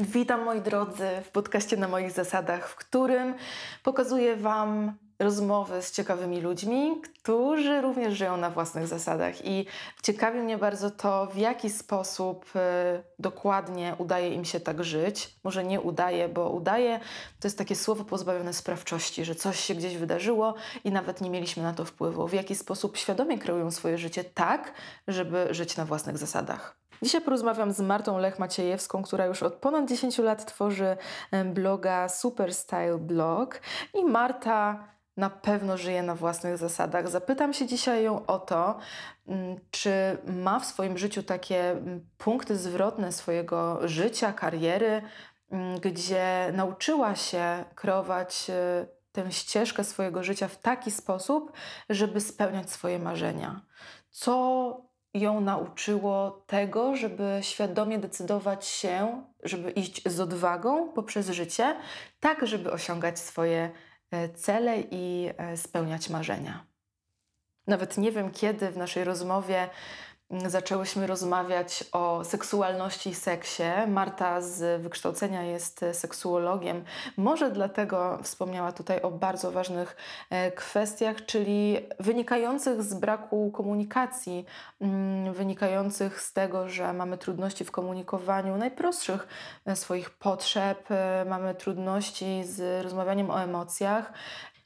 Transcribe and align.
Witam 0.00 0.44
moi 0.44 0.60
drodzy 0.60 1.08
w 1.24 1.30
podcaście 1.30 1.76
na 1.76 1.88
moich 1.88 2.12
zasadach, 2.12 2.68
w 2.68 2.74
którym 2.74 3.34
pokazuję 3.82 4.36
Wam 4.36 4.92
rozmowy 5.18 5.82
z 5.82 5.92
ciekawymi 5.92 6.40
ludźmi, 6.40 7.00
którzy 7.22 7.80
również 7.80 8.14
żyją 8.14 8.36
na 8.36 8.50
własnych 8.50 8.86
zasadach. 8.86 9.46
I 9.46 9.66
ciekawi 10.02 10.38
mnie 10.38 10.58
bardzo 10.58 10.90
to, 10.90 11.26
w 11.26 11.36
jaki 11.36 11.70
sposób 11.70 12.46
y, 12.56 12.58
dokładnie 13.18 13.94
udaje 13.98 14.34
im 14.34 14.44
się 14.44 14.60
tak 14.60 14.84
żyć. 14.84 15.36
Może 15.44 15.64
nie 15.64 15.80
udaje, 15.80 16.28
bo 16.28 16.50
udaje 16.50 17.00
to 17.40 17.48
jest 17.48 17.58
takie 17.58 17.76
słowo 17.76 18.04
pozbawione 18.04 18.52
sprawczości, 18.52 19.24
że 19.24 19.34
coś 19.34 19.60
się 19.60 19.74
gdzieś 19.74 19.96
wydarzyło 19.96 20.54
i 20.84 20.90
nawet 20.90 21.20
nie 21.20 21.30
mieliśmy 21.30 21.62
na 21.62 21.72
to 21.72 21.84
wpływu. 21.84 22.28
W 22.28 22.32
jaki 22.32 22.54
sposób 22.54 22.96
świadomie 22.96 23.38
kreują 23.38 23.70
swoje 23.70 23.98
życie 23.98 24.24
tak, 24.24 24.72
żeby 25.08 25.48
żyć 25.50 25.76
na 25.76 25.84
własnych 25.84 26.18
zasadach. 26.18 26.83
Dzisiaj 27.02 27.20
porozmawiam 27.20 27.72
z 27.72 27.80
Martą 27.80 28.18
Lech-Maciejewską, 28.18 29.02
która 29.02 29.26
już 29.26 29.42
od 29.42 29.54
ponad 29.54 29.88
10 29.88 30.18
lat 30.18 30.46
tworzy 30.46 30.96
bloga 31.44 32.08
Super 32.08 32.54
Style 32.54 32.98
Blog. 32.98 33.60
I 33.94 34.04
Marta 34.04 34.94
na 35.16 35.30
pewno 35.30 35.76
żyje 35.76 36.02
na 36.02 36.14
własnych 36.14 36.56
zasadach. 36.58 37.08
Zapytam 37.08 37.52
się 37.52 37.66
dzisiaj 37.66 38.04
ją 38.04 38.26
o 38.26 38.38
to, 38.38 38.78
mm, 39.26 39.56
czy 39.70 40.18
ma 40.26 40.60
w 40.60 40.64
swoim 40.64 40.98
życiu 40.98 41.22
takie 41.22 41.70
mm, 41.70 42.06
punkty 42.18 42.56
zwrotne 42.56 43.12
swojego 43.12 43.88
życia, 43.88 44.32
kariery, 44.32 45.02
mm, 45.50 45.80
gdzie 45.80 46.50
nauczyła 46.52 47.14
się 47.16 47.64
kreować 47.74 48.46
y, 48.50 48.86
tę 49.12 49.32
ścieżkę 49.32 49.84
swojego 49.84 50.22
życia 50.22 50.48
w 50.48 50.56
taki 50.56 50.90
sposób, 50.90 51.52
żeby 51.90 52.20
spełniać 52.20 52.70
swoje 52.70 52.98
marzenia. 52.98 53.60
Co 54.10 54.93
ją 55.14 55.40
nauczyło 55.40 56.44
tego, 56.46 56.96
żeby 56.96 57.38
świadomie 57.40 57.98
decydować 57.98 58.66
się, 58.66 59.24
żeby 59.42 59.70
iść 59.70 60.08
z 60.08 60.20
odwagą 60.20 60.92
poprzez 60.92 61.30
życie, 61.30 61.76
tak 62.20 62.46
żeby 62.46 62.72
osiągać 62.72 63.18
swoje 63.18 63.70
e, 64.10 64.28
cele 64.28 64.80
i 64.90 65.30
e, 65.36 65.56
spełniać 65.56 66.10
marzenia. 66.10 66.66
Nawet 67.66 67.98
nie 67.98 68.12
wiem, 68.12 68.30
kiedy 68.30 68.70
w 68.70 68.76
naszej 68.76 69.04
rozmowie 69.04 69.68
zaczęłyśmy 70.46 71.06
rozmawiać 71.06 71.84
o 71.92 72.24
seksualności 72.24 73.10
i 73.10 73.14
seksie. 73.14 73.62
Marta 73.88 74.40
z 74.40 74.82
wykształcenia 74.82 75.42
jest 75.42 75.84
seksuologiem. 75.92 76.84
Może 77.16 77.50
dlatego 77.50 78.18
wspomniała 78.22 78.72
tutaj 78.72 79.00
o 79.00 79.10
bardzo 79.10 79.52
ważnych 79.52 79.96
e, 80.30 80.52
kwestiach, 80.52 81.26
czyli 81.26 81.78
wynikających 82.00 82.82
z 82.82 82.94
braku 82.94 83.50
komunikacji, 83.50 84.44
mm, 84.80 85.32
wynikających 85.32 86.20
z 86.20 86.32
tego, 86.32 86.68
że 86.68 86.92
mamy 86.92 87.18
trudności 87.18 87.64
w 87.64 87.70
komunikowaniu 87.70 88.56
najprostszych 88.56 89.28
e, 89.66 89.76
swoich 89.76 90.10
potrzeb, 90.10 90.90
e, 90.90 91.24
mamy 91.28 91.54
trudności 91.54 92.44
z 92.44 92.84
rozmawianiem 92.84 93.30
o 93.30 93.42
emocjach 93.42 94.12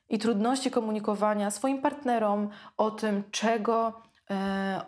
i 0.08 0.18
trudności 0.18 0.70
komunikowania 0.70 1.50
swoim 1.50 1.82
partnerom 1.82 2.50
o 2.76 2.90
tym, 2.90 3.22
czego 3.30 4.07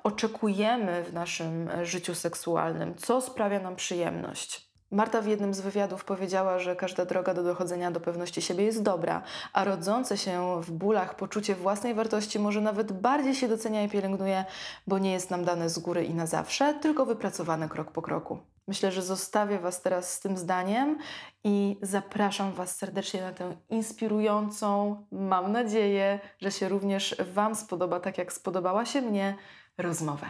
oczekujemy 0.02 1.04
w 1.04 1.12
naszym 1.12 1.70
życiu 1.82 2.14
seksualnym, 2.14 2.94
co 2.94 3.20
sprawia 3.20 3.60
nam 3.60 3.76
przyjemność. 3.76 4.70
Marta 4.92 5.22
w 5.22 5.26
jednym 5.26 5.54
z 5.54 5.60
wywiadów 5.60 6.04
powiedziała, 6.04 6.58
że 6.58 6.76
każda 6.76 7.04
droga 7.04 7.34
do 7.34 7.42
dochodzenia 7.42 7.90
do 7.90 8.00
pewności 8.00 8.42
siebie 8.42 8.64
jest 8.64 8.82
dobra, 8.82 9.22
a 9.52 9.64
rodzące 9.64 10.18
się 10.18 10.60
w 10.62 10.70
bólach 10.70 11.16
poczucie 11.16 11.54
własnej 11.54 11.94
wartości 11.94 12.38
może 12.38 12.60
nawet 12.60 12.92
bardziej 12.92 13.34
się 13.34 13.48
docenia 13.48 13.82
i 13.82 13.88
pielęgnuje, 13.88 14.44
bo 14.86 14.98
nie 14.98 15.12
jest 15.12 15.30
nam 15.30 15.44
dane 15.44 15.68
z 15.68 15.78
góry 15.78 16.04
i 16.04 16.14
na 16.14 16.26
zawsze, 16.26 16.74
tylko 16.74 17.06
wypracowane 17.06 17.68
krok 17.68 17.92
po 17.92 18.02
kroku. 18.02 18.38
Myślę, 18.70 18.92
że 18.92 19.02
zostawię 19.02 19.58
Was 19.58 19.82
teraz 19.82 20.12
z 20.12 20.20
tym 20.20 20.36
zdaniem 20.36 20.98
i 21.44 21.76
zapraszam 21.82 22.52
Was 22.52 22.76
serdecznie 22.76 23.22
na 23.22 23.32
tę 23.32 23.56
inspirującą, 23.70 24.96
mam 25.12 25.52
nadzieję, 25.52 26.20
że 26.40 26.50
się 26.50 26.68
również 26.68 27.16
Wam 27.34 27.54
spodoba, 27.54 28.00
tak 28.00 28.18
jak 28.18 28.32
spodobała 28.32 28.84
się 28.84 29.02
mnie, 29.02 29.36
rozmowę. 29.78 30.26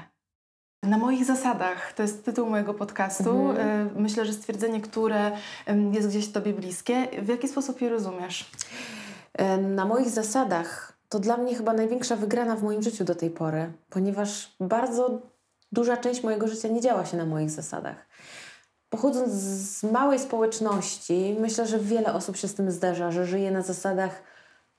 Na 0.82 0.98
moich 0.98 1.24
zasadach 1.24 1.92
to 1.92 2.02
jest 2.02 2.24
tytuł 2.24 2.50
mojego 2.50 2.74
podcastu. 2.74 3.50
Mhm. 3.50 3.68
E, 3.68 4.00
myślę, 4.00 4.26
że 4.26 4.32
stwierdzenie, 4.32 4.80
które 4.80 5.32
jest 5.92 6.08
gdzieś 6.08 6.32
Tobie 6.32 6.52
bliskie. 6.52 7.06
W 7.22 7.28
jaki 7.28 7.48
sposób 7.48 7.80
je 7.80 7.88
rozumiesz? 7.88 8.50
E, 9.32 9.56
na 9.56 9.84
moich 9.84 10.10
zasadach 10.10 10.98
to 11.08 11.18
dla 11.18 11.36
mnie 11.36 11.54
chyba 11.54 11.72
największa 11.72 12.16
wygrana 12.16 12.56
w 12.56 12.62
moim 12.62 12.82
życiu 12.82 13.04
do 13.04 13.14
tej 13.14 13.30
pory, 13.30 13.72
ponieważ 13.90 14.56
bardzo 14.60 15.20
duża 15.72 15.96
część 15.96 16.22
mojego 16.22 16.48
życia 16.48 16.68
nie 16.68 16.80
działa 16.80 17.06
się 17.06 17.16
na 17.16 17.26
moich 17.26 17.50
zasadach. 17.50 18.06
Pochodząc 18.90 19.32
z 19.32 19.82
małej 19.82 20.18
społeczności, 20.18 21.36
myślę, 21.40 21.66
że 21.66 21.78
wiele 21.78 22.14
osób 22.14 22.36
się 22.36 22.48
z 22.48 22.54
tym 22.54 22.70
zderza, 22.70 23.10
że 23.10 23.26
żyje 23.26 23.50
na 23.50 23.62
zasadach 23.62 24.22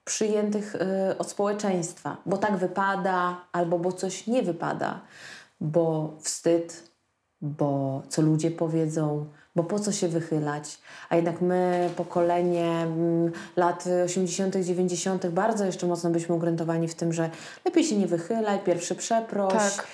przyjętych 0.03 0.75
y, 0.75 1.17
od 1.17 1.29
społeczeństwa, 1.29 2.17
bo 2.25 2.37
tak 2.37 2.57
wypada, 2.57 3.37
albo 3.51 3.79
bo 3.79 3.91
coś 3.91 4.27
nie 4.27 4.43
wypada, 4.43 5.01
bo 5.61 6.13
wstyd, 6.21 6.91
bo 7.41 8.01
co 8.09 8.21
ludzie 8.21 8.51
powiedzą, 8.51 9.25
bo 9.55 9.63
po 9.63 9.79
co 9.79 9.91
się 9.91 10.07
wychylać? 10.07 10.79
A 11.09 11.15
jednak 11.15 11.41
my, 11.41 11.89
pokolenie 11.95 12.67
mm, 12.67 13.31
lat 13.55 13.83
80., 14.05 14.55
90., 14.55 15.27
bardzo 15.27 15.65
jeszcze 15.65 15.87
mocno 15.87 16.09
byliśmy 16.09 16.35
ugruntowani 16.35 16.87
w 16.87 16.95
tym, 16.95 17.13
że 17.13 17.29
lepiej 17.65 17.83
się 17.83 17.97
nie 17.97 18.07
wychylaj, 18.07 18.59
pierwszy 18.59 18.95
przeproś. 18.95 19.53
Tak 19.53 19.87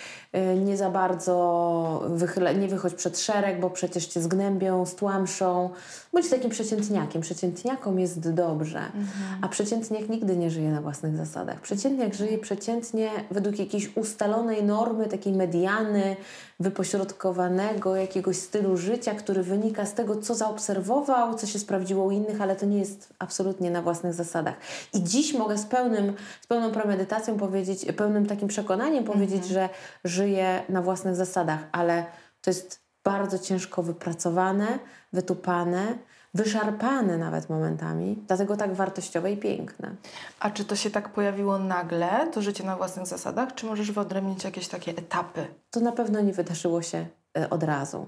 nie 0.65 0.77
za 0.77 0.89
bardzo 0.89 2.03
wychyla, 2.09 2.51
nie 2.51 2.67
wychodź 2.67 2.93
przed 2.93 3.19
szereg, 3.19 3.59
bo 3.59 3.69
przecież 3.69 4.05
cię 4.05 4.21
zgnębią, 4.21 4.85
stłamszą. 4.85 5.69
Bądź 6.13 6.29
takim 6.29 6.49
przeciętniakiem. 6.49 7.21
Przeciętniakom 7.21 7.99
jest 7.99 8.33
dobrze, 8.33 8.79
mhm. 8.79 9.05
a 9.41 9.47
przeciętniak 9.47 10.09
nigdy 10.09 10.37
nie 10.37 10.51
żyje 10.51 10.71
na 10.71 10.81
własnych 10.81 11.17
zasadach. 11.17 11.61
Przeciętniak 11.61 12.13
żyje 12.13 12.37
przeciętnie 12.37 13.09
według 13.31 13.59
jakiejś 13.59 13.97
ustalonej 13.97 14.63
normy, 14.63 15.07
takiej 15.07 15.33
mediany, 15.33 16.15
wypośrodkowanego 16.59 17.95
jakiegoś 17.95 18.37
stylu 18.37 18.77
życia, 18.77 19.15
który 19.15 19.43
wynika 19.43 19.85
z 19.85 19.93
tego, 19.93 20.15
co 20.15 20.35
zaobserwował, 20.35 21.35
co 21.35 21.47
się 21.47 21.59
sprawdziło 21.59 22.05
u 22.05 22.11
innych, 22.11 22.41
ale 22.41 22.55
to 22.55 22.65
nie 22.65 22.79
jest 22.79 23.13
absolutnie 23.19 23.71
na 23.71 23.81
własnych 23.81 24.13
zasadach. 24.13 24.55
I 24.93 25.03
dziś 25.03 25.33
mogę 25.33 25.57
z, 25.57 25.65
pełnym, 25.65 26.13
z 26.41 26.47
pełną 26.47 26.71
premedytacją 26.71 27.37
powiedzieć, 27.37 27.85
pełnym 27.97 28.25
takim 28.25 28.47
przekonaniem 28.47 29.03
powiedzieć, 29.03 29.43
mhm. 29.43 29.51
że 29.51 29.69
żyję 30.17 30.63
na 30.69 30.81
własnych 30.81 31.15
zasadach, 31.15 31.59
ale 31.71 32.05
to 32.41 32.49
jest 32.49 32.81
bardzo 33.03 33.39
ciężko 33.39 33.83
wypracowane, 33.83 34.79
wytupane, 35.13 35.97
wyszarpane 36.33 37.17
nawet 37.17 37.49
momentami, 37.49 38.23
dlatego 38.27 38.57
tak 38.57 38.73
wartościowe 38.73 39.31
i 39.31 39.37
piękne. 39.37 39.95
A 40.39 40.49
czy 40.49 40.65
to 40.65 40.75
się 40.75 40.89
tak 40.89 41.09
pojawiło 41.09 41.59
nagle, 41.59 42.27
to 42.33 42.41
życie 42.41 42.63
na 42.63 42.75
własnych 42.75 43.07
zasadach, 43.07 43.55
czy 43.55 43.65
możesz 43.65 43.91
wyodrębnić 43.91 44.43
jakieś 44.43 44.67
takie 44.67 44.91
etapy? 44.91 45.47
To 45.71 45.79
na 45.79 45.91
pewno 45.91 46.21
nie 46.21 46.33
wydarzyło 46.33 46.81
się 46.81 47.05
e, 47.37 47.49
od 47.49 47.63
razu. 47.63 48.07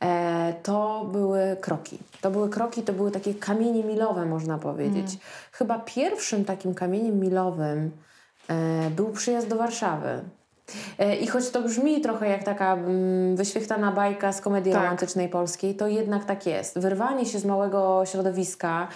E, 0.00 0.54
to 0.62 1.04
były 1.12 1.56
kroki. 1.60 1.98
To 2.20 2.30
były 2.30 2.50
kroki, 2.50 2.82
to 2.82 2.92
były 2.92 3.10
takie 3.10 3.34
kamienie 3.34 3.84
milowe, 3.84 4.26
można 4.26 4.58
powiedzieć. 4.58 5.08
Mm. 5.08 5.18
Chyba 5.52 5.78
pierwszym 5.78 6.44
takim 6.44 6.74
kamieniem 6.74 7.20
milowym 7.20 7.90
e, 8.48 8.90
był 8.90 9.12
przyjazd 9.12 9.48
do 9.48 9.56
Warszawy. 9.56 10.22
E, 10.98 11.16
I 11.16 11.26
choć 11.26 11.50
to 11.50 11.62
brzmi 11.62 12.00
trochę 12.00 12.28
jak 12.28 12.44
taka 12.44 12.74
mm, 12.74 13.36
wyświechtana 13.36 13.92
bajka 13.92 14.32
z 14.32 14.40
komedii 14.40 14.72
tak. 14.72 14.82
romantycznej 14.82 15.28
polskiej, 15.28 15.74
to 15.74 15.86
jednak 15.86 16.24
tak 16.24 16.46
jest. 16.46 16.78
Wyrwanie 16.78 17.26
się 17.26 17.38
z 17.38 17.44
małego 17.44 18.02
środowiska, 18.06 18.88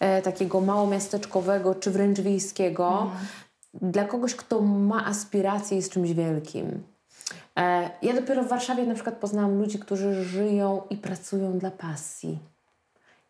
e, 0.00 0.22
takiego 0.22 0.60
małomiasteczkowego 0.60 1.74
czy 1.74 1.90
wręcz 1.90 2.20
wiejskiego, 2.20 3.02
mm. 3.02 3.92
dla 3.92 4.04
kogoś, 4.04 4.34
kto 4.34 4.60
ma 4.60 5.06
aspiracje 5.06 5.76
jest 5.76 5.92
czymś 5.92 6.12
wielkim. 6.12 6.82
E, 7.58 7.90
ja 8.02 8.12
dopiero 8.12 8.42
w 8.42 8.48
Warszawie 8.48 8.86
na 8.86 8.94
przykład 8.94 9.16
poznałam 9.16 9.58
ludzi, 9.58 9.78
którzy 9.78 10.24
żyją 10.24 10.82
i 10.90 10.96
pracują 10.96 11.58
dla 11.58 11.70
pasji 11.70 12.53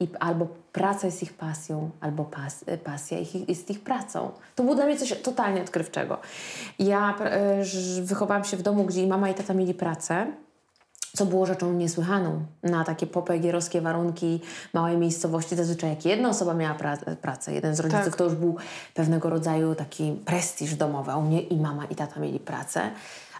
i 0.04 0.08
albo 0.20 0.46
praca 0.72 1.06
jest 1.06 1.22
ich 1.22 1.32
pasją, 1.32 1.90
albo 2.00 2.24
pas, 2.24 2.64
pasja 2.84 3.18
jest 3.48 3.70
ich 3.70 3.80
pracą. 3.80 4.30
To 4.54 4.62
było 4.62 4.74
dla 4.74 4.86
mnie 4.86 4.96
coś 4.96 5.22
totalnie 5.22 5.62
odkrywczego. 5.62 6.18
Ja 6.78 7.18
e, 7.18 7.64
wychowałam 8.02 8.44
się 8.44 8.56
w 8.56 8.62
domu, 8.62 8.84
gdzie 8.84 9.02
i 9.02 9.06
mama 9.06 9.30
i 9.30 9.34
tata 9.34 9.54
mieli 9.54 9.74
pracę, 9.74 10.26
co 11.16 11.26
było 11.26 11.46
rzeczą 11.46 11.72
niesłychaną 11.72 12.44
na 12.62 12.84
takie 12.84 13.06
popegierowskie 13.06 13.80
warunki 13.80 14.40
małej 14.72 14.96
miejscowości. 14.96 15.56
Zazwyczaj 15.56 15.90
jak 15.90 16.04
jedna 16.04 16.28
osoba 16.28 16.54
miała 16.54 16.74
pra 16.74 16.96
pracę, 17.22 17.54
jeden 17.54 17.76
z 17.76 17.80
rodziców, 17.80 18.04
tak. 18.04 18.16
to 18.16 18.24
już 18.24 18.34
był 18.34 18.56
pewnego 18.94 19.30
rodzaju 19.30 19.74
taki 19.74 20.12
prestiż 20.24 20.74
domowy, 20.74 21.16
u 21.16 21.22
mnie 21.22 21.40
i 21.42 21.56
mama 21.56 21.84
i 21.84 21.94
tata 21.94 22.20
mieli 22.20 22.38
pracę. 22.38 22.90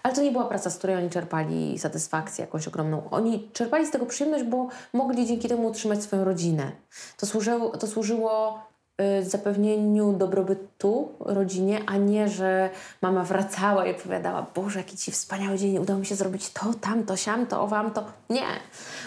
Ale 0.04 0.14
to 0.14 0.22
nie 0.22 0.32
była 0.32 0.44
praca, 0.44 0.70
z 0.70 0.78
której 0.78 0.96
oni 0.96 1.10
czerpali 1.10 1.78
satysfakcję 1.78 2.44
jakąś 2.44 2.68
ogromną. 2.68 3.10
Oni 3.10 3.50
czerpali 3.52 3.86
z 3.86 3.90
tego 3.90 4.06
przyjemność, 4.06 4.44
bo 4.44 4.68
mogli 4.92 5.26
dzięki 5.26 5.48
temu 5.48 5.68
utrzymać 5.68 6.02
swoją 6.02 6.24
rodzinę. 6.24 6.72
To 7.16 7.26
służyło, 7.26 7.76
to 7.76 7.86
służyło 7.86 8.60
zapewnieniu 9.22 10.12
dobrobytu 10.12 11.08
rodzinie, 11.20 11.80
a 11.86 11.96
nie, 11.96 12.28
że 12.28 12.70
mama 13.02 13.24
wracała 13.24 13.86
i 13.86 13.90
opowiadała, 13.90 14.46
Boże, 14.54 14.78
jaki 14.78 14.96
Ci 14.96 15.12
wspaniały 15.12 15.58
dzień, 15.58 15.78
udało 15.78 16.00
mi 16.00 16.06
się 16.06 16.14
zrobić 16.14 16.50
to, 16.50 16.60
tamto, 16.80 17.16
siamto, 17.16 17.62
owam 17.62 17.90
to. 17.90 18.04
Nie. 18.30 18.46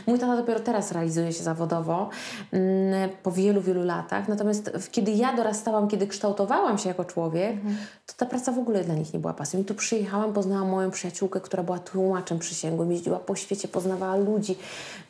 Mój 0.07 0.19
tata 0.19 0.37
dopiero 0.37 0.59
teraz 0.59 0.91
realizuje 0.91 1.33
się 1.33 1.43
zawodowo, 1.43 2.09
mm, 2.51 3.09
po 3.23 3.31
wielu, 3.31 3.61
wielu 3.61 3.83
latach. 3.83 4.27
Natomiast 4.27 4.71
kiedy 4.91 5.11
ja 5.11 5.35
dorastałam, 5.35 5.87
kiedy 5.87 6.07
kształtowałam 6.07 6.77
się 6.77 6.89
jako 6.89 7.05
człowiek, 7.05 7.51
mhm. 7.51 7.77
to 8.05 8.13
ta 8.17 8.25
praca 8.25 8.51
w 8.51 8.59
ogóle 8.59 8.83
dla 8.83 8.95
nich 8.95 9.13
nie 9.13 9.19
była 9.19 9.33
pasją. 9.33 9.59
I 9.59 9.65
tu 9.65 9.75
przyjechałam, 9.75 10.33
poznałam 10.33 10.69
moją 10.69 10.91
przyjaciółkę, 10.91 11.41
która 11.41 11.63
była 11.63 11.79
tłumaczem 11.79 12.39
przysięgłym, 12.39 12.91
jeździła 12.91 13.19
po 13.19 13.35
świecie, 13.35 13.67
poznawała 13.67 14.15
ludzi, 14.15 14.55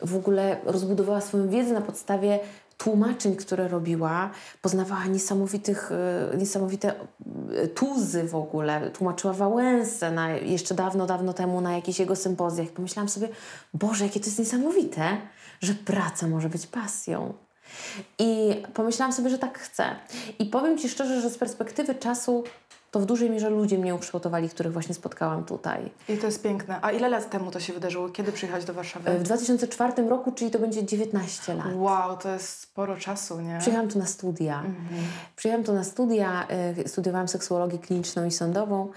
w 0.02 0.16
ogóle 0.16 0.58
rozbudowała 0.66 1.22
swoją 1.22 1.50
wiedzę 1.50 1.74
na 1.74 1.82
podstawie 1.82 2.40
tłumaczeń, 2.78 3.36
które 3.36 3.68
robiła, 3.68 4.30
poznawała 4.62 5.06
niesamowitych, 5.06 5.92
e, 6.34 6.38
niesamowite 6.38 6.94
e, 7.56 7.68
tuzy 7.68 8.24
w 8.24 8.36
ogóle. 8.36 8.92
Tłumaczyła 8.92 9.34
Wałęsę 9.34 10.12
na, 10.12 10.32
jeszcze 10.32 10.76
dawno, 10.76 11.06
dawno 11.06 11.34
temu 11.34 11.62
na 11.62 11.76
jakichś 11.76 12.00
jego 12.00 12.16
sympozjach. 12.16 12.68
Pomyślałam 12.68 13.10
sobie, 13.10 13.30
Boże, 13.74 14.06
jakie 14.06 14.20
to 14.20 14.26
jest 14.26 14.40
niesamowite, 14.40 15.18
że 15.62 15.74
praca 15.74 16.28
może 16.28 16.50
być 16.50 16.68
pasją. 16.68 17.34
I 18.20 18.64
pomyślałam 18.74 19.14
sobie, 19.14 19.30
że 19.30 19.38
tak 19.38 19.60
chcę. 19.60 19.96
I 20.40 20.46
powiem 20.46 20.78
Ci 20.78 20.90
szczerze, 20.90 21.22
że 21.22 21.30
z 21.30 21.38
perspektywy 21.38 21.96
czasu 21.96 22.44
to 22.92 23.00
w 23.00 23.06
dużej 23.06 23.30
mierze 23.30 23.50
ludzie 23.50 23.78
mnie 23.78 23.96
ukształtowali, 23.96 24.50
których 24.50 24.74
właśnie 24.74 24.96
spotkałam 24.96 25.44
tutaj. 25.44 25.92
I 26.10 26.18
to 26.18 26.26
jest 26.26 26.44
piękne. 26.44 26.80
A 26.82 26.92
ile 26.92 27.10
lat 27.10 27.30
temu 27.30 27.52
to 27.52 27.60
się 27.60 27.74
wydarzyło? 27.74 28.10
Kiedy 28.10 28.32
przyjechać 28.32 28.66
do 28.66 28.74
Warszawy? 28.74 29.20
W 29.20 29.24
2004 29.24 30.10
roku, 30.10 30.32
czyli 30.32 30.52
to 30.52 30.60
będzie 30.60 30.86
19 30.86 31.54
lat. 31.54 31.68
Wow, 31.76 32.18
to 32.18 32.30
jest 32.30 32.60
sporo 32.60 32.98
czasu, 32.98 33.42
nie? 33.42 33.58
Przyjechałam 33.60 33.90
tu 33.90 34.00
na 34.00 34.06
studia. 34.06 34.60
Mhm. 34.60 35.02
Przyjechałam 35.36 35.66
tu 35.66 35.74
na 35.74 35.84
studia, 35.84 36.48
y, 36.78 36.88
studiowałam 36.88 37.28
seksuologię 37.28 37.80
kliniczną 37.80 38.26
i 38.26 38.32
sądową 38.32 38.92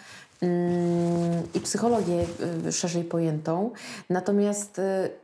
i 1.54 1.60
psychologię 1.60 2.24
y, 2.66 2.72
szerzej 2.72 3.04
pojętą. 3.04 3.70
Natomiast 4.10 4.78
y, 4.78 4.82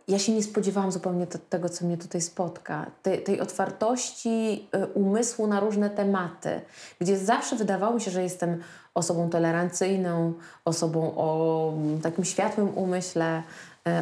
ja 0.09 0.19
się 0.19 0.33
nie 0.33 0.43
spodziewałam 0.43 0.93
zupełnie 0.93 1.27
tego, 1.27 1.69
co 1.69 1.85
mnie 1.85 1.99
tutaj 1.99 2.21
spotka. 2.21 2.87
Tej, 3.03 3.23
tej 3.23 3.41
otwartości 3.41 4.69
y, 4.75 4.87
umysłu 4.87 5.47
na 5.47 5.61
różne 5.61 5.91
tematy, 5.91 6.61
gdzie 7.01 7.19
zawsze 7.19 7.57
wydawało 7.57 7.95
mi 7.95 8.01
się, 8.01 8.11
że 8.11 8.23
jestem 8.23 8.63
osobą 8.95 9.31
tolerancyjną, 9.31 10.33
osobą 10.65 11.13
o 11.17 11.73
mm, 11.77 12.01
takim 12.01 12.25
światłym 12.25 12.79
umyśle, 12.79 13.43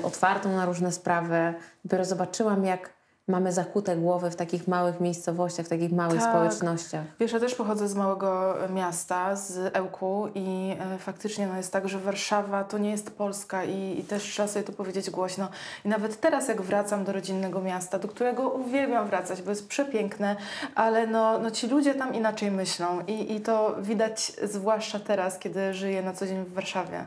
otwartą 0.03 0.57
na 0.57 0.67
różne 0.67 0.93
sprawy. 0.93 1.55
Dopiero 1.85 2.05
zobaczyłam, 2.05 2.65
jak 2.65 2.94
mamy 3.29 3.53
zakute 3.53 3.97
głowy 3.97 4.31
w 4.31 4.37
takich 4.37 4.69
małych 4.69 5.01
miejscowościach, 5.01 5.67
w 5.67 5.69
takich 5.69 5.93
małych 5.93 6.21
tak. 6.21 6.31
społecznościach. 6.31 7.05
Wiesz, 7.21 7.33
ja 7.33 7.41
też 7.41 7.55
pochodzę 7.55 7.89
z 7.89 7.95
małego 7.95 8.55
miasta, 8.71 9.37
z 9.37 9.77
Ełku 9.77 10.29
i 10.35 10.77
e, 10.81 10.99
faktycznie 10.99 11.47
no, 11.47 11.57
jest 11.57 11.73
tak, 11.73 11.89
że 11.89 11.99
Warszawa 11.99 12.65
to 12.65 12.79
nie 12.79 12.91
jest 12.91 13.11
Polska 13.11 13.65
i, 13.65 14.01
i 14.01 14.05
też 14.05 14.23
trzeba 14.23 14.49
sobie 14.49 14.65
to 14.65 14.73
powiedzieć 14.73 15.11
głośno. 15.11 15.49
I 15.85 15.89
nawet 15.89 16.21
teraz 16.21 16.49
jak 16.49 16.63
wracam 16.63 17.05
do 17.05 17.13
rodzinnego 17.13 17.61
miasta, 17.61 17.99
do 17.99 18.09
którego 18.09 18.49
uwielbiam 18.49 19.07
wracać, 19.07 19.43
bo 19.43 19.51
jest 19.51 19.69
przepiękne, 19.69 20.37
ale 20.75 21.07
no, 21.07 21.39
no 21.39 21.51
ci 21.51 21.69
ludzie 21.69 21.95
tam 21.95 22.15
inaczej 22.15 22.51
myślą 22.51 23.01
i, 23.07 23.35
i 23.35 23.41
to 23.41 23.77
widać 23.83 24.33
zwłaszcza 24.43 25.01
teraz, 25.01 25.39
kiedy 25.39 25.75
żyję 25.75 26.03
na 26.03 26.13
co 26.13 26.27
dzień 26.27 26.45
w 26.45 26.53
Warszawie. 26.53 27.05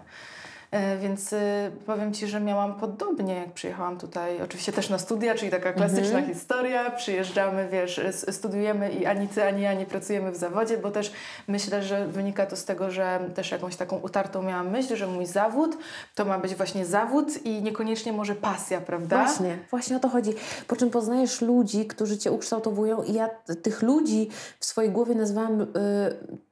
E, 0.71 0.97
więc 0.97 1.33
y, 1.33 1.71
powiem 1.85 2.13
Ci, 2.13 2.27
że 2.27 2.39
miałam 2.39 2.79
podobnie, 2.79 3.35
jak 3.35 3.53
przyjechałam 3.53 3.97
tutaj, 3.97 4.41
oczywiście 4.41 4.71
też 4.71 4.89
na 4.89 4.97
studia, 4.97 5.35
czyli 5.35 5.51
taka 5.51 5.73
klasyczna 5.73 6.17
mhm. 6.17 6.33
historia. 6.33 6.91
Przyjeżdżamy, 6.91 7.67
wiesz, 7.71 8.01
studiujemy 8.31 8.91
i 8.91 9.05
ani 9.05 9.27
Ty, 9.27 9.43
ani 9.43 9.61
ja 9.61 9.73
nie 9.73 9.85
pracujemy 9.85 10.31
w 10.31 10.37
zawodzie, 10.37 10.77
bo 10.77 10.91
też 10.91 11.11
myślę, 11.47 11.83
że 11.83 12.07
wynika 12.07 12.45
to 12.45 12.55
z 12.55 12.65
tego, 12.65 12.91
że 12.91 13.19
też 13.35 13.51
jakąś 13.51 13.75
taką 13.75 13.97
utartą 13.97 14.41
miałam 14.41 14.69
myśl, 14.69 14.95
że 14.95 15.07
mój 15.07 15.25
zawód 15.25 15.77
to 16.15 16.25
ma 16.25 16.39
być 16.39 16.55
właśnie 16.55 16.85
zawód 16.85 17.45
i 17.45 17.61
niekoniecznie 17.61 18.13
może 18.13 18.35
pasja, 18.35 18.81
prawda? 18.81 19.23
Właśnie, 19.25 19.57
właśnie 19.71 19.97
o 19.97 19.99
to 19.99 20.09
chodzi. 20.09 20.33
Po 20.67 20.75
czym 20.75 20.89
poznajesz 20.89 21.41
ludzi, 21.41 21.85
którzy 21.85 22.17
Cię 22.17 22.31
ukształtowują 22.31 23.03
i 23.03 23.13
ja 23.13 23.29
tych 23.63 23.81
ludzi 23.81 24.29
w 24.59 24.65
swojej 24.65 24.91
głowie 24.91 25.15
nazwałam 25.15 25.61
y, 25.61 25.67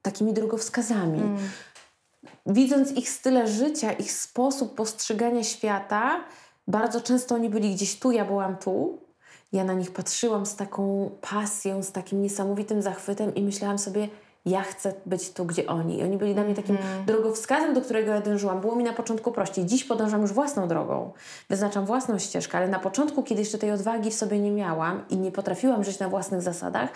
takimi 0.02 0.34
drogowskazami. 0.34 1.20
Mm 1.20 1.38
widząc 2.46 2.92
ich 2.92 3.10
style 3.10 3.48
życia, 3.48 3.92
ich 3.92 4.12
sposób 4.12 4.76
postrzegania 4.76 5.44
świata, 5.44 6.24
bardzo 6.68 7.02
często 7.02 7.36
oni 7.36 7.50
byli 7.50 7.76
gdzieś 7.76 8.00
tu, 8.00 8.12
ja 8.12 8.26
byłam 8.26 8.58
tu. 8.58 9.02
Ja 9.54 9.64
na 9.64 9.74
nich 9.74 9.92
patrzyłam 9.92 10.46
z 10.46 10.56
taką 10.56 11.12
pasją, 11.22 11.84
z 11.84 11.92
takim 11.92 12.22
niesamowitym 12.22 12.82
zachwytem 12.82 13.36
i 13.36 13.42
myślałam 13.42 13.78
sobie, 13.78 14.08
ja 14.46 14.62
chcę 14.62 14.94
być 15.06 15.30
tu, 15.30 15.46
gdzie 15.46 15.68
oni. 15.68 16.00
I 16.00 16.04
oni 16.04 16.18
byli 16.18 16.34
dla 16.34 16.44
mnie 16.44 16.56
takim 16.56 16.78
mm. 16.78 17.06
drogowskazem, 17.06 17.74
do 17.74 17.82
którego 17.82 18.12
ja 18.12 18.22
dążyłam. 18.22 18.62
Było 18.62 18.76
mi 18.76 18.84
na 18.84 18.94
początku 18.94 19.32
prościej. 19.32 19.66
Dziś 19.66 19.84
podążam 19.84 20.22
już 20.22 20.34
własną 20.34 20.68
drogą. 20.68 21.12
Wyznaczam 21.50 21.86
własną 21.86 22.20
ścieżkę, 22.20 22.58
ale 22.58 22.68
na 22.68 22.80
początku, 22.80 23.24
kiedy 23.24 23.42
jeszcze 23.42 23.58
tej 23.58 23.72
odwagi 23.72 24.12
w 24.12 24.14
sobie 24.14 24.40
nie 24.40 24.52
miałam 24.52 25.04
i 25.10 25.18
nie 25.18 25.32
potrafiłam 25.32 25.84
żyć 25.84 26.00
na 26.00 26.10
własnych 26.10 26.42
zasadach, 26.42 26.90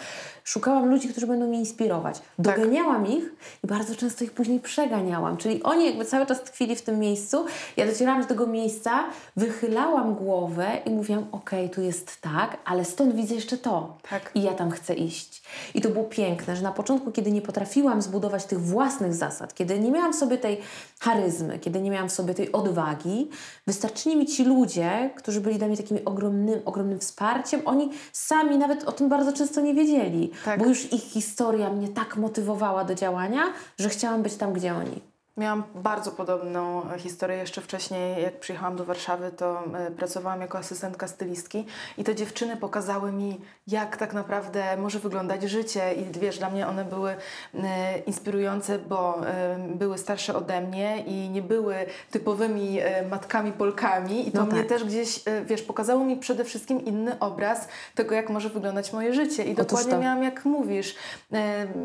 szukałam 0.43 0.89
ludzi, 0.89 1.09
którzy 1.09 1.27
będą 1.27 1.47
mnie 1.47 1.59
inspirować. 1.59 2.19
Tak. 2.19 2.27
Doganiałam 2.39 3.05
tak. 3.05 3.13
ich 3.13 3.23
i 3.63 3.67
bardzo 3.67 3.95
często 3.95 4.23
ich 4.23 4.31
później 4.31 4.59
przeganiałam. 4.59 5.37
Czyli 5.37 5.63
oni 5.63 5.85
jakby 5.85 6.05
cały 6.05 6.25
czas 6.25 6.41
tkwili 6.41 6.75
w 6.75 6.81
tym 6.81 6.99
miejscu. 6.99 7.45
Ja 7.77 7.85
docierałam 7.85 8.21
do 8.21 8.27
tego 8.27 8.47
miejsca, 8.47 9.03
wychylałam 9.35 10.15
głowę 10.15 10.67
i 10.85 10.89
mówiłam, 10.89 11.25
okej, 11.31 11.65
okay, 11.65 11.75
tu 11.75 11.81
jest 11.81 12.21
tak, 12.21 12.57
ale 12.65 12.85
stąd 12.85 13.15
widzę 13.15 13.35
jeszcze 13.35 13.57
to. 13.57 13.97
Tak. 14.09 14.31
I 14.35 14.41
ja 14.41 14.53
tam 14.53 14.71
chcę 14.71 14.93
iść. 14.93 15.43
I 15.73 15.81
to 15.81 15.89
było 15.89 16.05
piękne, 16.05 16.55
że 16.55 16.63
na 16.63 16.71
początku, 16.71 17.11
kiedy 17.11 17.31
nie 17.31 17.38
potrafiłam 17.41 18.01
zbudować 18.01 18.45
tych 18.45 18.61
własnych 18.61 19.13
zasad, 19.13 19.53
kiedy 19.53 19.79
nie 19.79 19.91
miałam 19.91 20.13
w 20.13 20.15
sobie 20.15 20.37
tej 20.37 20.61
charyzmy, 20.99 21.59
kiedy 21.59 21.81
nie 21.81 21.91
miałam 21.91 22.09
w 22.09 22.11
sobie 22.11 22.33
tej 22.33 22.51
odwagi, 22.51 23.29
wystarczyli 23.67 24.15
mi 24.15 24.25
ci 24.25 24.45
ludzie, 24.45 25.09
którzy 25.17 25.41
byli 25.41 25.57
dla 25.57 25.67
mnie 25.67 25.77
takim 25.77 25.99
ogromnym, 26.05 26.61
ogromnym 26.65 26.99
wsparciem. 26.99 27.61
Oni 27.65 27.89
sami 28.13 28.57
nawet 28.57 28.83
o 28.83 28.91
tym 28.91 29.09
bardzo 29.09 29.33
często 29.33 29.61
nie 29.61 29.73
wiedzieli, 29.73 30.31
tak. 30.45 30.59
bo 30.59 30.65
już 30.65 30.93
ich 30.93 31.01
historia 31.01 31.69
mnie 31.69 31.87
tak 31.87 32.15
motywowała 32.15 32.83
do 32.83 32.95
działania, 32.95 33.43
że 33.79 33.89
chciałam 33.89 34.23
być 34.23 34.35
tam, 34.35 34.53
gdzie 34.53 34.75
oni. 34.75 35.08
Miałam 35.39 35.63
bardzo 35.75 36.11
podobną 36.11 36.81
historię 36.97 37.37
jeszcze 37.37 37.61
wcześniej. 37.61 38.23
Jak 38.23 38.39
przyjechałam 38.39 38.75
do 38.75 38.85
Warszawy, 38.85 39.31
to 39.31 39.63
e, 39.73 39.91
pracowałam 39.91 40.41
jako 40.41 40.57
asystentka 40.57 41.07
stylistki 41.07 41.65
i 41.97 42.03
te 42.03 42.15
dziewczyny 42.15 42.57
pokazały 42.57 43.11
mi, 43.11 43.41
jak 43.67 43.97
tak 43.97 44.13
naprawdę 44.13 44.77
może 44.77 44.99
wyglądać 44.99 45.43
życie. 45.43 45.93
I 45.93 46.19
wiesz, 46.19 46.37
dla 46.37 46.49
mnie 46.49 46.67
one 46.67 46.85
były 46.85 47.15
e, 47.53 47.99
inspirujące, 47.99 48.79
bo 48.79 49.27
e, 49.27 49.57
były 49.75 49.97
starsze 49.97 50.35
ode 50.35 50.61
mnie 50.61 51.03
i 51.07 51.29
nie 51.29 51.41
były 51.41 51.75
typowymi 52.11 52.79
matkami 53.09 53.51
Polkami. 53.51 54.27
I 54.27 54.31
to 54.31 54.37
no 54.37 54.45
tak. 54.45 54.53
mnie 54.53 54.63
też 54.63 54.83
gdzieś, 54.83 55.23
wiesz, 55.45 55.61
pokazało 55.61 56.05
mi 56.05 56.17
przede 56.17 56.43
wszystkim 56.43 56.85
inny 56.85 57.19
obraz 57.19 57.67
tego, 57.95 58.15
jak 58.15 58.29
może 58.29 58.49
wyglądać 58.49 58.93
moje 58.93 59.13
życie. 59.13 59.43
I 59.43 59.51
Otóż 59.51 59.65
dokładnie 59.65 59.91
to. 59.91 59.99
miałam, 59.99 60.23
jak 60.23 60.45
mówisz, 60.45 60.95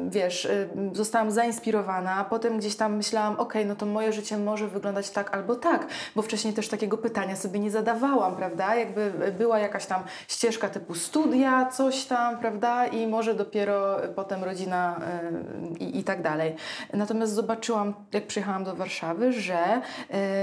wiesz, 0.09 0.49
zostałam 0.93 1.31
zainspirowana, 1.31 2.15
a 2.15 2.25
potem 2.25 2.59
gdzieś 2.59 2.77
tam 2.77 2.97
myślałam, 2.97 3.37
ok, 3.45 3.55
no 3.67 3.77
to 3.77 3.87
moje 3.87 4.13
życie 4.13 4.39
może 4.39 4.69
wyglądać 4.69 5.11
tak 5.11 5.35
albo 5.35 5.55
tak, 5.57 5.87
bo 6.17 6.23
wcześniej 6.23 6.55
też 6.55 6.69
takiego 6.69 6.99
pytania 6.99 7.37
sobie 7.37 7.61
nie 7.61 7.71
zadawałam, 7.71 8.37
prawda? 8.37 8.75
Jakby 8.75 9.13
była 9.39 9.59
jakaś 9.59 9.87
tam 9.87 10.03
ścieżka 10.29 10.69
typu 10.69 10.95
studia, 10.95 11.67
coś 11.67 12.05
tam, 12.05 12.39
prawda? 12.39 12.87
I 12.87 13.07
może 13.07 13.35
dopiero 13.35 13.97
potem 14.17 14.45
rodzina 14.45 15.01
yy, 15.81 15.87
i, 15.87 15.99
i 15.99 16.05
tak 16.05 16.23
dalej. 16.23 16.57
Natomiast 16.93 17.33
zobaczyłam, 17.33 17.95
jak 18.13 18.27
przyjechałam 18.27 18.65
do 18.65 18.77
Warszawy, 18.77 19.33
że 19.33 19.81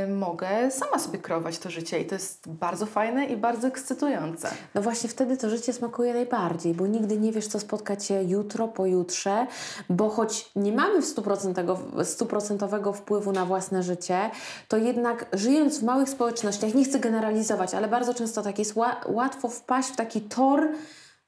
mogę 0.07 0.71
sama 0.71 0.99
sobie 0.99 1.19
kreować 1.19 1.59
to 1.59 1.69
życie 1.69 1.99
i 1.99 2.05
to 2.05 2.15
jest 2.15 2.49
bardzo 2.49 2.85
fajne 2.85 3.25
i 3.25 3.37
bardzo 3.37 3.67
ekscytujące. 3.67 4.49
No 4.75 4.81
właśnie 4.81 5.09
wtedy 5.09 5.37
to 5.37 5.49
życie 5.49 5.73
smakuje 5.73 6.13
najbardziej, 6.13 6.73
bo 6.73 6.87
nigdy 6.87 7.17
nie 7.17 7.31
wiesz, 7.31 7.47
co 7.47 7.59
spotka 7.59 7.95
Cię 7.95 8.23
jutro, 8.23 8.67
pojutrze, 8.67 9.47
bo 9.89 10.09
choć 10.09 10.51
nie 10.55 10.71
mamy 10.71 11.01
w 11.01 11.05
wpływu 12.93 13.31
na 13.31 13.45
własne 13.45 13.83
życie, 13.83 14.29
to 14.67 14.77
jednak 14.77 15.25
żyjąc 15.33 15.79
w 15.79 15.83
małych 15.83 16.09
społecznościach, 16.09 16.73
nie 16.73 16.85
chcę 16.85 16.99
generalizować, 16.99 17.73
ale 17.73 17.87
bardzo 17.87 18.13
często 18.13 18.41
tak 18.41 18.59
jest 18.59 18.75
łatwo 19.07 19.49
wpaść 19.49 19.89
w 19.89 19.95
taki 19.95 20.21
tor 20.21 20.67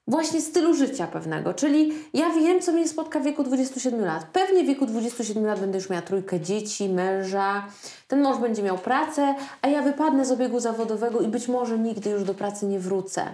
właśnie 0.07 0.41
stylu 0.41 0.73
życia 0.73 1.07
pewnego. 1.07 1.53
Czyli 1.53 1.93
ja 2.13 2.29
wiem, 2.29 2.61
co 2.61 2.71
mnie 2.71 2.87
spotka 2.87 3.19
w 3.19 3.23
wieku 3.23 3.43
27 3.43 4.05
lat. 4.05 4.25
Pewnie 4.33 4.63
w 4.63 4.67
wieku 4.67 4.85
27 4.85 5.45
lat 5.45 5.59
będę 5.59 5.77
już 5.77 5.89
miała 5.89 6.01
trójkę 6.01 6.39
dzieci, 6.39 6.89
męża, 6.89 7.67
ten 8.07 8.21
mąż 8.21 8.37
będzie 8.37 8.63
miał 8.63 8.77
pracę, 8.77 9.35
a 9.61 9.67
ja 9.67 9.81
wypadnę 9.81 10.25
z 10.25 10.31
obiegu 10.31 10.59
zawodowego 10.59 11.21
i 11.21 11.27
być 11.27 11.47
może 11.47 11.79
nigdy 11.79 12.09
już 12.09 12.23
do 12.23 12.33
pracy 12.33 12.65
nie 12.65 12.79
wrócę. 12.79 13.25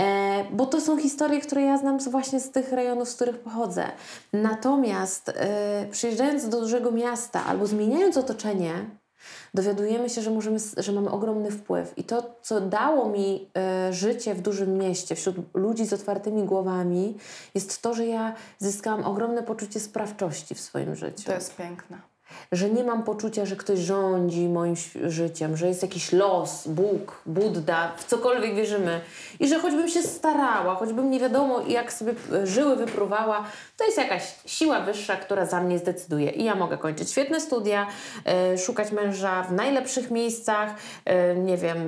E, 0.00 0.44
bo 0.52 0.66
to 0.66 0.80
są 0.80 0.96
historie, 0.96 1.40
które 1.40 1.62
ja 1.62 1.78
znam 1.78 1.98
właśnie 1.98 2.40
z 2.40 2.50
tych 2.50 2.72
rejonów, 2.72 3.08
z 3.08 3.14
których 3.14 3.38
pochodzę. 3.38 3.86
Natomiast 4.32 5.28
e, 5.28 5.86
przyjeżdżając 5.90 6.48
do 6.48 6.60
dużego 6.60 6.90
miasta 6.90 7.44
albo 7.46 7.66
zmieniając 7.66 8.16
otoczenie, 8.16 8.72
Dowiadujemy 9.54 10.10
się, 10.10 10.22
że, 10.22 10.30
możemy, 10.30 10.58
że 10.76 10.92
mamy 10.92 11.10
ogromny 11.10 11.50
wpływ. 11.50 11.98
I 11.98 12.04
to, 12.04 12.36
co 12.42 12.60
dało 12.60 13.08
mi 13.08 13.48
y, 13.88 13.92
życie 13.92 14.34
w 14.34 14.40
dużym 14.40 14.78
mieście, 14.78 15.14
wśród 15.14 15.36
ludzi 15.54 15.86
z 15.86 15.92
otwartymi 15.92 16.44
głowami, 16.44 17.16
jest 17.54 17.82
to, 17.82 17.94
że 17.94 18.06
ja 18.06 18.34
zyskałam 18.58 19.04
ogromne 19.04 19.42
poczucie 19.42 19.80
sprawczości 19.80 20.54
w 20.54 20.60
swoim 20.60 20.96
życiu. 20.96 21.24
To 21.26 21.32
jest 21.32 21.56
piękne 21.56 22.11
że 22.52 22.70
nie 22.70 22.84
mam 22.84 23.02
poczucia, 23.02 23.46
że 23.46 23.56
ktoś 23.56 23.78
rządzi 23.78 24.48
moim 24.48 24.74
życiem, 25.06 25.56
że 25.56 25.68
jest 25.68 25.82
jakiś 25.82 26.12
los, 26.12 26.68
Bóg, 26.68 27.22
Buddha, 27.26 27.92
w 27.96 28.04
cokolwiek 28.04 28.54
wierzymy. 28.54 29.00
I 29.40 29.48
że 29.48 29.58
choćbym 29.58 29.88
się 29.88 30.02
starała, 30.02 30.74
choćbym 30.74 31.10
nie 31.10 31.20
wiadomo 31.20 31.60
jak 31.68 31.92
sobie 31.92 32.14
e, 32.32 32.46
żyły 32.46 32.76
wypruwała, 32.76 33.44
to 33.76 33.84
jest 33.84 33.98
jakaś 33.98 34.34
siła 34.46 34.80
wyższa, 34.80 35.16
która 35.16 35.46
za 35.46 35.60
mnie 35.60 35.78
zdecyduje. 35.78 36.30
I 36.30 36.44
ja 36.44 36.54
mogę 36.54 36.78
kończyć 36.78 37.10
świetne 37.10 37.40
studia, 37.40 37.86
e, 38.26 38.58
szukać 38.58 38.92
męża 38.92 39.42
w 39.42 39.52
najlepszych 39.52 40.10
miejscach, 40.10 40.74
e, 41.04 41.34
nie 41.34 41.56
wiem, 41.56 41.78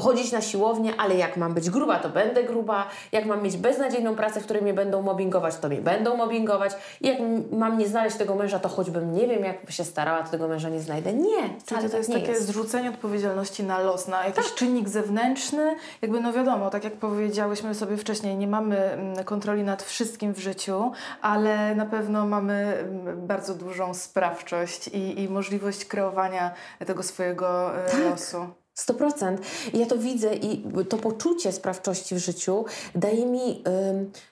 chodzić 0.00 0.32
na 0.32 0.40
siłownię, 0.40 0.92
ale 0.98 1.14
jak 1.14 1.36
mam 1.36 1.54
być 1.54 1.70
gruba, 1.70 1.98
to 1.98 2.08
będę 2.08 2.44
gruba. 2.44 2.88
Jak 3.12 3.26
mam 3.26 3.42
mieć 3.42 3.56
beznadziejną 3.56 4.16
pracę, 4.16 4.40
w 4.40 4.44
której 4.44 4.62
mnie 4.62 4.74
będą 4.74 5.02
mobbingować, 5.02 5.56
to 5.56 5.68
mnie 5.68 5.80
będą 5.80 6.16
mobbingować. 6.16 6.72
I 7.00 7.08
jak 7.08 7.18
mam 7.52 7.78
nie 7.78 7.88
znaleźć 7.88 8.16
tego 8.16 8.34
męża, 8.34 8.58
to 8.58 8.68
choćbym 8.68 9.14
nie 9.14 9.28
wiem, 9.28 9.35
jak 9.44 9.70
się 9.70 9.84
starała, 9.84 10.22
to 10.22 10.30
tego 10.30 10.48
męża 10.48 10.68
nie 10.68 10.80
znajdę. 10.80 11.12
Nie, 11.12 11.60
wcale 11.60 11.82
to, 11.82 11.88
to 11.88 11.96
jest 11.96 12.12
takie 12.12 12.32
jest. 12.32 12.46
zrzucenie 12.46 12.90
odpowiedzialności 12.90 13.64
na 13.64 13.78
los, 13.78 14.08
na 14.08 14.24
jakiś 14.24 14.44
tak. 14.44 14.54
czynnik 14.54 14.88
zewnętrzny. 14.88 15.76
Jakby 16.02 16.20
no 16.20 16.32
wiadomo, 16.32 16.70
tak 16.70 16.84
jak 16.84 16.92
powiedziałyśmy 16.92 17.74
sobie 17.74 17.96
wcześniej, 17.96 18.36
nie 18.36 18.46
mamy 18.46 18.76
mm, 18.78 19.24
kontroli 19.24 19.62
nad 19.62 19.82
wszystkim 19.82 20.34
w 20.34 20.38
życiu, 20.38 20.92
ale 21.22 21.74
na 21.74 21.86
pewno 21.86 22.26
mamy 22.26 22.76
mm, 22.78 23.26
bardzo 23.26 23.54
dużą 23.54 23.94
sprawczość 23.94 24.88
i, 24.88 25.22
i 25.22 25.28
możliwość 25.28 25.84
kreowania 25.84 26.50
tego 26.86 27.02
swojego 27.02 27.76
e, 27.84 27.90
tak. 27.90 28.00
losu. 28.00 28.65
100%. 28.78 29.36
I 29.72 29.78
ja 29.78 29.86
to 29.86 29.98
widzę 29.98 30.34
i 30.34 30.64
to 30.88 30.96
poczucie 30.96 31.52
sprawczości 31.52 32.14
w 32.14 32.18
życiu 32.18 32.64
daje 32.94 33.26
mi 33.26 33.62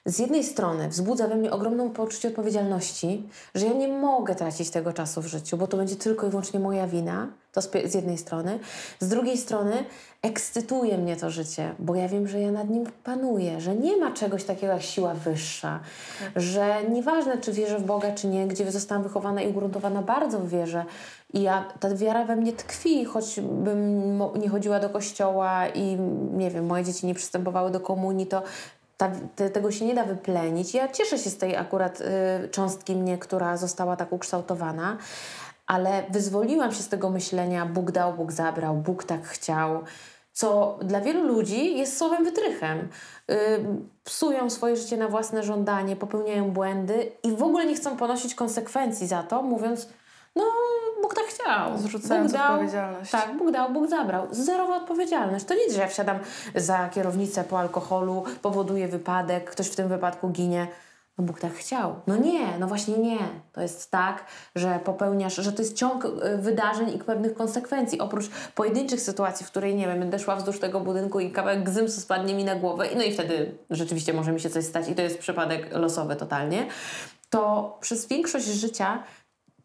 z 0.05 0.19
jednej 0.19 0.43
strony, 0.43 0.89
wzbudza 0.89 1.27
we 1.27 1.35
mnie 1.35 1.51
ogromną 1.51 1.89
poczucie 1.89 2.27
odpowiedzialności, 2.27 3.29
że 3.55 3.65
ja 3.65 3.73
nie 3.73 3.87
mogę 3.87 4.35
tracić 4.35 4.69
tego 4.69 4.93
czasu 4.93 5.21
w 5.21 5.27
życiu, 5.27 5.57
bo 5.57 5.67
to 5.67 5.77
będzie 5.77 5.95
tylko 5.95 6.27
i 6.27 6.29
wyłącznie 6.29 6.59
moja 6.59 6.87
wina, 6.87 7.27
to 7.55 7.61
z, 7.61 7.93
jednej 7.95 8.17
strony. 8.17 8.59
Z 8.99 9.07
drugiej 9.07 9.37
strony 9.37 9.85
ekscytuje 10.21 10.97
mnie 10.97 11.15
to 11.15 11.29
życie, 11.29 11.75
bo 11.79 11.95
ja 11.95 12.07
wiem, 12.07 12.27
że 12.27 12.41
ja 12.41 12.51
nad 12.51 12.69
nim 12.69 12.85
panuję, 13.03 13.61
że 13.61 13.75
nie 13.75 13.97
ma 13.97 14.11
czegoś 14.11 14.43
takiego 14.43 14.73
jak 14.73 14.81
siła 14.81 15.13
wyższa, 15.13 15.79
tak. 16.19 16.43
że 16.43 16.83
nieważne, 16.89 17.37
czy 17.37 17.53
wierzę 17.53 17.79
w 17.79 17.83
Boga, 17.83 18.11
czy 18.11 18.27
nie, 18.27 18.47
gdzie 18.47 18.71
zostałam 18.71 19.03
wychowana 19.03 19.41
i 19.41 19.47
ugruntowana 19.47 20.01
bardzo 20.01 20.39
w 20.39 20.49
wierze, 20.49 20.85
i 21.33 21.41
ja, 21.41 21.65
ta 21.79 21.95
wiara 21.95 22.25
we 22.25 22.35
mnie 22.35 22.53
tkwi, 22.53 23.05
choćbym 23.05 24.19
nie 24.39 24.49
chodziła 24.49 24.79
do 24.79 24.89
kościoła 24.89 25.67
i 25.67 25.97
nie 26.33 26.51
wiem, 26.51 26.65
moje 26.65 26.83
dzieci 26.83 27.07
nie 27.07 27.15
przystępowały 27.15 27.71
do 27.71 27.79
komunii, 27.79 28.27
to 28.27 28.43
ta, 28.97 29.11
te, 29.35 29.49
tego 29.49 29.71
się 29.71 29.85
nie 29.85 29.95
da 29.95 30.03
wyplenić. 30.03 30.73
Ja 30.73 30.87
cieszę 30.87 31.17
się 31.17 31.29
z 31.29 31.37
tej 31.37 31.55
akurat 31.55 32.01
y, 32.01 32.49
cząstki 32.49 32.95
mnie, 32.95 33.17
która 33.17 33.57
została 33.57 33.95
tak 33.95 34.13
ukształtowana, 34.13 34.97
ale 35.67 36.03
wyzwoliłam 36.09 36.71
się 36.71 36.83
z 36.83 36.89
tego 36.89 37.09
myślenia 37.09 37.65
Bóg 37.65 37.91
dał, 37.91 38.13
Bóg 38.13 38.31
zabrał, 38.31 38.75
Bóg 38.75 39.03
tak 39.03 39.27
chciał, 39.27 39.83
co 40.33 40.79
dla 40.81 41.01
wielu 41.01 41.27
ludzi 41.27 41.77
jest 41.77 41.97
słowem 41.97 42.23
wytrychem. 42.23 42.89
Yy, 43.27 43.35
psują 44.03 44.49
swoje 44.49 44.75
życie 44.75 44.97
na 44.97 45.07
własne 45.07 45.43
żądanie, 45.43 45.95
popełniają 45.95 46.51
błędy 46.51 47.11
i 47.23 47.31
w 47.31 47.43
ogóle 47.43 47.65
nie 47.65 47.75
chcą 47.75 47.97
ponosić 47.97 48.35
konsekwencji 48.35 49.07
za 49.07 49.23
to, 49.23 49.41
mówiąc, 49.41 49.89
no 50.35 50.43
Bóg 51.01 51.15
tak 51.15 51.23
chciał. 51.23 51.77
Zrzucając 51.77 52.31
Bóg 52.31 52.41
dał, 52.41 52.53
odpowiedzialność. 52.53 53.11
Tak, 53.11 53.37
Bóg 53.37 53.51
dał, 53.51 53.73
Bóg 53.73 53.89
zabrał. 53.89 54.27
Zerowa 54.31 54.75
odpowiedzialność. 54.75 55.45
To 55.45 55.53
nic, 55.53 55.73
że 55.73 55.81
ja 55.81 55.87
wsiadam 55.87 56.19
za 56.55 56.89
kierownicę 56.89 57.43
po 57.43 57.59
alkoholu, 57.59 58.23
powoduje 58.41 58.87
wypadek, 58.87 59.51
ktoś 59.51 59.67
w 59.67 59.75
tym 59.75 59.87
wypadku 59.87 60.29
ginie. 60.29 60.67
No 61.17 61.23
Bóg 61.23 61.39
tak 61.39 61.53
chciał. 61.53 61.95
No 62.07 62.17
nie, 62.17 62.57
no 62.59 62.67
właśnie 62.67 62.97
nie. 62.97 63.17
To 63.53 63.61
jest 63.61 63.91
tak, 63.91 64.25
że 64.55 64.79
popełniasz, 64.83 65.35
że 65.35 65.51
to 65.53 65.61
jest 65.61 65.75
ciąg 65.75 66.05
y, 66.05 66.37
wydarzeń 66.37 66.95
i 66.95 66.99
pewnych 66.99 67.33
konsekwencji. 67.33 67.99
Oprócz 67.99 68.29
pojedynczych 68.55 69.01
sytuacji, 69.01 69.45
w 69.45 69.49
której, 69.49 69.75
nie 69.75 69.87
wiem, 69.87 69.99
będę 69.99 70.19
szła 70.19 70.35
wzdłuż 70.35 70.59
tego 70.59 70.79
budynku 70.79 71.19
i 71.19 71.31
kawałek 71.31 71.63
gzymsu 71.63 72.01
spadnie 72.01 72.35
mi 72.35 72.43
na 72.43 72.55
głowę, 72.55 72.87
no 72.95 73.03
i 73.03 73.13
wtedy 73.13 73.57
rzeczywiście 73.69 74.13
może 74.13 74.31
mi 74.31 74.39
się 74.39 74.49
coś 74.49 74.65
stać 74.65 74.89
i 74.89 74.95
to 74.95 75.01
jest 75.01 75.19
przypadek 75.19 75.73
losowy 75.73 76.15
totalnie, 76.15 76.67
to 77.29 77.77
przez 77.81 78.07
większość 78.07 78.45
życia 78.45 79.03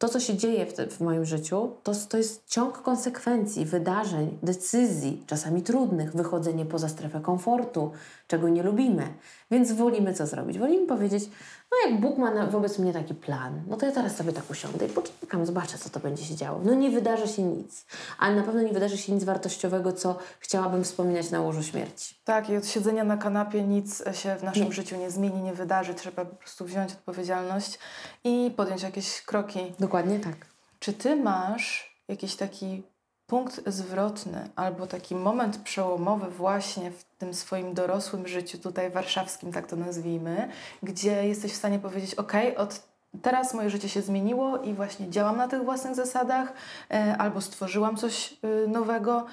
to, 0.00 0.08
co 0.08 0.20
się 0.20 0.36
dzieje 0.36 0.66
w, 0.66 0.72
te, 0.72 0.86
w 0.86 1.00
moim 1.00 1.24
życiu, 1.24 1.70
to, 1.82 1.92
to 2.08 2.16
jest 2.16 2.48
ciąg 2.48 2.82
konsekwencji, 2.82 3.64
wydarzeń, 3.64 4.38
decyzji, 4.42 5.24
czasami 5.26 5.62
trudnych, 5.62 6.12
wychodzenie 6.12 6.66
poza 6.66 6.88
strefę 6.88 7.20
komfortu, 7.20 7.92
czego 8.26 8.48
nie 8.48 8.62
lubimy. 8.62 9.08
Więc 9.50 9.72
wolimy 9.72 10.14
co 10.14 10.26
zrobić? 10.26 10.58
Wolimy 10.58 10.86
powiedzieć, 10.86 11.24
no 11.70 11.90
jak 11.90 12.00
Bóg 12.00 12.18
ma 12.18 12.30
na, 12.30 12.46
wobec 12.46 12.78
mnie 12.78 12.92
taki 12.92 13.14
plan, 13.14 13.62
no 13.66 13.76
to 13.76 13.86
ja 13.86 13.92
teraz 13.92 14.16
sobie 14.16 14.32
tak 14.32 14.50
usiądę 14.50 14.86
i 14.86 14.88
poczekam, 14.88 15.46
zobaczę, 15.46 15.78
co 15.78 15.90
to 15.90 16.00
będzie 16.00 16.24
się 16.24 16.36
działo. 16.36 16.60
No 16.64 16.74
nie 16.74 16.90
wydarzy 16.90 17.28
się 17.28 17.42
nic, 17.42 17.86
ale 18.18 18.36
na 18.36 18.42
pewno 18.42 18.62
nie 18.62 18.72
wydarzy 18.72 18.98
się 18.98 19.12
nic 19.12 19.24
wartościowego, 19.24 19.92
co 19.92 20.18
chciałabym 20.40 20.84
wspominać 20.84 21.30
na 21.30 21.40
łożu 21.40 21.62
śmierci. 21.62 22.14
Tak, 22.24 22.50
i 22.50 22.56
od 22.56 22.66
siedzenia 22.66 23.04
na 23.04 23.16
kanapie 23.16 23.62
nic 23.62 24.02
się 24.12 24.36
w 24.36 24.42
naszym 24.42 24.64
nie. 24.64 24.72
życiu 24.72 24.96
nie 24.96 25.10
zmieni, 25.10 25.42
nie 25.42 25.52
wydarzy. 25.52 25.94
Trzeba 25.94 26.24
po 26.24 26.36
prostu 26.36 26.64
wziąć 26.64 26.92
odpowiedzialność 26.92 27.78
i 28.24 28.52
podjąć 28.56 28.82
jakieś 28.82 29.22
kroki. 29.22 29.60
Dokładnie 29.80 30.20
tak. 30.20 30.36
Czy 30.80 30.92
ty 30.92 31.16
masz 31.16 31.96
jakiś 32.08 32.36
taki 32.36 32.82
punkt 33.30 33.60
zwrotny 33.66 34.48
albo 34.56 34.86
taki 34.86 35.14
moment 35.14 35.58
przełomowy 35.58 36.30
właśnie 36.30 36.90
w 36.90 37.04
tym 37.18 37.34
swoim 37.34 37.74
dorosłym 37.74 38.28
życiu, 38.28 38.58
tutaj 38.58 38.90
warszawskim, 38.90 39.52
tak 39.52 39.66
to 39.66 39.76
nazwijmy, 39.76 40.48
gdzie 40.82 41.26
jesteś 41.26 41.52
w 41.52 41.56
stanie 41.56 41.78
powiedzieć: 41.78 42.14
OK, 42.14 42.32
od 42.56 42.82
teraz 43.22 43.54
moje 43.54 43.70
życie 43.70 43.88
się 43.88 44.02
zmieniło 44.02 44.58
i 44.58 44.74
właśnie 44.74 45.10
działam 45.10 45.36
na 45.36 45.48
tych 45.48 45.64
własnych 45.64 45.94
zasadach, 45.94 46.52
e, 46.90 47.16
albo 47.18 47.40
stworzyłam 47.40 47.96
coś 47.96 48.36
e, 48.42 48.66
nowego. 48.68 49.26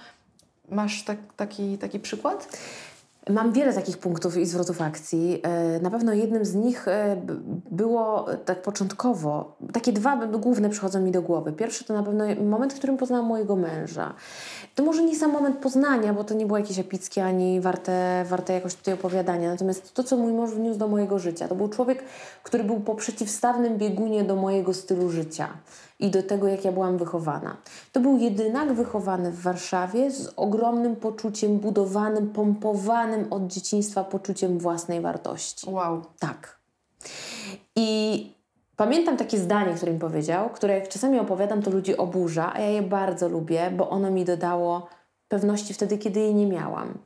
Masz 0.70 1.04
tak, 1.04 1.18
taki, 1.36 1.78
taki 1.78 2.00
przykład? 2.00 2.58
Mam 3.30 3.54
wiele 3.54 3.74
takich 3.74 3.98
punktów 3.98 4.38
i 4.38 4.46
zwrotów 4.46 4.82
akcji. 4.82 5.42
E, 5.44 5.80
na 5.80 5.90
pewno 5.90 6.14
jednym 6.14 6.46
z 6.46 6.56
nich 6.56 6.88
e, 6.88 7.22
było 7.72 8.26
tak 8.46 8.62
początkowo, 8.62 9.56
takie 9.74 9.94
dwa 9.94 10.28
główne 10.28 10.70
przychodzą 10.70 11.02
mi 11.02 11.12
do 11.12 11.22
głowy. 11.22 11.54
Pierwszy 11.54 11.84
to 11.84 11.94
na 11.94 12.04
pewno 12.04 12.26
moment, 12.44 12.74
w 12.74 12.78
którym 12.78 12.98
poznałam 12.98 13.26
mojego 13.26 13.56
męża. 13.56 14.14
To 14.76 14.84
może 14.84 15.04
nie 15.04 15.16
sam 15.16 15.32
moment 15.32 15.58
poznania, 15.58 16.14
bo 16.14 16.24
to 16.24 16.34
nie 16.34 16.46
było 16.46 16.58
jakieś 16.58 16.80
epickie 16.80 17.26
ani 17.26 17.62
warte, 17.62 18.26
warte 18.30 18.54
jakoś 18.54 18.76
tutaj 18.76 18.94
opowiadania. 18.94 19.52
Natomiast 19.52 19.94
to, 19.94 20.04
co 20.04 20.18
mój 20.18 20.34
mąż 20.34 20.52
wniósł 20.52 20.80
do 20.80 20.88
mojego 20.88 21.20
życia, 21.20 21.48
to 21.48 21.56
był 21.56 21.70
człowiek, 21.70 22.04
który 22.44 22.64
był 22.64 22.80
po 22.80 22.96
przeciwstawnym 22.96 23.78
biegunie 23.78 24.24
do 24.24 24.36
mojego 24.36 24.74
stylu 24.74 25.10
życia 25.10 25.48
i 26.00 26.10
do 26.10 26.24
tego, 26.24 26.48
jak 26.48 26.66
ja 26.66 26.72
byłam 26.72 26.98
wychowana. 26.98 27.58
To 27.92 28.00
był 28.00 28.18
jedynak 28.18 28.74
wychowany 28.74 29.32
w 29.32 29.42
Warszawie 29.42 30.12
z 30.12 30.34
ogromnym 30.36 30.96
poczuciem 30.96 31.60
budowanym, 31.60 32.30
pompowanym 32.30 33.34
od 33.34 33.48
dzieciństwa 33.48 34.04
poczuciem 34.04 34.60
własnej 34.60 35.02
wartości. 35.02 35.70
Wow. 35.70 36.02
Tak. 36.20 36.58
I 37.76 38.32
pamiętam 38.76 39.18
takie 39.18 39.38
zdanie, 39.38 39.74
które 39.74 39.94
mi 39.94 40.00
powiedział, 40.00 40.50
które 40.50 40.74
jak 40.74 40.90
czasami 40.90 41.20
opowiadam, 41.20 41.62
to 41.62 41.72
ludzi 41.72 41.98
oburza, 41.98 42.54
a 42.54 42.60
ja 42.60 42.70
je 42.70 42.82
bardzo 42.82 43.30
lubię, 43.30 43.72
bo 43.78 43.90
ono 43.90 44.12
mi 44.12 44.26
dodało 44.26 44.88
pewności 45.28 45.74
wtedy, 45.74 45.98
kiedy 45.98 46.20
jej 46.20 46.36
nie 46.36 46.48
miałam. 46.48 46.98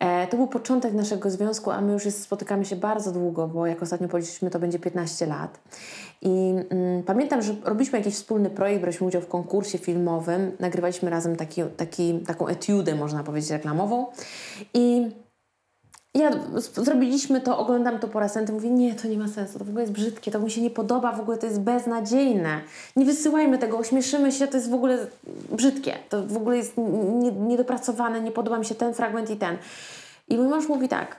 E, 0.00 0.26
to 0.26 0.36
był 0.36 0.46
początek 0.46 0.92
naszego 0.92 1.30
związku, 1.30 1.70
a 1.70 1.80
my 1.80 1.92
już 1.92 2.04
jest, 2.04 2.22
spotykamy 2.22 2.64
się 2.64 2.76
bardzo 2.76 3.12
długo, 3.12 3.48
bo 3.48 3.66
jak 3.66 3.82
ostatnio 3.82 4.08
policzyliśmy, 4.08 4.50
to 4.50 4.58
będzie 4.58 4.78
15 4.78 5.26
lat. 5.26 5.60
I 6.22 6.54
mm, 6.70 7.02
pamiętam, 7.02 7.42
że 7.42 7.54
robiliśmy 7.64 7.98
jakiś 7.98 8.14
wspólny 8.14 8.50
projekt, 8.50 8.80
braliśmy 8.80 9.06
udział 9.06 9.22
w 9.22 9.28
konkursie 9.28 9.78
filmowym, 9.78 10.52
nagrywaliśmy 10.60 11.10
razem 11.10 11.36
taki, 11.36 11.62
taki, 11.76 12.18
taką 12.18 12.46
etiudę, 12.46 12.94
można 12.94 13.24
powiedzieć, 13.24 13.50
reklamową. 13.50 14.06
I 14.74 15.10
ja 16.14 16.30
zrobiliśmy 16.76 17.40
to, 17.40 17.58
oglądam 17.58 17.98
to 17.98 18.08
po 18.08 18.20
raz 18.20 18.32
ten, 18.32 18.52
mówię, 18.52 18.70
nie, 18.70 18.94
to 18.94 19.08
nie 19.08 19.18
ma 19.18 19.28
sensu, 19.28 19.58
to 19.58 19.64
w 19.64 19.68
ogóle 19.68 19.82
jest 19.82 19.92
brzydkie, 19.92 20.30
to 20.30 20.40
mi 20.40 20.50
się 20.50 20.62
nie 20.62 20.70
podoba, 20.70 21.12
w 21.12 21.20
ogóle 21.20 21.38
to 21.38 21.46
jest 21.46 21.60
beznadziejne. 21.60 22.60
Nie 22.96 23.04
wysyłajmy 23.04 23.58
tego, 23.58 23.78
ośmieszymy 23.78 24.32
się, 24.32 24.46
to 24.46 24.56
jest 24.56 24.70
w 24.70 24.74
ogóle 24.74 25.06
brzydkie, 25.52 25.94
to 26.08 26.26
w 26.26 26.36
ogóle 26.36 26.56
jest 26.56 26.72
niedopracowane, 27.40 28.20
nie 28.20 28.30
podoba 28.30 28.58
mi 28.58 28.64
się 28.64 28.74
ten 28.74 28.94
fragment 28.94 29.30
i 29.30 29.36
ten. 29.36 29.56
I 30.28 30.36
mój 30.36 30.48
mąż 30.48 30.68
mówi 30.68 30.88
tak, 30.88 31.16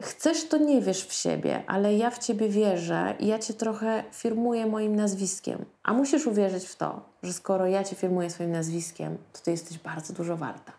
Chcesz, 0.00 0.48
to 0.48 0.58
nie 0.58 0.80
wiesz 0.80 1.06
w 1.06 1.12
siebie, 1.12 1.62
ale 1.66 1.94
ja 1.94 2.10
w 2.10 2.18
ciebie 2.18 2.48
wierzę 2.48 3.14
i 3.20 3.26
ja 3.26 3.38
cię 3.38 3.54
trochę 3.54 4.04
firmuję 4.12 4.66
moim 4.66 4.96
nazwiskiem. 4.96 5.64
A 5.82 5.92
musisz 5.92 6.26
uwierzyć 6.26 6.64
w 6.64 6.76
to, 6.76 7.00
że 7.22 7.32
skoro 7.32 7.66
ja 7.66 7.84
cię 7.84 7.96
firmuję 7.96 8.30
swoim 8.30 8.52
nazwiskiem, 8.52 9.18
to 9.32 9.40
ty 9.40 9.50
jesteś 9.50 9.78
bardzo 9.78 10.12
dużo 10.12 10.36
warta. 10.36 10.72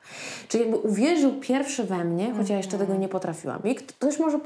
Czyli 0.48 0.63
jakby 0.63 0.77
uwierzył 0.77 1.39
pierwszy 1.39 1.84
we 1.84 2.03
mnie, 2.03 2.34
choć 2.34 2.50
ja 2.50 2.57
jeszcze 2.57 2.77
tego 2.77 2.95
nie 2.95 3.10
potrafiłam. 3.10 3.63
I 3.63 3.75
ktoś 3.75 4.19
może 4.19 4.39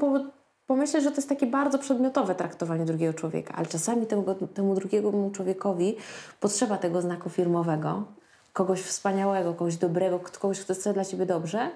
pomyśleć, 0.66 1.04
że 1.04 1.10
to 1.10 1.16
jest 1.16 1.28
takie 1.28 1.46
bardzo 1.46 1.78
przedmiotowe 1.78 2.34
traktowanie 2.34 2.84
drugiego 2.84 3.14
człowieka, 3.14 3.54
ale 3.56 3.66
czasami 3.66 4.06
temu, 4.06 4.34
temu 4.54 4.74
drugiemu 4.74 5.30
człowiekowi 5.30 5.96
potrzeba 6.40 6.76
tego 6.78 7.02
znaku 7.02 7.30
firmowego, 7.30 8.04
kogoś 8.52 8.80
wspaniałego, 8.80 9.54
kogoś 9.54 9.76
dobrego, 9.76 10.20
kogoś, 10.40 10.60
kto 10.60 10.74
chce 10.74 10.92
dla 10.92 11.04
ciebie 11.04 11.26
dobrze, 11.26 11.70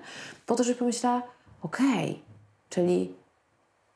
po 0.46 0.54
to, 0.54 0.64
żeby 0.64 0.78
pomyślała, 0.78 1.22
okej, 1.62 2.10
okay, 2.10 2.33
czyli 2.74 3.14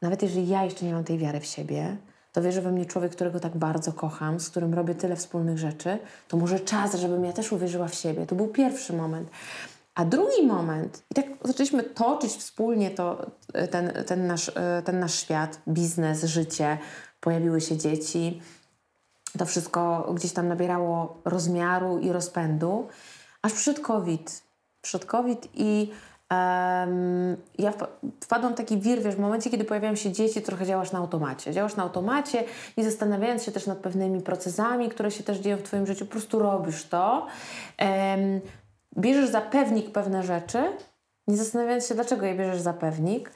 nawet 0.03 0.23
jeżeli 0.23 0.49
ja 0.49 0.65
jeszcze 0.65 0.85
nie 0.85 0.93
mam 0.93 1.05
tej 1.05 1.19
wiary 1.19 1.41
w 1.41 1.47
siebie, 1.47 1.97
to 2.33 2.43
wierzy 2.43 2.63
we 2.63 2.73
mnie 2.73 2.87
człowiek, 2.87 3.13
którego 3.13 3.41
tak 3.41 3.57
bardzo 3.57 3.93
kocham, 3.93 4.41
z 4.41 4.51
którym 4.51 4.75
robię 4.75 4.95
tyle 4.95 5.17
wspólnych 5.17 5.59
rzeczy, 5.59 5.99
to 6.29 6.37
może 6.37 6.61
czas, 6.61 6.95
żebym 6.95 7.25
ja 7.25 7.33
też 7.33 7.53
uwierzyła 7.53 7.89
w 7.89 7.95
siebie. 7.95 8.27
To 8.27 8.35
był 8.35 8.49
pierwszy 8.49 8.93
moment. 8.93 9.31
A 9.95 10.05
drugi 10.05 10.47
moment, 10.47 11.03
i 11.11 11.15
tak 11.15 11.25
zaczęliśmy 11.45 11.83
toczyć 11.83 12.33
wspólnie 12.33 12.91
to, 12.91 13.31
ten, 13.71 13.93
ten, 14.07 14.27
nasz, 14.27 14.51
ten 14.85 15.01
nasz 15.01 15.15
świat, 15.15 15.61
biznes, 15.69 16.25
życie, 16.25 16.79
pojawiły 17.21 17.61
się 17.61 17.77
dzieci, 17.77 18.43
to 19.39 19.47
wszystko 19.47 20.13
gdzieś 20.15 20.33
tam 20.33 20.49
nabierało 20.49 21.17
rozmiaru 21.25 21.99
i 21.99 22.13
rozpędu, 22.13 22.89
aż 23.43 23.53
przyszedł 23.53 23.83
COVID. 23.83 24.43
Przyszedł 24.83 25.07
COVID 25.07 25.49
i 25.55 25.91
um, 26.31 27.37
ja 27.59 27.73
wpadłam 28.21 28.53
w 28.53 28.57
taki 28.57 28.79
wir, 28.79 29.03
wiesz, 29.03 29.15
w 29.15 29.19
momencie, 29.19 29.51
kiedy 29.51 29.65
pojawiają 29.65 29.95
się 29.95 30.13
dzieci, 30.13 30.43
trochę 30.43 30.67
działasz 30.67 30.93
na 30.93 30.99
automacie. 30.99 31.53
Działasz 31.53 31.77
na 31.77 31.83
automacie 31.83 32.45
i 32.77 32.85
zastanawiając 32.85 33.43
się 33.43 33.53
też 33.53 33.67
nad 33.67 33.79
pewnymi 33.79 34.21
procesami, 34.21 34.89
które 34.89 35.11
się 35.11 35.25
też 35.25 35.39
dzieją 35.39 35.57
w 35.57 35.63
Twoim 35.63 35.87
życiu, 35.87 36.07
po 36.07 36.13
prostu 36.13 36.39
robisz 36.39 36.87
to. 36.87 37.27
Um, 37.81 38.41
bierzesz 38.99 39.31
za 39.31 39.41
pewnik 39.41 39.93
pewne 39.93 40.23
rzeczy, 40.23 40.63
nie 41.29 41.37
zastanawiając 41.37 41.87
się, 41.87 41.95
dlaczego 41.95 42.27
je 42.27 42.35
bierzesz 42.35 42.61
za 42.61 42.73
pewnik. 42.73 43.31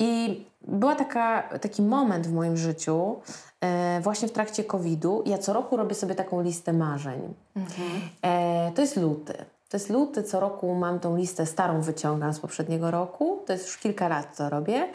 I 0.00 0.44
była 0.62 0.94
taka, 0.94 1.42
taki 1.42 1.82
moment 1.82 2.26
w 2.26 2.32
moim 2.32 2.56
życiu, 2.56 3.16
e, 3.60 4.00
właśnie 4.00 4.28
w 4.28 4.32
trakcie 4.32 4.64
COVID-u. 4.64 5.22
Ja 5.26 5.38
co 5.38 5.52
roku 5.52 5.76
robię 5.76 5.94
sobie 5.94 6.14
taką 6.14 6.42
listę 6.42 6.72
marzeń. 6.72 7.34
Mhm. 7.56 7.88
E, 8.22 8.72
to 8.74 8.80
jest 8.80 8.96
luty. 8.96 9.34
To 9.68 9.76
jest 9.76 9.90
luty, 9.90 10.22
co 10.22 10.40
roku 10.40 10.74
mam 10.74 11.00
tą 11.00 11.16
listę 11.16 11.46
starą, 11.46 11.80
wyciągam 11.80 12.34
z 12.34 12.40
poprzedniego 12.40 12.90
roku. 12.90 13.42
To 13.46 13.52
jest 13.52 13.66
już 13.66 13.78
kilka 13.78 14.08
lat, 14.08 14.36
co 14.36 14.50
robię. 14.50 14.88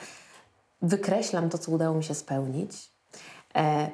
Wykreślam 0.82 1.50
to, 1.50 1.58
co 1.58 1.72
udało 1.72 1.98
mi 1.98 2.04
się 2.04 2.16
spełnić. 2.16 2.92
E, 3.56 3.92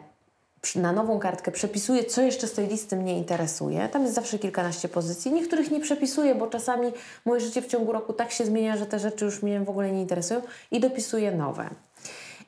na 0.75 0.91
nową 0.91 1.19
kartkę 1.19 1.51
przepisuję, 1.51 2.03
co 2.03 2.21
jeszcze 2.21 2.47
z 2.47 2.53
tej 2.53 2.67
listy 2.67 2.95
mnie 2.95 3.17
interesuje. 3.17 3.89
Tam 3.89 4.01
jest 4.01 4.15
zawsze 4.15 4.39
kilkanaście 4.39 4.89
pozycji. 4.89 5.31
Niektórych 5.31 5.71
nie 5.71 5.79
przepisuję, 5.79 6.35
bo 6.35 6.47
czasami 6.47 6.91
moje 7.25 7.41
życie 7.41 7.61
w 7.61 7.67
ciągu 7.67 7.91
roku 7.91 8.13
tak 8.13 8.31
się 8.31 8.45
zmienia, 8.45 8.77
że 8.77 8.85
te 8.85 8.99
rzeczy 8.99 9.25
już 9.25 9.43
mnie 9.43 9.59
w 9.59 9.69
ogóle 9.69 9.91
nie 9.91 10.01
interesują 10.01 10.41
i 10.71 10.79
dopisuję 10.79 11.31
nowe. 11.31 11.69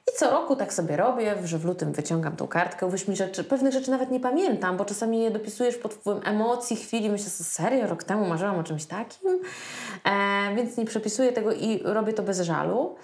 I 0.08 0.18
co 0.18 0.30
roku 0.32 0.56
tak 0.56 0.74
sobie 0.74 0.98
robię, 0.98 1.36
że 1.44 1.58
w 1.58 1.66
lutym 1.66 1.92
wyciągam 1.92 2.36
tą 2.36 2.48
kartkę. 2.48 2.86
Uwierz 2.86 3.08
mi, 3.08 3.16
rzeczy, 3.16 3.44
pewnych 3.44 3.74
rzeczy 3.74 3.92
nawet 3.92 4.12
nie 4.12 4.20
pamiętam, 4.20 4.78
bo 4.78 4.86
czasami 4.86 5.20
je 5.20 5.32
dopisujesz 5.32 5.78
pod 5.78 5.94
wpływem 5.94 6.24
emocji, 6.26 6.76
chwili. 6.76 7.10
Myślę 7.10 7.30
sobie, 7.30 7.50
serio, 7.50 7.88
rok 7.88 8.04
temu 8.04 8.26
marzyłam 8.26 8.60
o 8.60 8.64
czymś 8.64 8.86
takim? 8.86 9.40
E, 10.04 10.56
więc 10.56 10.78
nie 10.78 10.86
przepisuję 10.86 11.32
tego 11.32 11.52
i 11.54 11.82
robię 11.84 12.14
to 12.14 12.24
bez 12.24 12.42
żalu. 12.42 12.96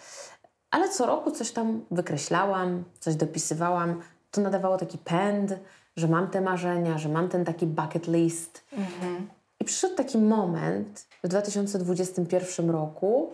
Ale 0.72 0.90
co 0.90 1.06
roku 1.06 1.32
coś 1.32 1.52
tam 1.52 1.86
wykreślałam, 1.92 2.84
coś 3.00 3.16
dopisywałam. 3.16 4.02
To 4.32 4.42
nadawało 4.42 4.78
taki 4.78 4.98
pęd, 4.98 5.54
że 5.96 6.08
mam 6.08 6.28
te 6.28 6.42
marzenia, 6.42 6.98
że 6.98 7.10
mam 7.10 7.30
ten 7.30 7.46
taki 7.46 7.66
bucket 7.66 8.08
list. 8.08 8.64
Mhm. 8.74 9.30
I 9.60 9.66
przyszedł 9.66 9.96
taki 9.96 10.18
moment 10.18 11.08
w 11.24 11.28
2021 11.28 12.70
roku, 12.70 13.34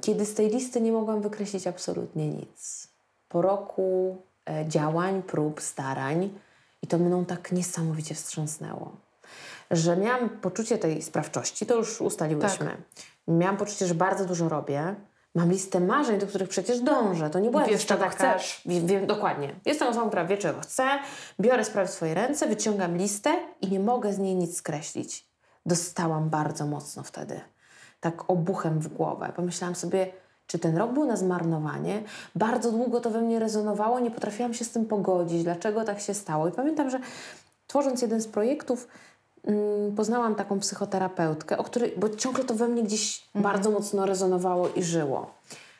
kiedy 0.00 0.26
z 0.26 0.34
tej 0.34 0.50
listy 0.50 0.80
nie 0.80 0.92
mogłam 0.92 1.20
wykreślić 1.20 1.66
absolutnie 1.66 2.28
nic. 2.28 2.88
Po 3.28 3.42
roku 3.42 4.16
e, 4.50 4.68
działań, 4.68 5.22
prób, 5.22 5.60
starań 5.60 6.30
i 6.82 6.86
to 6.86 6.98
mną 6.98 7.24
tak 7.24 7.52
niesamowicie 7.52 8.14
wstrząsnęło, 8.14 8.96
że 9.70 9.96
miałam 9.96 10.28
poczucie 10.28 10.78
tej 10.78 11.02
sprawczości, 11.02 11.66
to 11.66 11.76
już 11.76 12.00
ustaliłyśmy. 12.00 12.66
Tak. 12.66 13.04
Miałam 13.28 13.56
poczucie, 13.56 13.86
że 13.86 13.94
bardzo 13.94 14.24
dużo 14.24 14.48
robię, 14.48 14.96
Mam 15.36 15.50
listę 15.50 15.80
marzeń, 15.80 16.20
do 16.20 16.26
których 16.26 16.48
przecież 16.48 16.80
dążę. 16.80 17.30
To 17.30 17.38
nie 17.38 17.50
była 17.50 17.64
Wiesz, 17.64 17.86
czego 17.86 18.08
chcesz. 18.08 18.62
Wiem, 18.66 18.86
wiem, 18.86 19.06
dokładnie. 19.06 19.54
Jestem 19.64 19.88
osobą, 19.88 20.08
która 20.08 20.24
wie, 20.24 20.38
czego 20.38 20.60
chcę, 20.60 20.84
biorę 21.40 21.64
sprawy 21.64 21.88
w 21.88 21.90
swoje 21.90 22.14
ręce, 22.14 22.46
wyciągam 22.46 22.96
listę 22.96 23.36
i 23.60 23.68
nie 23.68 23.80
mogę 23.80 24.12
z 24.12 24.18
niej 24.18 24.34
nic 24.34 24.56
skreślić. 24.56 25.26
Dostałam 25.66 26.30
bardzo 26.30 26.66
mocno 26.66 27.02
wtedy 27.02 27.40
tak 28.00 28.30
obuchem 28.30 28.78
w 28.78 28.88
głowę. 28.88 29.32
Pomyślałam 29.36 29.74
sobie, 29.74 30.12
czy 30.46 30.58
ten 30.58 30.76
rok 30.76 30.92
był 30.92 31.04
na 31.04 31.16
zmarnowanie? 31.16 32.02
Bardzo 32.34 32.72
długo 32.72 33.00
to 33.00 33.10
we 33.10 33.20
mnie 33.20 33.38
rezonowało, 33.38 34.00
nie 34.00 34.10
potrafiłam 34.10 34.54
się 34.54 34.64
z 34.64 34.70
tym 34.70 34.84
pogodzić, 34.84 35.44
dlaczego 35.44 35.84
tak 35.84 36.00
się 36.00 36.14
stało. 36.14 36.48
I 36.48 36.52
pamiętam, 36.52 36.90
że 36.90 37.00
tworząc 37.66 38.02
jeden 38.02 38.20
z 38.20 38.28
projektów, 38.28 38.88
mm, 39.44 39.96
poznałam 39.96 40.34
taką 40.34 40.60
psychoterapeutkę, 40.60 41.58
o 41.58 41.64
której, 41.64 41.92
bo 41.96 42.08
ciągle 42.08 42.44
to 42.44 42.54
we 42.54 42.68
mnie 42.68 42.82
gdzieś 42.82 43.26
mhm. 43.26 43.42
bardzo 43.42 43.70
mocno 43.70 44.06
rezonowało 44.06 44.68
i 44.68 44.82
żyło. 44.82 45.30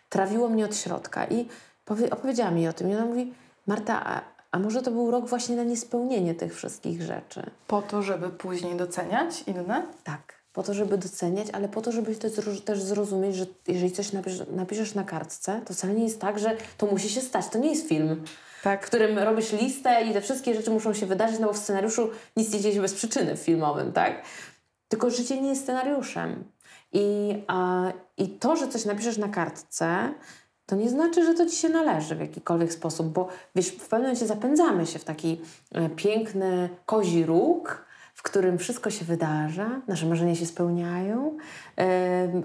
Trawiło 0.09 0.49
mnie 0.49 0.65
od 0.65 0.77
środka 0.77 1.27
i 1.27 1.49
powie, 1.85 2.11
opowiedziała 2.11 2.51
mi 2.51 2.69
o 2.69 2.73
tym. 2.73 2.91
I 2.91 2.95
ona 2.95 3.05
mówi, 3.05 3.35
Marta, 3.67 4.07
a, 4.07 4.21
a 4.51 4.59
może 4.59 4.83
to 4.83 4.91
był 4.91 5.11
rok 5.11 5.27
właśnie 5.27 5.57
na 5.57 5.65
niespełnienie 5.65 6.35
tych 6.35 6.55
wszystkich 6.55 7.03
rzeczy? 7.03 7.51
Po 7.67 7.83
to, 7.83 8.03
żeby 8.03 8.29
później 8.29 8.77
doceniać 8.77 9.43
inne? 9.43 9.87
Tak 10.05 10.36
po 10.57 10.63
to, 10.63 10.75
żeby 10.75 10.99
doceniać, 10.99 11.47
ale 11.53 11.69
po 11.69 11.83
to, 11.83 11.93
żeby 11.93 12.17
też 12.65 12.83
zrozumieć, 12.83 13.37
że 13.37 13.47
jeżeli 13.69 13.93
coś 13.93 14.13
napiszesz, 14.13 14.43
napiszesz 14.51 14.95
na 14.95 15.05
kartce, 15.05 15.61
to 15.65 15.75
wcale 15.75 15.95
nie 15.95 16.05
jest 16.05 16.21
tak, 16.21 16.39
że 16.39 16.57
to 16.79 16.87
musi 16.87 17.09
się 17.09 17.21
stać. 17.21 17.49
To 17.49 17.59
nie 17.59 17.71
jest 17.71 17.89
film, 17.89 18.25
tak. 18.63 18.83
w 18.83 18.87
którym 18.87 19.19
robisz 19.19 19.53
listę 19.53 20.05
i 20.05 20.13
te 20.13 20.21
wszystkie 20.21 20.55
rzeczy 20.55 20.71
muszą 20.71 20.95
się 20.95 21.07
wydarzyć, 21.07 21.39
no 21.41 21.47
bo 21.47 21.53
w 21.53 21.59
scenariuszu 21.59 22.11
nic 22.37 22.53
nie 22.53 22.61
dzieje 22.61 22.75
się 22.75 22.81
bez 22.81 22.95
przyczyny 22.95 23.37
filmowym, 23.37 23.93
tak? 23.93 24.23
Tylko 24.89 25.11
życie 25.11 25.41
nie 25.41 25.49
jest 25.49 25.63
scenariuszem. 25.63 26.45
I, 26.93 27.35
a, 27.47 27.93
I 28.17 28.29
to, 28.29 28.57
że 28.57 28.69
coś 28.69 28.85
napiszesz 28.85 29.19
na 29.19 29.29
kartce, 29.29 30.15
to 30.67 30.77
nie 30.77 30.89
znaczy, 30.89 31.25
że 31.25 31.35
to 31.35 31.47
ci 31.47 31.57
się 31.57 31.69
należy 31.69 32.15
w 32.17 32.21
jakikolwiek 32.21 32.73
sposób, 32.73 33.07
bo 33.07 33.29
wiesz, 33.55 33.69
w 33.69 33.89
pewnym 33.89 34.01
momencie 34.01 34.27
zapędzamy 34.27 34.87
się 34.87 34.99
w 34.99 35.05
taki 35.05 35.41
e, 35.73 35.89
piękny 35.89 36.69
kozi 36.87 37.27
róg, 37.27 37.86
w 37.86 37.86
którym 38.27 38.59
wszystko 38.59 38.91
się 38.91 39.05
wydarza, 39.05 39.81
nasze 39.89 40.07
marzenia 40.07 40.35
się 40.35 40.47
spełniają, 40.47 41.37
yy, 41.77 41.85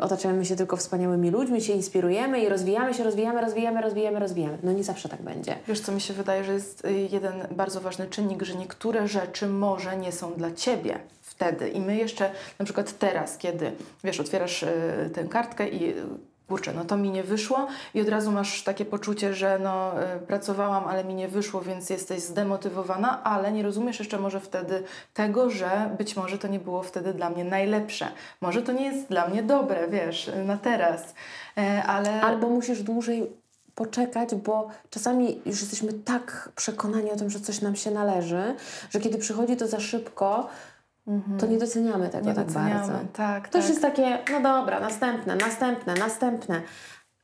otaczamy 0.02 0.46
się 0.46 0.56
tylko 0.56 0.78
wspaniałymi 0.78 1.32
ludźmi, 1.32 1.62
się 1.62 1.74
inspirujemy 1.74 2.42
i 2.42 2.50
rozwijamy 2.50 2.94
się, 2.94 3.04
rozwijamy, 3.04 3.42
rozwijamy, 3.42 3.82
rozwijamy, 3.82 4.20
rozwijamy. 4.20 4.58
No 4.64 4.72
nie 4.72 4.84
zawsze 4.84 5.10
tak 5.10 5.22
będzie. 5.22 5.56
Wiesz, 5.68 5.80
co 5.80 5.92
mi 5.92 6.02
się 6.02 6.14
wydaje, 6.14 6.44
że 6.44 6.54
jest 6.54 6.86
y, 6.86 6.94
jeden 7.12 7.34
bardzo 7.52 7.82
ważny 7.82 8.08
czynnik, 8.08 8.44
że 8.44 8.56
niektóre 8.56 9.08
rzeczy 9.08 9.48
może 9.48 9.98
nie 9.98 10.12
są 10.12 10.34
dla 10.34 10.52
Ciebie 10.52 11.00
wtedy. 11.22 11.70
I 11.70 11.80
my 11.80 11.96
jeszcze, 11.96 12.32
na 12.60 12.66
przykład 12.66 12.98
teraz, 12.98 13.38
kiedy, 13.38 13.72
wiesz, 14.04 14.20
otwierasz 14.20 14.64
y, 14.64 15.10
tę 15.14 15.24
kartkę 15.24 15.70
i 15.70 15.94
kurczę, 16.52 16.74
no 16.74 16.86
to 16.86 16.98
mi 16.98 17.10
nie 17.10 17.24
wyszło 17.24 17.68
i 17.94 18.02
od 18.02 18.10
razu 18.10 18.32
masz 18.32 18.64
takie 18.64 18.86
poczucie, 18.86 19.34
że 19.34 19.60
no 19.60 19.94
y, 20.16 20.20
pracowałam, 20.20 20.84
ale 20.88 21.04
mi 21.04 21.16
nie 21.16 21.28
wyszło, 21.28 21.62
więc 21.62 21.90
jesteś 21.90 22.22
zdemotywowana, 22.22 23.24
ale 23.24 23.52
nie 23.52 23.64
rozumiesz 23.64 24.00
jeszcze 24.00 24.20
może 24.20 24.40
wtedy 24.40 24.84
tego, 25.14 25.50
że 25.50 25.90
być 25.98 26.16
może 26.16 26.38
to 26.38 26.48
nie 26.48 26.60
było 26.60 26.84
wtedy 26.84 27.14
dla 27.14 27.30
mnie 27.30 27.44
najlepsze. 27.44 28.08
Może 28.42 28.62
to 28.62 28.72
nie 28.72 28.86
jest 28.86 29.08
dla 29.08 29.28
mnie 29.28 29.44
dobre, 29.44 29.88
wiesz, 29.88 30.32
na 30.46 30.58
teraz, 30.58 31.14
e, 31.58 31.84
ale... 31.84 32.22
Albo 32.22 32.50
musisz 32.50 32.84
dłużej 32.84 33.32
poczekać, 33.76 34.36
bo 34.36 34.68
czasami 34.90 35.42
już 35.46 35.62
jesteśmy 35.62 35.94
tak 35.94 36.50
przekonani 36.56 37.12
o 37.12 37.16
tym, 37.16 37.30
że 37.30 37.40
coś 37.40 37.62
nam 37.62 37.76
się 37.76 37.92
należy, 37.92 38.56
że 38.90 39.00
kiedy 39.00 39.18
przychodzi 39.18 39.58
to 39.58 39.68
za 39.68 39.80
szybko, 39.80 40.50
Mhm. 41.08 41.40
to 41.40 41.46
nie 41.46 41.58
doceniamy 41.58 42.10
tego 42.10 42.28
nie 42.28 42.34
tak 42.34 42.46
doceniamy. 42.46 42.74
bardzo. 42.74 42.94
Tak, 43.14 43.48
to 43.48 43.54
tak. 43.54 43.62
już 43.62 43.70
jest 43.70 43.82
takie, 43.82 44.18
no 44.32 44.42
dobra, 44.42 44.80
następne, 44.80 45.36
następne, 45.36 45.94
następne. 45.94 46.62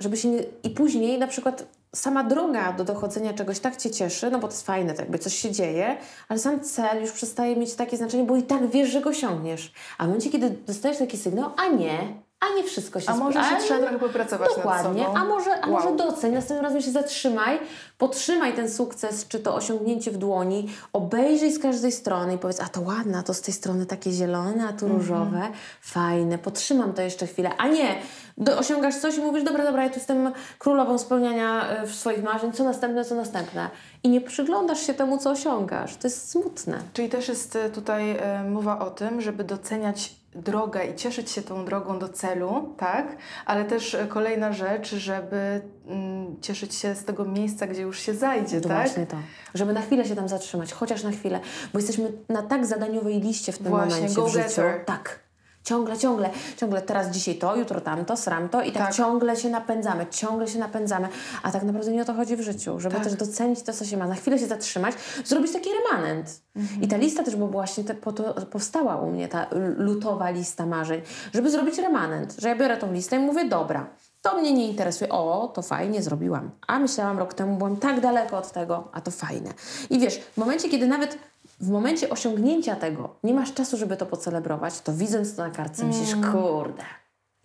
Żeby 0.02 0.18
się 0.18 0.30
nie... 0.30 0.40
I 0.64 0.70
później 0.70 1.20
na 1.20 1.28
przykład 1.28 1.68
sama 1.96 2.24
droga 2.24 2.74
do 2.74 2.84
dochodzenia 2.84 3.34
czegoś 3.34 3.60
tak 3.60 3.78
Cię 3.78 3.92
cieszy, 3.92 4.32
no 4.32 4.40
bo 4.40 4.48
to 4.48 4.54
jest 4.54 4.66
fajne, 4.66 4.94
tak 4.94 5.00
jakby 5.00 5.20
coś 5.20 5.34
się 5.34 5.52
dzieje, 5.52 5.98
ale 6.30 6.40
sam 6.40 6.60
cel 6.60 7.02
już 7.02 7.12
przestaje 7.12 7.56
mieć 7.56 7.76
takie 7.76 7.98
znaczenie, 7.98 8.24
bo 8.24 8.36
i 8.36 8.44
tak 8.44 8.68
wiesz, 8.68 8.90
że 8.90 9.02
go 9.02 9.10
osiągniesz. 9.10 9.74
A 9.98 10.04
w 10.04 10.08
momencie, 10.08 10.30
kiedy 10.30 10.50
dostajesz 10.50 10.98
taki 10.98 11.18
sygnał, 11.18 11.52
a 11.58 11.68
nie, 11.68 12.00
a 12.40 12.56
nie 12.56 12.64
wszystko 12.64 13.00
się 13.00 13.10
A 13.10 13.16
może 13.16 13.44
się 13.44 13.56
trzeba 13.60 13.80
trochę 13.80 14.00
popracować 14.00 14.50
Dokładnie. 14.56 15.02
nad 15.02 15.08
sobą. 15.08 15.20
A 15.20 15.26
może, 15.26 15.62
a 15.62 15.70
wow. 15.70 15.70
może 15.70 15.96
doceń, 15.96 16.34
następnym 16.34 16.66
razem 16.66 16.82
się 16.82 16.92
zatrzymaj, 16.92 17.60
podtrzymaj 17.98 18.54
ten 18.54 18.70
sukces, 18.70 19.28
czy 19.28 19.40
to 19.40 19.56
osiągnięcie 19.56 20.12
w 20.12 20.18
dłoni, 20.18 20.70
obejrzyj 20.94 21.52
z 21.52 21.60
każdej 21.60 21.92
strony 21.92 22.36
i 22.36 22.38
powiedz, 22.38 22.62
a 22.62 22.68
to 22.68 22.82
ładne, 22.82 23.18
a 23.18 23.24
to 23.24 23.34
z 23.34 23.42
tej 23.42 23.54
strony 23.54 23.86
takie 23.86 24.12
zielone, 24.12 24.68
a 24.68 24.74
tu 24.74 24.86
mm 24.86 24.98
-hmm. 24.98 25.02
różowe, 25.02 25.42
fajne, 25.82 26.38
podtrzymam 26.38 26.94
to 26.94 27.02
jeszcze 27.02 27.28
chwilę. 27.28 27.52
A 27.58 27.68
nie, 27.68 27.96
do, 28.38 28.58
osiągasz 28.58 28.96
coś 28.96 29.18
i 29.18 29.22
mówisz, 29.22 29.44
dobra, 29.44 29.66
dobra, 29.66 29.84
ja 29.84 29.90
tu 29.90 29.96
jestem 29.96 30.32
królową 30.60 30.98
spełniania 30.98 31.70
e, 31.70 31.88
swoich 31.88 32.24
marzeń, 32.24 32.52
co 32.52 32.64
następne, 32.64 33.06
co 33.06 33.16
następne. 33.16 33.70
I 34.04 34.10
nie 34.10 34.22
przyglądasz 34.22 34.88
się 34.88 34.94
temu, 34.94 35.18
co 35.18 35.32
osiągasz. 35.32 35.96
To 35.96 36.08
jest 36.08 36.30
smutne. 36.30 36.80
Czyli 36.94 37.10
też 37.10 37.28
jest 37.28 37.56
e, 37.56 37.70
tutaj 37.70 38.12
e, 38.12 38.44
mowa 38.44 38.80
o 38.80 38.90
tym, 38.90 39.22
żeby 39.22 39.44
doceniać 39.44 40.17
droga 40.36 40.84
i 40.84 40.96
cieszyć 40.96 41.32
się 41.32 41.42
tą 41.42 41.66
drogą 41.66 42.00
do 42.00 42.10
celu, 42.10 42.74
tak? 42.78 43.18
Ale 43.46 43.66
też 43.66 43.98
kolejna 44.10 44.54
rzecz, 44.54 44.96
żeby 44.96 45.62
mm, 45.88 46.42
cieszyć 46.42 46.76
się 46.76 46.96
z 46.96 47.06
tego 47.06 47.26
miejsca, 47.26 47.68
gdzie 47.68 47.82
już 47.82 48.00
się 48.00 48.14
zajdzie, 48.14 48.62
to 48.62 48.70
tak? 48.70 48.86
Właśnie 48.88 49.06
to. 49.06 49.18
Żeby 49.54 49.74
na 49.74 49.82
chwilę 49.82 50.06
się 50.06 50.16
tam 50.16 50.28
zatrzymać, 50.28 50.74
chociaż 50.74 51.04
na 51.04 51.12
chwilę, 51.12 51.40
bo 51.74 51.80
jesteśmy 51.80 52.12
na 52.30 52.44
tak 52.44 52.66
zadaniowej 52.66 53.22
liście 53.22 53.52
w 53.52 53.58
tym 53.58 53.68
Właśnie, 53.68 53.96
momencie 53.96 54.16
go 54.16 54.28
w 54.28 54.32
życiu. 54.32 54.62
Tak. 54.86 55.27
Ciągle, 55.68 55.98
ciągle, 55.98 56.30
ciągle 56.58 56.82
teraz 56.82 57.10
dzisiaj 57.10 57.36
to, 57.36 57.56
jutro 57.56 57.82
tamto, 57.82 58.18
sram 58.18 58.50
to 58.50 58.62
i 58.62 58.72
tak, 58.72 58.84
Tak. 58.84 58.96
ciągle 58.96 59.36
się 59.36 59.50
napędzamy, 59.50 60.06
ciągle 60.12 60.48
się 60.48 60.60
napędzamy, 60.60 61.08
a 61.44 61.52
tak 61.52 61.64
naprawdę 61.64 61.92
nie 61.92 62.02
o 62.02 62.06
to 62.06 62.14
chodzi 62.14 62.36
w 62.36 62.42
życiu, 62.42 62.80
żeby 62.80 62.96
Tak. 62.96 63.04
też 63.04 63.14
docenić 63.14 63.62
to, 63.62 63.74
co 63.74 63.86
się 63.86 63.98
ma, 63.98 64.08
na 64.08 64.16
chwilę 64.16 64.40
się 64.40 64.48
zatrzymać, 64.48 64.96
zrobić 65.26 65.54
taki 65.54 65.70
remanent. 65.74 66.42
Mhm. 66.56 66.82
I 66.82 66.88
ta 66.88 66.98
lista 66.98 67.24
też, 67.24 67.36
bo 67.36 67.48
właśnie 67.48 67.84
te, 67.84 67.94
po 67.94 68.14
to 68.14 68.24
powstała 68.34 68.96
u 68.96 69.12
mnie 69.12 69.28
ta 69.28 69.48
lutowa 69.78 70.30
lista 70.30 70.66
marzeń, 70.66 71.02
żeby 71.34 71.50
zrobić 71.52 71.78
remanent, 71.78 72.36
że 72.38 72.50
ja 72.50 72.56
biorę 72.56 72.78
tą 72.78 72.94
listę 72.94 73.16
i 73.16 73.20
mówię, 73.20 73.46
dobra, 73.46 73.88
to 74.22 74.38
mnie 74.40 74.54
nie 74.54 74.68
interesuje. 74.68 75.10
O, 75.12 75.52
to 75.56 75.62
fajnie 75.62 76.02
zrobiłam. 76.04 76.52
A 76.68 76.80
myślałam 76.80 77.20
rok 77.20 77.34
temu, 77.34 77.58
byłam 77.58 77.78
tak 77.78 78.00
daleko 78.00 78.38
od 78.38 78.52
tego, 78.52 78.88
a 78.92 79.02
to 79.02 79.12
fajne. 79.12 79.54
I 79.90 80.00
wiesz, 80.00 80.20
w 80.20 80.38
momencie, 80.38 80.70
kiedy 80.70 80.88
nawet 80.88 81.18
w 81.60 81.70
momencie 81.70 82.10
osiągnięcia 82.10 82.76
tego 82.76 83.16
nie 83.24 83.34
masz 83.34 83.54
czasu, 83.54 83.78
żeby 83.78 83.98
to 83.98 84.06
pocelebrować, 84.06 84.82
to 84.82 84.94
widząc 84.94 85.36
to 85.36 85.44
na 85.44 85.50
kartce 85.50 85.86
myślisz, 85.86 86.16
kurde, 86.32 86.84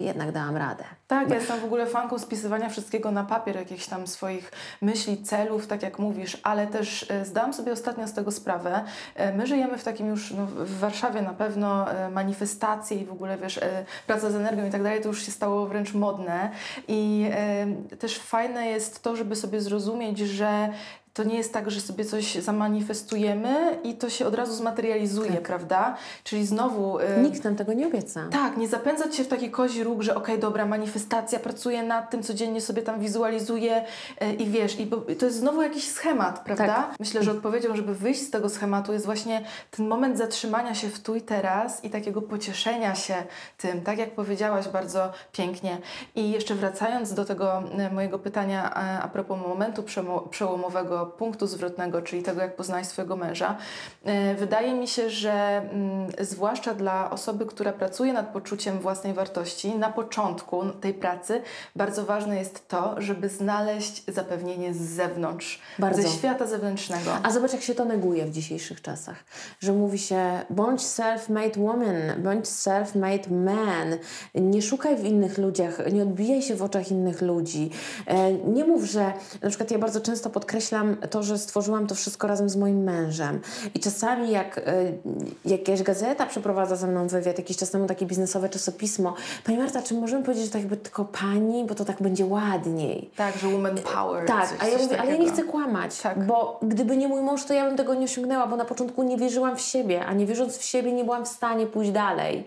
jednak 0.01 0.33
dałam 0.33 0.57
radę. 0.57 0.85
Tak, 1.07 1.31
ja 1.31 1.37
jestem 1.37 1.61
w 1.61 1.65
ogóle 1.65 1.87
fanką 1.87 2.19
spisywania 2.19 2.69
wszystkiego 2.69 3.11
na 3.11 3.25
papier, 3.25 3.57
jakichś 3.57 3.87
tam 3.87 4.07
swoich 4.07 4.53
myśli, 4.83 5.23
celów, 5.23 5.67
tak 5.67 5.83
jak 5.83 5.99
mówisz, 5.99 6.41
ale 6.43 6.67
też 6.67 7.11
e, 7.11 7.25
zdałam 7.25 7.55
sobie 7.55 7.73
ostatnio 7.73 8.09
z 8.09 8.13
tego 8.13 8.33
sprawę. 8.33 8.85
E, 9.15 9.33
My 9.33 9.47
żyjemy 9.47 9.79
w 9.79 9.85
takim 9.85 10.09
już, 10.09 10.31
no, 10.31 10.47
w 10.47 10.79
Warszawie 10.79 11.23
na 11.23 11.35
pewno 11.35 11.91
e, 11.91 12.11
manifestacje 12.11 12.97
i 12.97 13.05
w 13.05 13.13
ogóle, 13.13 13.39
wiesz, 13.39 13.61
praca 14.07 14.31
z 14.31 14.35
energią 14.35 14.67
i 14.67 14.71
tak 14.71 14.83
dalej, 14.83 15.01
to 15.01 15.09
już 15.09 15.27
się 15.27 15.33
stało 15.33 15.67
wręcz 15.67 15.95
modne 15.95 16.51
i 16.89 17.31
też 17.99 18.19
fajne 18.19 18.67
jest 18.67 19.03
to, 19.03 19.17
żeby 19.17 19.37
sobie 19.37 19.61
zrozumieć, 19.61 20.19
że 20.19 20.69
to 21.15 21.25
nie 21.25 21.37
jest 21.37 21.53
tak, 21.53 21.71
że 21.71 21.81
sobie 21.81 22.05
coś 22.05 22.35
zamanifestujemy 22.35 23.79
i 23.85 23.95
to 23.95 24.11
się 24.11 24.27
od 24.27 24.35
razu 24.35 24.55
zmaterializuje, 24.55 25.33
prawda? 25.33 25.97
Czyli 26.25 26.47
znowu... 26.47 26.99
e, 26.99 27.21
Nikt 27.23 27.45
nam 27.45 27.57
tego 27.57 27.73
nie 27.73 27.87
obieca. 27.87 28.21
tak, 28.31 28.57
nie 28.57 28.69
zapędzać 28.69 29.17
się 29.17 29.25
w 29.25 29.29
taki 29.29 29.51
kozi 29.51 29.85
róg, 29.85 30.03
że 30.03 30.15
okej, 30.15 30.39
dobra, 30.39 30.67
manifestacja, 30.67 31.39
pracuję 31.41 31.83
nad 31.83 32.11
tym, 32.11 32.23
codziennie 32.23 32.61
sobie 32.61 32.83
tam 32.83 33.01
wizualizuję 33.01 33.85
e, 34.21 34.33
i 34.35 34.47
wiesz, 34.51 34.81
i 34.81 34.87
bo, 34.87 34.97
to 34.97 35.27
jest 35.27 35.39
znowu 35.39 35.63
jakiś 35.63 35.89
schemat, 35.91 36.45
prawda? 36.45 36.67
Tak. 36.67 36.95
Myślę, 37.01 37.23
że 37.23 37.31
odpowiedzią, 37.31 37.77
żeby 37.77 37.95
wyjść 37.95 38.21
z 38.23 38.31
tego 38.31 38.49
schematu 38.49 38.93
jest 38.93 39.05
właśnie 39.05 39.45
ten 39.71 39.89
moment 39.89 40.19
zatrzymania 40.19 40.75
się 40.75 40.89
w 40.89 41.01
tu 41.01 41.15
i 41.15 41.21
teraz 41.21 41.85
i 41.85 41.91
takiego 41.91 42.23
pocieszenia 42.23 42.95
się 42.95 43.15
tym, 43.59 43.81
tak 43.83 43.99
jak 43.99 44.11
powiedziałaś 44.11 44.69
bardzo 44.69 45.13
pięknie. 45.33 45.79
I 46.15 46.31
jeszcze 46.31 46.55
wracając 46.55 47.15
do 47.15 47.25
tego 47.25 47.63
e, 47.79 47.91
mojego 47.95 48.19
pytania 48.19 48.75
a 49.03 49.09
propos 49.09 49.39
momentu 49.49 49.83
przemo- 49.83 50.29
punktu 51.07 51.47
zwrotnego, 51.47 52.03
czyli 52.03 52.23
tego, 52.23 52.41
jak 52.41 52.57
poznałeś 52.57 52.87
swojego 52.87 53.17
męża, 53.17 53.57
e, 54.05 54.35
wydaje 54.35 54.75
mi 54.75 54.89
się, 54.89 55.11
że 55.11 55.33
mm, 55.33 56.09
zwłaszcza 56.21 56.75
dla 56.75 57.11
osoby, 57.11 57.47
która 57.47 57.73
pracuje 57.73 58.13
nad 58.13 58.29
poczuciem 58.29 58.79
własnej 58.79 59.15
wartości, 59.15 59.75
na 59.75 59.91
początku 59.91 60.63
tej 60.81 60.95
pracy 60.95 61.43
bardzo 61.77 62.05
ważne 62.05 62.39
jest 62.39 62.69
to, 62.69 62.95
żeby 62.99 63.29
znaleźć 63.29 64.05
zapewnienie 64.09 64.75
z 64.75 64.81
zewnątrz, 64.81 65.61
Bardzo. 65.79 66.03
ze 66.03 66.09
świata 66.09 66.47
zewnętrznego. 66.47 67.11
A 67.23 67.31
zobacz, 67.31 67.53
jak 67.53 67.63
się 67.63 67.75
to 67.75 67.85
neguje 67.85 68.27
w 68.27 68.31
dzisiejszych 68.31 68.83
czasach. 68.83 69.17
Że 69.61 69.73
mówi 69.73 69.99
się, 69.99 70.41
bądź 70.51 70.81
self-made 70.81 71.59
woman, 71.59 72.23
bądź 72.23 72.47
self-made 72.47 73.31
man. 73.31 73.99
Nie 74.35 74.63
szukaj 74.63 74.97
w 74.97 75.05
innych 75.05 75.39
ludziach, 75.39 75.93
nie 75.93 76.03
odbijaj 76.03 76.43
się 76.43 76.57
w 76.57 76.63
oczach 76.63 76.91
innych 76.91 77.23
ludzi. 77.23 77.71
E, 78.07 78.33
nie 78.33 78.65
mów, 78.65 78.85
że 78.85 79.13
na 79.43 79.49
przykład 79.49 79.71
ja 79.71 79.79
bardzo 79.79 80.01
często 80.01 80.31
podkreślam 80.31 80.92
to, 80.97 81.23
że 81.23 81.39
stworzyłam 81.39 81.87
to 81.87 81.95
wszystko 81.95 82.27
razem 82.27 82.49
z 82.49 82.57
moim 82.57 82.83
mężem. 82.83 83.41
I 83.75 83.81
czasami 83.81 84.31
jak 84.31 84.59
e, 84.59 84.63
jakaś 85.45 85.83
gazeta 85.83 86.27
przeprowadza 86.27 86.77
ze 86.77 86.87
mną 86.87 87.09
wywiad, 87.09 87.39
jakiś 87.39 87.57
czas 87.57 87.71
temu 87.71 87.87
takie 87.87 88.07
biznesowe 88.07 88.49
czasopismo. 88.49 89.15
Pani 89.45 89.59
Marta, 89.59 89.83
czy 89.83 89.95
możemy 89.95 90.25
powiedzieć, 90.25 90.45
że 90.45 90.51
to 90.51 90.59
jakby 90.59 90.77
tylko 90.77 91.05
pani, 91.05 91.65
bo 91.65 91.75
to 91.75 91.85
tak 91.85 92.03
będzie 92.03 92.27
ładniej. 92.27 93.11
Tak, 93.17 93.37
że 93.39 93.49
woman 93.49 93.79
power. 93.79 94.27
Tak, 94.27 94.49
coś, 94.49 94.59
a 94.61 94.67
ja 94.69 94.79
mówię, 94.79 95.01
ale 95.01 95.11
ja 95.11 95.17
nie 95.17 95.31
chcę 95.31 95.43
kłamać, 95.43 96.01
Tak. 96.01 96.27
bo 96.27 96.59
gdyby 96.63 96.97
nie 96.97 97.09
mój 97.09 97.21
mąż, 97.23 97.45
to 97.45 97.55
ja 97.55 97.67
bym 97.69 97.77
tego 97.77 97.95
nie 97.95 98.05
osiągnęła, 98.05 98.47
bo 98.47 98.57
na 98.57 98.65
początku 98.65 99.03
nie 99.03 99.17
wierzyłam 99.17 99.57
w 99.57 99.61
siebie, 99.61 100.07
a 100.07 100.13
nie 100.13 100.27
wierząc 100.27 100.57
w 100.59 100.63
siebie 100.63 100.93
nie 100.93 101.05
byłam 101.05 101.25
w 101.25 101.29
stanie 101.29 101.67
pójść 101.67 101.91
dalej. 101.91 102.45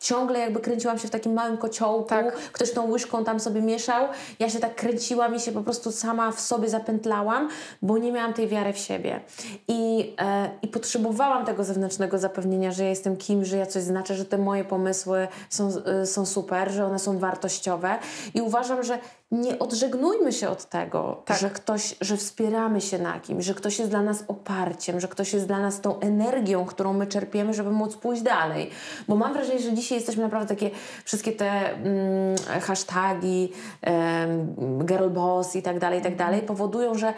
Ciągle 0.00 0.38
jakby 0.38 0.60
kręciłam 0.60 0.98
się 0.98 1.08
w 1.08 1.10
takim 1.10 1.32
małym 1.32 1.56
kociołku, 1.58 2.08
Tak. 2.08 2.34
ktoś 2.36 2.72
tą 2.72 2.90
łyżką 2.90 3.24
tam 3.24 3.40
sobie 3.40 3.62
mieszał, 3.62 4.08
ja 4.38 4.50
się 4.50 4.58
tak 4.58 4.74
kręciłam 4.74 5.34
i 5.34 5.40
się 5.40 5.52
po 5.52 5.60
prostu 5.62 5.92
sama 5.92 6.32
w 6.32 6.40
sobie 6.40 6.68
zapętlałam, 6.68 7.48
bo 7.88 7.98
nie 7.98 8.12
miałam 8.12 8.32
tej 8.32 8.48
wiary 8.48 8.72
w 8.72 8.78
siebie. 8.78 9.20
I, 9.68 10.14
e, 10.20 10.50
i 10.62 10.68
potrzebowałam 10.68 11.46
tego 11.46 11.64
zewnętrznego 11.64 12.18
zapewnienia, 12.18 12.72
że 12.72 12.82
ja 12.84 12.90
jestem 12.90 13.16
kimś, 13.16 13.48
że 13.48 13.56
ja 13.56 13.66
coś 13.66 13.82
znaczę, 13.82 14.14
że 14.14 14.24
te 14.24 14.38
moje 14.38 14.64
pomysły 14.64 15.28
są, 15.50 15.70
e, 15.84 16.06
są 16.06 16.26
super, 16.26 16.70
że 16.70 16.86
one 16.86 16.98
są 16.98 17.18
wartościowe 17.18 17.98
i 18.34 18.40
uważam, 18.40 18.82
że 18.82 18.98
nie 19.30 19.58
odżegnujmy 19.58 20.32
się 20.32 20.48
od 20.48 20.64
tego, 20.64 21.22
Tak. 21.24 21.38
że 21.38 21.50
ktoś, 21.50 21.96
że 22.00 22.16
wspieramy 22.16 22.80
się 22.80 22.98
na 22.98 23.20
kimś, 23.20 23.44
że 23.44 23.54
ktoś 23.54 23.78
jest 23.78 23.90
dla 23.90 24.02
nas 24.02 24.24
oparciem, 24.28 25.00
że 25.00 25.08
ktoś 25.08 25.32
jest 25.32 25.46
dla 25.46 25.60
nas 25.60 25.80
tą 25.80 26.00
energią, 26.00 26.64
którą 26.64 26.92
my 26.92 27.06
czerpiemy, 27.06 27.54
żeby 27.54 27.70
móc 27.70 27.96
pójść 27.96 28.22
dalej. 28.22 28.70
Bo 29.08 29.16
mam 29.16 29.32
wrażenie, 29.32 29.60
że 29.60 29.72
dzisiaj 29.72 29.98
jesteśmy 29.98 30.22
naprawdę 30.22 30.54
takie, 30.54 30.70
wszystkie 31.04 31.32
te 31.32 31.72
mm, 31.72 32.36
hashtagi, 32.60 33.52
em, 33.82 34.56
girl 34.86 35.08
boss 35.08 35.56
i 35.56 35.62
tak 35.62 35.78
dalej, 35.78 36.00
i 36.00 36.02
tak 36.02 36.16
dalej, 36.16 36.42
powodują, 36.42 36.94
że 36.94 37.14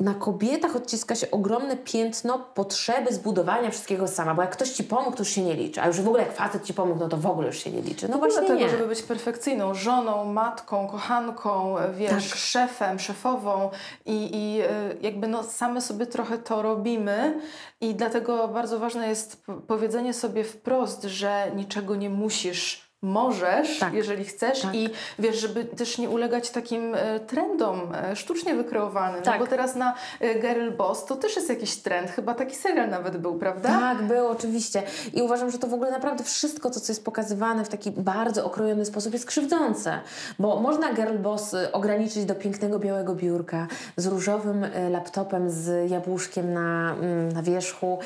na 0.00 0.14
kobietach 0.14 0.76
odciska 0.76 1.14
się 1.14 1.30
ogromne 1.30 1.76
piętno 1.76 2.38
potrzeby 2.38 3.14
zbudowania 3.14 3.70
wszystkiego 3.70 4.08
sama, 4.08 4.34
bo 4.34 4.42
jak 4.42 4.50
ktoś 4.50 4.70
ci 4.70 4.84
pomógł, 4.84 5.16
to 5.16 5.18
już 5.18 5.28
się 5.28 5.42
nie 5.42 5.54
liczy, 5.54 5.80
a 5.82 5.86
już 5.86 6.00
w 6.00 6.06
ogóle 6.08 6.22
jak 6.22 6.36
facet 6.36 6.64
ci 6.64 6.74
pomógł, 6.74 7.00
no 7.00 7.08
to 7.08 7.16
w 7.16 7.26
ogóle 7.26 7.46
już 7.46 7.58
się 7.58 7.70
nie 7.70 7.82
liczy. 7.82 8.08
No 8.08 8.18
właśnie 8.18 8.42
tego, 8.42 8.54
nie. 8.54 8.68
żeby 8.68 8.86
być 8.86 9.02
perfekcyjną 9.02 9.74
żoną, 9.74 10.24
matką, 10.24 10.88
kochanką, 10.88 11.76
wiesz, 11.94 12.10
Tak. 12.10 12.38
szefem, 12.38 12.98
szefową 12.98 13.70
i, 14.06 14.30
i 14.32 14.62
y, 14.62 14.66
jakby 15.00 15.26
no 15.28 15.42
same 15.42 15.80
sobie 15.80 16.06
trochę 16.06 16.38
to 16.38 16.62
robimy 16.62 17.40
i 17.80 17.94
dlatego 17.94 18.48
bardzo 18.48 18.78
ważne 18.78 19.08
jest 19.08 19.44
powiedzenie 19.66 20.14
sobie 20.14 20.44
wprost, 20.44 21.02
że 21.02 21.50
niczego 21.56 21.96
nie 21.96 22.10
musisz. 22.10 22.83
Możesz, 23.04 23.78
Tak. 23.78 23.94
jeżeli 23.94 24.24
chcesz 24.24 24.60
Tak. 24.60 24.74
i 24.74 24.90
wiesz, 25.18 25.36
żeby 25.36 25.64
też 25.64 25.98
nie 25.98 26.10
ulegać 26.10 26.50
takim 26.50 26.94
e, 26.94 27.20
trendom 27.20 27.80
e, 27.94 28.16
sztucznie 28.16 28.54
wykreowanym, 28.54 29.22
Tak. 29.22 29.34
no 29.40 29.44
bo 29.44 29.50
teraz 29.50 29.76
na 29.76 29.94
e, 30.20 30.34
Girl 30.34 30.70
Boss 30.70 31.04
to 31.04 31.16
też 31.16 31.36
jest 31.36 31.48
jakiś 31.48 31.76
trend, 31.76 32.10
chyba 32.10 32.34
taki 32.34 32.56
serial 32.56 32.90
nawet 32.90 33.16
był, 33.16 33.34
prawda? 33.38 33.68
Tak, 33.68 34.02
było 34.02 34.30
oczywiście. 34.30 34.82
I 35.14 35.22
uważam, 35.22 35.50
że 35.50 35.58
to 35.58 35.66
w 35.66 35.74
ogóle 35.74 35.90
naprawdę 35.90 36.24
wszystko, 36.24 36.70
to, 36.70 36.80
co 36.80 36.92
jest 36.92 37.04
pokazywane 37.04 37.64
w 37.64 37.68
taki 37.68 37.90
bardzo 37.90 38.44
okrojony 38.44 38.84
sposób, 38.84 39.12
jest 39.12 39.26
krzywdzące. 39.26 40.00
Bo 40.38 40.60
można 40.60 40.94
girl 40.94 41.18
boss 41.18 41.54
y, 41.54 41.72
ograniczyć 41.72 42.24
do 42.24 42.34
pięknego 42.34 42.78
białego 42.78 43.14
biurka 43.14 43.66
z 43.96 44.06
różowym 44.06 44.64
y, 44.64 44.90
laptopem 44.90 45.50
z 45.50 45.90
jabłuszkiem 45.90 46.52
na, 46.52 46.94
mm, 46.94 47.32
na 47.32 47.42
wierzchu, 47.42 47.98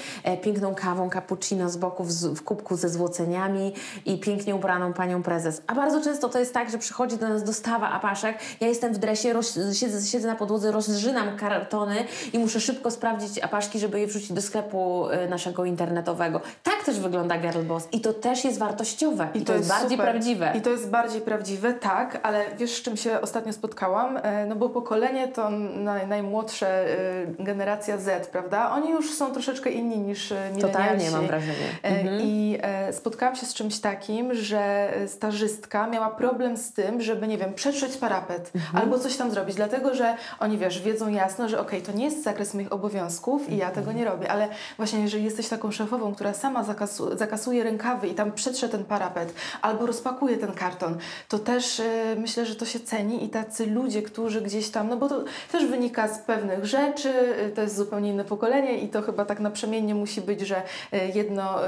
piękną 0.42 0.74
kawą 0.74 1.10
cappuccino 1.10 1.70
z 1.70 1.76
boku 1.76 2.04
w, 2.04 2.12
w 2.12 2.42
kubku 2.42 2.76
ze 2.76 2.88
złoceniami 2.88 3.74
i 4.06 4.20
pięknie 4.20 4.54
ubraną 4.54 4.87
panią 4.92 5.22
prezes. 5.22 5.62
A 5.66 5.74
bardzo 5.74 6.00
często 6.00 6.28
to 6.28 6.38
jest 6.38 6.54
tak, 6.54 6.70
że 6.70 6.78
przychodzi 6.78 7.16
do 7.16 7.28
nas 7.28 7.44
dostawa 7.44 7.90
apaszek, 7.90 8.38
ja 8.60 8.68
jestem 8.68 8.94
w 8.94 8.98
dresie, 8.98 9.32
roz, 9.32 9.58
siedzę, 9.72 10.06
siedzę 10.06 10.28
na 10.28 10.34
podłodze, 10.36 10.72
rozrzynam 10.72 11.36
kartony 11.36 11.96
i 12.32 12.38
muszę 12.38 12.60
szybko 12.60 12.90
sprawdzić 12.90 13.38
apaszki, 13.38 13.78
żeby 13.78 14.00
je 14.00 14.06
wrzucić 14.06 14.32
do 14.32 14.42
sklepu 14.42 15.08
y, 15.10 15.28
naszego 15.28 15.64
internetowego. 15.64 16.40
Tak 16.62 16.84
też 16.84 17.00
wygląda 17.00 17.38
Girl 17.38 17.62
Boss 17.62 17.88
i 17.92 18.00
to 18.00 18.12
też 18.12 18.44
jest 18.44 18.58
wartościowe 18.58 19.28
i, 19.34 19.40
to, 19.42 19.52
jest, 19.54 19.68
bardziej 19.68 19.90
super. 19.98 20.10
prawdziwe. 20.10 20.52
I 20.54 20.60
to 20.60 20.70
jest 20.70 20.90
bardziej 20.90 21.20
prawdziwe, 21.20 21.74
tak, 21.74 22.20
ale 22.22 22.44
wiesz, 22.58 22.70
z 22.74 22.82
czym 22.82 22.96
się 22.96 23.20
ostatnio 23.20 23.52
spotkałam? 23.52 24.16
E, 24.22 24.46
No 24.46 24.56
bo 24.56 24.68
pokolenie 24.68 25.28
to 25.28 25.50
naj, 25.50 26.06
najmłodsze 26.08 26.68
e, 26.68 27.44
generacja 27.44 27.98
Z, 27.98 28.26
prawda? 28.26 28.70
Oni 28.70 28.90
już 28.90 29.14
są 29.14 29.32
troszeczkę 29.32 29.70
inni 29.70 29.98
niż 29.98 30.32
e, 30.32 30.34
milenialsi. 30.34 30.60
Totalnie 30.60 31.10
mam 31.10 31.26
wrażenie. 31.26 31.54
E, 31.82 31.88
Mhm. 31.98 32.20
I 32.20 32.58
e, 32.62 32.92
spotkałam 32.92 33.36
się 33.36 33.46
z 33.46 33.54
czymś 33.54 33.78
takim, 33.80 34.34
że 34.34 34.77
e, 34.78 35.08
stażystka 35.08 35.86
miała 35.86 36.10
problem 36.10 36.56
z 36.56 36.72
tym, 36.72 37.02
żeby, 37.02 37.28
nie 37.28 37.38
wiem, 37.38 37.54
przetrzeć 37.54 37.96
parapet 37.96 38.50
mhm. 38.54 38.84
albo 38.84 38.98
coś 38.98 39.16
tam 39.16 39.30
zrobić, 39.30 39.56
dlatego 39.56 39.94
że 39.94 40.16
oni, 40.40 40.58
wiesz, 40.58 40.82
wiedzą 40.82 41.08
jasno, 41.08 41.48
że 41.48 41.60
okej, 41.60 41.78
okay, 41.78 41.92
to 41.92 41.98
nie 41.98 42.04
jest 42.04 42.22
zakres 42.22 42.54
moich 42.54 42.72
obowiązków 42.72 43.50
i 43.50 43.56
ja 43.56 43.70
tego 43.70 43.92
nie 43.92 44.04
robię, 44.04 44.30
ale 44.30 44.48
właśnie 44.76 45.00
jeżeli 45.00 45.24
jesteś 45.24 45.48
taką 45.48 45.70
szefową, 45.70 46.14
która 46.14 46.34
sama 46.34 46.64
zakasu 46.64 47.16
zakasuje 47.16 47.64
rękawy 47.64 48.08
i 48.08 48.14
tam 48.14 48.32
przetrze 48.32 48.68
ten 48.68 48.84
parapet 48.84 49.34
albo 49.62 49.86
rozpakuje 49.86 50.36
ten 50.36 50.52
karton, 50.52 50.98
to 51.28 51.38
też 51.38 51.80
e, 51.80 52.16
myślę, 52.18 52.46
że 52.46 52.54
to 52.56 52.64
się 52.64 52.80
ceni 52.80 53.24
i 53.24 53.28
tacy 53.28 53.66
ludzie, 53.66 54.02
którzy 54.02 54.42
gdzieś 54.42 54.70
tam, 54.70 54.88
no 54.88 54.96
bo 54.96 55.08
to 55.08 55.24
też 55.52 55.66
wynika 55.66 56.08
z 56.08 56.18
pewnych 56.18 56.64
rzeczy, 56.64 57.10
e, 57.36 57.48
to 57.48 57.60
jest 57.62 57.76
zupełnie 57.76 58.10
inne 58.10 58.24
pokolenie 58.24 58.78
i 58.78 58.88
to 58.88 59.02
chyba 59.02 59.24
tak 59.24 59.40
naprzemiennie 59.40 59.94
musi 59.94 60.20
być, 60.20 60.40
że 60.40 60.62
jedno 61.14 61.58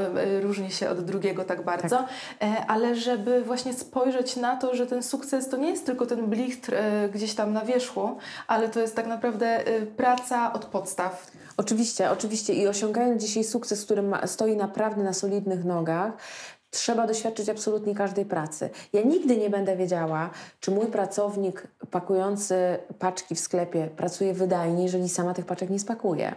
różni 0.42 0.70
się 0.70 0.90
od 0.90 1.05
drugiego 1.05 1.44
tak 1.44 1.64
bardzo, 1.64 1.96
tak. 2.38 2.49
ale 2.68 2.89
żeby 2.94 3.42
właśnie 3.44 3.72
spojrzeć 3.72 4.37
na 4.37 4.57
to, 4.57 4.74
że 4.74 4.87
ten 4.87 5.03
sukces 5.03 5.48
to 5.48 5.57
nie 5.57 5.70
jest 5.70 5.87
tylko 5.87 6.07
ten 6.07 6.26
blichtr 6.26 6.74
gdzieś 7.14 7.35
tam 7.35 7.53
na 7.53 7.64
wierzchu, 7.64 8.16
ale 8.46 8.68
to 8.68 8.81
jest 8.81 8.96
tak 8.96 9.07
naprawdę 9.07 9.64
praca 9.96 10.53
od 10.53 10.64
podstaw. 10.64 11.31
Oczywiście, 11.57 12.11
oczywiście 12.11 12.55
i 12.55 12.68
osiągając 12.68 13.22
dzisiaj 13.22 13.44
sukces, 13.44 13.85
który 13.85 14.03
ma, 14.03 14.26
stoi 14.26 14.57
naprawdę 14.57 15.03
na 15.03 15.12
solidnych 15.12 15.64
nogach, 15.64 16.12
trzeba 16.70 17.06
doświadczyć 17.06 17.48
absolutnie 17.48 17.94
każdej 17.94 18.24
pracy. 18.24 18.70
Ja 18.92 19.02
nigdy 19.02 19.37
nie 19.37 19.50
będę 19.50 19.76
wiedziała, 19.76 20.30
czy 20.61 20.70
mój 20.70 20.87
pracownik 20.87 21.66
pakujący 21.90 22.78
paczki 22.98 23.35
w 23.35 23.40
sklepie 23.40 23.88
pracuje 23.96 24.35
wydajnie, 24.35 24.83
jeżeli 24.83 25.09
sama 25.09 25.35
tych 25.35 25.46
paczek 25.46 25.70
nie 25.70 25.78
spakuje. 25.78 26.35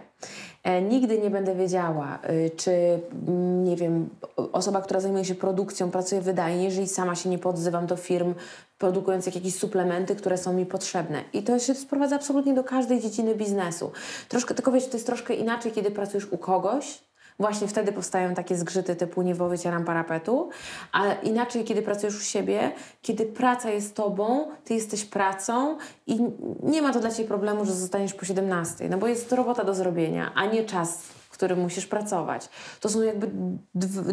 E, 0.64 0.82
nigdy 0.82 1.20
nie 1.20 1.30
będę 1.30 1.56
wiedziała, 1.56 2.20
y, 2.30 2.52
czy, 2.58 3.00
mm, 3.28 3.64
nie 3.64 3.76
wiem, 3.76 4.10
osoba, 4.52 4.82
która 4.82 5.00
zajmuje 5.00 5.26
się 5.26 5.36
produkcją, 5.36 5.92
pracuje 5.92 6.22
wydajnie, 6.22 6.64
jeżeli 6.64 6.88
sama 6.88 7.16
się 7.16 7.30
nie 7.30 7.40
podzywam 7.40 7.88
do 7.88 7.96
firm 7.96 8.34
produkujących 8.78 9.36
jakieś 9.36 9.56
suplementy, 9.56 10.16
które 10.16 10.38
są 10.38 10.54
mi 10.54 10.66
potrzebne. 10.66 11.24
I 11.34 11.44
to 11.44 11.60
się 11.60 11.76
sprowadza 11.76 12.16
absolutnie 12.16 12.54
do 12.54 12.64
każdej 12.64 13.02
dziedziny 13.02 13.36
biznesu. 13.36 13.92
Troszkę, 14.30 14.54
tylko 14.54 14.72
wiesz, 14.72 14.88
to 14.88 14.98
jest 14.98 15.06
troszkę 15.06 15.34
inaczej, 15.34 15.72
kiedy 15.72 15.92
pracujesz 15.92 16.32
u 16.32 16.38
kogoś, 16.38 17.04
Właśnie 17.40 17.68
wtedy 17.68 17.92
powstają 17.92 18.34
takie 18.34 18.56
zgrzyty 18.56 18.96
typu 18.96 19.22
nie 19.22 19.36
wycieram 19.36 19.86
parapetu, 19.86 20.50
ale 20.92 21.16
inaczej, 21.24 21.64
kiedy 21.64 21.82
pracujesz 21.82 22.18
u 22.18 22.24
siebie, 22.24 22.72
kiedy 23.02 23.26
praca 23.26 23.70
jest 23.70 23.96
tobą, 23.96 24.48
ty 24.64 24.74
jesteś 24.74 25.06
pracą 25.06 25.78
i 26.08 26.20
nie 26.64 26.82
ma 26.82 26.94
to 26.94 27.00
dla 27.00 27.12
ciebie 27.12 27.28
problemu, 27.28 27.66
że 27.66 27.74
zostaniesz 27.74 28.14
po 28.14 28.26
17, 28.26 28.90
no 28.90 28.98
bo 28.98 29.08
jest 29.08 29.30
to 29.30 29.36
robota 29.36 29.64
do 29.64 29.74
zrobienia, 29.74 30.32
a 30.36 30.46
nie 30.46 30.64
czas 30.64 31.04
którym 31.44 31.60
musisz 31.60 31.86
pracować. 31.86 32.50
To 32.80 32.90
są 32.90 33.02
jakby 33.02 33.30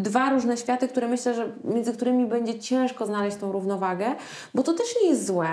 dwa 0.01 0.29
różne 0.29 0.57
światy, 0.57 0.87
które 0.87 1.07
myślę, 1.07 1.33
że 1.33 1.51
między 1.63 1.93
którymi 1.93 2.25
będzie 2.25 2.59
ciężko 2.59 3.05
znaleźć 3.05 3.37
tą 3.37 3.51
równowagę, 3.51 4.15
bo 4.53 4.63
to 4.63 4.73
też 4.73 4.87
nie 5.01 5.09
jest 5.09 5.27
złe, 5.27 5.47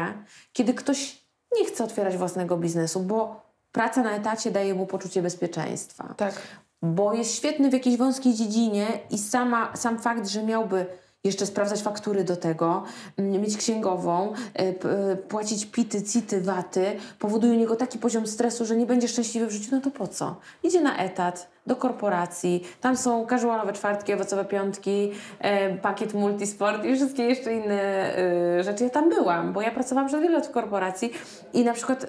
kiedy 0.52 0.74
ktoś 0.74 1.22
nie 1.58 1.64
chce 1.64 1.84
otwierać 1.84 2.16
własnego 2.16 2.56
biznesu, 2.56 3.00
bo 3.00 3.42
praca 3.72 4.02
na 4.02 4.10
etacie 4.10 4.50
daje 4.50 4.74
mu 4.74 4.86
poczucie 4.86 5.22
bezpieczeństwa. 5.22 6.14
Tak 6.16 6.34
bo 6.82 7.14
jest 7.14 7.34
świetny 7.34 7.70
w 7.70 7.72
jakiejś 7.72 7.96
wąskiej 7.96 8.34
dziedzinie 8.34 8.86
i 9.10 9.18
sama, 9.18 9.76
sam 9.76 9.98
fakt, 9.98 10.28
że 10.28 10.42
miałby 10.42 10.86
jeszcze 11.24 11.46
sprawdzać 11.46 11.82
faktury 11.82 12.24
do 12.24 12.36
tego, 12.36 12.82
mm, 13.16 13.40
mieć 13.40 13.56
księgową, 13.56 14.32
e, 14.32 14.58
e, 14.58 15.16
płacić 15.16 15.66
pity, 15.66 16.02
city, 16.02 16.40
waty, 16.40 16.96
powoduje 17.18 17.52
u 17.52 17.56
niego 17.56 17.76
taki 17.76 17.98
poziom 17.98 18.26
stresu, 18.26 18.64
że 18.64 18.76
nie 18.76 18.86
będzie 18.86 19.08
szczęśliwy 19.08 19.46
w 19.46 19.50
życiu, 19.50 19.68
no 19.72 19.80
to 19.80 19.90
po 19.90 20.08
co? 20.08 20.36
Idzie 20.62 20.80
na 20.80 20.96
etat, 20.96 21.50
do 21.66 21.76
korporacji, 21.76 22.64
tam 22.80 22.96
są 22.96 23.26
casualowe 23.26 23.72
czwartki, 23.72 24.14
owocowe 24.14 24.44
piątki, 24.44 25.10
e, 25.38 25.76
pakiet 25.76 26.14
multisport 26.14 26.84
i 26.84 26.96
wszystkie 26.96 27.22
jeszcze 27.22 27.54
inne 27.54 28.12
rzeczy. 28.60 28.84
Ja 28.84 28.90
tam 28.90 29.08
byłam, 29.08 29.52
bo 29.52 29.62
ja 29.62 29.70
pracowałam 29.70 30.08
przez 30.08 30.22
wiele 30.22 30.36
lat 30.36 30.46
w 30.46 30.50
korporacji 30.50 31.12
i 31.52 31.64
na 31.64 31.72
przykład 31.72 32.06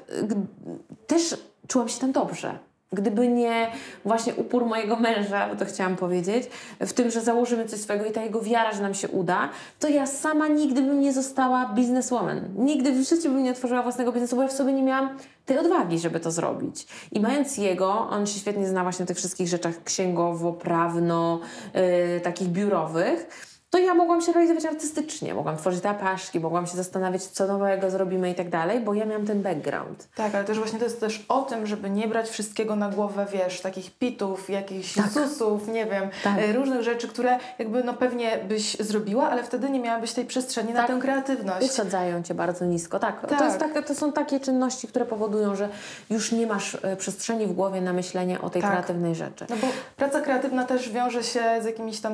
też 1.07 1.37
czułam 1.67 1.89
się 1.89 1.99
tam 1.99 2.11
dobrze. 2.11 2.68
Gdyby 2.91 3.27
nie 3.27 3.71
właśnie 4.05 4.35
upór 4.35 4.65
mojego 4.65 4.95
męża, 4.95 5.49
bo 5.49 5.55
to 5.55 5.65
chciałam 5.65 5.95
powiedzieć, 5.95 6.49
w 6.79 6.93
tym, 6.93 7.11
że 7.11 7.21
założymy 7.21 7.65
coś 7.65 7.79
swojego 7.79 8.05
i 8.05 8.11
ta 8.11 8.23
jego 8.23 8.41
wiara, 8.41 8.73
że 8.73 8.81
nam 8.81 8.93
się 8.93 9.07
uda, 9.07 9.49
to 9.79 9.87
ja 9.87 10.07
sama 10.07 10.47
nigdy 10.47 10.81
bym 10.81 10.99
nie 10.99 11.13
została 11.13 11.73
bizneswoman. 11.75 12.41
Nigdy 12.55 12.91
w 12.91 13.09
życiu 13.09 13.29
bym 13.29 13.43
nie 13.43 13.51
otworzyła 13.51 13.83
własnego 13.83 14.11
biznesu, 14.11 14.35
bo 14.35 14.41
ja 14.41 14.47
w 14.47 14.53
sobie 14.53 14.73
nie 14.73 14.83
miałam 14.83 15.17
tej 15.45 15.57
odwagi, 15.57 15.99
żeby 15.99 16.19
to 16.19 16.31
zrobić. 16.31 16.87
I 17.11 17.19
mając 17.19 17.57
jego, 17.57 18.09
on 18.09 18.27
się 18.27 18.39
świetnie 18.39 18.67
zna 18.67 18.83
właśnie 18.83 19.03
na 19.03 19.07
tych 19.07 19.17
wszystkich 19.17 19.47
rzeczach 19.47 19.83
księgowo, 19.83 20.53
prawno, 20.53 21.39
yy, 21.73 22.19
takich 22.19 22.47
biurowych, 22.47 23.48
to 23.69 23.77
ja 23.77 23.93
mogłam 23.93 24.21
się 24.21 24.31
realizować 24.31 24.65
artystycznie, 24.65 25.33
mogłam 25.33 25.57
tworzyć 25.57 25.85
apaszki, 25.85 26.39
mogłam 26.39 26.67
się 26.67 26.77
zastanawiać, 26.77 27.23
co 27.23 27.47
nowego 27.47 27.89
zrobimy 27.89 28.31
i 28.31 28.35
tak 28.35 28.49
dalej, 28.49 28.79
bo 28.79 28.93
ja 28.93 29.05
miałam 29.05 29.25
ten 29.25 29.41
background. 29.41 30.07
Tak, 30.15 30.35
ale 30.35 30.43
też 30.43 30.57
właśnie 30.57 30.79
to 30.79 30.85
jest 30.85 30.99
też 30.99 31.25
o 31.27 31.41
tym, 31.41 31.67
żeby 31.67 31.89
nie 31.89 32.07
brać 32.07 32.29
wszystkiego 32.29 32.75
na 32.75 32.89
głowę, 32.89 33.25
wiesz, 33.31 33.61
takich 33.61 33.91
pitów, 33.91 34.49
jakichś 34.49 34.93
tak. 34.93 35.11
susów, 35.11 35.67
nie 35.67 35.85
wiem, 35.85 36.09
tak. 36.23 36.39
E, 36.39 36.53
różnych 36.53 36.83
rzeczy, 36.83 37.07
które 37.07 37.39
jakby 37.59 37.83
no 37.83 37.93
pewnie 37.93 38.37
byś 38.37 38.77
zrobiła, 38.79 39.29
ale 39.29 39.43
wtedy 39.43 39.69
nie 39.69 39.79
miałabyś 39.79 40.13
tej 40.13 40.25
przestrzeni 40.25 40.73
tak. 40.73 40.89
na 40.89 40.95
tę 40.95 41.01
kreatywność. 41.01 41.65
Usadzają 41.65 42.23
Cię 42.23 42.33
bardzo 42.33 42.65
nisko, 42.65 42.99
tak. 42.99 43.21
tak. 43.21 43.39
To, 43.39 43.45
jest 43.45 43.57
tak, 43.57 43.87
to 43.87 43.95
są 43.95 44.11
takie 44.11 44.39
czynności, 44.39 44.87
które 44.87 45.05
powodują, 45.05 45.55
że 45.55 45.69
już 46.09 46.31
nie 46.31 46.47
masz 46.47 46.77
e, 46.81 46.95
przestrzeni 46.95 47.47
w 47.47 47.53
głowie 47.53 47.81
na 47.81 47.93
myślenie 47.93 48.41
o 48.41 48.49
tej 48.49 48.61
tak. 48.61 48.71
kreatywnej 48.71 49.15
rzeczy. 49.15 49.45
No 49.49 49.55
bo 49.55 49.67
praca 49.97 50.21
kreatywna 50.21 50.63
też 50.63 50.89
wiąże 50.89 51.23
się 51.23 51.41
z 51.61 51.65
jakimiś 51.65 52.01
tam, 52.01 52.13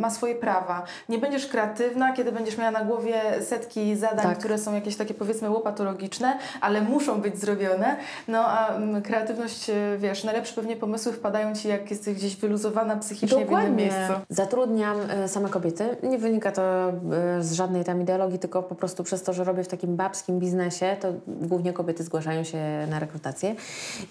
ma 0.00 0.10
swoje 0.10 0.34
prawa 0.34 0.82
nie 1.08 1.18
będziesz 1.18 1.46
kreatywna, 1.46 2.12
kiedy 2.12 2.32
będziesz 2.32 2.58
miała 2.58 2.70
na 2.70 2.84
głowie 2.84 3.20
setki 3.40 3.96
zadań, 3.96 4.26
tak. 4.26 4.38
które 4.38 4.58
są 4.58 4.74
jakieś 4.74 4.96
takie 4.96 5.14
powiedzmy 5.14 5.50
łopatologiczne, 5.50 6.38
ale 6.60 6.80
muszą 6.80 7.20
być 7.20 7.38
zrobione. 7.38 7.96
No 8.28 8.46
a 8.46 8.74
mm, 8.74 9.02
kreatywność, 9.02 9.70
e, 9.70 9.74
wiesz, 9.98 10.24
najlepsze 10.24 10.54
pewnie 10.54 10.76
pomysły 10.76 11.12
wpadają 11.12 11.54
Ci, 11.54 11.68
jak 11.68 11.90
jesteś 11.90 12.14
gdzieś 12.14 12.36
wyluzowana 12.36 12.96
psychicznie 12.96 13.40
Dokładnie. 13.40 13.56
w 13.56 13.62
innym 13.62 13.76
miejscu. 13.76 14.12
Zatrudniam 14.28 14.96
y, 15.24 15.28
same 15.28 15.48
kobiety. 15.48 15.96
Nie 16.02 16.18
wynika 16.18 16.52
to 16.52 16.92
y, 17.38 17.42
z 17.44 17.52
żadnej 17.52 17.84
tam 17.84 18.02
ideologii, 18.02 18.38
tylko 18.38 18.62
po 18.62 18.74
prostu 18.74 19.04
przez 19.04 19.22
to, 19.22 19.32
że 19.32 19.44
robię 19.44 19.64
w 19.64 19.68
takim 19.68 19.96
babskim 19.96 20.38
biznesie, 20.38 20.96
to 21.00 21.08
głównie 21.26 21.72
kobiety 21.72 22.04
zgłaszają 22.04 22.44
się 22.44 22.86
na 22.90 22.98
rekrutację. 22.98 23.54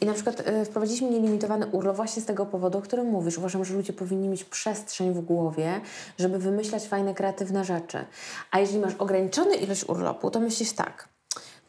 I 0.02 0.06
na 0.06 0.14
przykład 0.14 0.44
wprowadziliśmy 0.66 1.10
nielimitowany 1.10 1.68
urlop 1.68 1.96
właśnie 1.96 2.22
z 2.22 2.26
tego 2.26 2.46
powodu, 2.46 2.78
o 2.78 2.82
którym 2.82 3.08
mówisz. 3.08 3.38
Uważam, 3.38 3.66
że 3.66 3.74
ludzie 3.74 3.94
powinni 3.94 4.30
mieć 4.30 4.44
przestrzeń 4.44 5.14
w 5.14 5.22
głowie, 5.22 5.82
żeby 6.20 6.40
wymyślać 6.40 6.75
wymyślać 6.76 6.90
fajne, 6.90 7.14
kreatywne 7.14 7.66
rzeczy. 7.66 8.06
A 8.52 8.60
jeżeli 8.60 8.80
masz 8.80 8.94
ograniczony 8.96 9.56
ilość 9.56 9.90
urlopu, 9.90 10.32
to 10.32 10.40
myślisz 10.40 10.72
tak, 10.74 11.10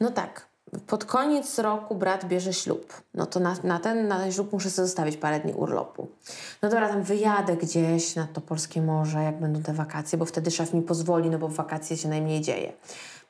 no 0.01 0.11
tak, 0.11 0.47
pod 0.87 1.05
koniec 1.05 1.59
roku 1.59 1.95
brat 1.95 2.25
bierze 2.25 2.53
ślub. 2.53 3.03
No 3.15 3.27
to 3.27 3.41
na, 3.41 3.57
na, 3.65 3.79
ten, 3.79 4.09
na 4.09 4.19
ten 4.19 4.33
ślub 4.33 4.53
muszę 4.53 4.71
sobie 4.71 4.87
zostawić 4.87 5.17
parę 5.17 5.41
dni 5.41 5.53
urlopu. 5.53 6.09
No 6.63 6.69
dobra, 6.69 6.89
tam 6.89 7.03
wyjadę 7.03 7.57
gdzieś 7.57 8.17
nad 8.17 8.33
to 8.33 8.41
polskie 8.41 8.83
morze, 8.83 9.23
jak 9.23 9.41
będą 9.41 9.63
te 9.63 9.73
wakacje, 9.73 10.19
bo 10.19 10.25
wtedy 10.25 10.51
szef 10.51 10.75
mi 10.75 10.83
pozwoli, 10.83 11.31
no 11.31 11.39
bo 11.39 11.49
w 11.49 11.55
wakacje 11.55 11.97
się 11.97 12.09
najmniej 12.09 12.41
dzieje. 12.41 12.73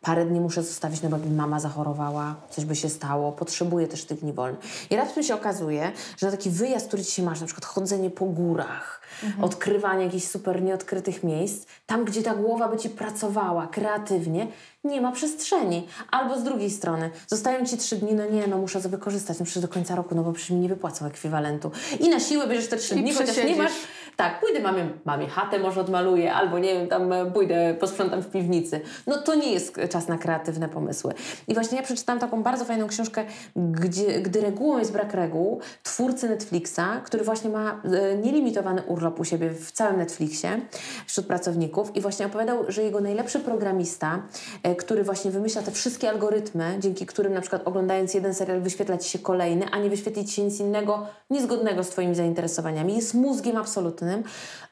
Parę 0.06 0.26
dni 0.26 0.40
muszę 0.40 0.62
zostawić, 0.62 1.02
no 1.02 1.08
bo 1.08 1.16
jakby 1.16 1.34
mama 1.34 1.60
zachorowała, 1.60 2.34
coś 2.50 2.64
by 2.64 2.76
się 2.76 2.88
stało, 2.88 3.32
potrzebuję 3.32 3.88
też 3.88 4.04
tych 4.04 4.20
dni 4.20 4.32
wolnych. 4.32 4.60
I 4.90 4.96
raptem 4.96 5.22
się 5.22 5.34
okazuje, 5.34 5.92
że 6.18 6.26
na 6.26 6.32
taki 6.32 6.50
wyjazd, 6.50 6.88
który 6.88 7.02
dzisiaj 7.02 7.24
masz, 7.24 7.40
na 7.40 7.46
przykład 7.46 7.64
chodzenie 7.64 8.10
po 8.10 8.24
górach, 8.24 9.00
mhm. 9.24 9.44
odkrywanie 9.44 10.04
jakichś 10.04 10.26
super 10.26 10.62
nieodkrytych 10.62 11.24
miejsc, 11.24 11.66
tam 11.86 12.04
gdzie 12.04 12.22
ta 12.22 12.34
głowa 12.34 12.68
by 12.68 12.76
ci 12.76 12.90
pracowała 12.90 13.66
kreatywnie, 13.66 14.46
nie 14.84 15.00
ma 15.00 15.12
przestrzeni. 15.12 15.86
Albo 16.10 16.38
z 16.40 16.42
drugiej 16.42 16.70
strony, 16.70 17.10
zostają 17.26 17.66
ci 17.66 17.76
trzy 17.76 17.96
dni, 17.96 18.14
no 18.14 18.26
nie, 18.26 18.46
no 18.46 18.58
muszę 18.58 18.80
to 18.80 18.88
wykorzystać, 18.88 19.38
no 19.38 19.44
przecież 19.44 19.62
do 19.62 19.68
końca 19.68 19.94
roku, 19.94 20.14
no 20.14 20.22
bo 20.22 20.32
przecież 20.32 20.50
mi 20.50 20.60
nie 20.60 20.68
wypłacą 20.68 21.06
ekwiwalentu. 21.06 21.70
I 22.00 22.08
na 22.08 22.20
siłę 22.20 22.48
bierzesz 22.48 22.68
te 22.68 22.76
trzy 22.76 22.94
dni, 22.94 23.14
chociaż 23.14 23.36
nie 23.36 23.56
masz 23.56 23.72
tak, 24.16 24.40
pójdę 24.40 24.60
mamie, 24.60 24.88
mamie 25.04 25.28
chatę 25.28 25.58
może 25.58 25.80
odmaluję, 25.80 26.34
albo 26.34 26.58
nie 26.58 26.74
wiem, 26.74 26.88
tam 26.88 27.12
e, 27.12 27.30
pójdę, 27.30 27.76
posprzątam 27.80 28.22
w 28.22 28.30
piwnicy. 28.30 28.80
No 29.06 29.22
to 29.22 29.34
nie 29.34 29.52
jest 29.52 29.76
czas 29.90 30.08
na 30.08 30.18
kreatywne 30.18 30.68
pomysły. 30.68 31.14
I 31.48 31.54
właśnie 31.54 31.76
ja 31.76 31.84
przeczytałam 31.84 32.20
taką 32.20 32.42
bardzo 32.42 32.64
fajną 32.64 32.86
książkę, 32.86 33.24
gdzie, 33.56 34.20
gdy 34.20 34.40
regułą 34.40 34.78
jest 34.78 34.92
brak 34.92 35.14
reguł, 35.14 35.60
twórcy 35.82 36.28
Netflixa, 36.28 36.80
który 37.04 37.24
właśnie 37.24 37.50
ma 37.50 37.80
e, 37.84 38.16
nielimitowany 38.16 38.82
urlop 38.82 39.20
u 39.20 39.24
siebie 39.24 39.50
w 39.50 39.72
całym 39.72 39.96
Netflixie 39.96 40.60
wśród 41.06 41.26
pracowników 41.26 41.96
i 41.96 42.00
właśnie 42.00 42.26
opowiadał, 42.26 42.64
że 42.68 42.82
jego 42.82 43.00
najlepszy 43.00 43.40
programista, 43.40 44.22
e, 44.62 44.74
który 44.74 45.04
właśnie 45.04 45.30
wymyśla 45.30 45.62
te 45.62 45.70
wszystkie 45.70 46.10
algorytmy, 46.10 46.76
dzięki 46.78 47.06
którym 47.06 47.34
na 47.34 47.40
przykład 47.40 47.62
oglądając 47.64 48.14
jeden 48.14 48.34
serial 48.34 48.60
wyświetla 48.60 48.98
Ci 48.98 49.10
się 49.10 49.18
kolejny, 49.18 49.66
a 49.72 49.78
nie 49.78 49.90
wyświetlić 49.90 50.32
się 50.32 50.42
nic 50.42 50.60
innego 50.60 51.06
niezgodnego 51.30 51.84
z 51.84 51.88
Twoimi 51.88 52.14
zainteresowaniami, 52.14 52.96
jest 52.96 53.14
mózgiem 53.14 53.56
absolutnym 53.56 54.05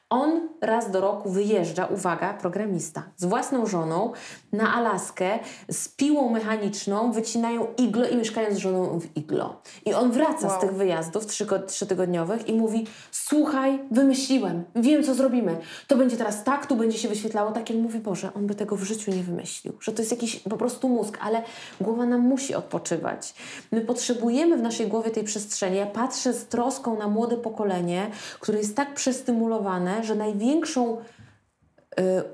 On 0.09 0.49
raz 0.61 0.91
do 0.91 1.01
roku 1.01 1.29
wyjeżdża, 1.29 1.85
uwaga, 1.85 2.33
programista, 2.33 3.03
z 3.17 3.25
własną 3.25 3.65
żoną 3.65 4.13
na 4.55 4.73
Alaskę 4.73 5.39
z 5.69 5.87
piłą 5.87 6.29
mechaniczną, 6.29 7.11
wycinają 7.11 7.67
iglo 7.77 8.07
i 8.07 8.15
mieszkają 8.15 8.55
z 8.55 8.57
żoną 8.57 8.99
w 8.99 9.17
iglo. 9.17 9.61
I 9.85 9.93
on 9.93 10.11
wraca 10.11 10.47
wow. 10.47 10.57
z 10.57 10.61
tych 10.61 10.73
wyjazdów 10.73 11.25
trzy, 11.25 11.45
trzytygodniowych 11.67 12.47
i 12.47 12.53
mówi: 12.53 12.87
Słuchaj, 13.11 13.79
wymyśliłem, 13.91 14.63
wiem 14.75 15.03
co 15.03 15.15
zrobimy. 15.15 15.57
To 15.87 15.97
będzie 15.97 16.17
teraz 16.17 16.43
tak, 16.43 16.65
tu 16.65 16.75
będzie 16.75 16.97
się 16.97 17.07
wyświetlało 17.07 17.51
tak. 17.51 17.69
I 17.69 17.73
on 17.73 17.81
mówi: 17.81 17.99
Boże, 17.99 18.29
on 18.35 18.47
by 18.47 18.55
tego 18.55 18.75
w 18.75 18.83
życiu 18.83 19.11
nie 19.11 19.23
wymyślił, 19.23 19.73
że 19.81 19.91
to 19.91 20.01
jest 20.01 20.11
jakiś 20.11 20.35
po 20.35 20.57
prostu 20.57 20.89
mózg, 20.89 21.17
ale 21.21 21.43
głowa 21.81 22.05
nam 22.05 22.21
musi 22.21 22.55
odpoczywać. 22.55 23.33
My 23.71 23.81
potrzebujemy 23.81 24.57
w 24.57 24.61
naszej 24.61 24.87
głowie 24.87 25.11
tej 25.11 25.23
przestrzeni. 25.23 25.77
Ja 25.77 25.85
patrzę 25.85 26.33
z 26.33 26.45
troską 26.45 26.97
na 26.97 27.07
młode 27.07 27.37
pokolenie, 27.37 28.07
które 28.39 28.57
jest 28.57 28.75
tak 28.75 28.93
przestymulowane, 28.93 30.03
że 30.03 30.15
największą 30.15 30.97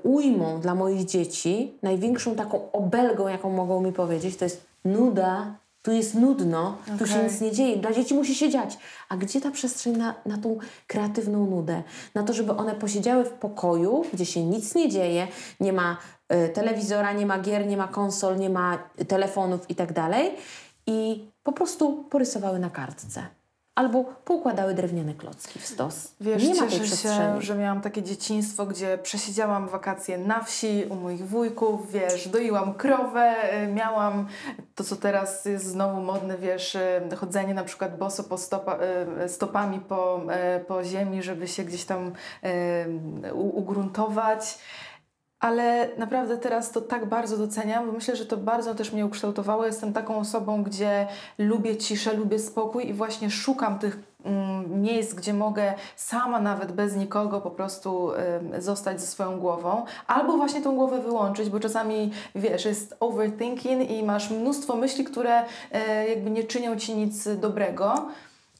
ujmą 0.02 0.60
dla 0.60 0.74
moich 0.74 1.04
dzieci, 1.04 1.78
największą 1.82 2.34
taką 2.34 2.72
obelgą, 2.72 3.28
jaką 3.28 3.50
mogą 3.50 3.80
mi 3.80 3.92
powiedzieć, 3.92 4.36
to 4.36 4.44
jest 4.44 4.66
nuda, 4.84 5.54
tu 5.82 5.92
jest 5.92 6.14
nudno, 6.14 6.76
okay. 6.84 6.98
tu 6.98 7.06
się 7.06 7.24
nic 7.24 7.40
nie 7.40 7.52
dzieje. 7.52 7.76
Dla 7.76 7.92
dzieci 7.92 8.14
musi 8.14 8.34
się 8.34 8.50
dziać. 8.50 8.78
A 9.08 9.16
gdzie 9.16 9.40
ta 9.40 9.50
przestrzeń 9.50 9.96
na, 9.96 10.14
na 10.26 10.38
tą 10.38 10.58
kreatywną 10.86 11.46
nudę? 11.46 11.82
Na 12.14 12.22
to, 12.22 12.32
żeby 12.32 12.52
one 12.52 12.74
posiedziały 12.74 13.24
w 13.24 13.30
pokoju, 13.30 14.04
gdzie 14.12 14.26
się 14.26 14.44
nic 14.44 14.74
nie 14.74 14.88
dzieje, 14.88 15.28
nie 15.60 15.72
ma 15.72 15.96
y, 16.32 16.48
telewizora, 16.48 17.12
nie 17.12 17.26
ma 17.26 17.38
gier, 17.38 17.66
nie 17.66 17.76
ma 17.76 17.88
konsol, 17.88 18.38
nie 18.38 18.50
ma 18.50 18.78
telefonów 19.08 19.70
i 19.70 19.74
tak 19.74 19.92
dalej. 19.92 20.30
I 20.86 21.28
po 21.42 21.52
prostu 21.52 22.04
porysowały 22.04 22.58
na 22.58 22.70
kartce 22.70 23.22
albo 23.74 24.04
poukładały 24.04 24.74
drewniane 24.74 25.14
klocki 25.14 25.58
w 25.58 25.66
stos. 25.66 26.14
Wiesz, 26.20 26.48
nie 26.48 26.54
ma 26.54 26.66
tej 26.66 26.80
przestrzeni. 26.80 27.40
się, 27.40 27.42
że 27.42 27.54
miałam 27.54 27.80
takie 27.80 28.02
dzieciństwo, 28.02 28.66
gdzie 28.66 28.98
przesiedziałam 28.98 29.68
wakacje 29.68 30.18
na 30.18 30.42
wsi 30.42 30.84
u 30.90 30.94
moich 30.94 31.28
wujków, 31.28 31.92
wiesz, 31.92 32.28
doiłam 32.28 32.74
krowę, 32.74 33.34
y, 33.64 33.66
miałam 33.66 34.26
to, 34.74 34.84
co 34.84 34.96
teraz 34.96 35.44
jest 35.44 35.66
znowu 35.66 36.00
modne, 36.00 36.38
wiesz, 36.38 36.74
y, 36.74 37.16
chodzenie 37.16 37.54
na 37.54 37.64
przykład 37.64 37.98
boso 37.98 38.24
po 38.24 38.38
stopa, 38.38 38.78
y, 39.24 39.28
stopami 39.28 39.80
po, 39.80 40.20
po 40.68 40.84
ziemi, 40.84 41.22
żeby 41.22 41.48
się 41.48 41.64
gdzieś 41.64 41.84
tam 41.84 42.12
ugruntować 43.32 44.58
ale 45.42 45.88
naprawdę 45.98 46.38
teraz 46.38 46.70
to 46.70 46.80
tak 46.80 47.06
bardzo 47.06 47.38
doceniam, 47.38 47.86
bo 47.86 47.92
myślę, 47.92 48.16
że 48.16 48.26
to 48.26 48.36
bardzo 48.36 48.74
też 48.74 48.92
mnie 48.92 49.06
ukształtowało. 49.06 49.66
Jestem 49.66 49.92
taką 49.92 50.18
osobą, 50.18 50.62
gdzie 50.62 51.06
lubię 51.38 51.76
ciszę, 51.76 52.14
lubię 52.14 52.38
spokój 52.38 52.88
i 52.88 52.92
właśnie 52.92 53.30
szukam 53.30 53.78
tych 53.78 53.98
mm, 54.24 54.82
miejsc, 54.82 55.14
gdzie 55.14 55.34
mogę 55.34 55.74
sama 55.96 56.40
nawet 56.40 56.72
bez 56.72 56.96
nikogo 56.96 57.40
po 57.40 57.50
prostu 57.50 58.10
y, 58.56 58.62
zostać 58.62 59.00
ze 59.00 59.06
swoją 59.06 59.40
głową, 59.40 59.84
albo 60.06 60.36
właśnie 60.36 60.62
tą 60.62 60.74
głowę 60.74 61.00
wyłączyć, 61.00 61.50
bo 61.50 61.60
czasami 61.60 62.12
wiesz, 62.34 62.64
jest 62.64 62.96
overthinking 63.00 63.90
i 63.90 64.02
masz 64.02 64.30
mnóstwo 64.30 64.76
myśli, 64.76 65.04
które 65.04 65.42
y, 65.42 65.48
jakby 66.08 66.30
nie 66.30 66.44
czynią 66.44 66.76
ci 66.76 66.94
nic 66.94 67.28
dobrego. 67.36 68.08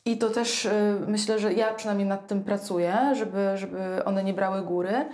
I 0.05 0.19
to 0.19 0.31
też 0.31 0.65
y, 0.65 0.71
myślę, 1.07 1.39
że 1.39 1.53
ja 1.53 1.75
przynajmniej 1.75 2.09
nad 2.09 2.27
tym 2.27 2.45
pracuję, 2.45 2.99
żeby, 3.15 3.49
żeby 3.55 4.05
one 4.05 4.25
nie 4.25 4.35
brały 4.35 4.63
góry, 4.63 5.05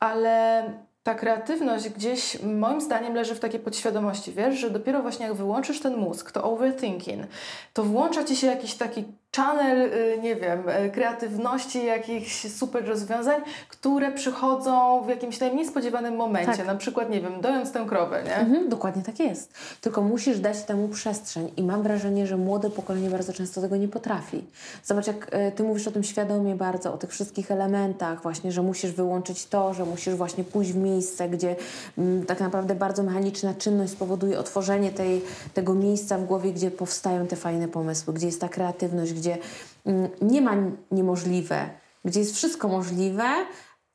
ale 0.00 0.62
ta 1.06 1.14
kreatywność 1.14 1.88
gdzieś 1.88 2.42
moim 2.42 2.80
zdaniem 2.80 3.14
leży 3.14 3.34
w 3.34 3.40
takiej 3.40 3.60
podświadomości, 3.60 4.32
wiesz, 4.32 4.54
że 4.54 4.70
dopiero 4.70 5.02
właśnie 5.02 5.26
jak 5.26 5.34
wyłączysz 5.34 5.80
ten 5.80 5.96
mózg, 5.96 6.30
to 6.30 6.44
overthinking, 6.44 7.26
to 7.72 7.84
włącza 7.84 8.24
ci 8.24 8.36
się 8.36 8.46
jakiś 8.46 8.74
taki 8.74 9.04
channel, 9.36 9.92
y, 9.92 10.18
nie 10.22 10.36
wiem, 10.36 10.68
y, 10.68 10.90
kreatywności, 10.90 11.86
jakichś 11.86 12.52
super 12.52 12.88
rozwiązań, 12.88 13.40
które 13.68 14.12
przychodzą 14.12 15.02
w 15.06 15.08
jakimś 15.08 15.40
najmniej 15.40 15.66
spodziewanym 15.66 16.16
momencie. 16.16 16.56
Tak. 16.56 16.66
Na 16.66 16.74
przykład, 16.74 17.10
nie 17.10 17.20
wiem, 17.20 17.40
dojąc 17.40 17.72
tę 17.72 17.84
krowę, 17.88 18.22
nie? 18.24 18.36
Mhm, 18.36 18.68
dokładnie 18.68 19.02
tak 19.02 19.20
jest. 19.20 19.54
Tylko 19.80 20.02
musisz 20.02 20.40
dać 20.40 20.62
temu 20.62 20.88
przestrzeń 20.88 21.50
i 21.56 21.62
mam 21.62 21.82
wrażenie, 21.82 22.26
że 22.26 22.36
młode 22.36 22.70
pokolenie 22.70 23.10
bardzo 23.10 23.32
często 23.32 23.60
tego 23.60 23.76
nie 23.76 23.88
potrafi. 23.88 24.44
Zobacz, 24.84 25.06
jak 25.06 25.34
y, 25.34 25.52
ty 25.52 25.62
mówisz 25.62 25.88
o 25.88 25.92
tym 25.92 26.04
świadomie 26.04 26.54
bardzo, 26.54 26.94
o 26.94 26.98
tych 26.98 27.10
wszystkich 27.10 27.50
elementach 27.50 28.22
właśnie, 28.22 28.52
że 28.52 28.62
musisz 28.62 28.92
wyłączyć 28.92 29.46
to, 29.46 29.74
że 29.74 29.84
musisz 29.84 30.14
właśnie 30.14 30.44
pójść 30.44 30.72
w 30.72 30.76
miejsce, 30.76 31.28
gdzie 31.28 31.50
m, 31.50 31.56
mm, 31.98 32.26
tak 32.26 32.40
naprawdę 32.40 32.74
bardzo 32.74 33.02
mechaniczna 33.02 33.54
czynność 33.54 33.92
spowoduje 33.92 34.38
otworzenie 34.38 34.90
tej, 34.90 35.22
tego 35.54 35.74
miejsca 35.74 36.18
w 36.18 36.24
głowie, 36.24 36.52
gdzie 36.52 36.70
powstają 36.70 37.26
te 37.26 37.36
fajne 37.36 37.68
pomysły, 37.68 38.14
gdzie 38.14 38.26
jest 38.26 38.40
ta 38.40 38.48
kreatywność, 38.48 39.12
gdzie 39.12 39.25
gdzie 39.26 39.38
mm, 39.84 40.08
nie 40.22 40.42
ma 40.42 40.54
niemożliwe, 40.90 41.70
gdzie 42.04 42.20
jest 42.20 42.36
wszystko 42.36 42.68
możliwe 42.68 43.24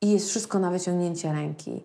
i 0.02 0.12
jest 0.12 0.30
wszystko 0.30 0.60
na 0.60 0.72
wyciągnięcie 0.72 1.32
ręki. 1.34 1.84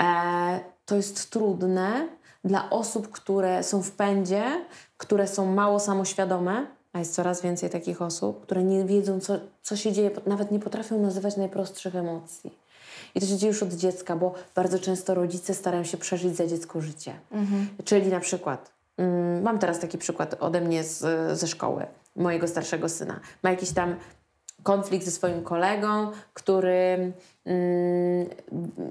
E, 0.00 0.60
to 0.86 0.96
jest 0.96 1.30
trudne 1.30 2.08
dla 2.44 2.70
osób, 2.70 3.10
które 3.10 3.62
są 3.62 3.82
w 3.82 3.90
pędzie, 3.90 4.44
które 4.96 5.26
są 5.26 5.54
mało 5.54 5.80
samoświadome, 5.80 6.66
a 6.92 6.98
jest 6.98 7.14
coraz 7.14 7.42
więcej 7.42 7.70
takich 7.70 8.02
osób, 8.02 8.42
które 8.42 8.64
nie 8.64 8.84
wiedzą, 8.84 9.20
co, 9.20 9.34
co 9.62 9.76
się 9.76 9.92
dzieje, 9.92 10.10
nawet 10.26 10.50
nie 10.50 10.58
potrafią 10.58 11.00
nazywać 11.00 11.36
najprostszych 11.36 11.96
emocji. 11.96 12.58
I 13.14 13.20
to 13.20 13.26
się 13.26 13.36
dzieje 13.36 13.52
już 13.52 13.62
od 13.62 13.72
dziecka, 13.72 14.16
bo 14.16 14.34
bardzo 14.54 14.78
często 14.78 15.14
rodzice 15.14 15.54
starają 15.54 15.84
się 15.84 15.96
przeżyć 15.96 16.36
za 16.36 16.46
dziecko 16.46 16.80
życie. 16.80 17.14
Mhm. 17.30 17.68
Czyli 17.84 18.08
na 18.08 18.20
przykład, 18.20 18.72
mm, 18.96 19.42
mam 19.42 19.58
teraz 19.58 19.78
taki 19.80 19.98
przykład 19.98 20.36
ode 20.40 20.60
mnie 20.60 20.84
z, 20.84 20.98
ze 21.38 21.46
szkoły 21.46 21.86
mojego 22.18 22.48
starszego 22.48 22.88
syna. 22.88 23.20
Ma 23.42 23.50
jakiś 23.50 23.72
tam 23.72 23.96
konflikt 24.62 25.04
ze 25.04 25.10
swoim 25.10 25.42
kolegą, 25.42 26.10
który 26.34 27.12
mm, 27.44 28.26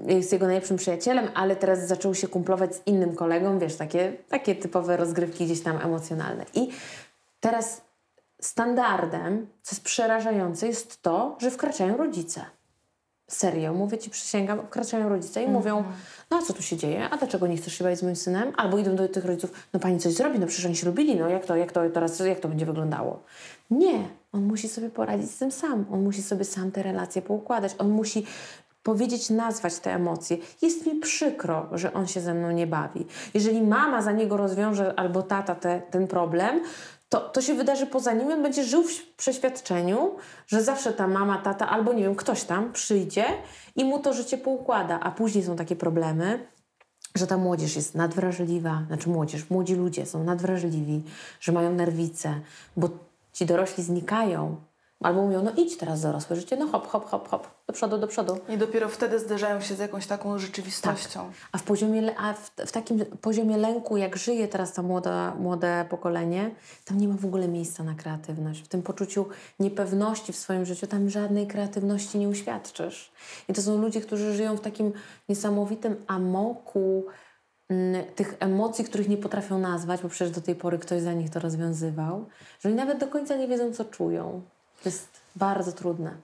jest 0.06 0.32
jego 0.32 0.46
najlepszym 0.46 0.76
przyjacielem, 0.76 1.28
ale 1.34 1.56
teraz 1.56 1.86
zaczął 1.86 2.14
się 2.14 2.28
kumplować 2.28 2.74
z 2.74 2.86
innym 2.86 3.16
kolegą, 3.16 3.58
wiesz, 3.58 3.76
takie, 3.76 4.12
takie 4.28 4.54
typowe 4.54 4.96
rozgrywki 4.96 5.44
gdzieś 5.44 5.62
tam 5.62 5.76
emocjonalne. 5.76 6.44
I 6.54 6.68
teraz 7.40 7.80
standardem, 8.40 9.46
co 9.62 9.74
jest 9.74 9.84
przerażające, 9.84 10.66
jest 10.66 11.02
to, 11.02 11.36
że 11.40 11.50
wkraczają 11.50 11.96
rodzice. 11.96 12.44
Serio, 13.28 13.74
mówię 13.74 13.98
ci, 13.98 14.10
przysięgam, 14.10 14.66
wkraczają 14.66 15.08
rodzice 15.08 15.40
i 15.40 15.44
mm 15.44 15.54
-hmm. 15.54 15.58
mówią, 15.58 15.84
no 16.30 16.36
a 16.36 16.42
co 16.42 16.52
tu 16.52 16.62
się 16.62 16.76
dzieje? 16.76 17.10
A 17.10 17.16
dlaczego 17.16 17.46
nie 17.46 17.56
chcesz 17.56 17.74
się 17.78 17.84
bawić 17.84 17.98
z 17.98 18.02
moim 18.02 18.16
synem? 18.16 18.52
Albo 18.56 18.78
idą 18.78 18.96
do 18.96 19.08
tych 19.08 19.24
rodziców, 19.24 19.52
no 19.72 19.80
pani 19.80 19.98
coś 19.98 20.12
zrobi, 20.12 20.38
no 20.38 20.46
przecież 20.46 20.66
oni 20.66 20.76
się 20.76 20.86
lubili, 20.86 21.16
no 21.16 21.28
jak 21.28 21.46
to, 21.46 21.56
jak 21.56 21.72
to 21.72 21.90
teraz, 21.90 22.20
jak 22.20 22.40
to 22.40 22.48
będzie 22.48 22.66
wyglądało? 22.66 23.22
Nie, 23.70 24.08
on 24.32 24.42
musi 24.42 24.68
sobie 24.68 24.90
poradzić 24.90 25.30
z 25.30 25.38
tym 25.38 25.52
sam. 25.52 25.84
On 25.92 26.02
musi 26.02 26.22
sobie 26.22 26.44
sam 26.44 26.70
te 26.70 26.82
relacje 26.82 27.22
poukładać. 27.22 27.74
On 27.78 27.90
musi 27.90 28.26
powiedzieć, 28.82 29.30
nazwać 29.30 29.78
te 29.78 29.94
emocje. 29.94 30.36
Jest 30.62 30.86
mi 30.86 30.94
przykro, 30.94 31.68
że 31.72 31.92
on 31.92 32.06
się 32.06 32.20
ze 32.20 32.34
mną 32.34 32.50
nie 32.50 32.66
bawi. 32.66 33.06
Jeżeli 33.34 33.62
mama 33.62 34.02
za 34.02 34.12
niego 34.12 34.36
rozwiąże 34.36 34.98
albo 34.98 35.22
tata 35.22 35.54
te, 35.54 35.82
ten 35.90 36.06
problem, 36.06 36.60
to, 37.08 37.20
to 37.20 37.42
się 37.42 37.54
wydarzy 37.54 37.86
poza 37.86 38.12
nim. 38.12 38.32
On 38.32 38.42
będzie 38.42 38.64
żył 38.64 38.82
w 38.82 39.06
przeświadczeniu, 39.16 40.16
że 40.46 40.62
zawsze 40.62 40.92
ta 40.92 41.08
mama, 41.08 41.38
tata 41.38 41.68
albo 41.68 41.92
nie 41.92 42.02
wiem, 42.02 42.14
ktoś 42.14 42.44
tam 42.44 42.72
przyjdzie 42.72 43.24
i 43.76 43.84
mu 43.84 43.98
to 43.98 44.12
życie 44.12 44.38
poukłada. 44.38 45.00
A 45.00 45.10
później 45.10 45.44
są 45.44 45.56
takie 45.56 45.76
problemy, 45.76 46.46
że 47.14 47.26
ta 47.26 47.36
młodzież 47.36 47.76
jest 47.76 47.94
nadwrażliwa, 47.94 48.82
znaczy 48.86 49.08
młodzież, 49.08 49.50
młodzi 49.50 49.74
ludzie 49.74 50.06
są 50.06 50.24
nadwrażliwi, 50.24 51.02
że 51.40 51.52
mają 51.52 51.74
nerwice, 51.74 52.40
bo 52.76 52.88
ci 53.32 53.46
dorośli 53.46 53.84
znikają, 53.84 54.56
Albo 55.00 55.22
mówią, 55.22 55.42
no 55.42 55.52
idź 55.56 55.76
teraz 55.76 56.00
dorosłe 56.00 56.36
życie, 56.36 56.56
no 56.56 56.66
hop, 56.66 56.88
hop, 56.88 57.06
hop, 57.06 57.28
hop, 57.28 57.48
do 57.66 57.72
przodu, 57.72 57.98
do 57.98 58.06
przodu. 58.06 58.38
I 58.48 58.58
dopiero 58.58 58.88
wtedy 58.88 59.18
zderzają 59.18 59.60
się 59.60 59.74
z 59.74 59.78
jakąś 59.78 60.06
taką 60.06 60.38
rzeczywistością. 60.38 61.20
Tak. 61.20 61.48
A, 61.52 61.58
w, 61.58 61.62
poziomie, 61.62 62.18
a 62.18 62.32
w, 62.32 62.50
w, 62.66 62.72
takim 62.72 63.04
poziomie 63.04 63.56
lęku, 63.56 63.96
jak 63.96 64.16
żyje 64.16 64.48
teraz 64.48 64.72
to 64.72 64.82
młoda, 64.82 65.34
młode 65.34 65.86
pokolenie, 65.90 66.50
tam 66.84 66.98
nie 66.98 67.08
ma 67.08 67.14
w 67.14 67.24
ogóle 67.24 67.48
miejsca 67.48 67.84
na 67.84 67.94
kreatywność. 67.94 68.60
W 68.60 68.68
tym 68.68 68.82
poczuciu 68.82 69.26
niepewności 69.60 70.32
w 70.32 70.36
swoim 70.36 70.64
życiu 70.64 70.86
tam 70.86 71.10
żadnej 71.10 71.46
kreatywności 71.46 72.18
nie 72.18 72.28
uświadczysz. 72.28 73.12
I 73.48 73.52
to 73.52 73.62
są 73.62 73.78
ludzie, 73.78 74.00
którzy 74.00 74.34
żyją 74.34 74.56
w 74.56 74.60
takim 74.60 74.92
niesamowitym 75.28 75.96
amoku, 76.06 77.04
mm, 77.68 78.04
tych 78.14 78.36
emocji, 78.40 78.84
których 78.84 79.08
nie 79.08 79.16
potrafią 79.16 79.58
nazwać, 79.58 80.02
bo 80.02 80.08
przecież 80.08 80.34
do 80.34 80.40
tej 80.40 80.54
pory 80.54 80.78
ktoś 80.78 81.02
za 81.02 81.12
nich 81.12 81.30
to 81.30 81.40
rozwiązywał, 81.40 82.26
że 82.60 82.68
oni 82.68 82.76
nawet 82.76 82.98
do 82.98 83.06
końca 83.06 83.36
nie 83.36 83.48
wiedzą, 83.48 83.72
co 83.72 83.84
czują. 83.84 84.42
To 84.82 84.88
jest 84.88 85.08
bardzo 85.36 85.72
trudne. 85.72 86.16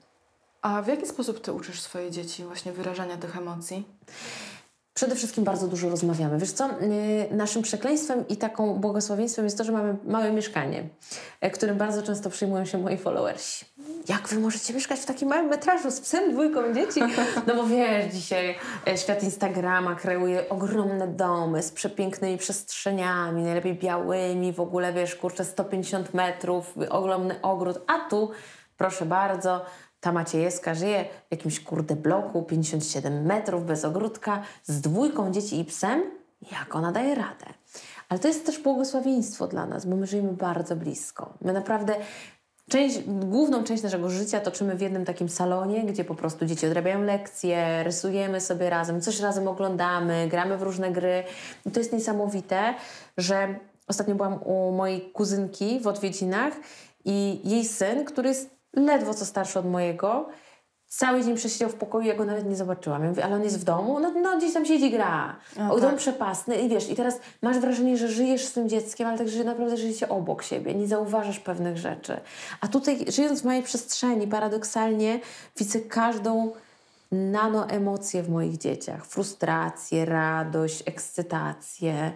A 0.62 0.82
w 0.82 0.86
jaki 0.86 1.06
sposób 1.06 1.40
ty 1.40 1.52
uczysz 1.52 1.80
swoje 1.80 2.10
dzieci 2.10 2.44
właśnie 2.44 2.72
wyrażania 2.72 3.16
tych 3.16 3.36
emocji? 3.36 3.84
Przede 4.94 5.16
wszystkim 5.16 5.44
bardzo 5.44 5.68
dużo 5.68 5.88
rozmawiamy. 5.88 6.38
Wiesz 6.38 6.52
co, 6.52 6.70
y, 6.70 7.28
naszym 7.30 7.62
przekleństwem 7.62 8.28
i 8.28 8.36
taką 8.36 8.74
błogosławieństwem 8.74 9.44
jest 9.44 9.58
to, 9.58 9.64
że 9.64 9.72
mamy 9.72 9.96
małe 10.04 10.32
mieszkanie, 10.32 10.88
e, 11.40 11.50
którym 11.50 11.78
bardzo 11.78 12.02
często 12.02 12.30
przyjmują 12.30 12.64
się 12.64 12.78
moi 12.78 12.96
followersi. 12.96 13.64
Jak 14.08 14.28
wy 14.28 14.38
możecie 14.38 14.74
mieszkać 14.74 15.00
w 15.00 15.06
takim 15.06 15.28
małym 15.28 15.46
metrażu 15.46 15.90
z 15.90 16.00
psem, 16.00 16.32
dwójką 16.32 16.74
dzieci? 16.74 17.00
No 17.46 17.54
bo 17.54 17.66
wiesz, 17.66 18.14
dzisiaj 18.14 18.56
e, 18.88 18.98
świat 18.98 19.22
Instagrama 19.22 19.94
kreuje 19.94 20.48
ogromne 20.48 21.08
domy 21.08 21.62
z 21.62 21.72
przepięknymi 21.72 22.38
przestrzeniami, 22.38 23.42
najlepiej 23.42 23.74
białymi, 23.74 24.52
w 24.52 24.60
ogóle 24.60 24.92
wiesz, 24.92 25.14
kurczę, 25.14 25.44
150 25.44 26.14
metrów, 26.14 26.74
ogromny 26.90 27.42
ogród, 27.42 27.78
a 27.86 28.08
tu, 28.08 28.30
proszę 28.76 29.06
bardzo, 29.06 29.64
ta 30.00 30.12
Maciejewska 30.12 30.74
żyje 30.74 31.04
w 31.28 31.30
jakimś 31.30 31.60
kurde 31.60 31.96
bloku, 31.96 32.42
57 32.42 33.26
metrów, 33.26 33.66
bez 33.66 33.84
ogródka, 33.84 34.42
z 34.64 34.80
dwójką 34.80 35.32
dzieci 35.32 35.60
i 35.60 35.64
psem. 35.64 36.02
Jak 36.52 36.76
ona 36.76 36.92
daje 36.92 37.14
radę? 37.14 37.46
Ale 38.08 38.20
to 38.20 38.28
jest 38.28 38.46
też 38.46 38.58
błogosławieństwo 38.58 39.46
dla 39.46 39.66
nas, 39.66 39.86
bo 39.86 39.96
my 39.96 40.06
żyjemy 40.06 40.32
bardzo 40.32 40.76
blisko. 40.76 41.34
My 41.40 41.52
naprawdę 41.52 41.96
Część, 42.70 42.98
główną 43.06 43.64
część 43.64 43.82
naszego 43.82 44.10
życia 44.10 44.40
toczymy 44.40 44.76
w 44.76 44.80
jednym 44.80 45.04
takim 45.04 45.28
salonie, 45.28 45.84
gdzie 45.84 46.04
po 46.04 46.14
prostu 46.14 46.46
dzieci 46.46 46.66
odrabiają 46.66 47.02
lekcje, 47.02 47.82
rysujemy 47.82 48.40
sobie 48.40 48.70
razem, 48.70 49.00
coś 49.00 49.20
razem 49.20 49.48
oglądamy, 49.48 50.28
gramy 50.28 50.58
w 50.58 50.62
różne 50.62 50.90
gry. 50.90 51.24
I 51.66 51.70
to 51.70 51.80
jest 51.80 51.92
niesamowite, 51.92 52.74
że 53.16 53.58
ostatnio 53.88 54.14
byłam 54.14 54.42
u 54.42 54.72
mojej 54.72 55.00
kuzynki 55.00 55.80
w 55.80 55.86
odwiedzinach 55.86 56.54
i 57.04 57.40
jej 57.44 57.64
syn, 57.64 58.04
który 58.04 58.28
jest 58.28 58.50
ledwo 58.76 59.14
co 59.14 59.24
starszy 59.24 59.58
od 59.58 59.66
mojego, 59.66 60.28
cały 60.96 61.24
dzień 61.24 61.36
przesiedział 61.36 61.68
w 61.68 61.74
pokoju, 61.74 62.06
ja 62.06 62.14
go 62.14 62.24
nawet 62.24 62.48
nie 62.48 62.56
zobaczyłam. 62.56 63.02
Ja 63.02 63.08
mówię, 63.08 63.24
ale 63.24 63.34
on 63.34 63.42
jest 63.42 63.60
w 63.60 63.64
domu? 63.64 64.00
No, 64.00 64.12
no 64.22 64.36
gdzieś 64.38 64.52
tam 64.54 64.66
siedzi, 64.66 64.90
gra. 64.90 65.36
O, 65.70 65.80
dom 65.80 65.90
tak. 65.90 65.96
przepasny 65.96 66.56
i 66.56 66.68
wiesz, 66.68 66.90
i 66.90 66.94
teraz 66.94 67.20
masz 67.42 67.58
wrażenie, 67.58 67.96
że 67.96 68.08
żyjesz 68.08 68.44
z 68.44 68.52
tym 68.52 68.68
dzieckiem, 68.68 69.08
ale 69.08 69.18
także 69.18 69.44
naprawdę 69.44 69.76
żyjecie 69.76 70.08
obok 70.08 70.42
siebie, 70.42 70.74
nie 70.74 70.86
zauważasz 70.86 71.40
pewnych 71.40 71.78
rzeczy. 71.78 72.20
A 72.60 72.68
tutaj, 72.68 73.04
żyjąc 73.08 73.42
w 73.42 73.44
mojej 73.44 73.62
przestrzeni, 73.62 74.26
paradoksalnie 74.26 75.20
widzę 75.58 75.80
każdą 75.80 76.52
nano 77.12 77.68
emocje 77.68 78.22
w 78.22 78.30
moich 78.30 78.58
dzieciach. 78.58 79.06
Frustrację, 79.06 80.04
radość, 80.04 80.82
ekscytację, 80.86 82.12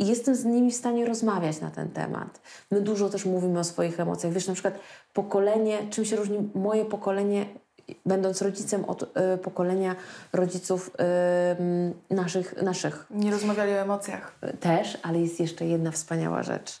i 0.00 0.06
jestem 0.06 0.34
z 0.34 0.44
nimi 0.44 0.70
w 0.70 0.76
stanie 0.76 1.06
rozmawiać 1.06 1.60
na 1.60 1.70
ten 1.70 1.88
temat. 1.88 2.40
My 2.70 2.80
dużo 2.80 3.08
też 3.08 3.24
mówimy 3.24 3.58
o 3.58 3.64
swoich 3.64 4.00
emocjach. 4.00 4.32
Wiesz, 4.32 4.46
na 4.46 4.54
przykład 4.54 4.78
pokolenie, 5.14 5.78
czym 5.90 6.04
się 6.04 6.16
różni 6.16 6.50
moje 6.54 6.84
pokolenie, 6.84 7.46
będąc 8.06 8.42
rodzicem 8.42 8.84
od 8.84 9.02
y, 9.02 9.38
pokolenia 9.38 9.96
rodziców 10.32 10.90
y, 12.10 12.14
naszych, 12.14 12.62
naszych. 12.62 13.06
Nie 13.10 13.30
rozmawiali 13.30 13.72
o 13.72 13.76
emocjach. 13.76 14.38
Też, 14.60 14.98
ale 15.02 15.20
jest 15.20 15.40
jeszcze 15.40 15.66
jedna 15.66 15.90
wspaniała 15.90 16.42
rzecz. 16.42 16.80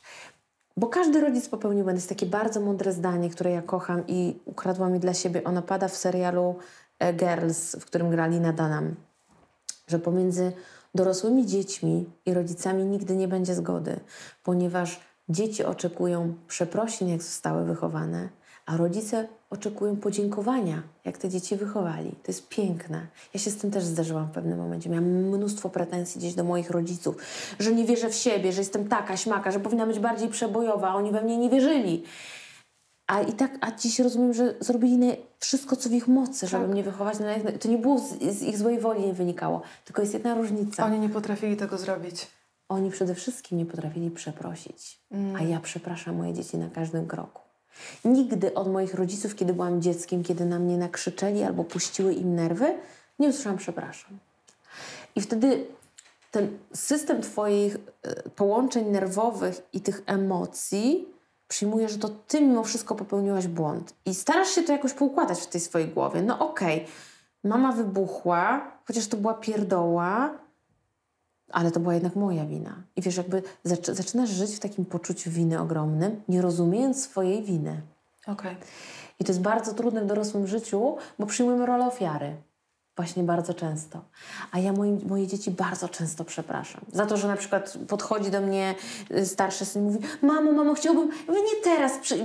Bo 0.76 0.86
każdy 0.86 1.20
rodzic 1.20 1.48
popełnił 1.48 1.84
błędy. 1.84 1.98
Jest 1.98 2.08
takie 2.08 2.26
bardzo 2.26 2.60
mądre 2.60 2.92
zdanie, 2.92 3.30
które 3.30 3.50
ja 3.50 3.62
kocham 3.62 4.02
i 4.08 4.40
ukradłam 4.44 4.92
mi 4.92 5.00
dla 5.00 5.14
siebie. 5.14 5.44
Ona 5.44 5.62
pada 5.62 5.88
w 5.88 5.96
serialu 5.96 6.58
e, 6.98 7.12
Girls, 7.12 7.76
w 7.76 7.84
którym 7.84 8.10
grali 8.10 8.40
Nadanam. 8.40 8.94
Że 9.86 9.98
pomiędzy 9.98 10.52
dorosłymi 10.94 11.46
dziećmi 11.46 12.10
i 12.26 12.34
rodzicami 12.34 12.84
nigdy 12.84 13.16
nie 13.16 13.28
będzie 13.28 13.54
zgody, 13.54 14.00
ponieważ 14.42 15.00
dzieci 15.28 15.64
oczekują 15.64 16.34
przeprosin, 16.48 17.08
jak 17.08 17.22
zostały 17.22 17.64
wychowane, 17.64 18.28
a 18.70 18.76
rodzice 18.76 19.28
oczekują 19.50 19.96
podziękowania, 19.96 20.82
jak 21.04 21.18
te 21.18 21.28
dzieci 21.28 21.56
wychowali. 21.56 22.10
To 22.10 22.28
jest 22.28 22.48
piękne. 22.48 23.06
Ja 23.34 23.40
się 23.40 23.50
z 23.50 23.56
tym 23.56 23.70
też 23.70 23.84
zdarzyłam 23.84 24.26
w 24.26 24.30
pewnym 24.30 24.58
momencie. 24.58 24.90
Miałam 24.90 25.08
mnóstwo 25.08 25.70
pretensji 25.70 26.18
gdzieś 26.18 26.34
do 26.34 26.44
moich 26.44 26.70
rodziców, 26.70 27.16
że 27.58 27.72
nie 27.72 27.84
wierzę 27.84 28.10
w 28.10 28.14
siebie, 28.14 28.52
że 28.52 28.60
jestem 28.60 28.88
taka 28.88 29.16
śmaka, 29.16 29.50
że 29.50 29.60
powinna 29.60 29.86
być 29.86 29.98
bardziej 29.98 30.28
przebojowa, 30.28 30.88
a 30.88 30.94
oni 30.94 31.12
we 31.12 31.22
mnie 31.22 31.38
nie 31.38 31.50
wierzyli. 31.50 32.02
A 33.06 33.20
i 33.20 33.32
tak, 33.32 33.58
a 33.60 33.70
dziś 33.70 33.98
rozumiem, 33.98 34.34
że 34.34 34.54
zrobili 34.60 35.16
wszystko, 35.38 35.76
co 35.76 35.88
w 35.88 35.92
ich 35.92 36.08
mocy, 36.08 36.46
żeby 36.46 36.64
tak. 36.64 36.72
mnie 36.72 36.82
wychować. 36.82 37.18
To 37.60 37.68
nie 37.68 37.78
było 37.78 37.98
z, 37.98 38.18
z, 38.38 38.42
ich 38.42 38.58
złej 38.58 38.78
woli 38.78 39.06
nie 39.06 39.12
wynikało, 39.12 39.62
tylko 39.84 40.02
jest 40.02 40.14
jedna 40.14 40.34
różnica. 40.34 40.86
Oni 40.86 40.98
nie 40.98 41.08
potrafili 41.08 41.56
tego 41.56 41.78
zrobić. 41.78 42.26
Oni 42.68 42.90
przede 42.90 43.14
wszystkim 43.14 43.58
nie 43.58 43.66
potrafili 43.66 44.10
przeprosić, 44.10 45.00
mm. 45.10 45.36
a 45.36 45.42
ja 45.42 45.60
przepraszam 45.60 46.16
moje 46.16 46.34
dzieci 46.34 46.58
na 46.58 46.68
każdym 46.68 47.06
kroku. 47.06 47.39
Nigdy 48.04 48.54
od 48.54 48.72
moich 48.72 48.94
rodziców, 48.94 49.34
kiedy 49.34 49.52
byłam 49.52 49.82
dzieckiem, 49.82 50.22
kiedy 50.22 50.44
na 50.44 50.58
mnie 50.58 50.78
nakrzyczeli 50.78 51.42
albo 51.42 51.64
puściły 51.64 52.14
im 52.14 52.34
nerwy, 52.34 52.74
nie 53.18 53.28
usłyszałam 53.28 53.58
przepraszam. 53.58 54.18
I 55.16 55.20
wtedy 55.20 55.66
ten 56.30 56.58
system 56.74 57.22
Twoich 57.22 57.76
e, 57.76 58.30
połączeń 58.30 58.86
nerwowych 58.86 59.62
i 59.72 59.80
tych 59.80 60.02
emocji 60.06 61.08
przyjmuje, 61.48 61.88
że 61.88 61.98
to 61.98 62.08
Ty 62.08 62.40
mimo 62.40 62.64
wszystko 62.64 62.94
popełniłaś 62.94 63.46
błąd. 63.46 63.94
I 64.06 64.14
starasz 64.14 64.48
się 64.48 64.62
to 64.62 64.72
jakoś 64.72 64.92
poukładać 64.92 65.40
w 65.40 65.46
tej 65.46 65.60
swojej 65.60 65.88
głowie. 65.88 66.22
No 66.22 66.38
okej, 66.50 66.76
okay, 66.76 66.92
mama 67.44 67.72
wybuchła, 67.72 68.70
chociaż 68.84 69.06
to 69.06 69.16
była 69.16 69.34
pierdoła, 69.34 70.38
ale 71.52 71.70
to 71.70 71.80
była 71.80 71.94
jednak 71.94 72.16
moja 72.16 72.46
wina. 72.46 72.82
I 72.96 73.02
wiesz, 73.02 73.16
jakby 73.16 73.42
zaczynasz 73.82 74.30
żyć 74.30 74.56
w 74.56 74.60
takim 74.60 74.84
poczuciu 74.84 75.30
winy 75.30 75.60
ogromnym, 75.60 76.22
nie 76.28 76.42
rozumiejąc 76.42 77.02
swojej 77.02 77.42
winy. 77.42 77.80
Okay. 78.26 78.56
I 79.20 79.24
to 79.24 79.32
jest 79.32 79.42
bardzo 79.42 79.74
trudne 79.74 80.02
w 80.02 80.06
dorosłym 80.06 80.46
życiu, 80.46 80.96
bo 81.18 81.26
przyjmujemy 81.26 81.66
rolę 81.66 81.86
ofiary. 81.86 82.36
Właśnie 82.96 83.22
bardzo 83.22 83.54
często. 83.54 84.00
A 84.52 84.58
ja 84.58 84.72
moi, 84.72 84.98
moje 85.08 85.26
dzieci 85.26 85.50
bardzo 85.50 85.88
często 85.88 86.24
przepraszam. 86.24 86.80
Za 86.92 87.06
to, 87.06 87.16
że 87.16 87.28
na 87.28 87.36
przykład 87.36 87.78
podchodzi 87.88 88.30
do 88.30 88.40
mnie 88.40 88.74
y, 89.10 89.26
starszy 89.26 89.64
syn 89.64 89.82
i 89.82 89.84
mówi 89.92 89.98
Mamo, 90.22 90.52
mamo, 90.52 90.74
chciałbym... 90.74 91.08
mówię, 91.28 91.40
nie 91.40 91.62
teraz, 91.64 91.98
przy, 91.98 92.24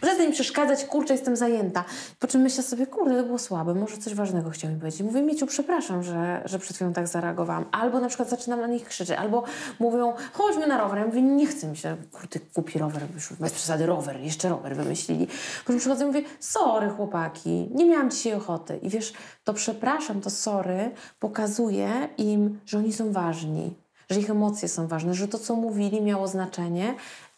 przestań 0.00 0.26
mi 0.26 0.32
przeszkadzać, 0.32 0.84
kurczę, 0.84 1.14
jestem 1.14 1.36
zajęta. 1.36 1.84
Po 2.18 2.26
czym 2.26 2.40
myślę 2.40 2.62
sobie, 2.62 2.86
kurde, 2.86 3.16
to 3.16 3.24
było 3.24 3.38
słabe, 3.38 3.74
może 3.74 3.96
coś 3.96 4.14
ważnego 4.14 4.50
chciał 4.50 4.70
mi 4.70 4.76
powiedzieć. 4.76 5.02
Mówię, 5.02 5.22
Mieciu, 5.22 5.46
przepraszam, 5.46 6.02
że, 6.02 6.42
że 6.44 6.58
przed 6.58 6.76
chwilą 6.76 6.92
tak 6.92 7.08
zareagowałam. 7.08 7.64
Albo 7.72 8.00
na 8.00 8.08
przykład 8.08 8.28
zaczynam 8.28 8.60
na 8.60 8.66
nich 8.66 8.84
krzyczeć, 8.84 9.18
albo 9.18 9.44
mówią, 9.78 10.12
chodźmy 10.32 10.66
na 10.66 10.78
rower. 10.78 10.98
Ja 10.98 11.06
mówię, 11.06 11.22
nie 11.22 11.46
chcę 11.46 11.66
mi 11.66 11.76
się, 11.76 11.96
kurde, 12.12 12.40
kupi 12.54 12.78
rower, 12.78 13.02
już 13.14 13.32
bez 13.32 13.52
przesady 13.52 13.86
rower, 13.86 14.20
jeszcze 14.20 14.48
rower 14.48 14.76
wymyślili. 14.76 15.26
Po 15.64 15.72
czym 15.72 15.78
przychodzę 15.78 16.04
i 16.04 16.06
mówię, 16.06 16.22
sorry 16.40 16.88
chłopaki, 16.88 17.68
nie 17.74 17.86
miałam 17.86 18.10
dzisiaj 18.10 18.34
ochoty. 18.34 18.76
I 18.76 18.88
wiesz, 18.88 19.12
to 19.44 19.54
przepraszam, 19.54 19.93
to 20.22 20.30
sorry 20.30 20.90
pokazuje 21.20 22.08
im, 22.18 22.60
że 22.66 22.78
oni 22.78 22.92
są 22.92 23.12
ważni, 23.12 23.74
że 24.10 24.20
ich 24.20 24.30
emocje 24.30 24.68
są 24.68 24.86
ważne, 24.86 25.14
że 25.14 25.28
to, 25.28 25.38
co 25.38 25.56
mówili, 25.56 26.02
miało 26.02 26.28
znaczenie 26.28 26.94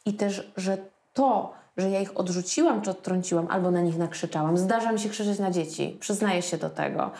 i 0.06 0.14
też, 0.14 0.52
że 0.56 0.78
to, 1.14 1.52
że 1.76 1.90
ja 1.90 2.00
ich 2.00 2.16
odrzuciłam 2.16 2.82
czy 2.82 2.90
odtrąciłam 2.90 3.46
albo 3.50 3.70
na 3.70 3.80
nich 3.80 3.98
nakrzyczałam. 3.98 4.58
Zdarza 4.58 4.92
mi 4.92 5.00
się 5.00 5.08
krzyczeć 5.08 5.38
na 5.38 5.50
dzieci, 5.50 5.96
przyznaję 6.00 6.42
się 6.42 6.58
do 6.58 6.70
tego, 6.70 7.10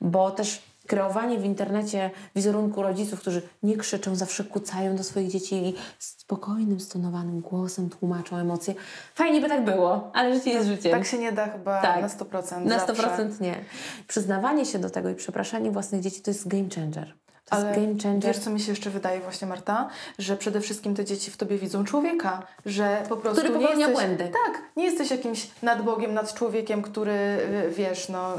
bo 0.00 0.30
też 0.30 0.62
kreowanie 0.86 1.38
w 1.38 1.44
internecie 1.44 2.10
wizerunku 2.34 2.82
rodziców, 2.82 3.20
którzy 3.20 3.42
nie 3.62 3.76
krzyczą, 3.76 4.16
zawsze 4.16 4.44
kucają 4.44 4.96
do 4.96 5.04
swoich 5.04 5.30
dzieci 5.30 5.54
i 5.54 5.74
spokojnym, 5.98 6.80
stonowanym 6.80 7.40
głosem 7.40 7.90
tłumaczą 7.90 8.36
emocje. 8.36 8.74
Fajnie 9.14 9.40
by 9.40 9.48
tak 9.48 9.64
było, 9.64 10.10
ale 10.14 10.34
życie 10.34 10.50
jest 10.50 10.68
życiem. 10.68 10.92
Tak 10.92 11.06
się 11.06 11.18
nie 11.18 11.32
da 11.32 11.46
chyba 11.46 11.82
tak, 11.82 12.02
na 12.02 12.08
100%. 12.08 12.64
Na 12.64 12.78
100% 12.78 12.96
zawsze. 12.96 13.28
nie. 13.40 13.64
Przyznawanie 14.08 14.66
się 14.66 14.78
do 14.78 14.90
tego 14.90 15.08
i 15.08 15.14
przepraszanie 15.14 15.70
własnych 15.70 16.02
dzieci 16.02 16.22
to 16.22 16.30
jest 16.30 16.48
game 16.48 16.68
changer. 16.74 17.14
To 17.46 17.56
Ale 17.56 17.72
game 17.74 17.94
changer. 18.02 18.22
wiesz, 18.34 18.38
co 18.38 18.50
mi 18.50 18.60
się 18.60 18.72
jeszcze 18.72 18.90
wydaje 18.90 19.20
właśnie, 19.20 19.48
Marta? 19.48 19.88
Że 20.18 20.36
przede 20.36 20.60
wszystkim 20.60 20.94
te 20.94 21.04
dzieci 21.04 21.30
w 21.30 21.36
tobie 21.36 21.58
widzą 21.58 21.84
człowieka, 21.84 22.42
że 22.66 23.02
po 23.08 23.16
prostu 23.16 23.42
który 23.42 23.58
nie 23.58 23.68
jesteś, 23.70 23.92
błędy. 23.92 24.24
Tak, 24.46 24.62
nie 24.76 24.84
jesteś 24.84 25.10
jakimś 25.10 25.48
nad 25.62 25.82
Bogiem, 25.82 26.14
nad 26.14 26.34
człowiekiem, 26.34 26.82
który, 26.82 27.12
y, 27.12 27.72
wiesz, 27.76 28.08
no, 28.08 28.34
y, 28.34 28.38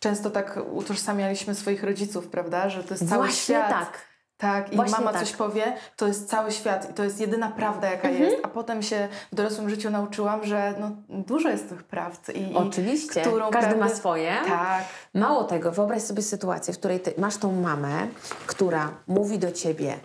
często 0.00 0.30
tak 0.30 0.58
utożsamialiśmy 0.72 1.54
swoich 1.54 1.82
rodziców, 1.84 2.26
prawda? 2.28 2.68
Że 2.70 2.84
to 2.84 2.94
jest 2.94 3.08
cały 3.08 3.24
Właśnie 3.24 3.54
świat. 3.54 3.70
tak. 3.70 4.08
Tak, 4.38 4.72
i 4.72 4.76
Właśnie 4.76 4.98
mama 4.98 5.12
tak. 5.12 5.20
coś 5.20 5.32
powie, 5.32 5.72
to 5.96 6.06
jest 6.06 6.28
cały 6.28 6.52
świat 6.52 6.90
i 6.90 6.94
to 6.94 7.04
jest 7.04 7.20
jedyna 7.20 7.50
prawda, 7.50 7.90
jaka 7.90 8.08
mhm. 8.08 8.30
jest. 8.30 8.36
A 8.42 8.48
potem 8.48 8.82
się 8.82 9.08
w 9.32 9.34
dorosłym 9.34 9.70
życiu 9.70 9.90
nauczyłam, 9.90 10.44
że 10.46 10.74
no, 10.80 10.90
dużo 11.08 11.48
jest 11.48 11.68
tych 11.68 11.82
prawd. 11.82 12.28
I, 12.30 12.54
Oczywiście, 12.54 13.20
którą 13.20 13.50
każdy 13.50 13.70
prawdy... 13.70 13.76
ma 13.76 13.88
swoje. 13.88 14.36
Tak. 14.46 14.84
Mało 15.14 15.44
tego, 15.44 15.72
wyobraź 15.72 16.02
sobie 16.02 16.22
sytuację, 16.22 16.74
w 16.74 16.78
której 16.78 17.00
masz 17.18 17.36
tą 17.36 17.52
mamę, 17.52 18.08
która 18.46 18.90
mówi 19.08 19.38
do 19.38 19.52
ciebie 19.52 19.98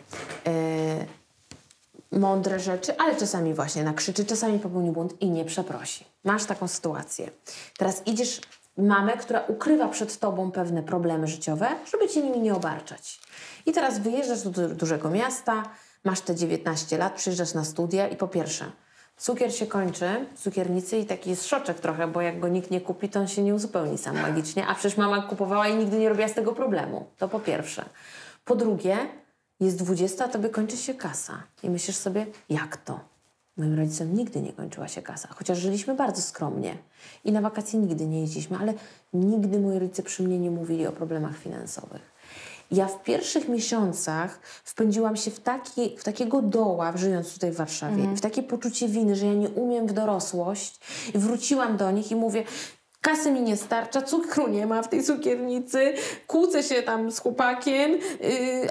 yy, 0.45 2.19
mądre 2.19 2.59
rzeczy, 2.59 2.97
ale 2.97 3.15
czasami 3.15 3.53
właśnie 3.53 3.83
nakrzyczy, 3.83 4.25
czasami 4.25 4.59
popełni 4.59 4.91
błąd 4.91 5.21
i 5.21 5.29
nie 5.29 5.45
przeprosi. 5.45 6.05
Masz 6.23 6.45
taką 6.45 6.67
sytuację. 6.67 7.29
Teraz 7.77 8.01
idziesz 8.05 8.41
mamę, 8.77 9.17
która 9.17 9.43
ukrywa 9.47 9.87
przed 9.87 10.19
tobą 10.19 10.51
pewne 10.51 10.83
problemy 10.83 11.27
życiowe, 11.27 11.67
żeby 11.91 12.09
cię 12.09 12.21
nimi 12.21 12.39
nie 12.39 12.53
obarczać. 12.53 13.19
I 13.65 13.71
teraz 13.71 13.99
wyjeżdżasz 13.99 14.41
do 14.41 14.69
dużego 14.69 15.09
miasta, 15.09 15.63
masz 16.03 16.21
te 16.21 16.35
19 16.35 16.97
lat, 16.97 17.13
przyjeżdżasz 17.13 17.53
na 17.53 17.63
studia 17.63 18.07
i 18.07 18.15
po 18.15 18.27
pierwsze, 18.27 18.71
cukier 19.17 19.55
się 19.55 19.67
kończy 19.67 20.25
cukiernicy 20.35 20.97
i 20.97 21.05
taki 21.05 21.29
jest 21.29 21.47
szoczek 21.47 21.79
trochę, 21.79 22.07
bo 22.07 22.21
jak 22.21 22.39
go 22.39 22.47
nikt 22.47 22.71
nie 22.71 22.81
kupi, 22.81 23.09
to 23.09 23.19
on 23.19 23.27
się 23.27 23.43
nie 23.43 23.55
uzupełni 23.55 23.97
sam 23.97 24.21
magicznie, 24.21 24.67
a 24.67 24.75
przecież 24.75 24.97
mama 24.97 25.21
kupowała 25.21 25.67
i 25.67 25.75
nigdy 25.75 25.99
nie 25.99 26.09
robiła 26.09 26.27
z 26.27 26.33
tego 26.33 26.53
problemu. 26.53 27.05
To 27.17 27.27
po 27.27 27.39
pierwsze. 27.39 27.85
Po 28.45 28.55
drugie, 28.55 28.97
jest 29.59 29.77
20, 29.77 30.25
a 30.25 30.27
tobie 30.27 30.49
kończy 30.49 30.77
się 30.77 30.93
kasa. 30.93 31.43
I 31.63 31.69
myślisz 31.69 31.95
sobie, 31.95 32.25
jak 32.49 32.77
to? 32.77 32.99
Moim 33.57 33.79
rodzicom 33.79 34.13
nigdy 34.13 34.41
nie 34.41 34.53
kończyła 34.53 34.87
się 34.87 35.01
kasa, 35.01 35.27
chociaż 35.31 35.57
żyliśmy 35.57 35.95
bardzo 35.95 36.21
skromnie 36.21 36.77
i 37.23 37.31
na 37.31 37.41
wakacje 37.41 37.79
nigdy 37.79 38.05
nie 38.05 38.21
jeździliśmy, 38.21 38.57
ale 38.57 38.73
nigdy 39.13 39.59
moi 39.59 39.79
rodzice 39.79 40.03
przy 40.03 40.23
mnie 40.23 40.39
nie 40.39 40.51
mówili 40.51 40.87
o 40.87 40.91
problemach 40.91 41.37
finansowych. 41.37 42.12
Ja 42.71 42.87
w 42.87 43.03
pierwszych 43.03 43.49
miesiącach 43.49 44.39
wpędziłam 44.63 45.15
się 45.15 45.31
w, 45.31 45.39
taki, 45.39 45.97
w 45.97 46.03
takiego 46.03 46.41
doła, 46.41 46.97
żyjąc 46.97 47.33
tutaj 47.33 47.51
w 47.51 47.55
Warszawie, 47.55 48.03
mm. 48.03 48.15
w 48.15 48.21
takie 48.21 48.43
poczucie 48.43 48.87
winy, 48.87 49.15
że 49.15 49.25
ja 49.25 49.33
nie 49.33 49.49
umiem 49.49 49.87
w 49.87 49.93
dorosłość. 49.93 50.79
I 51.15 51.17
wróciłam 51.17 51.77
do 51.77 51.91
nich 51.91 52.11
i 52.11 52.15
mówię, 52.15 52.43
kasy 53.03 53.31
mi 53.31 53.41
nie 53.41 53.57
starcza, 53.57 54.01
cukru 54.01 54.47
nie 54.47 54.67
ma 54.67 54.81
w 54.81 54.89
tej 54.89 55.03
cukiernicy, 55.03 55.93
kłócę 56.27 56.63
się 56.63 56.83
tam 56.83 57.11
z 57.11 57.19
chłopakiem, 57.19 57.91
yy, 57.91 57.99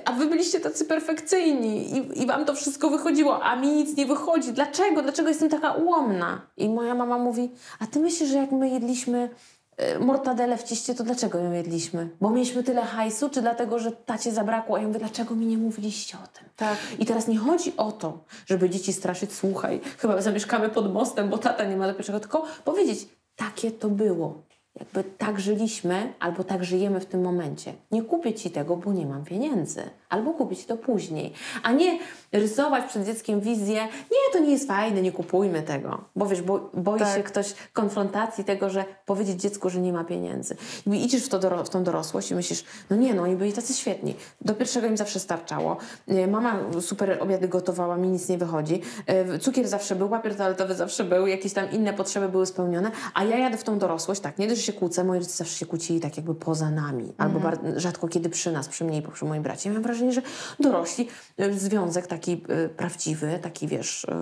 a 0.05 0.12
wy 0.12 0.26
byliście 0.26 0.61
tacy 0.61 0.84
perfekcyjni 0.84 1.97
i, 1.97 2.22
i 2.22 2.26
wam 2.26 2.45
to 2.45 2.55
wszystko 2.55 2.90
wychodziło, 2.90 3.43
a 3.43 3.57
mi 3.57 3.68
nic 3.68 3.97
nie 3.97 4.07
wychodzi. 4.07 4.53
Dlaczego? 4.53 5.03
Dlaczego 5.03 5.28
jestem 5.28 5.49
taka 5.49 5.72
ułomna? 5.72 6.40
I 6.57 6.68
moja 6.68 6.95
mama 6.95 7.18
mówi, 7.18 7.51
a 7.80 7.86
ty 7.86 8.01
myślisz, 8.01 8.30
że 8.30 8.38
jak 8.38 8.53
my 8.53 8.68
jedliśmy 8.68 9.30
yy, 9.78 9.98
mortadelę 9.98 10.56
w 10.56 10.62
cieście, 10.62 10.94
to 10.94 11.04
dlaczego 11.04 11.38
ją 11.38 11.52
jedliśmy? 11.52 12.08
Bo 12.20 12.30
mieliśmy 12.30 12.64
tyle 12.64 12.82
hajsu, 12.82 13.30
czy 13.30 13.42
dlatego, 13.42 13.78
że 13.78 13.92
tacie 13.92 14.32
zabrakło? 14.32 14.76
A 14.76 14.80
ja 14.80 14.86
mówię, 14.86 14.98
dlaczego 14.98 15.34
mi 15.34 15.46
nie 15.46 15.58
mówiliście 15.58 16.18
o 16.24 16.26
tym? 16.38 16.48
Tak. 16.56 16.78
I 16.98 17.06
teraz 17.06 17.28
nie 17.28 17.38
chodzi 17.38 17.76
o 17.76 17.92
to, 17.92 18.24
żeby 18.46 18.70
dzieci 18.70 18.92
straszyć, 18.92 19.32
słuchaj, 19.32 19.80
chyba 19.98 20.22
zamieszkamy 20.22 20.68
pod 20.68 20.92
mostem, 20.92 21.28
bo 21.28 21.38
tata 21.38 21.64
nie 21.64 21.76
ma 21.76 21.86
do 21.86 21.94
pierwszego, 21.94 22.20
tylko 22.20 22.44
powiedzieć, 22.64 23.08
takie 23.36 23.70
to 23.70 23.88
było. 23.88 24.42
Jakby 24.80 25.04
tak 25.18 25.40
żyliśmy, 25.40 26.12
albo 26.20 26.44
tak 26.44 26.64
żyjemy 26.64 27.00
w 27.00 27.06
tym 27.06 27.22
momencie. 27.22 27.72
Nie 27.90 28.02
kupię 28.02 28.34
ci 28.34 28.50
tego, 28.50 28.76
bo 28.76 28.92
nie 28.92 29.06
mam 29.06 29.24
pieniędzy. 29.24 29.82
Albo 30.08 30.32
kupię 30.32 30.56
ci 30.56 30.64
to 30.64 30.76
później. 30.76 31.32
A 31.62 31.72
nie 31.72 31.98
rysować 32.32 32.84
przed 32.84 33.06
dzieckiem 33.06 33.40
wizję, 33.40 33.82
nie, 33.84 34.32
to 34.32 34.38
nie 34.38 34.50
jest 34.50 34.68
fajne, 34.68 35.02
nie 35.02 35.12
kupujmy 35.12 35.62
tego. 35.62 36.04
Bo 36.16 36.26
wiesz, 36.26 36.42
bo, 36.42 36.70
boi 36.74 36.98
Tak. 36.98 37.16
się 37.16 37.22
ktoś 37.22 37.54
konfrontacji 37.72 38.44
tego, 38.44 38.70
że 38.70 38.84
powiedzieć 39.06 39.40
dziecku, 39.40 39.70
że 39.70 39.80
nie 39.80 39.92
ma 39.92 40.04
pieniędzy. 40.04 40.56
I 40.86 41.04
idziesz 41.04 41.24
w, 41.24 41.28
to 41.28 41.38
doro- 41.38 41.64
w 41.64 41.68
tą 41.70 41.84
dorosłość 41.84 42.30
i 42.30 42.34
myślisz, 42.34 42.64
no 42.90 42.96
nie, 42.96 43.14
no 43.14 43.22
oni 43.22 43.36
byli 43.36 43.52
tacy 43.52 43.74
świetni. 43.74 44.14
Do 44.40 44.54
pierwszego 44.54 44.86
im 44.86 44.96
zawsze 44.96 45.20
starczało. 45.20 45.76
E, 46.08 46.26
Mama 46.26 46.58
super 46.80 47.18
obiady 47.20 47.48
gotowała, 47.48 47.96
mi 47.96 48.08
nic 48.08 48.28
nie 48.28 48.38
wychodzi. 48.38 48.82
E, 49.06 49.38
Cukier 49.38 49.68
zawsze 49.68 49.96
był, 49.96 50.08
papier 50.08 50.36
toaletowy 50.36 50.74
zawsze 50.74 51.04
był, 51.04 51.26
jakieś 51.26 51.52
tam 51.52 51.70
inne 51.70 51.92
potrzeby 51.92 52.28
były 52.28 52.46
spełnione. 52.46 52.90
A 53.14 53.24
ja 53.24 53.38
jadę 53.38 53.56
w 53.56 53.64
tą 53.64 53.78
dorosłość, 53.78 54.20
tak, 54.20 54.38
nie 54.38 54.48
dość, 54.48 54.61
że 54.62 54.66
się 54.66 54.72
kłócę, 54.72 55.04
moi 55.04 55.18
rodzice 55.18 55.36
zawsze 55.36 55.56
się 55.58 55.66
kłócili 55.66 56.00
tak 56.00 56.16
jakby 56.16 56.34
poza 56.34 56.70
nami. 56.70 57.12
Albo 57.18 57.40
bar- 57.40 57.58
rzadko 57.76 58.08
kiedy 58.08 58.28
przy 58.28 58.52
nas, 58.52 58.68
przy 58.68 58.84
mnie 58.84 58.98
i 58.98 59.02
przy 59.02 59.24
moim 59.24 59.42
bracie. 59.42 59.68
Ja 59.68 59.72
mam 59.74 59.82
wrażenie, 59.82 60.12
że 60.12 60.22
dorośli, 60.60 61.08
e, 61.38 61.52
związek 61.52 62.06
taki 62.06 62.32
e, 62.48 62.68
prawdziwy, 62.68 63.38
taki 63.42 63.66
wiesz, 63.68 64.04
e, 64.04 64.14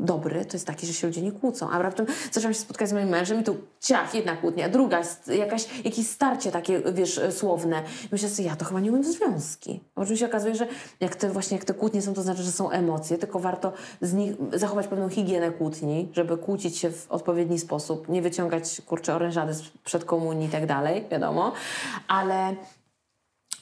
dobry, 0.00 0.44
to 0.44 0.52
jest 0.52 0.66
taki, 0.66 0.86
że 0.86 0.92
się 0.92 1.06
ludzie 1.06 1.22
nie 1.22 1.32
kłócą. 1.32 1.70
A 1.70 1.82
raptem 1.82 2.06
zaczęłam 2.32 2.54
się 2.54 2.60
spotkać 2.60 2.88
z 2.88 2.92
moim 2.92 3.08
mężem 3.08 3.40
i 3.40 3.44
tu 3.44 3.56
ciach, 3.80 4.14
jedna 4.14 4.36
kłótnia, 4.36 4.68
druga, 4.68 5.02
jakaś, 5.38 5.84
jakieś 5.84 6.06
starcie 6.08 6.50
takie, 6.50 6.82
wiesz, 6.94 7.20
słowne. 7.30 7.82
I 8.04 8.08
myślę 8.12 8.28
sobie, 8.28 8.48
ja 8.48 8.56
to 8.56 8.64
chyba 8.64 8.80
nie 8.80 8.90
umiem 8.90 9.02
w 9.02 9.06
związki. 9.06 9.80
Się 10.14 10.26
okazuje, 10.26 10.54
że 10.54 10.66
jak 11.00 11.16
te 11.16 11.30
właśnie, 11.30 11.56
jak 11.56 11.64
te 11.64 11.74
kłótnie 11.74 12.02
są, 12.02 12.14
to 12.14 12.22
znaczy, 12.22 12.42
że 12.42 12.52
są 12.52 12.70
emocje, 12.70 13.18
tylko 13.18 13.38
warto 13.40 13.72
z 14.00 14.12
nich 14.12 14.32
zachować 14.52 14.86
pewną 14.88 15.08
higienę 15.08 15.50
kłótni, 15.50 16.08
żeby 16.12 16.36
kłócić 16.38 16.78
się 16.78 16.90
w 16.90 17.06
odpowiedni 17.10 17.58
sposób, 17.58 18.08
nie 18.08 18.22
wyciągać, 18.22 18.82
kurczę, 18.86 19.14
orężady 19.14 19.54
z- 19.54 19.62
przed 19.84 20.04
komunii 20.04 20.48
i 20.48 20.50
tak 20.50 20.66
dalej, 20.66 21.04
wiadomo, 21.10 21.52
ale, 22.08 22.54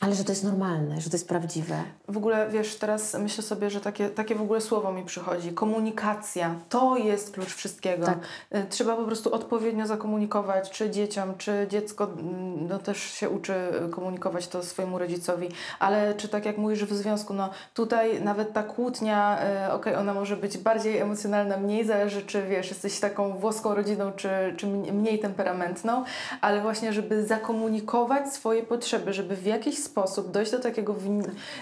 ale 0.03 0.15
że 0.15 0.25
to 0.25 0.33
jest 0.33 0.45
normalne, 0.45 1.01
że 1.01 1.11
to 1.11 1.17
jest 1.17 1.29
prawdziwe. 1.29 1.77
W 2.09 2.17
ogóle, 2.17 2.49
wiesz, 2.51 2.77
teraz 2.77 3.15
myślę 3.15 3.45
sobie, 3.45 3.71
że 3.71 3.81
takie, 3.81 4.09
takie 4.09 4.35
w 4.35 4.43
ogóle 4.43 4.61
słowo 4.61 4.93
mi 4.93 5.05
przychodzi. 5.05 5.53
Komunikacja. 5.53 6.55
To 6.69 6.97
jest 6.97 7.31
klucz 7.31 7.55
wszystkiego. 7.55 8.07
Tak. 8.07 8.19
Y, 8.55 8.67
Trzeba 8.69 8.97
po 8.97 9.05
prostu 9.05 9.35
odpowiednio 9.35 9.87
zakomunikować, 9.87 10.71
czy 10.71 10.91
dzieciom, 10.91 11.35
czy 11.39 11.67
dziecko 11.71 12.05
mm, 12.05 12.69
no, 12.69 12.79
też 12.79 12.99
się 12.99 13.31
uczy 13.31 13.55
komunikować 13.91 14.49
to 14.49 14.63
swojemu 14.63 14.99
rodzicowi. 14.99 15.49
Ale 15.79 16.15
czy 16.15 16.29
tak 16.29 16.47
jak 16.47 16.59
mówisz 16.59 16.85
w 16.85 16.93
związku, 16.95 17.35
no 17.35 17.51
tutaj 17.75 18.23
nawet 18.23 18.53
ta 18.53 18.63
kłótnia, 18.63 19.39
y, 19.69 19.73
okej, 19.73 19.95
ona 19.95 20.15
może 20.15 20.37
być 20.37 20.59
bardziej 20.59 20.99
emocjonalna, 20.99 21.57
mniej 21.57 21.85
zależy, 21.85 22.23
czy 22.23 22.43
wiesz, 22.43 22.69
jesteś 22.69 23.01
taką 23.01 23.37
włoską 23.37 23.75
rodziną, 23.75 24.13
czy, 24.13 24.29
czy 24.57 24.67
mn- 24.67 24.93
mniej 24.93 25.19
temperamentną, 25.19 26.05
ale 26.41 26.61
właśnie, 26.61 26.93
żeby 26.93 27.27
zakomunikować 27.27 28.33
swoje 28.33 28.63
potrzeby, 28.63 29.13
żeby 29.13 29.37
w 29.37 29.47
jakiś 29.47 29.79
sposób 29.79 29.92
dojść 30.33 30.53
do 30.53 30.59
takiego 30.59 30.95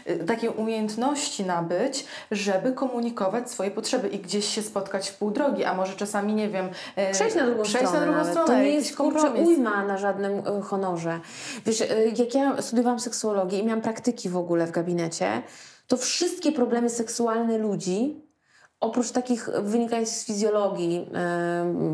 y, 0.08 0.24
takiej 0.24 0.50
umiejętności 0.50 1.44
nabyć, 1.44 2.04
żeby 2.30 2.72
komunikować 2.72 3.50
swoje 3.50 3.70
potrzeby 3.70 4.08
i 4.08 4.18
gdzieś 4.18 4.44
się 4.44 4.62
spotkać 4.62 5.10
w 5.10 5.16
pół 5.16 5.30
drogi, 5.30 5.64
a 5.64 5.74
może 5.74 5.92
czasami, 5.92 6.34
nie 6.34 6.48
wiem, 6.48 6.68
e, 6.96 7.12
Przejść 7.12 7.36
na 7.36 7.46
drugą 7.46 7.62
przejść 7.62 7.88
stronę. 7.88 8.06
na 8.06 8.12
drugą 8.12 8.30
stronę. 8.30 8.46
To 8.46 8.64
nie 8.64 8.70
jest 8.70 8.96
kurczę 8.96 9.30
ujma 9.30 9.84
na 9.84 9.98
żadnym 9.98 10.38
y, 10.38 10.62
honorze. 10.62 11.20
Wiesz, 11.66 11.80
y, 11.80 12.12
jak 12.18 12.34
ja 12.34 12.62
studiowałam 12.62 13.00
seksuologię 13.00 13.58
i 13.58 13.64
miałam 13.64 13.82
praktyki 13.82 14.28
w 14.28 14.36
ogóle 14.36 14.66
w 14.66 14.70
gabinecie, 14.70 15.42
to 15.86 15.96
wszystkie 15.96 16.52
problemy 16.52 16.90
seksualne 16.90 17.58
ludzi, 17.58 18.29
oprócz 18.80 19.10
takich 19.10 19.48
wynikających 19.62 20.16
z 20.16 20.24
fizjologii, 20.26 21.06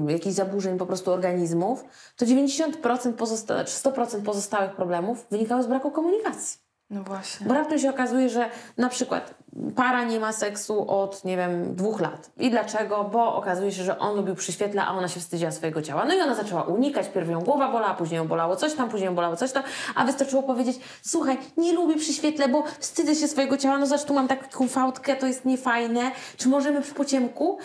y, 0.08 0.12
jakichś 0.12 0.34
zaburzeń 0.34 0.78
po 0.78 0.86
prostu 0.86 1.12
organizmów, 1.12 1.84
to 2.16 2.26
90% 2.26 3.16
pozosta- 3.16 3.64
czy 3.64 3.72
100% 3.72 4.22
pozostałych 4.24 4.76
problemów 4.76 5.26
wynikały 5.30 5.62
z 5.62 5.66
braku 5.66 5.90
komunikacji. 5.90 6.65
No 6.90 7.02
właśnie. 7.02 7.46
Bo 7.46 7.54
raptem 7.54 7.78
się 7.78 7.90
okazuje, 7.90 8.28
że 8.28 8.50
na 8.78 8.88
przykład 8.88 9.34
para 9.76 10.04
nie 10.04 10.20
ma 10.20 10.32
seksu 10.32 10.90
od, 10.90 11.24
nie 11.24 11.36
wiem, 11.36 11.74
dwóch 11.74 12.00
lat. 12.00 12.30
I 12.36 12.50
dlaczego? 12.50 13.04
Bo 13.04 13.34
okazuje 13.34 13.72
się, 13.72 13.84
że 13.84 13.98
on 13.98 14.16
lubił 14.16 14.34
przy 14.34 14.52
świetle, 14.52 14.84
a 14.84 14.92
ona 14.92 15.08
się 15.08 15.20
wstydziła 15.20 15.50
swojego 15.50 15.82
ciała. 15.82 16.04
No 16.04 16.14
i 16.14 16.20
ona 16.20 16.34
zaczęła 16.34 16.62
unikać, 16.62 17.08
pierw 17.08 17.30
ją 17.30 17.40
głowa 17.40 17.72
bolała, 17.72 17.94
później 17.94 18.18
ją 18.18 18.28
bolało 18.28 18.56
coś 18.56 18.74
tam, 18.74 18.88
później 18.88 19.06
ją 19.06 19.14
bolało 19.14 19.36
coś 19.36 19.52
tam, 19.52 19.62
a 19.94 20.04
wystarczyło 20.04 20.42
powiedzieć, 20.42 20.80
słuchaj, 21.02 21.38
nie 21.56 21.72
lubię 21.72 21.96
przy 21.96 22.12
świetle, 22.12 22.48
bo 22.48 22.64
wstydzę 22.78 23.14
się 23.14 23.28
swojego 23.28 23.56
ciała, 23.56 23.78
no 23.78 23.86
zobacz, 23.86 24.04
tu 24.04 24.14
mam 24.14 24.28
taką 24.28 24.68
fałdkę, 24.68 25.16
to 25.16 25.26
jest 25.26 25.44
niefajne, 25.44 26.10
czy 26.36 26.48
możemy 26.48 26.82
w 26.82 26.94
pociemku? 26.94 27.58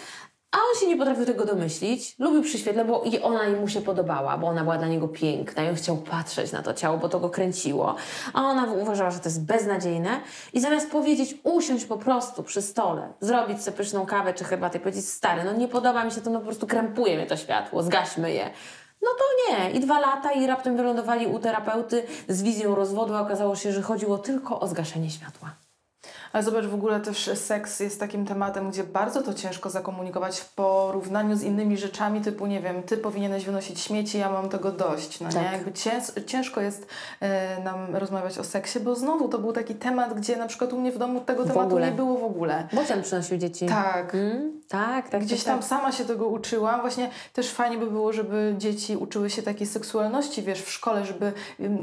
A 0.51 0.57
on 0.57 0.79
się 0.79 0.87
nie 0.87 0.97
potrafił 0.97 1.25
tego 1.25 1.45
domyślić. 1.45 2.15
Lubił 2.19 2.41
przy 2.41 2.57
świetle, 2.57 2.85
bo 2.85 3.01
i 3.03 3.19
ona 3.19 3.49
mu 3.49 3.67
się 3.67 3.81
podobała, 3.81 4.37
bo 4.37 4.47
ona 4.47 4.63
była 4.63 4.77
dla 4.77 4.87
niego 4.87 5.07
piękna 5.07 5.63
i 5.63 5.69
on 5.69 5.75
chciał 5.75 5.97
patrzeć 5.97 6.51
na 6.51 6.63
to 6.63 6.73
ciało, 6.73 6.97
bo 6.97 7.09
to 7.09 7.19
go 7.19 7.29
kręciło. 7.29 7.95
A 8.33 8.43
ona 8.43 8.73
uważała, 8.73 9.11
że 9.11 9.19
to 9.19 9.29
jest 9.29 9.45
beznadziejne 9.45 10.21
i 10.53 10.61
zamiast 10.61 10.91
powiedzieć, 10.91 11.35
usiąść 11.43 11.85
po 11.85 11.97
prostu 11.97 12.43
przy 12.43 12.61
stole, 12.61 13.13
zrobić 13.19 13.63
sobie 13.63 13.77
pyszną 13.77 14.05
kawę 14.05 14.33
czy 14.33 14.43
herbatę 14.43 14.77
i 14.77 14.81
powiedzieć, 14.81 15.09
stary, 15.09 15.43
no 15.43 15.53
nie 15.53 15.67
podoba 15.67 16.03
mi 16.03 16.11
się 16.11 16.21
to, 16.21 16.29
no 16.29 16.39
po 16.39 16.45
prostu 16.45 16.67
krępuje 16.67 17.17
mnie 17.17 17.27
to 17.27 17.37
światło, 17.37 17.83
zgaśmy 17.83 18.31
je. 18.31 18.49
No 19.01 19.09
to 19.17 19.23
nie. 19.51 19.71
I 19.71 19.79
dwa 19.79 19.99
lata 19.99 20.31
i 20.31 20.47
raptem 20.47 20.77
wylądowali 20.77 21.27
u 21.27 21.39
terapeuty 21.39 22.03
z 22.27 22.43
wizją 22.43 22.75
rozwodu, 22.75 23.15
a 23.15 23.21
okazało 23.21 23.55
się, 23.55 23.71
że 23.71 23.81
chodziło 23.81 24.17
tylko 24.17 24.59
o 24.59 24.67
zgaszenie 24.67 25.09
światła. 25.09 25.49
Ale 26.33 26.43
zobacz, 26.43 26.65
w 26.65 26.73
ogóle 26.73 26.99
też 26.99 27.29
seks 27.35 27.79
jest 27.79 27.99
takim 27.99 28.25
tematem, 28.25 28.69
gdzie 28.69 28.83
bardzo 28.83 29.21
to 29.21 29.33
ciężko 29.33 29.69
zakomunikować 29.69 30.39
w 30.39 30.53
porównaniu 30.53 31.35
z 31.35 31.43
innymi 31.43 31.77
rzeczami, 31.77 32.21
typu, 32.21 32.45
nie 32.47 32.59
wiem, 32.61 32.83
ty 32.83 32.97
powinieneś 32.97 33.45
wynosić 33.45 33.79
śmieci, 33.79 34.17
ja 34.17 34.29
mam 34.31 34.49
tego 34.49 34.71
dość, 34.71 35.19
no 35.19 35.29
Tak. 35.29 35.41
nie? 35.41 35.51
Jakby 35.51 35.71
cięż, 35.71 36.03
ciężko 36.25 36.61
jest 36.61 36.87
e, 37.19 37.63
nam 37.63 37.95
rozmawiać 37.95 38.37
o 38.37 38.43
seksie, 38.43 38.79
bo 38.79 38.95
znowu 38.95 39.27
to 39.29 39.39
był 39.39 39.53
taki 39.53 39.75
temat, 39.75 40.13
gdzie 40.13 40.37
na 40.37 40.47
przykład 40.47 40.73
u 40.73 40.77
mnie 40.79 40.91
w 40.91 40.97
domu 40.97 41.21
tego 41.21 41.43
W 41.43 41.47
tematu 41.47 41.67
ogóle. 41.67 41.85
nie 41.91 41.95
było 41.95 42.17
w 42.17 42.23
ogóle. 42.23 42.67
Bocian 42.73 43.01
przynosił 43.01 43.37
dzieci. 43.37 43.65
Tak. 43.65 44.15
Mm, 44.15 44.61
tak, 44.69 45.09
tak. 45.09 45.21
Gdzieś 45.23 45.43
tak, 45.43 45.53
tam 45.53 45.63
sama 45.63 45.91
się 45.91 46.05
tego 46.05 46.27
uczyłam. 46.27 46.81
Właśnie 46.81 47.09
też 47.33 47.49
fajnie 47.51 47.77
by 47.77 47.87
było, 47.91 48.13
żeby 48.13 48.55
dzieci 48.57 48.97
uczyły 48.97 49.29
się 49.29 49.41
takiej 49.43 49.67
seksualności, 49.67 50.41
wiesz, 50.43 50.61
w 50.61 50.71
szkole, 50.71 51.05
żeby 51.05 51.33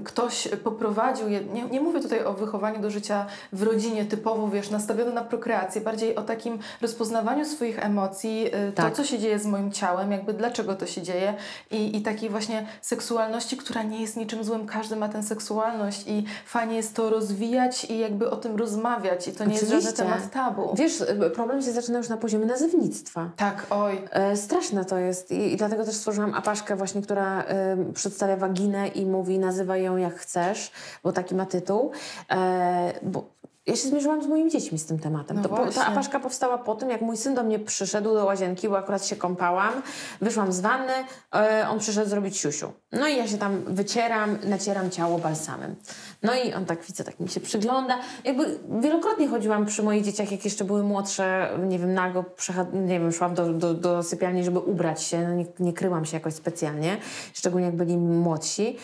ktoś 0.05 0.49
poprowadził 0.64 1.28
je. 1.28 1.40
Nie, 1.44 1.62
nie 1.64 1.80
mówię 1.80 2.01
tutaj 2.01 2.24
o 2.24 2.32
wychowaniu 2.32 2.80
do 2.80 2.90
życia 2.90 3.26
w 3.53 3.62
rodzinie 3.62 4.05
typowo, 4.05 4.38
wiesz, 4.47 4.70
nastawione 4.70 5.12
na 5.12 5.24
prokreację, 5.24 5.80
bardziej 5.80 6.16
o 6.16 6.22
takim 6.22 6.59
rozpoznawaniu 6.82 7.45
swoich 7.45 7.84
emocji, 7.84 8.47
y, 8.68 8.72
Tak. 8.72 8.91
to, 8.91 8.97
co 8.97 9.05
się 9.05 9.18
dzieje 9.18 9.39
z 9.39 9.47
moim 9.47 9.72
ciałem, 9.72 10.12
jakby 10.12 10.32
dlaczego 10.32 10.74
to 10.74 10.86
się 10.86 11.03
dzieje 11.03 11.34
i, 11.70 11.97
i 11.97 12.03
takiej 12.03 12.30
właśnie 12.30 12.66
seksualności, 12.82 13.57
która 13.57 13.82
nie 13.82 14.01
jest 14.01 14.16
niczym 14.16 14.45
złym. 14.45 14.66
Każdy 14.66 14.97
ma 14.97 15.09
tę 15.09 15.22
seksualność 15.22 16.05
i 16.07 16.24
fajnie 16.47 16.76
jest 16.76 16.95
to 16.97 17.11
rozwijać 17.11 17.84
i 17.84 17.99
jakby 17.99 18.30
o 18.30 18.36
tym 18.36 18.57
rozmawiać 18.57 19.28
i 19.28 19.32
to 19.32 19.45
nie 19.45 19.53
jest 19.53 19.64
Oczywiście. 19.64 19.91
żaden 19.91 20.07
temat 20.07 20.30
tabu. 20.32 20.74
Wiesz, 20.74 21.01
y, 21.01 21.30
problem 21.34 21.62
się 21.62 21.72
zaczyna 21.72 21.99
już 21.99 22.09
na 22.09 22.16
poziomie 22.16 22.47
nazewnictwa. 22.47 23.30
Tak, 23.36 23.66
oj. 23.70 24.03
E, 24.11 24.36
straszne 24.36 24.84
to 24.84 24.99
jest 24.99 25.30
I, 25.30 25.53
i 25.53 25.57
dlatego 25.57 25.84
też 25.84 25.95
stworzyłam 25.95 26.34
apaszkę 26.34 26.76
właśnie, 26.76 27.03
która 27.03 27.43
y, 27.91 27.93
przedstawia 27.93 28.36
waginę 28.36 28.89
i 28.89 29.07
mówi 29.07 29.39
nazywaj 29.39 29.82
ją 29.82 29.97
jak 29.97 30.14
chcesz, 30.14 30.70
bo 31.05 31.12
taki 31.12 31.34
ma 31.34 31.47
tytuł. 31.47 31.91
E, 32.30 32.93
bo 33.03 33.24
ja 33.68 33.76
się 33.76 33.88
zmierzyłam 33.88 34.22
z 34.22 34.26
moimi 34.26 34.50
dziećmi 34.50 34.78
z 34.78 34.86
tym 34.86 34.98
tematem. 34.98 35.36
No 35.36 35.42
to, 35.42 35.48
po, 35.48 35.66
ta 35.66 35.86
apaszka 35.86 36.20
powstała 36.20 36.58
po 36.58 36.74
tym, 36.74 36.90
jak 36.90 37.00
mój 37.00 37.16
syn 37.16 37.34
do 37.34 37.42
mnie 37.42 37.58
przyszedł 37.58 38.14
do 38.14 38.24
łazienki, 38.24 38.68
bo 38.68 38.78
akurat 38.78 39.06
się 39.06 39.16
kąpałam, 39.16 39.82
wyszłam 40.20 40.52
z 40.52 40.60
wanny, 40.60 40.92
e, 41.34 41.66
on 41.70 41.78
przyszedł 41.78 42.10
zrobić 42.10 42.36
siusiu. 42.36 42.72
No 42.92 43.08
i 43.08 43.16
ja 43.16 43.28
się 43.28 43.38
tam 43.38 43.64
wycieram, 43.64 44.38
nacieram 44.44 44.90
ciało 44.90 45.18
balsamem. 45.18 45.76
No 46.22 46.32
i 46.34 46.54
on 46.54 46.64
tak 46.64 46.84
widzę, 46.84 47.04
tak 47.04 47.20
mi 47.20 47.28
się 47.28 47.40
przygląda. 47.40 47.98
Jakby 48.24 48.58
wielokrotnie 48.80 49.28
chodziłam 49.28 49.66
przy 49.66 49.82
moich 49.82 50.04
dzieciach, 50.04 50.32
jak 50.32 50.44
jeszcze 50.44 50.64
były 50.64 50.82
młodsze, 50.82 51.50
nie 51.68 51.78
wiem, 51.78 51.94
nago, 51.94 52.24
nie 52.72 53.00
wiem, 53.00 53.12
szłam 53.12 53.34
do, 53.34 53.52
do, 53.52 53.74
do 53.74 54.02
sypialni, 54.02 54.44
żeby 54.44 54.58
ubrać 54.58 55.02
się, 55.02 55.28
no 55.28 55.34
nie, 55.34 55.46
nie 55.58 55.72
kryłam 55.72 56.04
się 56.04 56.16
jakoś 56.16 56.34
specjalnie, 56.34 56.96
szczególnie 57.34 57.66
jak 57.66 57.76
byli 57.76 57.96
młodsi. 57.96 58.76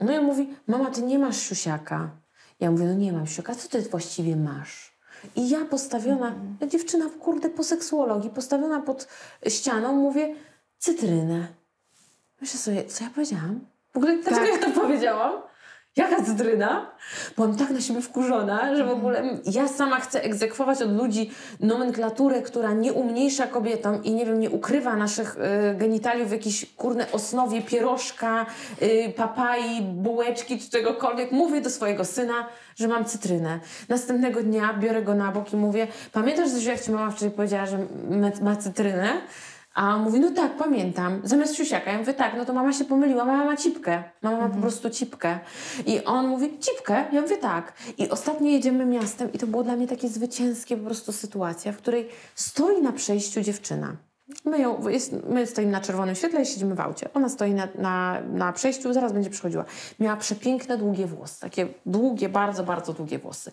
No 0.00 0.12
i 0.12 0.16
on 0.16 0.24
mówi, 0.24 0.48
mama, 0.66 0.90
ty 0.90 1.02
nie 1.02 1.18
masz 1.18 1.36
siusiaka. 1.36 2.23
Ja 2.60 2.70
mówię, 2.70 2.84
no 2.84 2.94
nie 2.94 3.12
mam 3.12 3.26
siusiaka, 3.26 3.54
co 3.54 3.68
ty 3.68 3.80
właściwie 3.82 4.36
masz? 4.36 4.94
I 5.36 5.48
ja 5.48 5.64
postawiona, 5.64 6.34
ja 6.60 6.66
dziewczyna, 6.66 7.04
kurde, 7.20 7.50
po 7.50 7.64
seksuologii, 7.64 8.30
postawiona 8.30 8.80
pod 8.80 9.08
ścianą, 9.48 9.92
mówię, 9.92 10.34
cytrynę. 10.78 11.46
Myślę 12.40 12.60
sobie, 12.60 12.84
co 12.84 13.04
ja 13.04 13.10
powiedziałam? 13.10 13.60
W 13.92 13.96
ogóle 13.96 14.18
dlaczego 14.18 14.46
tak. 14.46 14.60
ja 14.60 14.72
to 14.72 14.80
powiedziałam? 14.80 15.32
Jaka 15.96 16.22
cytryna? 16.22 16.86
Byłam 17.36 17.56
tak 17.56 17.70
na 17.70 17.80
siebie 17.80 18.00
wkurzona, 18.00 18.76
że 18.76 18.84
w 18.84 18.90
ogóle 18.90 19.22
ja 19.52 19.68
sama 19.68 20.00
chcę 20.00 20.22
egzekwować 20.22 20.82
od 20.82 20.92
ludzi 20.96 21.30
nomenklaturę, 21.60 22.42
która 22.42 22.72
nie 22.72 22.92
umniejsza 22.92 23.46
kobietom 23.46 24.04
i 24.04 24.12
nie 24.12 24.26
wiem, 24.26 24.40
nie 24.40 24.50
ukrywa 24.50 24.96
naszych 24.96 25.36
y, 25.36 25.74
genitaliów 25.74 26.28
w 26.28 26.32
jakiejś 26.32 26.66
kurne 26.76 27.12
osnowie 27.12 27.62
pierożka, 27.62 28.46
y, 28.82 29.12
papai, 29.16 29.82
bułeczki 29.82 30.58
czy 30.58 30.70
czegokolwiek. 30.70 31.32
Mówię 31.32 31.60
do 31.60 31.70
swojego 31.70 32.04
syna, 32.04 32.46
że 32.76 32.88
mam 32.88 33.04
cytrynę. 33.04 33.60
Następnego 33.88 34.42
dnia 34.42 34.74
biorę 34.74 35.02
go 35.02 35.14
na 35.14 35.32
bok 35.32 35.52
i 35.52 35.56
mówię, 35.56 35.86
pamiętasz, 36.12 36.50
że 36.50 36.70
jak 36.70 36.80
ci 36.80 36.90
mama 36.90 37.10
wczoraj 37.10 37.34
powiedziała, 37.34 37.66
że 37.66 37.78
ma 38.42 38.56
cytrynę? 38.56 39.20
A 39.74 39.94
on 39.94 40.02
mówi, 40.02 40.20
no 40.20 40.30
tak, 40.30 40.56
pamiętam. 40.56 41.20
Zamiast 41.24 41.56
siusiaka. 41.56 41.92
Ja 41.92 41.98
mówię, 41.98 42.14
tak, 42.14 42.36
no 42.36 42.44
to 42.44 42.52
mama 42.52 42.72
się 42.72 42.84
pomyliła, 42.84 43.24
mama 43.24 43.44
ma 43.44 43.56
cipkę. 43.56 44.02
Mama 44.22 44.36
ma 44.36 44.42
po 44.42 44.46
mhm. 44.46 44.62
prostu 44.62 44.90
cipkę. 44.90 45.38
I 45.86 46.04
on 46.04 46.28
mówi, 46.28 46.58
cipkę? 46.58 47.04
Ja 47.12 47.22
mówię, 47.22 47.36
tak. 47.36 47.72
I 47.98 48.08
ostatnio 48.10 48.50
jedziemy 48.50 48.86
miastem 48.86 49.32
i 49.32 49.38
to 49.38 49.46
było 49.46 49.62
dla 49.62 49.76
mnie 49.76 49.86
takie 49.86 50.08
zwycięskie 50.08 50.76
po 50.76 50.84
prostu 50.84 51.12
sytuacja, 51.12 51.72
w 51.72 51.76
której 51.76 52.08
stoi 52.34 52.82
na 52.82 52.92
przejściu 52.92 53.40
dziewczyna. 53.40 53.96
My, 54.44 54.58
ją, 54.58 54.88
jest, 54.88 55.12
my 55.28 55.46
stoimy 55.46 55.72
na 55.72 55.80
czerwonym 55.80 56.14
świetle 56.14 56.42
i 56.42 56.46
siedzimy 56.46 56.74
w 56.74 56.80
aucie. 56.80 57.08
Ona 57.14 57.28
stoi 57.28 57.54
na, 57.54 57.68
na, 57.78 58.20
na 58.20 58.52
przejściu, 58.52 58.92
zaraz 58.92 59.12
będzie 59.12 59.30
przychodziła. 59.30 59.64
Miała 60.00 60.16
przepiękne, 60.16 60.78
długie 60.78 61.06
włosy. 61.06 61.40
Takie 61.40 61.66
długie, 61.86 62.28
bardzo, 62.28 62.64
bardzo 62.64 62.92
długie 62.92 63.18
włosy. 63.18 63.52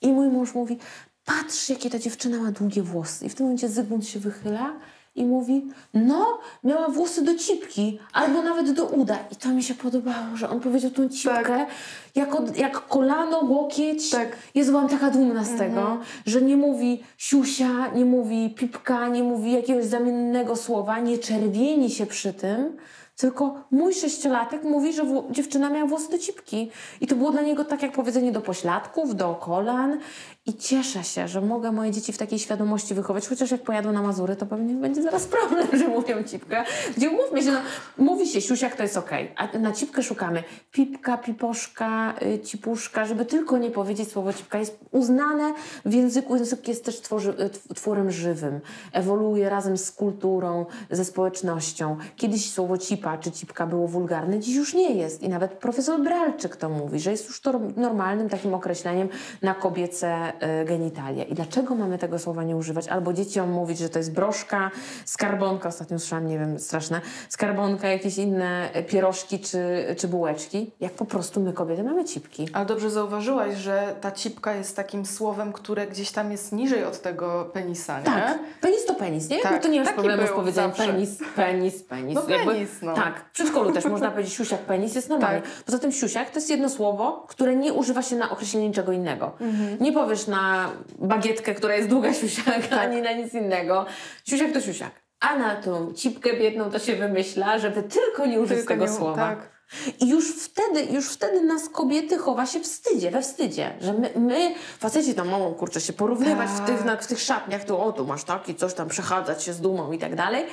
I 0.00 0.12
mój 0.12 0.28
mąż 0.28 0.54
mówi, 0.54 0.78
patrz, 1.24 1.68
jakie 1.68 1.90
ta 1.90 1.98
dziewczyna 1.98 2.38
ma 2.38 2.50
długie 2.52 2.82
włosy. 2.82 3.26
I 3.26 3.28
w 3.28 3.34
tym 3.34 3.46
momencie 3.46 3.68
Zygmunt 3.68 4.06
się 4.06 4.18
wychyla 4.18 4.72
i 5.20 5.24
mówi, 5.24 5.66
no, 5.94 6.38
miała 6.64 6.88
włosy 6.88 7.24
do 7.24 7.34
cipki, 7.34 7.98
albo 8.12 8.42
nawet 8.42 8.70
do 8.70 8.84
uda. 8.84 9.18
I 9.32 9.36
to 9.36 9.48
mi 9.48 9.62
się 9.62 9.74
podobało, 9.74 10.36
że 10.36 10.50
on 10.50 10.60
powiedział 10.60 10.90
tą 10.90 11.08
cipkę, 11.08 11.42
tak. 11.42 11.68
jako, 12.14 12.42
jak 12.56 12.86
kolano, 12.86 13.38
łokieć. 13.38 14.10
Tak. 14.10 14.36
Jezu, 14.54 14.70
byłam 14.70 14.88
taka 14.88 15.10
dumna 15.10 15.44
z 15.44 15.58
tego, 15.58 15.80
mhm. 15.80 16.00
że 16.26 16.42
nie 16.42 16.56
mówi 16.56 17.02
siusia, 17.18 17.88
nie 17.94 18.04
mówi 18.04 18.50
pipka, 18.50 19.08
nie 19.08 19.22
mówi 19.22 19.52
jakiegoś 19.52 19.84
zamiennego 19.84 20.56
słowa, 20.56 20.98
nie 20.98 21.18
czerwieni 21.18 21.90
się 21.90 22.06
przy 22.06 22.32
tym, 22.32 22.76
tylko 23.20 23.64
mój 23.70 23.94
sześciolatek 23.94 24.64
mówi, 24.64 24.92
że 24.92 25.02
dziewczyna 25.30 25.70
miała 25.70 25.86
włosy 25.86 26.10
do 26.10 26.18
cipki. 26.18 26.70
I 27.00 27.06
to 27.06 27.16
było 27.16 27.30
dla 27.30 27.42
niego 27.42 27.64
tak 27.64 27.82
jak 27.82 27.92
powiedzenie 27.92 28.32
do 28.32 28.40
pośladków, 28.40 29.16
do 29.16 29.34
kolan. 29.34 29.98
I 30.46 30.54
cieszę 30.54 31.04
się, 31.04 31.28
że 31.28 31.40
mogę 31.40 31.72
moje 31.72 31.90
dzieci 31.90 32.12
w 32.12 32.18
takiej 32.18 32.38
świadomości 32.38 32.94
wychować, 32.94 33.28
chociaż 33.28 33.50
jak 33.50 33.62
pojadą 33.62 33.92
na 33.92 34.02
Mazury, 34.02 34.36
to 34.36 34.46
pewnie 34.46 34.74
będzie 34.74 35.02
zaraz 35.02 35.26
problem, 35.26 35.68
że 35.78 35.88
mówią 35.88 36.22
cipkę. 36.22 36.64
Gdzie 36.96 37.10
umówmy 37.10 37.42
się, 37.42 37.52
no, 37.52 37.60
mówi 37.98 38.26
się 38.26 38.40
siusiak, 38.40 38.76
to 38.76 38.82
jest 38.82 38.96
okej, 38.96 39.32
okay. 39.32 39.48
a 39.54 39.58
na 39.58 39.72
cipkę 39.72 40.02
szukamy 40.02 40.42
pipka, 40.72 41.18
piposzka, 41.18 42.14
y, 42.22 42.40
cipuszka, 42.40 43.04
żeby 43.04 43.24
tylko 43.24 43.58
nie 43.58 43.70
powiedzieć 43.70 44.12
słowo 44.12 44.32
cipka. 44.32 44.58
Jest 44.58 44.78
uznane 44.90 45.54
w 45.84 45.94
języku, 45.94 46.36
język 46.36 46.68
jest 46.68 46.84
też 46.84 47.00
tworzy, 47.00 47.34
twórem 47.74 48.10
żywym, 48.10 48.60
ewoluuje 48.92 49.48
razem 49.48 49.78
z 49.78 49.92
kulturą, 49.92 50.66
ze 50.90 51.04
społecznością. 51.04 51.96
Kiedyś 52.16 52.50
słowo 52.50 52.78
cipa 52.78 53.18
czy 53.18 53.32
cipka 53.32 53.66
było 53.66 53.88
wulgarne, 53.88 54.38
dziś 54.38 54.56
już 54.56 54.74
nie 54.74 54.94
jest. 54.94 55.22
I 55.22 55.28
nawet 55.28 55.52
profesor 55.52 56.00
Bralczyk 56.00 56.56
to 56.56 56.68
mówi, 56.68 57.00
że 57.00 57.10
jest 57.10 57.28
już 57.28 57.40
to 57.40 57.60
normalnym 57.76 58.28
takim 58.28 58.54
określeniem 58.54 59.08
na 59.42 59.54
kobiece 59.54 60.29
Y, 60.60 60.64
genitalia. 60.64 61.24
I 61.24 61.34
dlaczego 61.34 61.74
mamy 61.74 61.98
tego 61.98 62.18
słowa 62.18 62.44
nie 62.44 62.56
używać? 62.56 62.88
Albo 62.88 63.12
dzieciom 63.12 63.50
mówić, 63.50 63.78
że 63.78 63.88
to 63.88 63.98
jest 63.98 64.12
broszka, 64.12 64.70
skarbonka, 65.04 65.68
ostatnio 65.68 65.98
słyszałam, 65.98 66.26
nie 66.26 66.38
wiem, 66.38 66.58
straszne, 66.58 67.00
skarbonka, 67.28 67.88
jakieś 67.88 68.18
inne 68.18 68.70
pierożki 68.88 69.40
czy, 69.40 69.58
czy 69.98 70.08
bułeczki, 70.08 70.70
jak 70.80 70.92
po 70.92 71.04
prostu 71.04 71.40
my 71.40 71.52
kobiety 71.52 71.82
mamy 71.82 72.04
cipki. 72.04 72.48
Ale 72.52 72.66
dobrze 72.66 72.90
zauważyłaś, 72.90 73.56
że 73.56 73.94
ta 74.00 74.10
cipka 74.12 74.54
jest 74.54 74.76
takim 74.76 75.06
słowem, 75.06 75.52
które 75.52 75.86
gdzieś 75.86 76.10
tam 76.10 76.32
jest 76.32 76.52
niżej 76.52 76.84
od 76.84 77.02
tego 77.02 77.50
penisa, 77.52 77.98
nie? 77.98 78.04
Tak, 78.04 78.38
penis 78.60 78.84
to 78.86 78.94
penis, 78.94 79.28
nie? 79.28 79.40
Tak, 79.40 79.52
no 79.52 79.58
to 79.58 79.68
nie 79.68 79.80
masz 79.80 79.92
problemu 79.92 80.26
z 80.26 80.30
powiedzeniem 80.30 80.72
penis, 80.72 81.18
penis, 81.36 81.82
penis. 81.82 82.14
No 82.14 82.22
Jakby, 82.28 82.52
penis, 82.52 82.70
no. 82.82 82.94
Tak, 82.94 83.24
w 83.28 83.32
przedszkolu 83.32 83.72
też 83.72 83.84
można 83.84 84.10
powiedzieć 84.10 84.32
siusiak, 84.34 84.60
penis, 84.60 84.94
jest 84.94 85.08
normalnie. 85.08 85.40
Tak. 85.40 85.50
Poza 85.66 85.78
tym 85.78 85.92
siusiak 85.92 86.30
to 86.30 86.38
jest 86.38 86.50
jedno 86.50 86.68
słowo, 86.68 87.24
które 87.28 87.56
nie 87.56 87.72
używa 87.72 88.02
się 88.02 88.16
na 88.16 88.30
określenie 88.30 88.68
niczego 88.68 88.92
innego. 88.92 89.32
Mhm. 89.40 89.76
Nie 89.80 89.92
powiesz 89.92 90.19
na 90.26 90.70
bagietkę, 90.98 91.54
która 91.54 91.74
jest 91.74 91.88
długa 91.88 92.14
siusiak, 92.14 92.66
tak. 92.66 92.78
ani 92.78 93.02
na 93.02 93.12
nic 93.12 93.34
innego. 93.34 93.86
Siusiak 94.24 94.52
to 94.52 94.60
siusiak. 94.60 94.90
A 95.20 95.36
na 95.36 95.56
tą 95.56 95.92
cipkę 95.92 96.36
biedną 96.36 96.70
to 96.70 96.78
się 96.78 96.96
wymyśla, 96.96 97.58
żeby 97.58 97.82
tylko 97.82 98.26
nie 98.26 98.40
użyć 98.40 98.58
tylko 98.58 98.74
tego 98.74 98.84
nie, 98.84 98.92
słowa. 98.92 99.16
Tak. 99.16 99.60
I 100.00 100.08
już 100.08 100.34
wtedy, 100.44 100.92
już 100.92 101.08
wtedy 101.08 101.40
nas 101.40 101.68
kobiety 101.68 102.18
chowa 102.18 102.46
się 102.46 102.60
wstydzie, 102.60 103.10
we 103.10 103.22
wstydzie, 103.22 103.72
że 103.80 103.92
my, 103.92 104.10
my 104.16 104.54
faceci 104.78 105.14
tam 105.14 105.28
mogą, 105.28 105.54
kurczę, 105.54 105.80
się 105.80 105.92
porównywać 105.92 106.48
tak. 106.48 106.56
w, 106.56 106.66
tych, 106.66 106.84
na, 106.84 106.96
w 106.96 107.06
tych 107.06 107.20
szatniach, 107.20 107.64
tu 107.64 107.80
o, 107.80 107.92
tu 107.92 108.06
masz 108.06 108.24
taki, 108.24 108.54
coś 108.54 108.74
tam, 108.74 108.88
przechadzać 108.88 109.42
się 109.42 109.52
z 109.52 109.60
dumą 109.60 109.92
i 109.92 109.98
tak 109.98 110.14
dalej, 110.14 110.44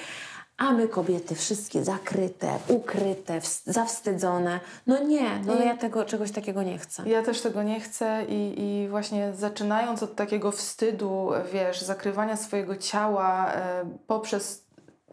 a 0.57 0.71
my 0.71 0.87
kobiety 0.87 1.35
wszystkie 1.35 1.83
zakryte, 1.83 2.59
ukryte, 2.67 3.41
zawstydzone. 3.65 4.59
No 4.87 5.03
nie, 5.03 5.39
no 5.45 5.63
ja 5.63 5.77
tego, 5.77 6.05
czegoś 6.05 6.31
takiego 6.31 6.63
nie 6.63 6.77
chcę. 6.77 7.03
Ja 7.09 7.23
też 7.23 7.41
tego 7.41 7.63
nie 7.63 7.79
chcę 7.79 8.25
i, 8.29 8.61
i 8.61 8.87
właśnie 8.87 9.33
zaczynając 9.33 10.03
od 10.03 10.15
takiego 10.15 10.51
wstydu, 10.51 11.29
wiesz, 11.53 11.81
zakrywania 11.81 12.37
swojego 12.37 12.75
ciała 12.75 13.51
e, 13.53 13.85
poprzez, 14.07 14.65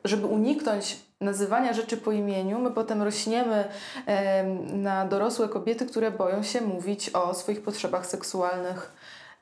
żeby 0.04 0.26
uniknąć 0.26 1.00
nazywania 1.20 1.72
rzeczy 1.72 1.96
po 1.96 2.12
imieniu, 2.12 2.58
my 2.58 2.70
potem 2.70 3.02
rośniemy 3.02 3.64
e, 4.06 4.44
na 4.72 5.06
dorosłe 5.06 5.48
kobiety, 5.48 5.86
które 5.86 6.10
boją 6.10 6.42
się 6.42 6.60
mówić 6.60 7.10
o 7.10 7.34
swoich 7.34 7.62
potrzebach 7.62 8.06
seksualnych 8.06 8.92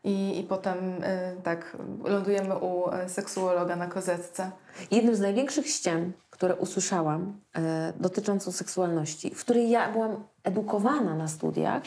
i, 0.04 0.40
i 0.40 0.42
potem 0.42 0.78
y, 0.78 1.36
tak 1.42 1.76
lądujemy 2.04 2.58
u 2.58 2.90
e, 2.90 3.08
seksuologa 3.08 3.76
na 3.76 3.86
kozetce. 3.86 4.50
Jednym 4.90 5.14
z 5.14 5.20
największych 5.20 5.68
ścian, 5.68 6.12
które 6.30 6.56
usłyszałam 6.56 7.40
y, 7.56 7.60
dotyczącą 8.00 8.52
seksualności, 8.52 9.34
w 9.34 9.40
której 9.40 9.70
ja 9.70 9.92
byłam 9.92 10.24
edukowana 10.44 11.14
na 11.14 11.28
studiach 11.28 11.82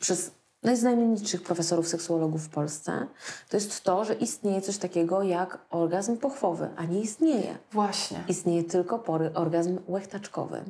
przez 0.00 0.37
najznamienitszych 0.62 1.42
profesorów 1.42 1.88
seksuologów 1.88 2.44
w 2.44 2.48
Polsce, 2.48 3.06
to 3.48 3.56
jest 3.56 3.84
to, 3.84 4.04
że 4.04 4.14
istnieje 4.14 4.60
coś 4.60 4.78
takiego 4.78 5.22
jak 5.22 5.58
orgazm 5.70 6.16
pochwowy, 6.16 6.68
a 6.76 6.84
nie 6.84 7.00
istnieje. 7.00 7.58
Właśnie. 7.72 8.24
Istnieje 8.28 8.64
tylko 8.64 8.98
pory 8.98 9.30
orgazm 9.34 9.78
łechtaczkowy. 9.88 10.62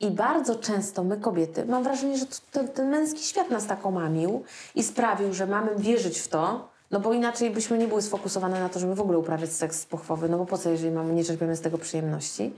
I 0.00 0.10
bardzo 0.10 0.54
często 0.54 1.04
my 1.04 1.16
kobiety, 1.16 1.64
mam 1.64 1.82
wrażenie, 1.82 2.18
że 2.18 2.26
ten, 2.52 2.68
ten 2.68 2.88
męski 2.88 3.20
świat 3.20 3.50
nas 3.50 3.66
tak 3.66 3.86
omamił 3.86 4.44
i 4.74 4.82
sprawił, 4.82 5.34
że 5.34 5.46
mamy 5.46 5.76
wierzyć 5.76 6.18
w 6.18 6.28
to, 6.28 6.68
no 6.90 7.00
bo 7.00 7.12
inaczej 7.12 7.50
byśmy 7.50 7.78
nie 7.78 7.88
były 7.88 8.02
sfokusowane 8.02 8.60
na 8.60 8.68
to, 8.68 8.78
żeby 8.78 8.94
w 8.94 9.00
ogóle 9.00 9.18
uprawiać 9.18 9.52
seks 9.52 9.86
pochwowy, 9.86 10.28
no 10.28 10.38
bo 10.38 10.46
po 10.46 10.58
co, 10.58 10.70
jeżeli 10.70 10.90
mamy, 10.90 11.12
nie 11.12 11.24
czerpiemy 11.24 11.56
z 11.56 11.60
tego 11.60 11.78
przyjemności. 11.78 12.54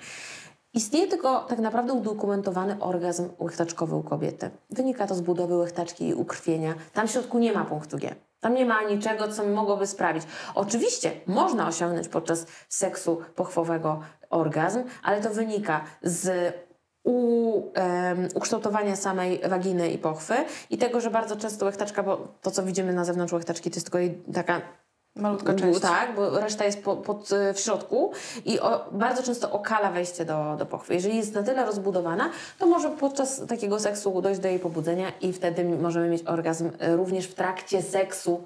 Istnieje 0.74 1.06
tylko 1.06 1.40
tak 1.40 1.58
naprawdę 1.58 1.92
udokumentowany 1.92 2.80
orgazm 2.80 3.28
łechtaczkowy 3.38 3.96
u 3.96 4.02
kobiety. 4.02 4.50
Wynika 4.70 5.06
to 5.06 5.14
z 5.14 5.20
budowy 5.20 5.56
łechtaczki 5.56 6.08
i 6.08 6.14
ukrwienia. 6.14 6.74
Tam 6.92 7.08
w 7.08 7.10
środku 7.10 7.38
nie 7.38 7.52
ma 7.52 7.64
punktu 7.64 7.98
G. 7.98 8.14
Tam 8.40 8.54
nie 8.54 8.66
ma 8.66 8.82
niczego, 8.82 9.28
co 9.28 9.44
mogłoby 9.44 9.86
sprawić. 9.86 10.22
Oczywiście 10.54 11.12
można 11.26 11.68
osiągnąć 11.68 12.08
podczas 12.08 12.46
seksu 12.68 13.22
pochwowego 13.34 14.00
orgazm, 14.30 14.82
ale 15.02 15.20
to 15.20 15.30
wynika 15.30 15.80
z 16.02 16.54
u, 17.04 17.54
um, 17.54 18.28
ukształtowania 18.34 18.96
samej 18.96 19.40
waginy 19.48 19.90
i 19.90 19.98
pochwy 19.98 20.34
i 20.70 20.78
tego, 20.78 21.00
że 21.00 21.10
bardzo 21.10 21.36
często 21.36 21.66
łechtaczka, 21.66 22.02
bo 22.02 22.28
to 22.42 22.50
co 22.50 22.62
widzimy 22.62 22.92
na 22.92 23.04
zewnątrz 23.04 23.32
łechtaczki 23.32 23.70
to 23.70 23.76
jest 23.76 23.90
tylko 23.90 24.14
taka 24.34 24.60
Malutka 25.18 25.54
część. 25.54 25.80
Tak, 25.80 26.14
bo 26.14 26.40
reszta 26.40 26.64
jest 26.64 26.82
po, 26.82 26.96
pod, 26.96 27.32
e, 27.32 27.54
w 27.54 27.60
środku 27.60 28.12
i 28.44 28.60
o, 28.60 28.84
bardzo 28.92 29.22
często 29.22 29.52
okala 29.52 29.92
wejście 29.92 30.24
do, 30.24 30.56
do 30.58 30.66
pochwy. 30.66 30.94
Jeżeli 30.94 31.16
jest 31.16 31.34
na 31.34 31.42
tyle 31.42 31.66
rozbudowana, 31.66 32.30
to 32.58 32.66
może 32.66 32.90
podczas 32.90 33.46
takiego 33.46 33.80
seksu 33.80 34.22
dojść 34.22 34.40
do 34.40 34.48
jej 34.48 34.58
pobudzenia 34.58 35.12
i 35.20 35.32
wtedy 35.32 35.64
możemy 35.64 36.08
mieć 36.08 36.22
orgazm 36.26 36.70
e, 36.78 36.96
również 36.96 37.26
w 37.26 37.34
trakcie 37.34 37.82
seksu 37.82 38.44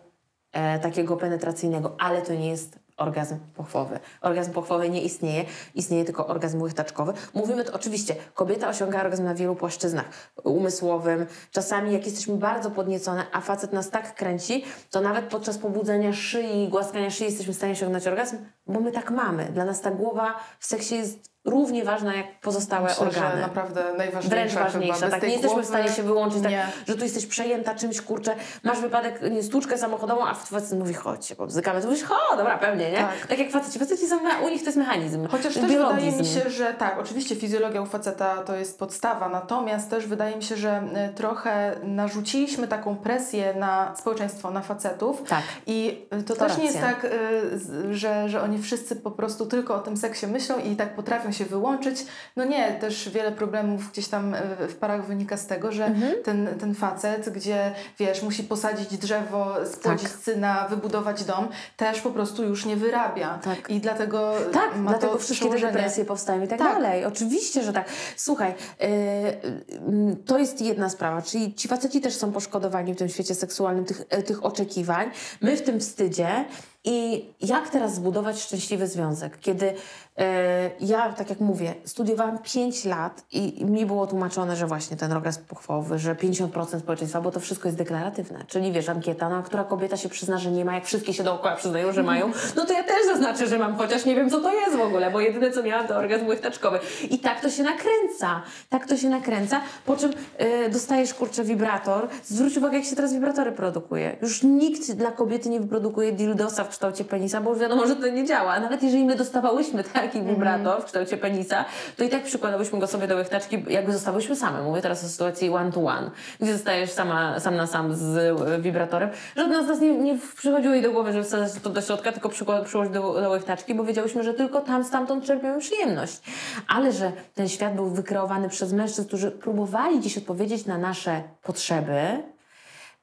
e, 0.52 0.78
takiego 0.78 1.16
penetracyjnego, 1.16 1.96
ale 1.98 2.22
to 2.22 2.34
nie 2.34 2.48
jest 2.48 2.81
orgazm 2.96 3.38
pochwowy. 3.54 3.98
Orgazm 4.20 4.52
pochwowy 4.52 4.90
nie 4.90 5.02
istnieje, 5.02 5.44
istnieje 5.74 6.04
tylko 6.04 6.26
orgazm 6.26 6.62
łychtaczkowy. 6.62 7.12
Mówimy 7.34 7.64
to 7.64 7.72
oczywiście, 7.72 8.16
kobieta 8.34 8.68
osiąga 8.68 9.00
orgazm 9.00 9.24
na 9.24 9.34
wielu 9.34 9.56
płaszczyznach. 9.56 10.04
Umysłowym, 10.44 11.26
czasami 11.50 11.92
jak 11.92 12.06
jesteśmy 12.06 12.36
bardzo 12.36 12.70
podniecone, 12.70 13.26
a 13.32 13.40
facet 13.40 13.72
nas 13.72 13.90
tak 13.90 14.14
kręci, 14.14 14.64
to 14.90 15.00
nawet 15.00 15.24
podczas 15.24 15.58
pobudzenia 15.58 16.12
szyi, 16.12 16.68
głaskania 16.68 17.10
szyi 17.10 17.26
jesteśmy 17.26 17.52
w 17.52 17.56
stanie 17.56 17.72
osiągnąć 17.72 18.06
orgazm, 18.06 18.36
bo 18.66 18.80
my 18.80 18.92
tak 18.92 19.10
mamy. 19.10 19.44
Dla 19.44 19.64
nas 19.64 19.80
ta 19.80 19.90
głowa 19.90 20.34
w 20.58 20.66
seksie 20.66 20.94
jest 20.94 21.31
równie 21.44 21.84
ważna 21.84 22.14
jak 22.14 22.40
pozostałe 22.40 22.88
Myślę, 22.88 23.06
organy. 23.06 23.34
Że 23.36 23.40
naprawdę 23.40 23.84
najważniejsza. 23.98 24.28
Wręcz 24.28 24.52
ważniejsza. 24.52 25.08
Tak, 25.10 25.22
nie 25.22 25.28
jesteśmy 25.28 25.48
głowy... 25.48 25.62
w 25.62 25.66
stanie 25.66 25.88
się 25.88 26.02
wyłączyć, 26.02 26.42
tak, 26.42 26.52
że 26.88 26.94
tu 26.94 27.02
jesteś 27.04 27.26
przejęta 27.26 27.74
czymś, 27.74 28.00
kurczę, 28.00 28.34
masz 28.62 28.80
wypadek, 28.80 29.20
nie, 29.30 29.42
stłuczkę 29.42 29.78
samochodową, 29.78 30.26
a 30.26 30.34
facet 30.34 30.78
mówi, 30.78 30.94
chodź 30.94 31.26
się 31.26 31.36
pobzykamy. 31.36 31.80
To 31.80 31.86
mówisz, 31.88 32.04
ho, 32.04 32.36
dobra, 32.36 32.58
pewnie, 32.58 32.90
nie? 32.90 32.96
Tak. 32.98 33.26
tak 33.28 33.38
jak 33.38 33.50
faceci. 33.50 33.78
Faceci 33.78 34.06
są, 34.06 34.18
u 34.44 34.48
nich 34.48 34.60
to 34.60 34.66
jest 34.66 34.78
mechanizm. 34.78 35.28
Chociaż 35.28 35.54
też 35.54 35.70
biologizm. 35.70 36.06
wydaje 36.06 36.22
mi 36.22 36.26
się, 36.28 36.50
że 36.50 36.74
tak, 36.74 36.98
oczywiście 37.00 37.36
fizjologia 37.36 37.82
u 37.82 37.86
faceta 37.86 38.36
to 38.42 38.56
jest 38.56 38.78
podstawa, 38.78 39.28
natomiast 39.28 39.90
też 39.90 40.06
wydaje 40.06 40.36
mi 40.36 40.42
się, 40.42 40.56
że 40.56 40.82
y, 41.10 41.14
trochę 41.14 41.76
narzuciliśmy 41.82 42.68
taką 42.68 42.96
presję 42.96 43.54
na 43.54 43.94
społeczeństwo, 43.96 44.50
na 44.50 44.60
facetów. 44.60 45.22
Tak. 45.28 45.42
I 45.66 46.06
y, 46.20 46.22
to, 46.22 46.34
To 46.34 46.46
też 46.46 46.58
nie 46.58 46.64
jest 46.64 46.80
racja. 46.80 46.94
tak, 47.02 47.10
z- 47.54 47.90
że, 47.96 48.28
że 48.28 48.42
oni 48.42 48.58
wszyscy 48.62 48.96
po 48.96 49.10
prostu 49.10 49.46
tylko 49.46 49.74
o 49.74 49.78
tym 49.78 49.96
seksie 49.96 50.26
myślą 50.26 50.58
i 50.58 50.76
tak 50.76 50.96
potrafią 50.96 51.31
się 51.32 51.44
wyłączyć. 51.44 52.06
No 52.36 52.44
nie, 52.44 52.72
też 52.72 53.08
wiele 53.08 53.32
problemów 53.32 53.92
gdzieś 53.92 54.08
tam 54.08 54.34
y, 54.34 54.38
w 54.68 54.76
parach 54.76 55.06
wynika 55.06 55.36
z 55.36 55.46
tego, 55.46 55.72
że 55.72 55.84
Mhm. 55.86 56.14
ten, 56.24 56.48
ten 56.60 56.74
facet, 56.74 57.28
gdzie 57.30 57.72
wiesz, 57.98 58.22
musi 58.22 58.44
posadzić 58.44 58.98
drzewo, 58.98 59.66
spłodzić 59.66 60.08
Tak. 60.08 60.18
syna, 60.22 60.66
wybudować 60.70 61.24
dom, 61.24 61.48
też 61.76 62.00
po 62.00 62.10
prostu 62.10 62.44
już 62.44 62.64
nie 62.66 62.76
wyrabia. 62.76 63.38
Tak. 63.38 63.70
I 63.70 63.80
dlatego 63.80 64.32
Tak, 64.52 64.76
ma 64.76 64.90
dlatego 64.90 65.12
to 65.12 65.18
wszystkie 65.18 65.50
te 65.50 65.58
depresje 65.60 66.04
powstają 66.04 66.42
i 66.42 66.48
tak, 66.48 66.58
Tak. 66.58 66.72
dalej. 66.74 67.04
Oczywiście, 67.04 67.62
że 67.62 67.72
tak. 67.72 67.86
Słuchaj, 68.16 68.54
yy, 68.80 68.86
yy, 68.88 70.16
to 70.26 70.38
jest 70.38 70.60
jedna 70.60 70.88
sprawa, 70.88 71.22
czyli 71.22 71.54
ci 71.54 71.68
faceci 71.68 72.00
też 72.00 72.14
są 72.14 72.32
poszkodowani 72.32 72.94
w 72.94 72.96
tym 72.96 73.08
świecie 73.08 73.34
seksualnym, 73.34 73.84
tych, 73.84 74.02
e, 74.10 74.22
tych 74.22 74.44
oczekiwań. 74.44 75.10
My 75.40 75.56
w 75.56 75.62
tym 75.62 75.80
wstydzie 75.80 76.44
i 76.84 77.24
jak 77.40 77.68
teraz 77.68 77.94
zbudować 77.94 78.40
szczęśliwy 78.40 78.86
związek? 78.86 79.40
Kiedy 79.40 79.74
e, 80.18 80.70
ja, 80.80 81.12
tak 81.12 81.30
jak 81.30 81.40
mówię, 81.40 81.74
studiowałam 81.84 82.38
5 82.38 82.84
lat 82.84 83.24
i, 83.32 83.64
mi 83.64 83.86
było 83.86 84.06
tłumaczone, 84.06 84.56
że 84.56 84.66
właśnie 84.66 84.96
ten 84.96 85.12
orgazm 85.12 85.44
pochwowy, 85.44 85.98
że 85.98 86.14
50% 86.14 86.80
społeczeństwa, 86.80 87.20
bo 87.20 87.30
to 87.30 87.40
wszystko 87.40 87.68
jest 87.68 87.78
deklaratywne. 87.78 88.44
Czyli 88.46 88.72
wiesz, 88.72 88.88
ankieta, 88.88 89.28
no, 89.28 89.42
która 89.42 89.64
kobieta 89.64 89.96
się 89.96 90.08
przyzna, 90.08 90.38
że 90.38 90.50
nie 90.50 90.64
ma, 90.64 90.74
jak 90.74 90.84
wszystkie 90.84 91.14
się 91.14 91.24
dookoła 91.24 91.56
przyznają, 91.56 91.92
że 91.92 92.02
mają, 92.02 92.30
no 92.56 92.66
to 92.66 92.72
ja 92.72 92.84
też 92.84 93.06
zaznaczę, 93.06 93.46
że 93.46 93.58
mam, 93.58 93.76
chociaż 93.76 94.04
nie 94.04 94.14
wiem, 94.14 94.30
co 94.30 94.40
to 94.40 94.52
jest 94.52 94.76
w 94.76 94.80
ogóle, 94.80 95.10
bo 95.10 95.20
jedyne, 95.20 95.50
co 95.50 95.62
miałam, 95.62 95.86
to 95.86 95.96
orgazm 95.96 96.26
łychtaczkowy. 96.26 96.78
I 97.10 97.18
tak 97.18 97.40
to 97.40 97.50
się 97.50 97.62
nakręca. 97.62 98.42
Tak 98.68 98.86
to 98.86 98.96
się 98.96 99.08
nakręca, 99.08 99.60
po 99.86 99.96
czym 99.96 100.12
e, 100.38 100.70
dostajesz, 100.70 101.14
kurczę, 101.14 101.44
wibrator. 101.44 102.08
Zwróć 102.24 102.56
uwagę, 102.56 102.76
jak 102.76 102.86
się 102.86 102.96
teraz 102.96 103.12
wibratory 103.12 103.52
produkuje. 103.52 104.16
Już 104.22 104.42
nikt 104.42 104.92
dla 104.92 105.10
kobiety 105.10 105.48
nie 105.48 105.60
wyprodukuje 105.60 106.12
dildosa 106.12 106.64
w 106.64 106.71
kształcie 106.72 107.04
penisa, 107.04 107.40
bo 107.40 107.50
już 107.50 107.58
wiadomo, 107.58 107.86
że 107.86 107.96
to 107.96 108.08
nie 108.08 108.24
działa. 108.24 108.60
Nawet 108.60 108.82
jeżeli 108.82 109.04
my 109.04 109.16
dostawałyśmy 109.16 109.84
taki 109.84 110.22
wibrator 110.22 110.82
w 110.82 110.84
kształcie 110.84 111.16
penisa, 111.16 111.64
to 111.96 112.04
i 112.04 112.08
tak 112.08 112.22
przykładałyśmy 112.22 112.78
go 112.78 112.86
sobie 112.86 113.06
do 113.06 113.16
łechtaczki, 113.16 113.64
jakby 113.68 113.92
zostałyśmy 113.92 114.36
same. 114.36 114.62
Mówię 114.62 114.82
teraz 114.82 115.04
o 115.04 115.08
sytuacji 115.08 115.50
one 115.50 115.72
to 115.72 115.80
one, 115.80 116.10
gdzie 116.40 116.52
zostajesz 116.52 116.90
sama, 116.90 117.40
sam 117.40 117.56
na 117.56 117.66
sam 117.66 117.94
z 117.94 118.16
e, 118.16 118.60
wibratorem. 118.60 119.10
Żadna 119.36 119.62
z 119.62 119.68
nas 119.68 119.80
nie, 119.80 119.98
nie 119.98 120.18
przychodziło 120.36 120.74
jej 120.74 120.82
do 120.82 120.92
głowy, 120.92 121.12
żeby 121.12 121.24
wsadzać 121.24 121.62
to 121.62 121.70
do 121.70 121.80
środka, 121.80 122.12
tylko 122.12 122.28
przyłożyć 122.28 122.92
do, 122.92 123.20
do 123.20 123.30
łechtaczki, 123.30 123.74
bo 123.74 123.84
wiedziałyśmy, 123.84 124.24
że 124.24 124.34
tylko 124.34 124.60
tam, 124.60 124.84
stamtąd 124.84 125.24
czerpiemy 125.24 125.60
przyjemność. 125.60 126.20
Ale 126.68 126.92
że 126.92 127.12
ten 127.34 127.48
świat 127.48 127.74
był 127.74 127.86
wykreowany 127.86 128.48
przez 128.48 128.72
mężczyzn, 128.72 129.08
którzy 129.08 129.30
próbowali 129.30 130.00
dziś 130.00 130.18
odpowiedzieć 130.18 130.66
na 130.66 130.78
nasze 130.78 131.22
potrzeby, 131.42 132.22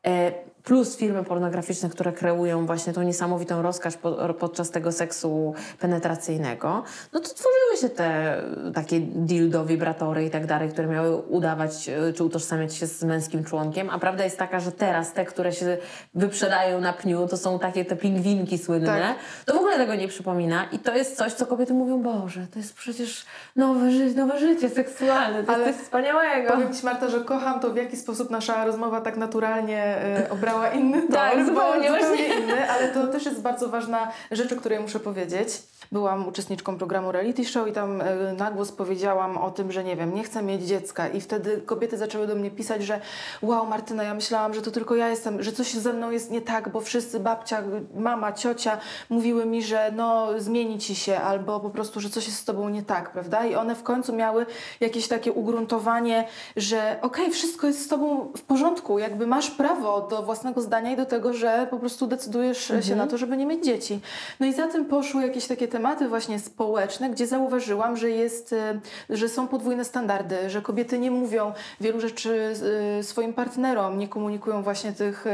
E, 0.05 0.31
plus 0.69 0.97
filmy 0.97 1.23
pornograficzne, 1.23 1.89
które 1.89 2.11
kreują 2.11 2.65
właśnie 2.65 2.93
tą 2.93 3.01
niesamowitą 3.01 3.63
po, 4.01 4.33
podczas 4.33 4.71
tego 4.71 4.91
seksu 4.91 5.53
penetracyjnego, 5.79 6.83
no 7.13 7.19
to 7.19 7.29
tworzyły 7.29 7.77
się 7.81 7.89
te 7.89 8.41
takie 8.73 8.99
dildo, 8.99 9.65
wibratory 9.65 10.25
i 10.25 10.29
tak 10.29 10.45
dalej, 10.45 10.69
które 10.69 10.87
miały 10.87 11.15
udawać 11.15 11.89
e, 11.89 12.13
czy 12.13 12.23
utożsamiać 12.23 12.75
się 12.75 12.87
z 12.87 13.03
męskim 13.03 13.43
członkiem, 13.43 13.89
a 13.89 13.99
prawda 13.99 14.23
jest 14.23 14.37
taka, 14.37 14.59
że 14.59 14.71
teraz 14.71 15.13
te, 15.13 15.25
które 15.25 15.53
się 15.53 15.77
wyprzedają 16.13 16.81
na 16.81 16.93
pniu, 16.93 17.27
to 17.27 17.37
są 17.37 17.59
takie 17.59 17.85
te 17.85 17.95
pingwinki 17.95 18.57
słynne, 18.57 18.99
Tak. 18.99 19.15
to 19.45 19.53
w 19.53 19.57
ogóle 19.57 19.77
tego 19.77 19.95
nie 19.95 20.07
przypomina 20.07 20.65
i 20.71 20.79
to 20.79 20.95
jest 20.95 21.17
coś, 21.17 21.33
co 21.33 21.45
kobiety 21.45 21.73
mówią, 21.73 22.01
Boże, 22.01 22.47
to 22.53 22.59
jest 22.59 22.73
przecież 22.73 23.25
nowe, 23.55 23.91
ży 23.91 24.15
nowe 24.15 24.39
życie 24.39 24.69
seksualne, 24.69 25.43
to 25.43 25.53
Ale 25.53 25.65
jest 25.65 25.77
coś 25.77 25.85
wspaniałego. 25.85 26.53
Powiem 26.53 26.73
Ci 26.73 26.85
Marta, 26.85 27.09
że 27.09 27.19
kocham 27.21 27.59
to, 27.59 27.69
w 27.69 27.75
jaki 27.75 27.97
sposób 27.97 28.29
nasza 28.29 28.65
rozmowa 28.65 29.01
tak 29.01 29.17
naturalnie 29.17 29.97
y, 30.25 30.29
obrała 30.29 30.58
inny 30.67 31.01
tor, 31.01 31.11
Tak, 31.11 31.45
zupełnie 31.45 31.89
zupełnie 31.91 32.27
inny, 32.27 32.71
ale 32.71 32.87
to 32.87 33.07
też 33.07 33.25
jest 33.25 33.41
bardzo 33.41 33.69
ważna 33.69 34.11
rzecz, 34.31 34.53
o 34.53 34.55
której 34.55 34.79
muszę 34.79 34.99
powiedzieć. 34.99 35.49
Byłam 35.91 36.27
uczestniczką 36.27 36.77
programu 36.77 37.11
Reality 37.11 37.45
Show 37.45 37.67
i 37.67 37.71
tam 37.71 38.01
y, 38.01 38.33
na 38.37 38.51
głos 38.51 38.71
powiedziałam 38.71 39.37
o 39.37 39.51
tym, 39.51 39.71
że 39.71 39.83
nie 39.83 39.95
wiem, 39.95 40.13
nie 40.13 40.23
chcę 40.23 40.43
mieć 40.43 40.61
dziecka 40.61 41.07
i 41.07 41.21
wtedy 41.21 41.61
kobiety 41.65 41.97
zaczęły 41.97 42.27
do 42.27 42.35
mnie 42.35 42.51
pisać, 42.51 42.83
że 42.83 43.01
wow 43.41 43.67
Martyna, 43.67 44.03
ja 44.03 44.13
myślałam, 44.13 44.53
że 44.53 44.61
to 44.61 44.71
tylko 44.71 44.95
ja 44.95 45.09
jestem, 45.09 45.43
że 45.43 45.51
coś 45.51 45.73
ze 45.73 45.93
mną 45.93 46.11
jest 46.11 46.31
nie 46.31 46.41
tak, 46.41 46.69
bo 46.69 46.81
wszyscy 46.81 47.19
babcia, 47.19 47.63
mama, 47.95 48.33
ciocia 48.33 48.77
mówiły 49.09 49.45
mi, 49.45 49.63
że 49.63 49.91
no 49.95 50.27
zmieni 50.37 50.79
Ci 50.79 50.95
się 50.95 51.17
albo 51.17 51.59
po 51.59 51.69
prostu, 51.69 51.99
że 51.99 52.09
coś 52.09 52.25
jest 52.25 52.37
z 52.37 52.45
Tobą 52.45 52.69
nie 52.69 52.83
tak, 52.83 53.11
prawda? 53.11 53.45
I 53.45 53.55
one 53.55 53.75
w 53.75 53.83
końcu 53.83 54.13
miały 54.13 54.45
jakieś 54.79 55.07
takie 55.07 55.31
ugruntowanie, 55.31 56.27
że 56.55 56.97
okej, 57.01 57.31
wszystko 57.31 57.67
jest 57.67 57.85
z 57.85 57.87
Tobą 57.87 58.31
w 58.37 58.41
porządku, 58.41 58.99
jakby 58.99 59.27
masz 59.27 59.51
prawo 59.51 60.01
do 60.01 60.23
własnego 60.23 60.61
zdania 60.61 60.91
i 60.91 60.97
do 60.97 61.05
tego, 61.05 61.33
że 61.33 61.67
po 61.69 61.79
prostu 61.79 62.07
decydujesz 62.07 62.71
się 62.81 62.95
na 62.95 63.07
to, 63.07 63.17
żeby 63.17 63.37
nie 63.37 63.45
mieć 63.45 63.65
dzieci. 63.65 63.99
No 64.39 64.45
i 64.45 64.53
za 64.53 64.67
tym 64.67 64.85
poszły 64.85 65.21
jakieś 65.21 65.47
takie 65.47 65.67
tematy 65.67 65.78
właśnie 66.09 66.39
społeczne, 66.39 67.09
gdzie 67.09 67.27
zauważyłam, 67.27 67.97
że 67.97 68.09
jest, 68.09 68.53
y, 68.53 69.17
że 69.17 69.29
są 69.29 69.47
podwójne 69.47 69.85
standardy, 69.85 70.49
że 70.49 70.61
kobiety 70.61 70.99
nie 70.99 71.11
mówią 71.11 71.53
wielu 71.81 71.99
rzeczy 71.99 72.53
y, 72.99 73.03
swoim 73.03 73.33
partnerom, 73.33 73.99
nie 73.99 74.07
komunikują 74.07 74.63
właśnie 74.63 74.93
tych 74.93 75.27
y, 75.27 75.29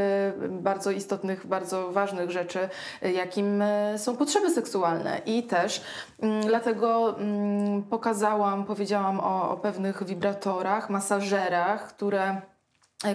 bardzo 0.50 0.92
istotnych, 0.92 1.48
bardzo 1.48 1.92
ważnych 1.92 2.32
rzeczy, 2.32 2.70
jakim 3.02 3.64
są 3.98 4.18
potrzeby 4.18 4.50
seksualne. 4.50 5.22
I 5.26 5.44
też 5.44 5.82
mm, 6.22 6.42
dlatego 6.42 7.20
mm, 7.20 7.84
pokazałam, 7.84 8.66
powiedziałam 8.66 9.20
o, 9.20 9.52
o 9.52 9.58
pewnych 9.58 10.04
wibratorach, 10.04 10.90
masażerach, 10.90 11.88
które 11.88 12.42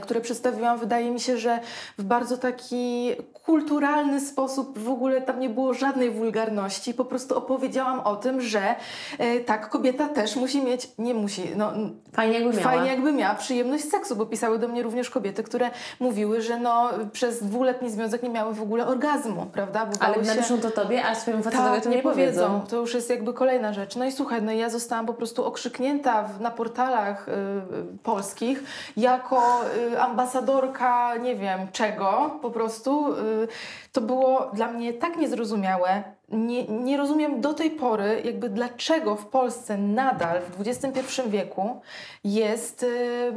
które 0.03 0.20
przedstawiłam, 0.20 0.78
wydaje 0.78 1.11
mi 1.11 1.20
się, 1.20 1.39
że 1.39 1.61
w 1.99 2.03
bardzo 2.03 2.39
taki 2.39 3.12
kulturalny 3.33 4.20
sposób, 4.20 4.78
w 4.78 4.89
ogóle 4.89 5.20
tam 5.20 5.41
nie 5.41 5.49
było 5.49 5.74
żadnej 5.74 6.11
wulgarności, 6.11 6.95
po 6.95 7.05
prostu 7.05 7.39
opowiedziałam 7.39 8.01
o 8.01 8.16
tym, 8.16 8.41
że 8.41 8.74
e, 9.18 9.41
tak, 9.41 9.68
kobieta 9.68 10.09
też 10.09 10.37
musi 10.37 10.62
mieć, 10.62 10.89
nie 10.99 11.14
musi, 11.14 11.43
no 11.57 11.72
Fajnie 12.12 12.35
jakby 12.35 12.51
miała. 12.51 12.62
fajnie 12.62 12.89
jakby 12.89 13.12
miała 13.12 13.35
przyjemność 13.35 13.91
seksu, 13.91 14.16
bo 14.16 14.26
pisały 14.26 14.59
do 14.59 14.68
mnie 14.68 14.83
również 14.83 15.11
kobiety, 15.11 15.43
które 15.43 15.70
mówiły, 16.01 16.43
że 16.43 16.59
no 16.59 16.91
przez 17.12 17.45
dwuletni 17.45 17.91
związek 17.91 18.22
nie 18.22 18.31
miały 18.31 18.55
w 18.55 18.62
ogóle 18.62 18.87
orgazmu, 18.87 19.47
prawda? 19.53 19.89
Ale 20.01 20.14
się... 20.14 20.35
napiszą 20.35 20.59
to 20.59 20.70
tobie, 20.70 21.05
a 21.05 21.14
swojemu 21.14 21.43
facetowi 21.43 21.74
Tak, 21.74 21.85
to 21.85 21.91
nie, 21.91 22.03
powiedzą. 22.03 22.61
To 22.68 22.76
już 22.76 22.95
jest 22.95 23.11
jakby 23.11 23.33
kolejna 23.33 23.72
rzecz. 23.72 23.97
No 23.97 24.05
i 24.05 24.12
słuchaj, 24.12 24.43
no 24.43 24.53
ja 24.53 24.70
zostałam 24.70 25.07
po 25.07 25.14
prostu 25.14 25.45
okrzyknięta 25.45 26.22
w, 26.22 26.41
na 26.41 26.51
portalach 26.51 27.28
y, 27.28 27.33
y, 27.33 27.99
polskich 28.03 28.64
jako 28.97 29.64
ambasadorka 29.99 31.16
nie 31.16 31.37
wiem 31.37 31.68
czego 31.73 32.39
po 32.43 32.51
prostu. 32.51 33.12
Y, 33.12 33.49
to 33.93 34.01
było 34.01 34.51
dla 34.55 34.66
mnie 34.66 34.93
tak 34.93 35.16
niezrozumiałe. 35.16 36.03
Nie, 36.29 36.64
nie 36.64 36.97
rozumiem 36.97 37.41
do 37.41 37.55
tej 37.55 37.71
pory 37.71 38.23
jakby 38.25 38.49
dlaczego 38.49 39.16
w 39.16 39.27
Polsce 39.27 39.79
nadal 39.79 40.41
w 40.41 40.68
XXI 40.68 41.23
wieku 41.27 41.81
jest 42.25 42.83
y, 42.83 43.33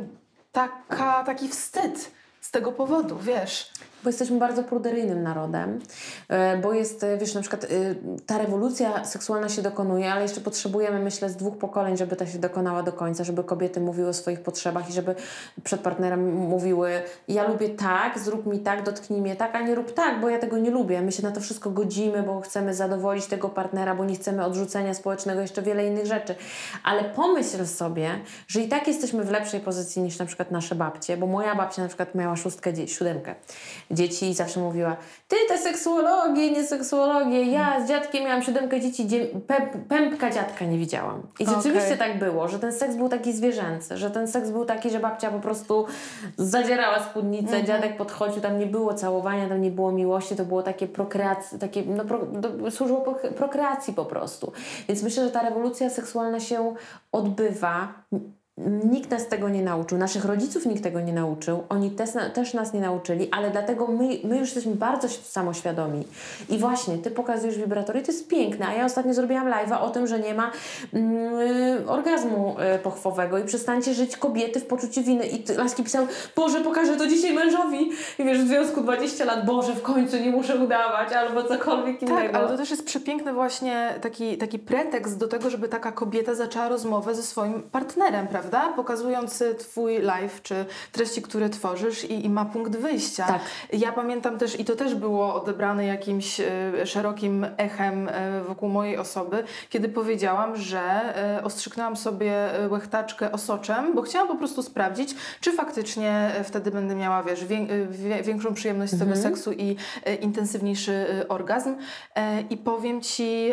taka, 0.51 1.23
taki 1.23 1.47
wstyd 1.47 2.11
z 2.41 2.51
tego 2.51 2.71
powodu, 2.71 3.17
wiesz. 3.17 3.71
Bo 4.03 4.09
jesteśmy 4.09 4.39
bardzo 4.39 4.63
pruderyjnym 4.63 5.23
narodem, 5.23 5.79
e, 6.29 6.57
bo 6.57 6.73
jest, 6.73 7.03
e, 7.03 7.17
wiesz, 7.17 7.33
na 7.33 7.41
przykład 7.41 7.63
e, 7.63 7.67
ta 8.25 8.37
rewolucja 8.37 9.05
seksualna 9.05 9.49
się 9.49 9.61
dokonuje, 9.61 10.11
ale 10.11 10.21
jeszcze 10.21 10.41
potrzebujemy, 10.41 10.99
myślę, 10.99 11.29
z 11.29 11.35
dwóch 11.35 11.57
pokoleń, 11.57 11.97
żeby 11.97 12.15
ta 12.15 12.25
się 12.25 12.39
dokonała 12.39 12.83
do 12.83 12.91
końca, 12.91 13.23
żeby 13.23 13.43
kobiety 13.43 13.79
mówiły 13.79 14.09
o 14.09 14.13
swoich 14.13 14.41
potrzebach 14.41 14.89
i 14.89 14.93
żeby 14.93 15.15
przed 15.63 15.81
partnerem 15.81 16.33
mówiły 16.33 17.03
ja 17.27 17.47
lubię 17.47 17.69
tak, 17.69 18.19
zrób 18.19 18.45
mi 18.45 18.59
tak, 18.59 18.83
dotknij 18.83 19.21
mnie 19.21 19.35
tak, 19.35 19.55
a 19.55 19.61
nie 19.61 19.75
rób 19.75 19.93
tak, 19.93 20.21
bo 20.21 20.29
ja 20.29 20.39
tego 20.39 20.57
nie 20.57 20.71
lubię. 20.71 21.01
My 21.01 21.11
się 21.11 21.23
na 21.23 21.31
to 21.31 21.41
wszystko 21.41 21.69
godzimy, 21.69 22.23
bo 22.23 22.41
chcemy 22.41 22.73
zadowolić 22.73 23.25
tego 23.25 23.49
partnera, 23.49 23.95
bo 23.95 24.05
nie 24.05 24.15
chcemy 24.15 24.45
odrzucenia 24.45 24.93
społecznego, 24.93 25.41
jeszcze 25.41 25.61
wiele 25.61 25.87
innych 25.87 26.05
rzeczy. 26.05 26.35
Ale 26.83 27.03
pomyśl 27.03 27.65
sobie, 27.65 28.09
że 28.47 28.61
i 28.61 28.67
tak 28.67 28.87
jesteśmy 28.87 29.23
w 29.23 29.31
lepszej 29.31 29.59
pozycji 29.59 30.01
niż 30.01 30.19
na 30.19 30.25
przykład 30.25 30.51
nasze 30.51 30.75
babcie, 30.75 31.17
bo 31.17 31.27
moja 31.27 31.55
babcia 31.55 31.81
na 31.81 31.87
przykład 31.87 32.15
miała 32.15 32.35
szóstkę, 32.35 32.87
siódemkę 32.87 33.35
dzieci 33.93 34.29
i 34.29 34.33
zawsze 34.33 34.59
mówiła, 34.59 34.97
ty 35.27 35.35
te 35.47 35.57
seksuologię, 35.57 36.51
nie 36.51 36.63
seksuologię, 36.63 37.43
ja 37.43 37.85
z 37.85 37.87
dziadkiem 37.87 38.23
miałam 38.23 38.43
siódemkę 38.43 38.81
dzieci, 38.81 39.07
pępka 39.89 40.29
dziadka 40.29 40.65
nie 40.65 40.77
widziałam. 40.77 41.21
I 41.39 41.45
rzeczywiście 41.45 41.93
okay. 41.93 41.97
tak 41.97 42.19
było, 42.19 42.47
że 42.47 42.59
ten 42.59 42.73
seks 42.73 42.95
był 42.95 43.09
taki 43.09 43.33
zwierzęcy, 43.33 43.97
że 43.97 44.11
ten 44.11 44.27
seks 44.27 44.49
był 44.49 44.65
taki, 44.65 44.89
że 44.89 44.99
babcia 44.99 45.31
po 45.31 45.39
prostu 45.39 45.85
zadzierała 46.37 46.99
spódnicę, 46.99 47.49
mm 47.49 47.63
-hmm. 47.63 47.67
dziadek 47.67 47.97
podchodził, 47.97 48.41
tam 48.41 48.59
nie 48.59 48.65
było 48.65 48.93
całowania, 48.93 49.49
tam 49.49 49.61
nie 49.61 49.71
było 49.71 49.91
miłości, 49.91 50.35
to 50.35 50.45
było 50.45 50.63
takie 50.63 50.87
prokreacji, 50.87 51.59
takie, 51.59 51.83
no, 51.85 52.05
pro, 52.05 52.25
do, 52.25 52.71
służyło 52.71 53.01
prokreacji 53.37 53.93
po 53.93 54.05
prostu. 54.05 54.51
Więc 54.87 55.03
myślę, 55.03 55.23
że 55.23 55.31
ta 55.31 55.41
rewolucja 55.41 55.89
seksualna 55.89 56.39
się 56.39 56.75
odbywa 57.11 57.93
Nikt 58.57 59.11
nas 59.11 59.27
tego 59.27 59.49
nie 59.49 59.61
nauczył, 59.61 59.97
naszych 59.97 60.25
rodziców 60.25 60.65
nikt 60.65 60.83
tego 60.83 61.01
nie 61.01 61.13
nauczył, 61.13 61.63
oni 61.69 61.91
też, 61.91 62.09
też 62.33 62.53
nas 62.53 62.73
nie 62.73 62.81
nauczyli, 62.81 63.27
ale 63.31 63.51
dlatego 63.51 63.87
my, 63.87 64.07
my 64.23 64.37
już 64.37 64.47
jesteśmy 64.47 64.75
bardzo 64.75 65.09
samoświadomi. 65.09 66.07
I 66.49 66.57
właśnie, 66.57 66.97
Ty 66.97 67.11
pokazujesz 67.11 67.57
wibratory, 67.57 68.01
to 68.01 68.11
jest 68.11 68.27
piękne, 68.27 68.67
a 68.67 68.73
ja 68.73 68.85
ostatnio 68.85 69.13
zrobiłam 69.13 69.47
live'a 69.47 69.81
o 69.81 69.89
tym, 69.89 70.07
że 70.07 70.19
nie 70.19 70.33
ma 70.33 70.51
mm, 70.93 71.89
orgazmu 71.89 72.55
y, 72.75 72.79
pochwowego 72.79 73.37
i 73.37 73.43
przestańcie 73.43 73.93
żyć 73.93 74.17
kobiety 74.17 74.59
w 74.59 74.65
poczuciu 74.65 75.03
winy. 75.03 75.27
I 75.27 75.43
laski 75.57 75.83
pisały, 75.83 76.07
Boże, 76.35 76.61
pokażę 76.61 76.95
to 76.95 77.07
dzisiaj 77.07 77.33
mężowi. 77.33 77.91
I 78.19 78.23
wiesz, 78.23 78.39
w 78.39 78.47
związku 78.47 78.81
20 78.81 79.25
lat, 79.25 79.45
Boże, 79.45 79.73
w 79.73 79.81
końcu 79.81 80.17
nie 80.17 80.31
muszę 80.31 80.55
udawać, 80.55 81.13
albo 81.13 81.43
cokolwiek 81.43 81.99
tak, 81.99 82.09
innego. 82.09 82.33
Tak, 82.33 82.35
ale 82.35 82.47
to 82.47 82.57
też 82.57 82.71
jest 82.71 82.85
przepiękny 82.85 83.33
właśnie 83.33 83.93
taki, 84.01 84.37
taki 84.37 84.59
pretekst 84.59 85.17
do 85.17 85.27
tego, 85.27 85.49
żeby 85.49 85.67
taka 85.67 85.91
kobieta 85.91 86.35
zaczęła 86.35 86.69
rozmowę 86.69 87.15
ze 87.15 87.23
swoim 87.23 87.63
partnerem, 87.63 88.27
prawda? 88.27 88.42
Prawda? 88.43 88.73
Pokazując 88.75 89.43
Twój 89.57 90.01
live, 90.01 90.41
czy 90.41 90.65
treści, 90.91 91.21
które 91.21 91.49
tworzysz 91.49 92.03
i, 92.03 92.25
i 92.25 92.29
ma 92.29 92.45
punkt 92.45 92.75
wyjścia. 92.75 93.25
Tak. 93.25 93.41
Ja 93.73 93.91
pamiętam 93.91 94.37
też, 94.37 94.59
i 94.59 94.65
to 94.65 94.75
też 94.75 94.95
było 94.95 95.35
odebrane 95.35 95.85
jakimś 95.85 96.39
y, 96.39 96.45
szerokim 96.85 97.47
echem 97.57 98.07
y, 98.07 98.11
wokół 98.47 98.69
mojej 98.69 98.97
osoby, 98.97 99.43
kiedy 99.69 99.89
powiedziałam, 99.89 100.55
że 100.57 100.83
ostrzyknęłam 101.43 101.97
sobie 101.97 102.49
łechtaczkę 102.69 103.31
osoczem, 103.31 103.95
bo 103.95 104.01
chciałam 104.01 104.27
po 104.27 104.35
prostu 104.35 104.63
sprawdzić, 104.63 105.15
czy 105.41 105.51
faktycznie 105.51 106.31
wtedy 106.43 106.71
będę 106.71 106.95
miała, 106.95 107.23
wiesz, 107.23 107.45
wię, 107.45 107.67
większą 108.23 108.53
przyjemność 108.53 108.91
z 108.93 108.99
tego 108.99 109.11
mhm. 109.11 109.33
seksu 109.33 109.51
i 109.51 109.75
intensywniejszy 110.21 111.25
orgazm. 111.29 111.75
I 112.49 112.57
powiem 112.57 113.01
Ci, 113.01 113.51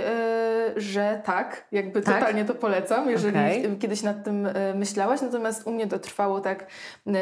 że 0.76 1.22
tak, 1.24 1.64
jakby 1.72 2.02
tak? 2.02 2.14
totalnie 2.14 2.44
to 2.44 2.54
polecam, 2.54 3.10
jeżeli 3.10 3.38
okay. 3.38 3.76
kiedyś 3.80 4.02
nad 4.02 4.24
tym 4.24 4.48
myślałaś, 4.80 5.20
natomiast 5.20 5.66
u 5.66 5.70
mnie 5.70 5.86
to 5.86 5.98
trwało 5.98 6.40
tak 6.40 6.66
y, 7.06 7.12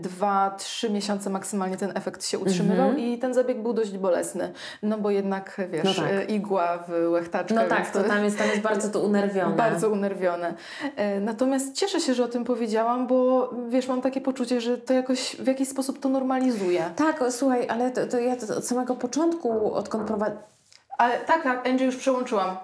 dwa, 0.00 0.54
trzy 0.58 0.90
miesiące 0.90 1.30
maksymalnie 1.30 1.76
ten 1.76 1.92
efekt 1.94 2.26
się 2.26 2.38
utrzymywał 2.38 2.88
mm 2.88 3.00
-hmm. 3.00 3.04
i 3.04 3.18
ten 3.18 3.34
zabieg 3.34 3.62
był 3.62 3.72
dość 3.72 3.98
bolesny, 3.98 4.52
no 4.82 4.98
bo 4.98 5.10
jednak, 5.10 5.60
wiesz, 5.70 5.84
no 5.84 5.94
tak. 5.94 6.12
Y, 6.12 6.24
igła 6.24 6.78
w 6.88 7.10
łechtaczkę. 7.10 7.54
No 7.54 7.64
tak, 7.68 7.90
to, 7.90 8.02
to 8.02 8.08
tam, 8.08 8.24
jest, 8.24 8.38
tam 8.38 8.48
jest 8.48 8.60
bardzo 8.60 8.88
to 8.88 9.00
unerwione. 9.00 9.56
Bardzo 9.56 9.90
unerwione. 9.90 10.54
Y, 10.84 11.20
natomiast 11.20 11.74
cieszę 11.74 12.00
się, 12.00 12.14
że 12.14 12.24
o 12.24 12.28
tym 12.28 12.44
powiedziałam, 12.44 13.06
bo 13.06 13.50
wiesz, 13.68 13.88
mam 13.88 14.02
takie 14.02 14.20
poczucie, 14.20 14.60
że 14.60 14.78
to 14.78 14.92
jakoś 14.94 15.36
w 15.36 15.46
jakiś 15.46 15.68
sposób 15.68 16.00
to 16.00 16.08
normalizuje. 16.08 16.90
Tak, 16.96 17.24
słuchaj, 17.30 17.68
ale 17.68 17.90
to, 17.90 18.06
to 18.06 18.18
ja 18.18 18.36
to 18.36 18.56
od 18.56 18.66
samego 18.66 18.96
początku, 18.96 19.74
odkąd 19.74 20.06
prowadzę... 20.06 20.36
Ale 20.98 21.18
tak, 21.18 21.42
tak, 21.42 21.66
Angie 21.68 21.86
już 21.86 21.96
przełączyłam. 21.96 22.56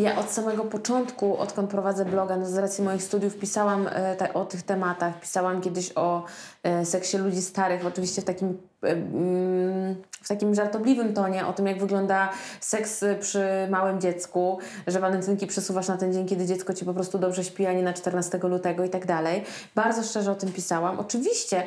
Ja 0.00 0.18
od 0.18 0.30
samego 0.30 0.64
początku, 0.64 1.38
odkąd 1.38 1.70
prowadzę 1.70 2.04
bloga, 2.04 2.36
no 2.36 2.46
z 2.46 2.56
racji 2.56 2.84
moich 2.84 3.02
studiów 3.02 3.36
pisałam 3.36 3.88
e, 3.88 4.34
o 4.34 4.44
tych 4.44 4.62
tematach. 4.62 5.20
Pisałam 5.20 5.60
kiedyś 5.60 5.92
o 5.94 6.24
e, 6.62 6.84
seksie 6.84 7.18
ludzi 7.18 7.42
starych, 7.42 7.86
oczywiście 7.86 8.22
w 8.22 8.24
takim, 8.24 8.58
e, 8.82 8.86
mm, 8.86 9.94
w 10.22 10.28
takim 10.28 10.54
żartobliwym 10.54 11.14
tonie, 11.14 11.46
o 11.46 11.52
tym 11.52 11.66
jak 11.66 11.78
wygląda 11.78 12.30
seks 12.60 13.04
przy 13.20 13.44
małym 13.70 14.00
dziecku, 14.00 14.58
że 14.86 15.00
walentynki 15.00 15.46
przesuwasz 15.46 15.88
na 15.88 15.96
ten 15.96 16.12
dzień, 16.12 16.26
kiedy 16.26 16.46
dziecko 16.46 16.74
ci 16.74 16.84
po 16.84 16.94
prostu 16.94 17.18
dobrze 17.18 17.44
śpi, 17.44 17.66
a 17.66 17.72
nie 17.72 17.82
na 17.82 17.92
14 17.92 18.38
lutego 18.38 18.84
i 18.84 18.90
tak 18.90 19.06
dalej. 19.06 19.44
Bardzo 19.74 20.02
szczerze 20.02 20.32
o 20.32 20.34
tym 20.34 20.52
pisałam. 20.52 21.00
Oczywiście, 21.00 21.66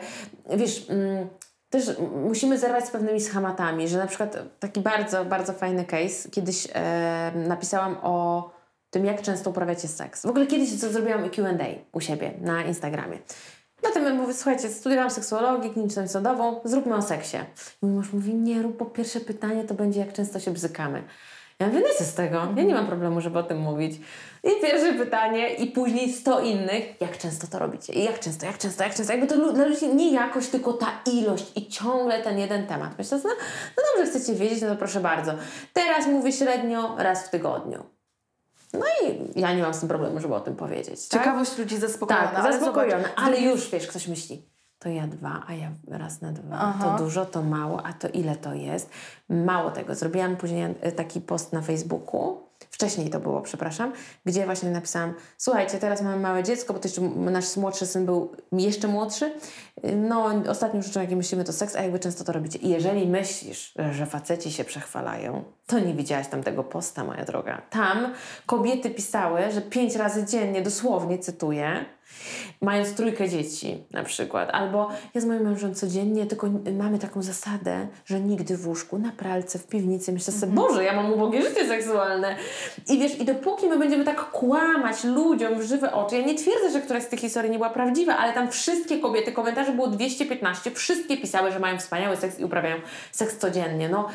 wiesz... 0.58 0.90
Mm, 0.90 1.28
też 1.74 1.98
musimy 2.30 2.60
zerwać 2.60 2.86
z 2.86 2.92
pewnymi 2.92 3.22
schematami, 3.22 3.88
że 3.88 3.98
na 3.98 4.08
przykład 4.08 4.38
taki 4.60 4.80
bardzo, 4.80 5.26
bardzo 5.26 5.54
fajny 5.54 5.86
case, 5.86 6.30
kiedyś 6.30 6.68
e, 6.74 7.32
napisałam 7.36 7.98
o 8.04 8.50
tym, 8.90 9.06
jak 9.06 9.22
często 9.22 9.50
uprawiacie 9.50 9.88
seks. 9.88 10.22
W 10.22 10.30
ogóle 10.30 10.48
kiedyś 10.48 10.80
co 10.80 10.90
zrobiłam 10.90 11.30
Q&A 11.30 11.66
u 11.92 12.02
siebie 12.02 12.32
na 12.42 12.64
Instagramie. 12.64 13.18
Tym 13.94 14.16
mówię, 14.16 14.34
słuchajcie, 14.34 14.70
studiowałam 14.70 15.12
seksuologię 15.12 15.70
kliniczną 15.70 16.08
sądową, 16.08 16.62
zróbmy 16.64 16.96
o 16.96 17.02
seksie. 17.02 17.38
I 17.84 17.86
mój 17.86 17.96
mąż 17.96 18.14
mówi, 18.14 18.34
nie 18.36 18.62
rób, 18.62 18.78
bo 18.78 18.86
pierwsze 18.86 19.20
pytanie 19.20 19.64
to 19.64 19.74
będzie, 19.74 20.00
jak 20.00 20.14
często 20.14 20.40
się 20.40 20.52
bzykamy. 20.52 21.04
Ja 21.64 21.80
no 21.80 22.05
z 22.05 22.14
tego, 22.14 22.38
ja 22.55 22.64
nie 22.64 22.74
mam 22.74 22.88
problemu, 22.88 23.22
żeby 23.22 23.39
o 23.39 23.43
tym 23.43 23.57
mówić. 23.57 23.95
I 24.43 24.49
pierwsze 24.61 24.93
pytanie 24.93 25.53
i 25.53 25.68
później 25.68 26.14
sto 26.14 26.39
innych, 26.39 27.01
jak 27.01 27.18
często 27.18 27.47
to 27.47 27.59
robicie? 27.59 27.93
I 27.93 28.03
jak 28.03 28.20
często, 28.20 28.45
jak 28.45 28.57
często, 28.57 28.84
jak 28.84 28.95
często? 28.95 29.14
Jakby 29.14 29.28
to 29.28 29.53
dla 29.53 29.66
ludzi 29.66 29.95
nie 29.95 30.11
jakość, 30.11 30.49
tylko 30.49 30.74
ta 30.74 30.88
ilość 31.11 31.51
i 31.55 31.68
ciągle 31.68 32.22
ten 32.24 32.39
jeden 32.39 32.68
temat. 32.68 32.97
Myślę, 32.97 33.20
no, 33.24 33.30
no 33.78 33.84
dobrze, 33.95 34.11
chcecie 34.11 34.39
wiedzieć, 34.39 34.61
no 34.61 34.68
to 34.70 34.76
proszę 34.76 34.99
bardzo. 34.99 35.32
Teraz 35.74 36.07
mówię 36.07 36.32
średnio 36.32 36.95
raz 36.97 37.28
w 37.28 37.30
tygodniu. 37.30 37.84
No 38.74 38.86
i 39.03 39.39
ja 39.39 39.53
nie 39.53 39.61
mam 39.61 39.74
z 39.74 39.80
tym 39.80 39.89
problemu, 39.89 40.20
żeby 40.20 40.36
o 40.36 40.39
tym 40.39 40.55
powiedzieć. 40.55 41.07
Tak? 41.07 41.22
Ciekawość 41.22 41.57
ludzi 41.57 41.78
zaspokojona. 41.78 42.28
Tak, 42.28 42.39
ale 42.39 42.53
zaspokojona, 42.53 43.09
ale 43.16 43.39
już, 43.39 43.70
wiesz, 43.70 43.88
ktoś 43.88 44.07
myśli, 44.07 44.53
to 44.84 44.90
ja 44.90 45.08
dwa, 45.08 45.44
a 45.48 45.54
ja 45.54 45.72
raz 45.88 46.22
na 46.22 46.32
dwa. 46.32 46.58
Aha. 46.60 46.84
To 46.98 47.04
dużo, 47.04 47.26
to 47.26 47.44
mało, 47.44 47.84
a 47.86 47.94
to 47.94 48.08
ile 48.08 48.36
to 48.36 48.54
jest? 48.54 48.90
Mało 49.30 49.72
tego. 49.72 49.96
Zrobiłam 49.96 50.36
później 50.36 50.76
taki 50.96 51.22
post 51.22 51.54
na 51.54 51.62
Facebooku, 51.62 52.38
wcześniej 52.72 53.10
to 53.10 53.20
było, 53.20 53.42
przepraszam, 53.42 53.94
gdzie 54.26 54.46
właśnie 54.46 54.70
napisałam, 54.70 55.14
słuchajcie, 55.38 55.78
teraz 55.78 56.02
mamy 56.02 56.20
małe 56.20 56.44
dziecko, 56.44 56.74
bo 56.74 56.80
to 56.80 56.88
jeszcze 56.88 57.02
nasz 57.02 57.58
młodszy 57.58 57.86
syn 57.86 58.06
był 58.06 58.32
jeszcze 58.52 58.88
młodszy. 58.88 59.34
No, 59.96 60.32
ostatnią 60.50 60.82
rzeczą, 60.82 61.02
jakie 61.02 61.16
myślimy, 61.16 61.44
to 61.44 61.54
seks, 61.54 61.76
a 61.76 61.82
jakby 61.82 62.00
często 62.00 62.24
to 62.24 62.32
robicie. 62.32 62.60
I 62.60 62.70
jeżeli 62.70 63.08
myślisz, 63.08 63.74
że 63.92 64.06
faceci 64.06 64.52
się 64.52 64.64
przechwalają, 64.64 65.44
to 65.68 65.80
nie 65.80 65.94
widziałaś 65.94 66.28
tam 66.28 66.44
tego 66.44 66.64
posta, 66.64 67.04
moja 67.04 67.26
droga. 67.26 67.62
Tam 67.70 68.14
kobiety 68.46 68.90
pisały, 68.90 69.52
że 69.52 69.62
pięć 69.62 69.96
razy 69.96 70.26
dziennie, 70.26 70.62
dosłownie 70.62 71.20
cytuję, 71.20 71.86
mając 72.61 72.93
trójkę 72.93 73.30
dzieci 73.30 73.84
na 73.91 74.03
przykład. 74.03 74.49
Albo 74.51 74.89
ja 75.14 75.22
z 75.22 75.26
moim 75.26 75.41
mężem 75.41 75.76
codziennie, 75.76 76.26
tylko 76.26 76.49
mamy 76.80 76.99
taką 76.99 77.22
zasadę, 77.22 77.88
że 78.05 78.20
nigdy 78.20 78.57
w 78.57 78.68
łóżku, 78.68 78.99
na 78.99 79.11
pralce, 79.11 79.59
w 79.59 79.68
piwnicy. 79.68 80.14
Myślę 80.14 80.34
sobie, 80.34 80.51
mhm. 80.51 80.68
Boże, 80.68 80.84
ja 80.84 80.95
mam 80.95 81.14
ubogie 81.14 81.41
życie 81.41 81.68
seksualne. 81.68 82.36
I 82.89 82.99
wiesz, 82.99 83.20
i 83.20 83.26
dopóki 83.26 83.68
my 83.68 83.80
będziemy 83.80 84.05
tak 84.05 84.32
kłamać 84.32 85.03
ludziom 85.03 85.59
w 85.59 85.64
żywe 85.64 85.93
oczy, 85.93 86.18
ja 86.18 86.26
nie 86.26 86.36
twierdzę, 86.36 86.72
że 86.72 86.82
któraś 86.82 87.03
z 87.03 87.07
tych 87.07 87.20
historii 87.20 87.51
nie 87.51 87.57
była 87.57 87.70
prawdziwa, 87.70 88.18
ale 88.18 88.34
tam 88.34 88.51
wszystkie 88.51 88.99
kobiety, 88.99 89.32
komentarze 89.32 89.72
było 89.72 89.88
215, 89.88 90.72
wszystkie 90.72 91.18
pisały, 91.18 91.51
że 91.51 91.59
mają 91.59 91.80
wspaniały 91.80 92.18
seks 92.18 92.39
i 92.39 92.45
uprawiają 92.45 92.76
seks 93.11 93.38
codziennie. 93.38 93.89
No, 93.89 94.07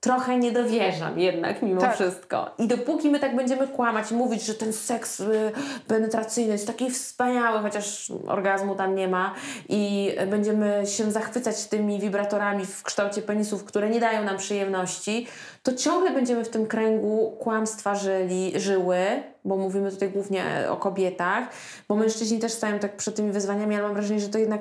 trochę 0.00 0.38
nie 0.38 0.52
dowierzam 0.52 1.18
jednak 1.18 1.62
mimo 1.62 1.80
tak. 1.80 1.94
wszystko. 1.94 2.50
I 2.58 2.68
dopóki 2.68 3.10
my 3.10 3.20
tak 3.20 3.36
będziemy 3.36 3.68
kłamać 3.68 4.10
i 4.10 4.14
mówić, 4.14 4.42
że 4.42 4.54
ten 4.54 4.72
seks 4.72 5.20
y, 5.20 5.52
penetracyjny 5.86 6.52
jest 6.52 6.66
taki 6.66 6.90
wspaniały, 6.90 7.60
chociaż 7.60 8.12
orgazmu 8.26 8.74
tam 8.74 8.94
nie 8.94 9.08
ma 9.08 9.34
i 9.68 10.12
będziemy 10.26 10.82
się 10.86 11.10
zachwycać 11.10 11.66
tymi 11.66 12.00
wibratorami 12.00 12.66
w 12.66 12.82
kształcie 12.82 13.22
penisów, 13.22 13.64
które 13.64 13.90
nie 13.90 14.00
dają 14.00 14.24
nam 14.24 14.36
przyjemności, 14.36 15.26
to 15.62 15.72
ciągle 15.72 16.10
będziemy 16.10 16.44
w 16.44 16.48
tym 16.48 16.66
kręgu 16.66 17.36
kłamstwa 17.38 17.94
żyli, 17.94 18.52
żyły, 18.60 19.22
bo 19.44 19.56
mówimy 19.56 19.90
tutaj 19.90 20.10
głównie 20.10 20.44
o 20.70 20.76
kobietach, 20.76 21.48
bo 21.88 21.94
mężczyźni 21.94 22.38
też 22.38 22.52
stają 22.52 22.78
tak 22.78 22.96
przed 22.96 23.16
tymi 23.16 23.32
wyzwaniami, 23.32 23.74
ale 23.74 23.84
mam 23.84 23.94
wrażenie, 23.94 24.20
że 24.20 24.28
to 24.28 24.38
jednak 24.38 24.60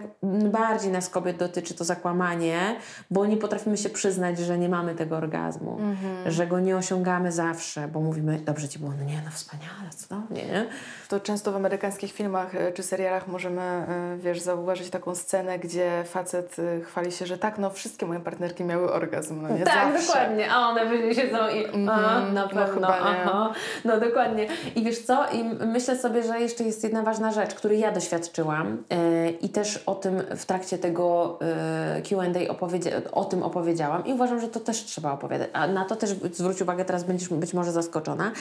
bardziej 0.52 0.92
nas 0.92 1.10
kobiet 1.10 1.38
dotyczy 1.38 1.74
to 1.74 1.84
zakłamanie, 1.84 2.76
bo 3.12 3.26
nie 3.26 3.38
potrafimy 3.38 3.78
się 3.78 3.90
przyznać, 3.90 4.40
że 4.40 4.58
nie 4.58 4.70
mamy 4.70 4.96
tego 4.96 5.18
orgazmu, 5.18 5.78
mm 5.80 5.96
-hmm. 5.96 6.32
że 6.32 6.48
go 6.48 6.60
nie 6.60 6.78
osiągamy 6.78 7.32
zawsze, 7.32 7.88
bo 7.88 8.00
mówimy, 8.00 8.40
dobrze 8.40 8.70
ci 8.70 8.80
było, 8.80 8.92
no 9.00 9.04
nie, 9.04 9.22
no 9.26 9.32
wspaniale, 9.32 9.90
cudownie, 9.98 10.46
nie? 10.46 10.66
To 11.10 11.20
często 11.20 11.52
w 11.52 11.56
amerykańskich 11.56 12.12
filmach 12.12 12.56
e, 12.56 12.72
czy 12.72 12.84
serialach 12.84 13.28
możemy, 13.28 13.62
e, 13.62 14.18
wiesz, 14.18 14.40
zauważyć 14.40 14.90
taką 14.90 15.16
scenę, 15.16 15.60
gdzie 15.60 16.04
facet 16.06 16.56
e, 16.60 16.82
chwali 16.82 17.12
się, 17.12 17.26
że 17.26 17.38
tak, 17.38 17.58
no 17.58 17.70
wszystkie 17.70 18.06
moje 18.06 18.20
partnerki 18.20 18.64
miały 18.64 18.94
orgazm, 18.94 19.42
no 19.42 19.50
nie? 19.50 19.64
Tak, 19.64 19.94
zawsze. 19.94 20.08
dokładnie, 20.08 20.52
a 20.52 20.70
one 20.70 20.89
później 20.90 21.16
siedzą 21.16 21.38
i 21.48 21.66
mm, 21.66 21.86
na 21.86 22.22
no 22.34 22.50
pewno, 22.50 22.82
no, 22.82 22.88
aha. 22.88 23.54
No 23.86 24.00
dokładnie. 24.00 24.48
I 24.76 24.84
wiesz 24.84 25.00
co? 25.00 25.26
I 25.32 25.44
myślę 25.44 25.98
sobie, 25.98 26.24
że 26.24 26.40
jeszcze 26.40 26.64
jest 26.64 26.84
jedna 26.84 27.04
ważna 27.04 27.32
rzecz, 27.32 27.54
której 27.54 27.80
ja 27.80 27.92
doświadczyłam 27.92 28.84
yy, 28.90 29.30
i 29.32 29.50
też 29.50 29.84
o 29.86 29.96
tym 29.96 30.22
w 30.36 30.46
trakcie 30.46 30.78
tego 30.78 31.40
yy, 31.96 32.02
Q&A 32.02 32.54
opowiedzia- 32.54 33.02
o 33.12 33.26
tym 33.26 33.44
opowiedziałam 33.44 34.06
i 34.06 34.14
uważam, 34.14 34.42
że 34.42 34.48
to 34.48 34.60
też 34.60 34.84
trzeba 34.84 35.12
opowiadać. 35.12 35.50
A 35.54 35.68
na 35.68 35.86
to 35.86 35.96
też 35.96 36.10
zwróć 36.32 36.62
uwagę, 36.62 36.86
teraz 36.86 37.04
będziesz 37.04 37.30
być 37.30 37.54
może 37.54 37.72
zaskoczona 37.72 38.32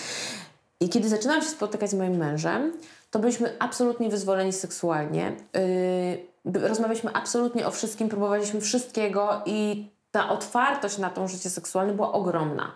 I 0.81 0.89
kiedy 0.89 1.09
zaczynałam 1.09 1.43
się 1.43 1.49
spotykać 1.49 1.91
z 1.91 1.95
moim 1.95 2.17
mężem, 2.17 2.73
to 3.11 3.19
byliśmy 3.19 3.57
absolutnie 3.59 4.09
wyzwoleni 4.09 4.53
seksualnie. 4.53 5.33
Yy, 5.55 6.69
rozmawialiśmy 6.69 7.13
absolutnie 7.13 7.67
o 7.67 7.71
wszystkim, 7.71 8.09
próbowaliśmy 8.09 8.61
wszystkiego 8.61 9.43
i 9.47 9.89
ta 10.11 10.29
otwartość 10.29 10.99
na 10.99 11.11
to 11.11 11.29
życie 11.29 11.51
seksualne 11.51 11.95
była 11.95 12.13
ogromna. 12.13 12.73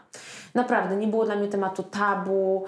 Naprawdę, 0.55 0.97
nie 0.97 1.07
było 1.07 1.25
dla 1.25 1.37
mnie 1.37 1.49
tematu 1.49 1.83
tabu, 1.83 2.65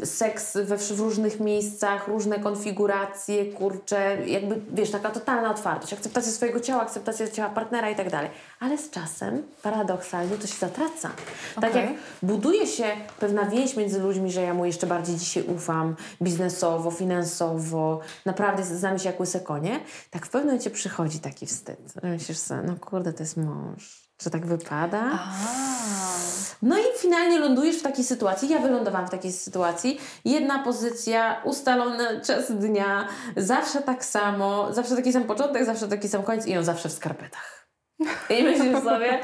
yy, 0.00 0.06
seks 0.06 0.56
we 0.56 0.76
w 0.78 1.00
różnych 1.00 1.40
miejscach, 1.40 2.08
różne 2.08 2.38
konfiguracje, 2.38 3.52
kurcze, 3.52 4.26
jakby, 4.26 4.60
wiesz, 4.72 4.90
taka 4.90 5.10
totalna 5.10 5.50
otwartość, 5.50 5.92
akceptacja 5.92 6.32
swojego 6.32 6.60
ciała, 6.60 6.82
akceptacja 6.82 7.28
ciała 7.28 7.50
partnera 7.50 7.90
i 7.90 7.96
tak 7.96 8.10
dalej. 8.10 8.30
Ale 8.60 8.78
z 8.78 8.90
czasem, 8.90 9.42
paradoksalnie, 9.62 10.36
to 10.36 10.46
się 10.46 10.58
zatraca. 10.58 11.10
Tak 11.60 11.70
Okej. 11.70 11.84
jak 11.84 11.92
buduje 12.22 12.66
się 12.66 12.84
pewna 13.20 13.44
więź 13.44 13.76
między 13.76 14.00
ludźmi, 14.00 14.32
że 14.32 14.42
ja 14.42 14.54
mu 14.54 14.64
jeszcze 14.64 14.86
bardziej 14.86 15.16
dzisiaj 15.16 15.42
ufam, 15.42 15.96
biznesowo, 16.22 16.90
finansowo, 16.90 18.00
naprawdę 18.26 18.64
znamy 18.64 18.98
się 18.98 19.08
jak 19.08 19.20
łyse 19.20 19.40
konie, 19.40 19.80
tak 20.10 20.26
w 20.26 20.30
pewnym 20.30 20.46
momencie 20.46 20.70
przychodzi 20.70 21.18
taki 21.18 21.46
wstyd, 21.46 21.78
że 22.02 22.10
myślisz 22.10 22.38
sobie, 22.38 22.62
no 22.62 22.76
kurde, 22.76 23.12
to 23.12 23.22
jest 23.22 23.36
mąż, 23.36 24.09
że 24.20 24.30
tak 24.30 24.46
wypada. 24.46 25.00
A, 25.12 25.32
No 26.62 26.78
i 26.78 26.82
finalnie 26.98 27.38
lądujesz 27.38 27.78
w 27.78 27.82
takiej 27.82 28.04
sytuacji. 28.04 28.48
Ja 28.48 28.58
wylądowałam 28.58 29.06
w 29.06 29.10
takiej 29.10 29.32
sytuacji. 29.32 30.00
Jedna 30.24 30.58
pozycja, 30.58 31.40
ustalony 31.44 32.20
czas 32.20 32.52
dnia, 32.52 33.08
zawsze 33.36 33.82
tak 33.82 34.04
samo, 34.04 34.72
zawsze 34.72 34.96
taki 34.96 35.12
sam 35.12 35.24
początek, 35.24 35.64
zawsze 35.64 35.88
taki 35.88 36.08
sam 36.08 36.22
koniec 36.22 36.46
i 36.46 36.58
on 36.58 36.64
zawsze 36.64 36.88
w 36.88 36.92
skarpetach. 36.92 37.59
I 38.38 38.42
myślisz 38.42 38.82
sobie, 38.84 39.18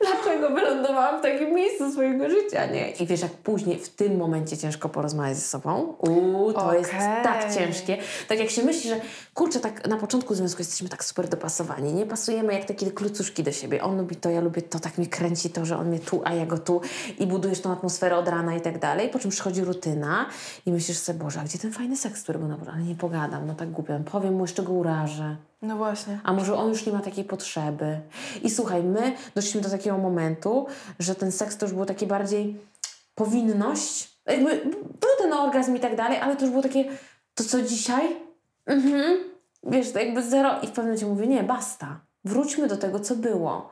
dlaczego 0.00 0.50
wylądowałam 0.50 1.18
w 1.18 1.22
takim 1.22 1.54
miejscu 1.54 1.92
swojego 1.92 2.30
życia, 2.30 2.66
nie? 2.66 2.90
I 2.90 3.06
wiesz, 3.06 3.20
jak 3.20 3.32
później 3.32 3.78
w 3.78 3.88
tym 3.88 4.16
momencie 4.16 4.56
ciężko 4.56 4.88
porozmawiać 4.88 5.36
ze 5.36 5.42
sobą, 5.42 5.94
uuu, 5.98 6.52
to 6.52 6.74
jest 6.74 6.90
Okej. 6.90 7.24
tak 7.24 7.54
ciężkie. 7.54 7.96
Tak 8.28 8.38
jak 8.38 8.50
się 8.50 8.62
myśli, 8.62 8.90
że 8.90 9.00
kurczę, 9.34 9.60
tak 9.60 9.88
na 9.88 9.96
początku 9.96 10.34
związku 10.34 10.60
jesteśmy 10.60 10.88
tak 10.88 11.04
super 11.04 11.28
dopasowani, 11.28 11.92
nie 11.92 12.06
pasujemy 12.06 12.52
jak 12.52 12.64
takie 12.64 12.90
klucuszki 12.90 13.42
do 13.42 13.52
siebie. 13.52 13.82
On 13.82 13.96
lubi 13.96 14.16
to, 14.16 14.30
ja 14.30 14.40
lubię 14.40 14.62
to, 14.62 14.80
tak 14.80 14.98
mnie 14.98 15.06
kręci 15.06 15.50
to, 15.50 15.64
że 15.64 15.76
on 15.76 15.88
mnie 15.88 15.98
tu, 15.98 16.22
a 16.24 16.34
ja 16.34 16.46
go 16.46 16.58
tu 16.58 16.80
i 17.18 17.26
budujesz 17.26 17.60
tą 17.60 17.72
atmosferę 17.72 18.16
od 18.16 18.28
rana 18.28 18.54
i 18.54 18.60
tak 18.60 18.78
dalej. 18.78 19.08
Po 19.08 19.18
czym 19.18 19.30
przychodzi 19.30 19.64
rutyna 19.64 20.26
i 20.66 20.72
myślisz 20.72 20.98
sobie, 20.98 21.18
Boże, 21.18 21.40
a 21.40 21.44
gdzie 21.44 21.58
ten 21.58 21.72
fajny 21.72 21.96
seks, 21.96 22.22
który 22.22 22.38
był 22.38 22.48
na 22.48 22.56
Ale 22.72 22.82
nie 22.82 22.94
pogadam, 22.94 23.46
no 23.46 23.54
tak 23.54 23.70
głupio, 23.70 23.92
powiem 24.12 24.34
mu, 24.34 24.44
jeszcze 24.44 24.62
go 24.62 24.72
urażę. 24.72 25.36
No 25.64 25.76
właśnie. 25.76 26.20
A 26.24 26.32
może 26.32 26.54
on 26.56 26.68
już 26.68 26.86
nie 26.86 26.92
ma 26.92 27.00
takiej 27.00 27.24
potrzeby. 27.24 28.00
I 28.42 28.50
słuchaj, 28.50 28.82
my 28.82 29.12
doszliśmy 29.34 29.60
do 29.60 29.70
takiego 29.70 29.98
momentu, 29.98 30.66
że 30.98 31.14
ten 31.14 31.32
seks 31.32 31.56
to 31.56 31.66
już 31.66 31.72
było 31.72 31.86
takie 31.86 32.06
bardziej 32.06 32.56
powinność. 33.14 34.14
Jakby 34.26 34.56
był 35.00 35.10
ten 35.22 35.32
orgazm 35.32 35.76
i 35.76 35.80
tak 35.80 35.96
dalej, 35.96 36.18
ale 36.18 36.36
to 36.36 36.42
już 36.42 36.50
było 36.50 36.62
takie, 36.62 36.84
to 37.34 37.44
co 37.44 37.62
dzisiaj? 37.62 38.16
Mhm. 38.66 39.18
Wiesz, 39.62 39.92
to 39.92 39.98
jakby 39.98 40.22
zero. 40.22 40.50
I 40.62 40.66
w 40.66 40.70
pewnym 40.70 40.84
momencie 40.84 41.06
mówię, 41.06 41.26
nie, 41.26 41.42
basta. 41.42 42.00
Wróćmy 42.24 42.68
do 42.68 42.76
tego, 42.76 43.00
co 43.00 43.16
było. 43.16 43.70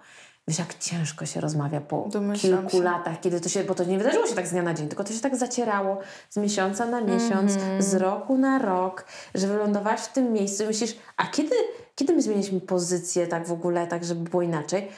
Wiesz, 0.48 0.58
jak 0.58 0.78
ciężko 0.78 1.26
się 1.26 1.40
rozmawia 1.40 1.80
po 1.80 2.08
Domyślam 2.08 2.60
kilku 2.60 2.76
się. 2.76 2.82
latach, 2.82 3.20
kiedy 3.20 3.40
to 3.40 3.48
się, 3.48 3.64
bo 3.64 3.74
to 3.74 3.84
nie 3.84 3.98
wydarzyło 3.98 4.26
się 4.26 4.34
tak 4.34 4.46
z 4.46 4.50
dnia 4.50 4.62
na 4.62 4.74
dzień, 4.74 4.88
tylko 4.88 5.04
to 5.04 5.12
się 5.12 5.20
tak 5.20 5.36
zacierało 5.36 5.98
z 6.30 6.36
miesiąca 6.36 6.86
na 6.86 7.00
miesiąc, 7.00 7.52
Mhm. 7.54 7.82
z 7.82 7.94
roku 7.94 8.38
na 8.38 8.58
rok, 8.58 9.04
że 9.34 9.46
wylądowałaś 9.46 10.00
w 10.00 10.12
tym 10.12 10.32
miejscu 10.32 10.62
i 10.62 10.66
myślisz, 10.66 10.96
a 11.16 11.26
kiedy, 11.26 11.54
kiedy 11.94 12.12
my 12.12 12.22
zmieniliśmy 12.22 12.60
pozycję 12.60 13.26
tak 13.26 13.46
w 13.46 13.52
ogóle, 13.52 13.86
tak 13.86 14.04
żeby 14.04 14.30
było 14.30 14.42
inaczej? 14.42 14.88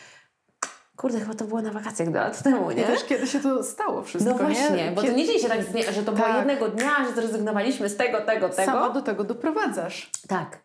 Kurde, 1.05 1.20
chyba 1.20 1.34
to 1.34 1.44
było 1.44 1.62
na 1.62 1.70
wakacjach 1.70 2.11
dwa 2.11 2.20
lata 2.20 2.42
temu, 2.42 2.70
nie? 2.70 2.76
Nie 2.76 2.84
wiesz, 2.84 3.05
kiedy 3.05 3.26
się 3.26 3.40
to 3.40 3.62
stało 3.62 4.02
wszystko, 4.02 4.30
No 4.32 4.38
właśnie, 4.38 4.76
nie? 4.76 4.90
bo 4.90 5.00
to 5.00 5.07
Kiedy- 5.07 5.16
nie 5.18 5.26
dzieje 5.26 5.38
się 5.38 5.48
tak, 5.48 5.61
że 5.94 6.02
to 6.02 6.12
było 6.12 6.26
Tak. 6.26 6.36
jednego 6.36 6.68
dnia, 6.68 6.90
że 7.09 7.14
zrezygnowaliśmy 7.14 7.88
z 7.88 7.96
tego, 7.96 8.20
tego, 8.20 8.48
tego. 8.48 8.72
Sama 8.72 8.90
do 8.90 9.02
tego 9.02 9.24
doprowadzasz. 9.24 10.11
Tak. 10.28 10.59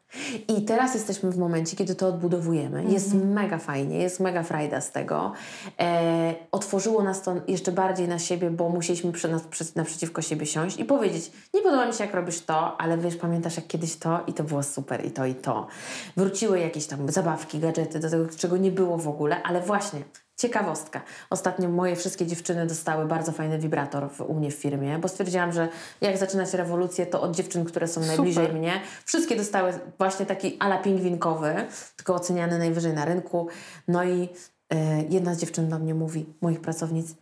I 0.48 0.62
teraz 0.66 0.94
jesteśmy 0.94 1.32
w 1.32 1.38
momencie, 1.38 1.78
kiedy 1.78 1.96
to 1.96 2.08
odbudowujemy. 2.08 2.84
Jest 2.84 3.14
mega 3.14 3.58
fajnie, 3.58 4.00
jest 4.00 4.20
mega 4.20 4.44
frajda 4.44 4.82
z 4.82 4.92
tego. 4.92 5.32
E, 5.80 6.36
otworzyło 6.52 7.04
nas 7.04 7.22
to 7.22 7.36
jeszcze 7.48 7.72
bardziej 7.72 8.08
na 8.08 8.20
siebie, 8.20 8.50
bo 8.52 8.70
musieliśmy 8.70 9.12
przy 9.12 9.28
nas, 9.28 9.42
przy, 9.42 9.66
naprzeciwko 9.76 10.22
siebie 10.22 10.46
siąść 10.46 10.80
i 10.80 10.86
powiedzieć, 10.86 11.32
nie 11.54 11.62
podoba 11.62 11.86
mi 11.86 11.94
się 11.94 12.04
jak 12.04 12.14
robisz 12.14 12.42
to, 12.42 12.82
ale 12.82 12.98
wiesz, 12.98 13.16
pamiętasz 13.16 13.56
jak 13.56 13.68
kiedyś 13.68 13.96
to 13.96 14.20
i 14.28 14.34
to 14.34 14.44
było 14.44 14.64
super 14.64 15.06
i 15.06 15.12
to 15.12 15.26
i 15.26 15.36
to. 15.36 15.68
Wróciły 16.18 16.60
jakieś 16.60 16.86
tam 16.86 17.12
zabawki, 17.12 17.60
gadżety, 17.60 18.00
do 18.00 18.10
tego, 18.10 18.26
czego 18.38 18.58
nie 18.58 18.72
było 18.72 18.98
w 18.98 19.08
ogóle, 19.08 19.44
ale 19.44 19.62
właśnie 19.62 20.00
Ciekawostka. 20.40 21.02
Ostatnio 21.30 21.70
moje 21.70 21.96
wszystkie 21.96 22.26
dziewczyny 22.26 22.68
dostały 22.68 23.06
bardzo 23.06 23.32
fajny 23.32 23.60
wibrator 23.60 24.10
w, 24.12 24.22
u 24.22 24.34
mnie 24.34 24.52
w 24.52 24.54
firmie, 24.54 25.00
bo 25.00 25.08
stwierdziłam, 25.08 25.52
że 25.52 25.70
jak 26.02 26.18
zaczynać 26.18 26.54
rewolucję, 26.54 27.06
to 27.06 27.22
od 27.22 27.36
dziewczyn, 27.36 27.66
które 27.66 27.88
są 27.88 28.02
najbliżej 28.02 28.54
mnie. 28.54 28.82
Wszystkie 29.06 29.36
dostały 29.36 29.74
właśnie 29.98 30.26
taki 30.26 30.58
ala 30.60 30.78
pingwinkowy, 30.78 31.56
tylko 31.96 32.16
oceniany 32.16 32.58
najwyżej 32.58 32.94
na 32.94 33.06
rynku. 33.06 33.48
No 33.88 34.04
i 34.04 34.30
e, 34.70 35.04
jedna 35.10 35.36
z 35.36 35.38
dziewczyn 35.38 35.70
do 35.70 35.80
mnie 35.80 35.94
mówi, 35.94 36.26
moich 36.42 36.62
pracownic, 36.62 37.16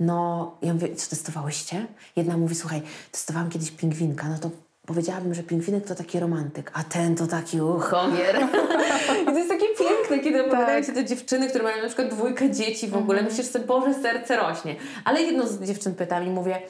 no, 0.00 0.58
ja 0.62 0.74
mówię, 0.74 0.96
co 0.96 1.10
testowałyście? 1.10 1.86
Jedna 2.16 2.36
mówi, 2.36 2.54
słuchaj, 2.54 2.82
testowałam 3.12 3.50
kiedyś 3.50 3.70
pingwinka, 3.70 4.28
no 4.28 4.38
to 4.38 4.50
powiedziałabym, 4.86 5.34
że 5.34 5.42
pingwinek 5.42 5.86
to 5.86 5.94
taki 5.94 6.20
romantyk, 6.20 6.70
a 6.74 6.84
ten 6.84 7.16
to 7.16 7.26
taki 7.26 7.60
uchomier. 7.60 8.36
I 9.22 9.24
to 9.24 9.38
jest 9.38 9.48
takie 9.48 9.66
piękne, 9.78 10.18
kiedy 10.32 10.44
opowiadają 10.46 10.82
się 10.82 10.92
te 10.92 11.04
dziewczyny, 11.04 11.48
które 11.48 11.64
mają 11.64 11.82
na 11.82 11.86
przykład 11.86 12.08
dwójkę 12.08 12.50
dzieci 12.50 12.88
w 12.88 12.96
ogóle. 12.96 13.22
Myślisz 13.22 13.46
sobie, 13.46 13.64
Boże, 13.64 13.94
serce 13.94 14.36
rośnie. 14.36 14.76
Ale 15.04 15.22
jedną 15.22 15.46
z 15.46 15.62
dziewczyn 15.62 15.94
pytam 15.94 16.26
i 16.26 16.30
mówię, 16.30 16.50
"Yy, 16.52 16.68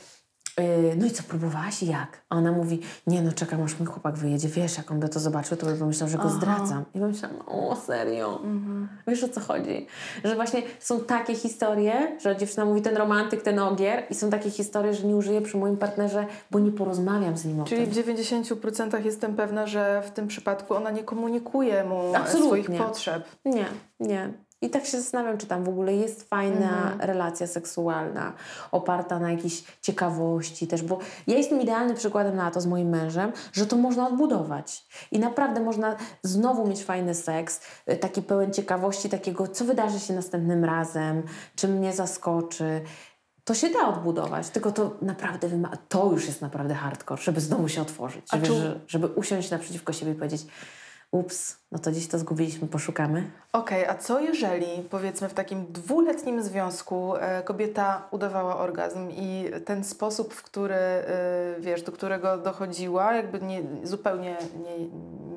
no 0.97 1.07
i 1.07 1.11
co, 1.11 1.23
próbowałaś 1.23 1.83
jak? 1.83 2.21
A 2.29 2.37
ona 2.37 2.53
mówi, 2.53 2.81
nie 3.07 3.23
no, 3.23 3.33
czekam 3.33 3.63
aż 3.63 3.79
mój 3.79 3.87
chłopak 3.89 4.17
wyjedzie. 4.17 4.49
Wiesz, 4.49 4.77
jak 4.79 4.91
on 4.91 5.01
by 5.01 5.09
to 5.09 5.21
zobaczył, 5.21 5.57
to 5.57 5.67
by 5.67 5.75
pomyślał, 5.75 6.09
że 6.09 6.19
go 6.19 6.29
zdradzam. 6.29 6.85
I 6.95 6.99
pomyślałam, 7.01 7.37
o 7.47 7.77
serio? 7.77 8.41
Wiesz 9.07 9.25
o 9.25 9.29
co 9.29 9.41
chodzi? 9.41 9.87
Że 10.25 10.35
właśnie 10.35 10.63
są 10.81 11.01
takie 11.01 11.35
historie, 11.35 12.17
że 12.21 12.37
dziewczyna 12.37 12.65
mówi 12.65 12.83
ten 12.83 12.97
romantyk, 12.97 13.43
ten 13.43 13.59
ogier 13.59 14.03
i 14.11 14.15
są 14.15 14.31
takie 14.31 14.51
historie, 14.51 14.95
że 14.95 15.07
nie 15.07 15.17
użyję 15.17 15.41
przy 15.43 15.57
moim 15.57 15.77
partnerze, 15.77 16.27
bo 16.51 16.59
nie 16.59 16.73
porozmawiam 16.73 17.37
z 17.37 17.45
nim 17.45 17.61
o 17.61 17.65
Czyli 17.65 17.87
tym. 17.89 18.05
w 18.05 18.09
90% 18.09 19.05
jestem 19.05 19.37
pewna, 19.37 19.67
że 19.67 20.03
w 20.07 20.11
tym 20.11 20.29
przypadku 20.29 20.75
ona 20.75 20.91
nie 20.91 21.05
komunikuje 21.05 21.85
mu 21.85 22.15
Absolutnie. 22.17 22.65
swoich 22.65 22.81
potrzeb. 22.81 23.25
Nie, 23.45 23.67
nie. 24.01 24.33
I 24.63 24.71
tak 24.71 24.87
się 24.87 25.01
zastanawiam, 25.01 25.39
czy 25.39 25.47
tam 25.47 25.65
w 25.65 25.69
ogóle 25.69 25.95
jest 25.95 26.29
fajna 26.29 26.71
Mhm. 26.83 27.01
relacja 27.01 27.47
seksualna, 27.47 28.33
oparta 28.73 29.19
na 29.19 29.31
jakiejś 29.31 29.65
ciekawości 29.83 30.67
też, 30.67 30.83
bo 30.83 30.99
ja 31.27 31.37
jestem 31.37 31.61
idealnym 31.61 31.97
przykładem 31.97 32.37
na 32.37 32.51
to 32.51 32.61
z 32.61 32.67
moim 32.67 32.89
mężem, 32.89 33.33
że 33.53 33.67
to 33.67 33.77
można 33.77 34.09
odbudować. 34.09 34.87
I 35.11 35.19
naprawdę 35.19 35.61
można 35.61 35.97
znowu 36.23 36.67
mieć 36.67 36.85
fajny 36.85 37.15
seks, 37.15 37.61
y, 37.91 37.97
taki 37.97 38.23
pełen 38.23 38.53
ciekawości, 38.53 39.09
takiego, 39.09 39.49
co 39.49 39.65
wydarzy 39.65 40.01
się 40.01 40.15
następnym 40.15 40.65
razem, 40.65 41.23
czy 41.57 41.69
mnie 41.69 41.93
zaskoczy. 41.93 42.81
To 43.45 43.55
się 43.55 43.71
da 43.71 43.89
odbudować, 43.89 44.49
tylko 44.49 44.73
to 44.73 44.97
naprawdę 45.03 45.49
wymaga, 45.49 45.77
to 45.89 46.11
już 46.13 46.27
jest 46.27 46.41
naprawdę 46.43 46.75
hardcore, 46.75 47.23
żeby 47.23 47.41
znowu 47.41 47.69
się 47.69 47.83
otworzyć, 47.83 48.25
żeby, 48.33 48.81
żeby 48.87 49.07
usiąść 49.07 49.51
naprzeciwko 49.51 49.93
siebie 49.93 50.13
i 50.13 50.15
powiedzieć 50.15 50.47
ups, 51.13 51.57
no 51.73 51.79
to 51.79 51.91
gdzieś 51.91 52.09
to 52.09 52.19
zgubiliśmy, 52.19 52.69
poszukamy. 52.69 53.31
Okej, 53.53 53.87
a 53.87 53.95
co 53.95 54.21
jeżeli 54.21 54.83
powiedzmy 54.91 55.29
w 55.29 55.35
takim 55.35 55.67
dwuletnim 55.73 56.43
związku 56.43 57.17
e, 57.17 57.43
kobieta 57.43 58.09
udawała 58.11 58.57
orgazm 58.57 59.11
i 59.11 59.51
ten 59.65 59.85
sposób, 59.85 60.35
w 60.35 60.43
który, 60.43 60.75
e, 60.75 61.05
wiesz, 61.61 61.83
do 61.83 61.93
którego 61.93 62.39
dochodziła, 62.39 63.15
jakby 63.15 63.41
nie, 63.41 63.63
zupełnie 63.85 64.37
nie, 64.65 64.87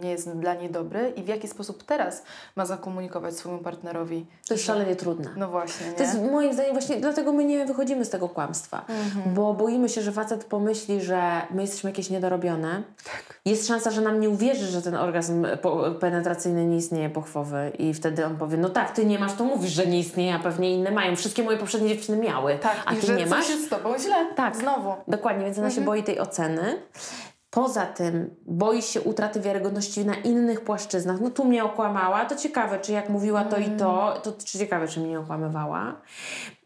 nie 0.03 0.11
jest 0.11 0.29
dla 0.29 0.53
niej 0.53 0.69
dobry 0.69 1.13
i 1.15 1.23
w 1.23 1.27
jaki 1.27 1.47
sposób 1.47 1.83
teraz 1.83 2.23
ma 2.55 2.65
zakomunikować 2.65 3.35
swojemu 3.37 3.63
partnerowi? 3.63 4.25
To 4.47 4.53
jest 4.53 4.65
szalenie 4.65 4.95
trudne. 4.95 5.29
No 5.37 5.47
właśnie, 5.47 5.87
nie? 5.87 5.93
To 5.93 6.03
jest 6.03 6.21
moim 6.31 6.53
zdaniem 6.53 6.73
właśnie, 6.73 6.95
dlatego 6.97 7.33
my 7.33 7.45
nie 7.45 7.65
wychodzimy 7.65 8.05
z 8.05 8.09
tego 8.09 8.29
kłamstwa, 8.29 8.85
Mhm. 8.89 9.35
bo 9.35 9.53
boimy 9.53 9.89
się, 9.89 10.01
że 10.01 10.11
facet 10.11 10.43
pomyśli, 10.45 11.01
że 11.01 11.41
my 11.51 11.61
jesteśmy 11.61 11.89
jakieś 11.89 12.09
niedorobione. 12.09 12.83
Tak. 13.03 13.39
Jest 13.45 13.67
szansa, 13.67 13.91
że 13.91 14.01
nam 14.01 14.19
nie 14.19 14.29
uwierzy, 14.29 14.65
że 14.67 14.81
ten 14.81 14.95
orgazm 14.95 15.45
penetracyjny 15.99 16.65
nie 16.65 16.77
istnieje 16.77 17.09
pochwowy 17.09 17.71
i 17.79 17.93
wtedy 17.93 18.25
on 18.25 18.37
powie, 18.37 18.57
no 18.57 18.69
tak, 18.69 18.91
ty 18.91 19.05
nie 19.05 19.19
masz, 19.19 19.33
to 19.33 19.43
mówisz, 19.43 19.71
że 19.71 19.85
nie 19.85 19.99
istnieje, 19.99 20.35
a 20.35 20.39
pewnie 20.39 20.73
inne 20.73 20.91
mają. 20.91 21.15
Wszystkie 21.15 21.43
moje 21.43 21.57
poprzednie 21.57 21.89
dziewczyny 21.89 22.17
miały, 22.17 22.57
Tak, 22.57 22.75
a 22.85 22.95
ty 22.95 23.13
nie 23.15 23.25
masz? 23.25 23.49
jest 23.49 23.65
z 23.65 23.69
tobą 23.69 23.99
źle. 23.99 24.15
Tak. 24.35 24.55
Znowu. 24.55 24.93
Dokładnie, 25.07 25.45
więc 25.45 25.59
ona 25.59 25.71
się 25.71 25.81
boi 25.81 26.03
tej 26.03 26.19
oceny. 26.19 26.81
Poza 27.49 27.85
tym 27.85 28.35
boi 28.45 28.81
się 28.81 29.01
utraty 29.01 29.39
wiarygodności 29.41 30.05
na 30.05 30.15
innych 30.15 30.61
płaszczyznach. 30.61 31.21
No 31.21 31.29
tu 31.29 31.45
mnie 31.45 31.63
okłamała, 31.63 32.25
to 32.25 32.35
ciekawe, 32.35 32.79
czy 32.79 32.91
jak 32.91 33.09
mówiła 33.09 33.43
to 33.43 33.57
i 33.57 33.69
to, 33.71 34.19
to 34.23 34.31
czy 34.45 34.57
ciekawe, 34.57 34.87
czy 34.87 34.99
mnie 34.99 35.09
nie 35.09 35.19
okłamywała. 35.19 36.01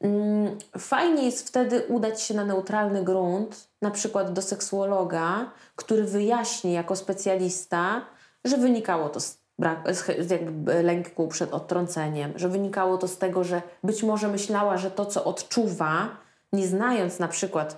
Mm, 0.01 0.57
Fajnie 0.77 1.23
jest 1.25 1.47
wtedy 1.47 1.83
udać 1.89 2.21
się 2.21 2.33
na 2.33 2.45
neutralny 2.45 3.03
grunt, 3.03 3.67
na 3.81 3.91
przykład 3.91 4.33
do 4.33 4.41
seksuologa, 4.41 5.51
który 5.75 6.03
wyjaśni 6.03 6.73
jako 6.73 6.95
specjalista, 6.95 8.01
że 8.47 8.57
wynikało 8.57 9.09
to 9.09 9.19
z, 9.19 9.37
brak, 9.59 9.95
z, 9.95 10.31
jakby 10.31 10.83
lęku 10.83 11.27
przed 11.27 11.53
odtrąceniem, 11.53 12.33
że 12.35 12.49
wynikało 12.49 12.97
to 12.97 13.07
z 13.07 13.17
tego, 13.17 13.43
że 13.43 13.61
być 13.83 14.03
może 14.03 14.27
myślała, 14.27 14.77
że 14.77 14.91
to, 14.91 15.05
co 15.05 15.23
odczuwa, 15.23 16.09
nie 16.53 16.67
znając 16.67 17.19
na 17.19 17.27
przykład 17.27 17.77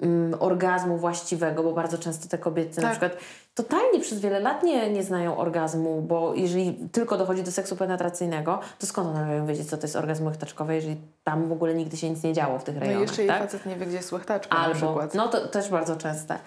mm, 0.00 0.34
orgazmu 0.40 0.96
właściwego, 0.96 1.62
bo 1.62 1.72
bardzo 1.72 1.98
często 1.98 2.28
te 2.28 2.38
kobiety 2.38 2.74
tak. 2.76 2.84
na 2.84 2.90
przykład 2.90 3.16
totalnie 3.58 4.00
przez 4.00 4.20
wiele 4.20 4.40
lat 4.40 4.62
nie, 4.62 4.90
nie 4.90 5.02
znają 5.02 5.36
orgazmu, 5.36 6.02
bo 6.02 6.34
jeżeli 6.34 6.74
tylko 6.92 7.18
dochodzi 7.18 7.42
do 7.42 7.52
seksu 7.52 7.76
penetracyjnego, 7.76 8.60
to 8.78 8.86
skąd 8.86 9.08
one 9.08 9.26
mają 9.26 9.46
wiedzieć, 9.46 9.70
co 9.70 9.76
to 9.76 9.82
jest 9.82 9.96
orgazm 9.96 10.26
łechtaczkowy, 10.26 10.74
jeżeli 10.74 10.96
tam 11.24 11.48
w 11.48 11.52
ogóle 11.52 11.74
nigdy 11.74 11.96
się 11.96 12.10
nic 12.10 12.22
nie 12.22 12.32
działo 12.32 12.58
w 12.58 12.64
tych 12.64 12.76
rejonach. 12.76 12.94
No 12.94 13.04
i 13.04 13.08
jeszcze 13.08 13.26
tak? 13.26 13.42
facet 13.42 13.66
nie 13.66 13.76
wie, 13.76 13.86
gdzie 13.86 13.96
jest 13.96 14.12
łechtaczka 14.12 14.56
Albo, 14.56 14.68
na 14.68 14.74
przykład. 14.74 15.14
No 15.14 15.28
to 15.28 15.48
też 15.48 15.68
bardzo 15.68 15.96
częste. 15.96 16.38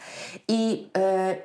I, 0.47 0.71
yy, 0.71 0.81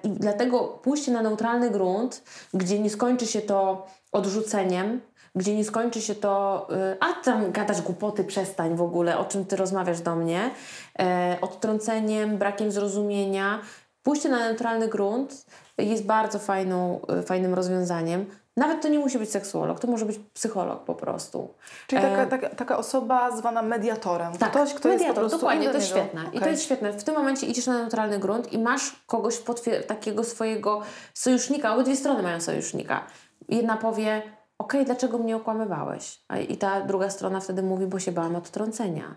I 0.03 0.11
dlatego 0.11 0.61
pójście 0.61 1.12
na 1.12 1.23
neutralny 1.23 1.71
grunt, 1.71 2.23
gdzie 2.55 2.79
nie 2.79 2.91
skończy 2.91 3.27
się 3.27 3.41
to 3.41 3.87
odrzuceniem, 4.12 5.01
gdzie 5.37 5.57
nie 5.57 5.64
skończy 5.64 6.03
się 6.03 6.14
to, 6.14 6.67
y, 6.93 6.97
a 7.01 7.25
tam 7.25 7.53
gadać 7.53 7.83
głupoty, 7.83 8.25
przestań 8.25 8.77
w 8.77 8.83
ogóle, 8.83 9.19
o 9.19 9.25
czym 9.25 9.45
ty 9.45 9.57
rozmawiasz 9.57 10.01
do 10.01 10.17
mnie, 10.17 10.51
e, 10.99 11.39
odtrąceniem, 11.41 12.39
brakiem 12.39 12.73
zrozumienia. 12.73 13.61
Pójście 14.07 14.29
na 14.29 14.39
neutralny 14.39 14.89
grunt 14.89 15.47
jest 15.79 16.07
bardzo 16.07 16.39
fajną, 16.39 17.01
y, 17.21 17.23
fajnym 17.23 17.55
rozwiązaniem. 17.55 18.27
Nawet 18.57 18.83
to 18.83 18.89
nie 18.89 18.99
musi 18.99 19.19
być 19.19 19.31
seksuolog, 19.31 19.81
to 19.81 19.87
może 19.87 20.07
być 20.07 20.21
psycholog 20.35 20.85
po 20.85 20.95
prostu. 20.95 21.55
Czyli 21.87 22.03
taka, 22.03 22.23
e... 22.23 22.27
taka, 22.27 22.49
taka 22.49 22.79
osoba 22.79 23.37
zwana 23.37 23.63
mediatorem. 23.63 24.33
Tak, 24.33 24.51
Ktoś, 24.51 24.75
kto 24.75 24.89
mediator, 24.89 25.07
jest 25.07 25.15
po 25.15 25.21
prostu 25.21 25.39
dokładnie, 25.39 25.69
to 25.69 25.75
jest 25.75 25.89
świetne. 25.89 26.21
Okay. 26.21 26.35
I 26.35 26.41
to 26.41 26.49
jest 26.49 26.63
świetne. 26.63 26.93
W 26.93 27.05
tym 27.05 27.15
momencie 27.15 27.47
idziesz 27.47 27.67
na 27.67 27.79
neutralny 27.79 28.19
grunt 28.19 28.53
i 28.53 28.59
masz 28.59 29.03
kogoś, 29.07 29.43
takiego 29.87 30.25
swojego 30.25 30.83
sojusznika, 31.15 31.75
obydwie 31.75 31.97
strony 31.97 32.23
mają 32.23 32.41
sojusznika. 32.41 33.07
Jedna 33.49 33.77
powie, 33.77 34.19
okej, 34.19 34.33
okay, 34.59 34.85
dlaczego 34.85 35.19
mnie 35.19 35.37
okłamywałeś? 35.37 36.21
I 36.49 36.57
ta 36.57 36.81
druga 36.81 37.11
strona 37.11 37.41
wtedy 37.41 37.63
mówi, 37.63 37.87
bo 37.87 37.99
się 37.99 38.13
bałam 38.13 38.37
odtrącenia. 38.37 39.17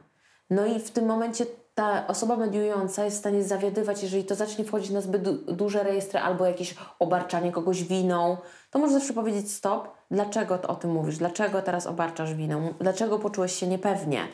No 0.50 0.66
i 0.66 0.80
w 0.80 0.92
tym 0.92 1.06
momencie 1.06 1.46
ta 1.80 2.08
osoba 2.08 2.36
mediująca 2.36 3.06
jest 3.06 3.18
w 3.18 3.20
stanie 3.20 3.44
zawiadywać, 3.44 4.04
jeżeli 4.04 4.24
to 4.24 4.36
zacznie 4.36 4.66
wchodzić 4.66 4.92
na 4.92 5.02
zbyt 5.02 5.22
du 5.22 5.54
duże 5.54 5.84
rejestry 5.84 6.20
albo 6.20 6.46
jakieś 6.46 6.76
obarczanie 7.00 7.52
kogoś 7.52 7.84
winą, 7.84 8.38
to 8.72 8.80
może 8.80 8.94
zawsze 8.94 9.14
powiedzieć 9.14 9.52
stop, 9.52 9.88
dlaczego 10.12 10.58
to 10.58 10.68
o 10.68 10.76
tym 10.76 10.92
mówisz, 10.92 11.18
dlaczego 11.18 11.62
teraz 11.62 11.88
obarczasz 11.88 12.34
winą, 12.34 12.74
dlaczego 12.80 13.20
poczułeś 13.20 13.56
się 13.56 13.68
niepewnie. 13.68 14.28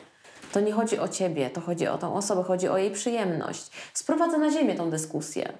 To 0.52 0.60
nie 0.60 0.72
chodzi 0.72 0.98
o 0.98 1.08
ciebie, 1.08 1.50
to 1.50 1.60
chodzi 1.60 1.86
o 1.86 1.98
tą 1.98 2.14
osobę, 2.14 2.42
chodzi 2.42 2.68
o 2.68 2.78
jej 2.78 2.90
przyjemność. 2.90 3.70
Sprowadza 3.94 4.38
na 4.38 4.50
ziemię 4.50 4.74
tą 4.74 4.90
dyskusję. 4.90 5.52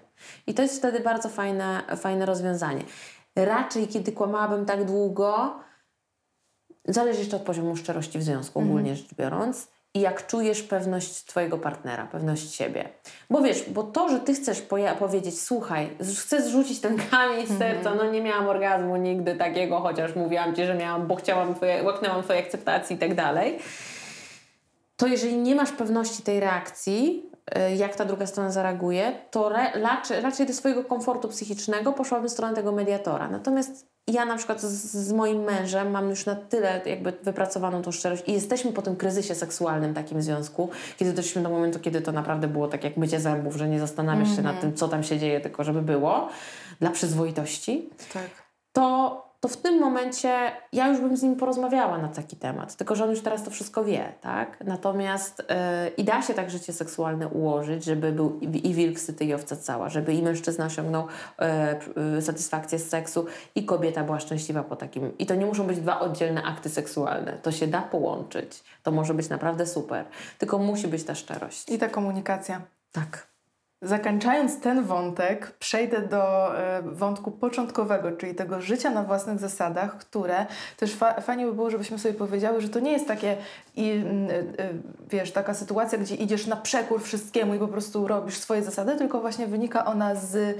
I 0.47 0.55
to 0.55 0.62
jest 0.62 0.78
wtedy 0.78 1.01
bardzo 1.01 1.28
fajne, 1.28 1.82
fajne 1.97 2.26
rozwiązanie. 2.26 2.82
Raczej, 3.37 3.89
kiedy 3.89 4.12
kłamałabym 4.12 4.66
tak 4.66 4.84
długo, 4.84 5.55
zależy 6.84 7.18
jeszcze 7.18 7.37
od 7.37 7.43
poziomu 7.43 7.76
szczerości 7.76 8.18
w 8.18 8.22
związku, 8.22 8.59
ogólnie 8.59 8.97
rzecz 8.97 9.14
biorąc, 9.14 9.76
i 9.97 10.01
jak 10.01 10.27
czujesz 10.27 10.63
pewność 10.63 11.25
Twojego 11.25 11.59
partnera, 11.59 12.07
pewność 12.07 12.55
siebie. 12.55 12.89
Bo 13.31 13.41
wiesz, 13.41 13.71
bo 13.71 13.83
to, 13.83 14.09
że 14.09 14.21
Ty 14.21 14.35
chcesz 14.35 14.63
powiedzieć, 14.99 15.41
słuchaj, 15.41 15.89
chcę 16.21 16.43
zrzucić 16.43 16.81
ten 16.81 16.97
kamień 17.11 17.47
z 17.47 17.51
mhm. 17.51 17.59
serca, 17.59 17.95
no 17.95 18.11
nie 18.11 18.23
miałam 18.23 18.49
orgazmu 18.49 18.97
nigdy 18.97 19.37
takiego, 19.37 19.81
chociaż 19.81 20.15
mówiłam 20.15 20.55
Ci, 20.55 20.65
że 20.65 20.75
miałam, 20.75 21.07
bo 21.07 21.15
chciałam 21.15 21.55
twoje, 21.55 21.83
łaknęłam 21.83 22.23
Twojej 22.23 22.43
akceptacji 22.43 22.97
i 22.97 22.99
tak 22.99 23.15
dalej, 23.15 23.59
to 24.97 25.07
jeżeli 25.07 25.37
nie 25.37 25.55
masz 25.55 25.73
pewności 25.73 26.23
tej 26.23 26.41
reakcji, 26.41 27.31
y, 27.73 27.77
jak 27.77 27.97
ta 27.97 28.05
druga 28.05 28.27
strona 28.27 28.51
zareaguje, 28.51 29.13
to 29.31 29.49
raczej, 29.75 30.21
raczej 30.21 30.47
do 30.47 30.53
swojego 30.53 30.85
komfortu 30.85 31.29
psychicznego 31.29 31.93
poszłabym 31.93 32.29
w 32.29 32.33
stronę 32.33 32.55
tego 32.55 32.73
mediatora. 32.73 33.29
Natomiast 33.29 33.96
ja 34.07 34.25
na 34.25 34.37
przykład 34.37 34.61
z, 34.61 34.93
z, 34.93 35.13
moim 35.13 35.43
mężem 35.43 35.91
mam 35.91 36.11
już 36.11 36.27
na 36.27 36.35
tyle 36.35 36.81
jakby 36.87 37.13
wypracowaną 37.23 37.83
tą 37.83 37.93
szczerość 37.93 38.23
i 38.27 38.33
jesteśmy 38.33 38.73
po 38.73 38.83
tym 38.83 38.97
kryzysie 38.97 39.35
seksualnym 39.35 39.95
takim 39.95 40.23
związku, 40.23 40.71
kiedy 40.97 41.13
doszliśmy 41.13 41.43
do 41.43 41.51
momentu, 41.51 41.81
kiedy 41.81 42.01
to 42.01 42.13
naprawdę 42.13 42.49
było 42.49 42.69
tak 42.69 42.85
jak 42.85 42.97
mycie 42.97 43.21
zębów, 43.21 43.57
że 43.57 43.69
nie 43.69 43.81
zastanawiasz 43.81 44.23
mm 44.23 44.33
-hmm. 44.33 44.37
się 44.37 44.43
nad 44.43 44.55
mhm. 44.55 44.73
tym, 44.73 44.79
co 44.79 44.89
tam 44.89 45.03
się 45.03 45.19
dzieje, 45.19 45.41
tylko 45.41 45.65
żeby 45.65 45.83
było 45.83 46.29
dla 46.81 46.91
przyzwoitości. 46.91 47.91
Tak. 48.13 48.31
To 48.73 49.26
to 49.41 49.49
w 49.49 49.57
tym 49.57 49.80
momencie 49.80 50.53
ja 50.72 50.89
już 50.89 51.01
bym 51.01 51.16
z 51.16 51.22
nim 51.22 51.37
porozmawiała 51.37 51.99
na 51.99 52.09
taki 52.09 52.37
temat, 52.37 52.76
tylko 52.76 52.95
że 52.95 53.05
on 53.05 53.11
już 53.11 53.20
teraz 53.20 53.45
to 53.45 53.51
wszystko 53.51 53.84
wie, 53.84 54.12
tak? 54.20 54.64
Natomiast 54.64 55.39
yy, 55.39 55.89
i 55.89 56.05
da 56.05 56.22
się 56.22 56.34
tak 56.34 56.51
życie 56.51 56.72
seksualne 56.72 57.28
ułożyć, 57.28 57.84
żeby 57.84 58.12
był 58.12 58.39
i, 58.41 58.68
i 58.70 58.74
wilk 58.74 58.99
syty 58.99 59.24
i 59.24 59.34
owca 59.34 59.57
cała, 59.57 59.89
żeby 59.89 60.14
i 60.14 60.22
mężczyzna 60.22 60.66
osiągnął 60.66 61.07
yy, 62.14 62.22
satysfakcję 62.22 62.78
z 62.78 62.89
seksu 62.89 63.26
i 63.55 63.64
kobieta 63.64 64.05
była 64.05 64.20
szczęśliwa 64.20 64.62
po 64.62 64.76
takim. 64.76 65.18
I 65.18 65.26
to 65.26 65.34
nie 65.34 65.47
muszą 65.47 65.66
być 65.66 65.80
dwa 65.80 66.01
oddzielne 66.01 66.43
akty 66.43 66.68
seksualne. 66.68 67.32
To 67.43 67.53
się 67.53 67.66
da 67.66 67.82
połączyć. 67.82 68.64
To 68.82 68.91
może 68.91 69.14
być 69.14 69.28
naprawdę 69.28 69.66
super. 69.66 70.05
Tylko 70.39 70.59
musi 70.59 70.89
być 70.89 71.05
ta 71.05 71.14
szczerość. 71.14 71.70
I 71.70 71.78
ta 71.78 71.89
komunikacja. 71.89 72.62
Tak. 72.93 73.36
Zakończając 73.83 74.61
ten 74.61 74.85
wątek, 74.85 75.51
przejdę 75.51 76.03
do 76.09 76.59
e, 76.59 76.83
wątku 76.83 77.31
początkowego, 77.31 78.12
czyli 78.12 78.35
tego 78.35 78.61
życia 78.61 78.91
na 78.91 79.03
własnych 79.03 79.39
zasadach, 79.39 79.99
które 79.99 80.47
też 80.77 80.95
fa 80.95 81.20
fajnie 81.20 81.47
by 81.47 81.53
było, 81.53 81.70
żebyśmy 81.70 81.99
sobie 81.99 82.14
powiedziały, 82.14 82.61
że 82.61 82.68
to 82.68 82.81
nie 82.81 82.93
jest 82.93 83.09
takie, 83.09 83.37
i, 83.77 83.91
e, 83.91 84.64
e, 84.64 84.68
wiesz, 85.11 85.33
taka 85.33 85.55
sytuacja, 85.55 85.99
gdzie 85.99 86.14
idziesz 86.14 86.47
na 86.47 86.57
przekór 86.57 87.03
wszystkiemu 87.03 87.55
i 87.55 87.59
po 87.59 87.68
prostu 87.68 88.09
robisz 88.09 88.39
swoje 88.39 88.62
zasady, 88.62 88.97
tylko 88.97 89.20
właśnie 89.20 89.47
wynika 89.47 89.85
ona 89.85 90.14
z 90.14 90.59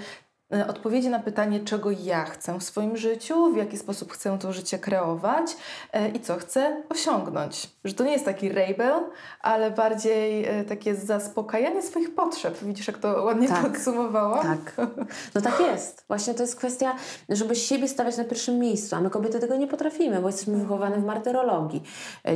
odpowiedzi 0.69 1.09
na 1.09 1.19
pytanie, 1.19 1.61
czego 1.61 1.91
ja 1.91 2.25
chcę 2.25 2.59
w 2.59 2.63
swoim 2.63 2.97
życiu, 2.97 3.53
w 3.53 3.57
jaki 3.57 3.77
sposób 3.77 4.13
chcę 4.13 4.39
to 4.39 4.53
życie 4.53 4.79
kreować 4.79 5.57
e, 5.93 6.09
i 6.09 6.21
co 6.21 6.37
chcę 6.37 6.83
osiągnąć. 6.89 7.71
Że 7.85 7.95
to 7.95 8.05
nie 8.05 8.13
jest 8.13 8.25
taki 8.25 8.49
rebel, 8.49 8.95
ale 9.41 9.71
bardziej 9.71 10.45
e, 10.45 10.65
takie 10.65 10.95
zaspokajanie 10.95 11.83
swoich 11.83 12.15
potrzeb. 12.15 12.59
Widzisz, 12.63 12.87
jak 12.87 12.99
to 12.99 13.25
ładnie 13.25 13.49
tak, 13.49 13.73
podsumowałam? 13.73 14.43
Tak. 14.43 14.87
No 15.35 15.41
tak 15.41 15.61
jest. 15.61 16.05
Właśnie 16.09 16.35
to 16.35 16.43
jest 16.43 16.57
kwestia, 16.57 16.97
żeby 17.29 17.57
siebie 17.57 17.89
stawiać 17.89 18.17
na 18.17 18.25
pierwszym 18.25 18.59
miejscu, 18.59 18.97
a 18.97 19.01
my 19.01 19.11
kobiety 19.11 19.41
tego 19.41 19.57
nie 19.57 19.67
potrafimy, 19.67 20.21
bo 20.21 20.27
jesteśmy 20.29 20.59
wychowane 20.59 20.97
w 20.97 21.05
martyrologii. 21.05 21.83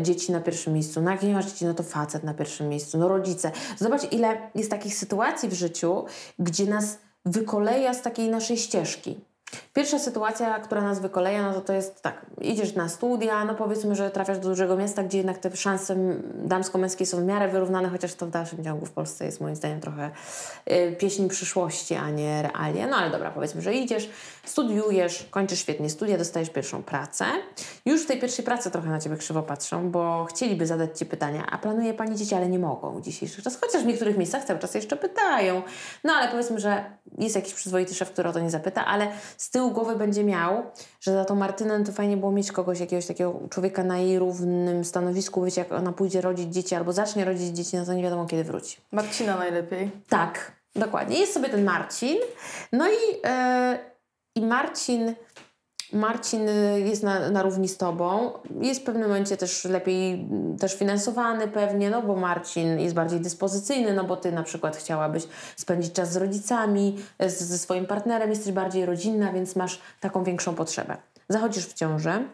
Dzieci 0.02 0.32
na 0.32 0.40
pierwszym 0.40 0.72
miejscu. 0.72 1.02
No 1.02 1.10
jak 1.10 1.22
nie 1.22 1.34
masz 1.34 1.46
dzieci, 1.46 1.64
no 1.64 1.74
to 1.74 1.82
facet 1.82 2.24
na 2.24 2.34
pierwszym 2.34 2.68
miejscu, 2.68 2.98
no 2.98 3.08
rodzice. 3.08 3.50
Zobacz, 3.78 4.12
ile 4.12 4.50
jest 4.54 4.70
takich 4.70 4.94
sytuacji 4.94 5.48
w 5.48 5.52
życiu, 5.52 6.04
gdzie 6.38 6.66
nas 6.66 6.98
wykoleja 7.24 7.94
z 7.94 8.02
takiej 8.02 8.28
naszej 8.28 8.56
ścieżki. 8.56 9.20
Pierwsza 9.74 9.98
sytuacja, 9.98 10.58
która 10.58 10.80
nas 10.80 11.00
wykoleja, 11.00 11.42
no 11.42 11.52
to 11.54 11.60
to 11.60 11.72
jest 11.72 12.02
tak, 12.02 12.26
idziesz 12.40 12.74
na 12.74 12.88
studia, 12.88 13.44
no 13.44 13.54
powiedzmy, 13.54 13.94
że 13.94 14.10
trafiasz 14.10 14.38
do 14.38 14.48
dużego 14.48 14.76
miasta, 14.76 15.02
gdzie 15.02 15.18
jednak 15.18 15.38
te 15.38 15.56
szanse 15.56 15.96
damsko-męskie 16.34 17.06
są 17.06 17.20
w 17.20 17.24
miarę 17.24 17.48
wyrównane, 17.48 17.88
chociaż 17.88 18.14
to 18.14 18.26
w 18.26 18.30
dalszym 18.30 18.64
ciągu 18.64 18.86
w 18.86 18.90
Polsce 18.90 19.24
jest 19.24 19.40
moim 19.40 19.56
zdaniem 19.56 19.80
trochę 19.80 20.10
y, 20.70 20.96
pieśń 20.98 21.28
przyszłości, 21.28 21.94
a 21.94 22.10
nie 22.10 22.42
realia. 22.42 22.86
No 22.86 22.96
ale 22.96 23.10
dobra, 23.10 23.30
powiedzmy, 23.30 23.62
że 23.62 23.74
idziesz, 23.74 24.10
studiujesz, 24.44 25.28
kończysz 25.30 25.58
świetnie 25.58 25.90
studia, 25.90 26.18
dostajesz 26.18 26.50
pierwszą 26.50 26.82
pracę. 26.82 27.24
Już 27.86 28.02
w 28.02 28.06
tej 28.06 28.20
pierwszej 28.20 28.44
pracy 28.44 28.70
trochę 28.70 28.88
na 28.88 29.00
Ciebie 29.00 29.16
krzywo 29.16 29.42
patrzą, 29.42 29.90
bo 29.90 30.24
chcieliby 30.24 30.66
zadać 30.66 30.98
Ci 30.98 31.06
pytania, 31.06 31.46
a 31.50 31.58
planuje 31.58 31.94
Pani 31.94 32.16
dzieci, 32.16 32.34
ale 32.34 32.48
nie 32.48 32.58
mogą 32.58 33.00
w 33.00 33.02
dzisiejszych 33.02 33.44
czasach, 33.44 33.60
chociaż 33.60 33.82
w 33.82 33.86
niektórych 33.86 34.16
miejscach 34.16 34.44
cały 34.44 34.58
czas 34.58 34.74
jeszcze 34.74 34.96
pytają. 34.96 35.62
No 36.04 36.12
ale 36.12 36.28
powiedzmy, 36.28 36.60
że 36.60 36.84
jest 37.18 37.36
jakiś 37.36 37.54
przyzwoity 37.54 37.94
szef, 37.94 38.10
który 38.10 38.28
o 38.28 38.32
to 38.32 38.40
nie 38.40 38.50
zapyta, 38.50 38.86
ale 38.86 39.08
z 39.40 39.50
tyłu 39.50 39.70
głowy 39.70 39.96
będzie 39.96 40.24
miał, 40.24 40.62
że 41.00 41.12
za 41.12 41.24
tą 41.24 41.34
Martynę 41.34 41.84
to 41.84 41.92
fajnie 41.92 42.16
było 42.16 42.32
mieć 42.32 42.52
kogoś, 42.52 42.80
jakiegoś 42.80 43.06
takiego 43.06 43.40
człowieka 43.50 43.84
na 43.84 43.98
jej 43.98 44.18
równym 44.18 44.84
stanowisku, 44.84 45.44
wiecie, 45.44 45.60
jak 45.60 45.72
ona 45.72 45.92
pójdzie 45.92 46.20
rodzić 46.20 46.54
dzieci 46.54 46.74
albo 46.74 46.92
zacznie 46.92 47.24
rodzić 47.24 47.56
dzieci, 47.56 47.76
no 47.76 47.86
to 47.86 47.94
nie 47.94 48.02
wiadomo 48.02 48.26
kiedy 48.26 48.44
wróci. 48.44 48.76
Marcina 48.92 49.36
najlepiej. 49.36 49.90
Tak, 50.08 50.52
dokładnie. 50.76 51.18
Jest 51.18 51.34
sobie 51.34 51.48
ten 51.48 51.64
Marcin. 51.64 52.16
No 52.72 52.88
i, 52.88 52.90
yy, 52.92 53.78
i 54.34 54.46
Marcin 54.46 55.14
Marcin 55.92 56.48
y, 56.48 56.80
jest 56.80 57.02
na, 57.02 57.30
na 57.30 57.42
równi 57.42 57.68
z 57.68 57.76
tobą. 57.76 58.32
Jest 58.60 58.80
w 58.80 58.84
pewnym 58.84 59.08
momencie 59.08 59.36
też 59.36 59.64
lepiej 59.64 60.12
mm, 60.12 60.58
też 60.58 60.74
finansowany 60.74 61.48
pewnie, 61.48 61.90
no 61.90 62.02
bo 62.02 62.16
Marcin 62.16 62.78
jest 62.78 62.94
bardziej 62.94 63.20
dyspozycyjny, 63.20 63.94
no 63.94 64.04
bo 64.04 64.16
ty 64.16 64.32
na 64.32 64.42
przykład 64.42 64.76
chciałabyś 64.76 65.24
spędzić 65.56 65.92
czas 65.92 66.12
z 66.12 66.16
rodzicami, 66.16 66.98
z, 67.20 67.40
ze 67.40 67.58
swoim 67.58 67.86
partnerem, 67.86 68.30
jesteś 68.30 68.52
bardziej 68.52 68.86
rodzinna, 68.86 69.32
więc 69.32 69.56
masz 69.56 69.80
taką 70.00 70.24
większą 70.24 70.54
potrzebę. 70.54 70.96
Zachodzisz 71.28 71.66
w 71.66 71.74
ciążę. 71.74 72.24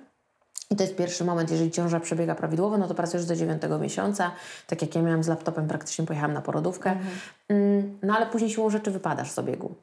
I 0.70 0.76
to 0.76 0.82
jest 0.82 0.96
pierwszy 0.96 1.24
moment, 1.24 1.50
jeżeli 1.50 1.70
ciąża 1.70 2.00
przebiega 2.00 2.34
prawidłowo, 2.34 2.78
no 2.78 2.88
to 2.88 2.94
pracujesz 2.94 3.26
do 3.26 3.36
dziewiątego 3.36 3.78
miesiąca. 3.78 4.30
Tak 4.66 4.82
jak 4.82 4.94
ja 4.94 5.02
miałam 5.02 5.22
z 5.22 5.28
laptopem, 5.28 5.68
praktycznie 5.68 6.06
pojechałam 6.06 6.32
na 6.32 6.42
porodówkę. 6.42 6.90
Mhm. 6.90 7.18
Mm, 7.48 7.98
no 8.02 8.16
ale 8.16 8.26
później 8.26 8.50
siłą 8.50 8.70
rzeczy 8.70 8.90
wypadasz 8.90 9.30
z 9.30 9.38
obiegu. 9.38 9.74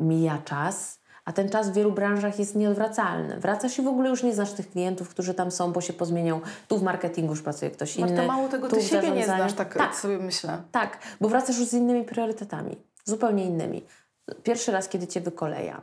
Mija 0.00 0.38
czas, 0.44 0.99
a 1.30 1.32
ten 1.32 1.48
czas 1.48 1.70
w 1.70 1.72
wielu 1.72 1.92
branżach 1.92 2.38
jest 2.38 2.56
nieodwracalny. 2.56 3.40
Wracasz 3.40 3.78
i 3.78 3.82
w 3.82 3.88
ogóle 3.88 4.10
już 4.10 4.22
nie 4.22 4.34
znasz 4.34 4.52
tych 4.52 4.70
klientów, 4.70 5.08
którzy 5.08 5.34
tam 5.34 5.50
są, 5.50 5.72
bo 5.72 5.80
się 5.80 5.92
pozmienią. 5.92 6.40
Tu 6.68 6.78
w 6.78 6.82
marketingu 6.82 7.32
już 7.32 7.42
pracuje 7.42 7.70
ktoś 7.70 7.96
inny. 7.96 8.08
Marta, 8.08 8.26
mało 8.26 8.48
tego, 8.48 8.68
ty 8.68 8.82
siebie 8.82 9.10
nie 9.10 9.24
znasz, 9.24 9.52
tak, 9.52 9.74
tak 9.74 9.96
sobie 9.96 10.18
myślę. 10.18 10.62
Tak, 10.72 10.98
bo 11.20 11.28
wracasz 11.28 11.58
już 11.58 11.68
z 11.68 11.72
innymi 11.72 12.04
priorytetami, 12.04 12.76
zupełnie 13.04 13.44
innymi. 13.44 13.84
Pierwszy 14.42 14.72
raz, 14.72 14.88
kiedy 14.88 15.06
cię 15.06 15.20
wykoleja. 15.20 15.82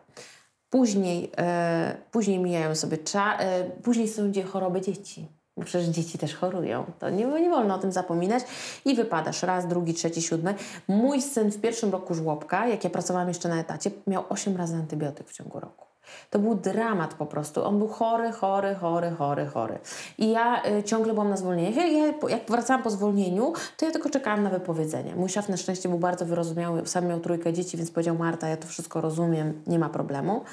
Później, 0.70 1.32
e, 1.38 1.98
później 2.12 2.40
mijają 2.40 2.76
sobie 2.76 2.98
cza, 2.98 3.38
e, 3.38 3.64
później 3.64 4.08
są 4.08 4.32
gdzie 4.32 4.44
choroby 4.44 4.82
dzieci. 4.82 5.28
Bo 5.58 5.64
przecież 5.64 5.88
dzieci 5.88 6.18
też 6.18 6.36
chorują. 6.36 6.86
To 7.00 7.10
nie, 7.10 7.26
nie 7.26 7.50
wolno 7.50 7.76
o 7.76 7.78
tym 7.78 7.92
zapominać. 7.92 8.44
I 8.86 8.96
wypadasz 8.96 9.44
raz, 9.44 9.68
drugi, 9.68 9.94
trzeci, 9.94 10.22
siódmy. 10.22 10.56
Mój 10.88 11.22
syn 11.22 11.52
w 11.52 11.62
pierwszym 11.62 11.92
roku 11.92 12.14
żłobka, 12.14 12.68
jak 12.68 12.84
ja 12.84 12.90
pracowałam 12.90 13.28
jeszcze 13.28 13.50
na 13.50 13.60
etacie, 13.60 13.92
miał 14.08 14.24
osiem 14.30 14.58
razy 14.58 14.76
antybiotyk 14.76 15.28
w 15.28 15.34
ciągu 15.34 15.60
roku. 15.60 15.88
To 16.30 16.40
był 16.40 16.56
dramat 16.56 17.14
po 17.14 17.26
prostu. 17.26 17.64
On 17.64 17.78
był 17.78 17.88
chory, 17.88 18.32
chory, 18.32 18.76
chory, 18.76 19.12
chory, 19.12 19.46
chory. 19.46 19.80
I 20.18 20.32
ja 20.32 20.64
y, 20.80 20.84
ciągle 20.84 21.14
byłam 21.14 21.30
na 21.30 21.38
zwolnieniu. 21.38 21.78
Ja, 21.78 22.06
jak 22.30 22.50
wracałam 22.50 22.84
po 22.84 22.90
zwolnieniu, 22.90 23.54
to 23.78 23.86
ja 23.86 23.92
tylko 23.92 24.10
czekałam 24.10 24.44
na 24.44 24.50
wypowiedzenie. 24.50 25.16
Mój 25.16 25.30
szef 25.30 25.50
na 25.50 25.58
szczęście 25.58 25.90
był 25.90 26.00
bardzo 26.00 26.26
wyrozumiały, 26.26 26.88
sam 26.88 27.08
miał 27.08 27.20
trójkę 27.20 27.54
dzieci, 27.54 27.78
więc 27.78 27.92
powiedział 27.92 28.16
Marta, 28.16 28.48
ja 28.48 28.58
to 28.58 28.68
wszystko 28.68 29.02
rozumiem, 29.02 29.62
nie 29.68 29.80
ma 29.80 29.90
problemu. 29.90 30.44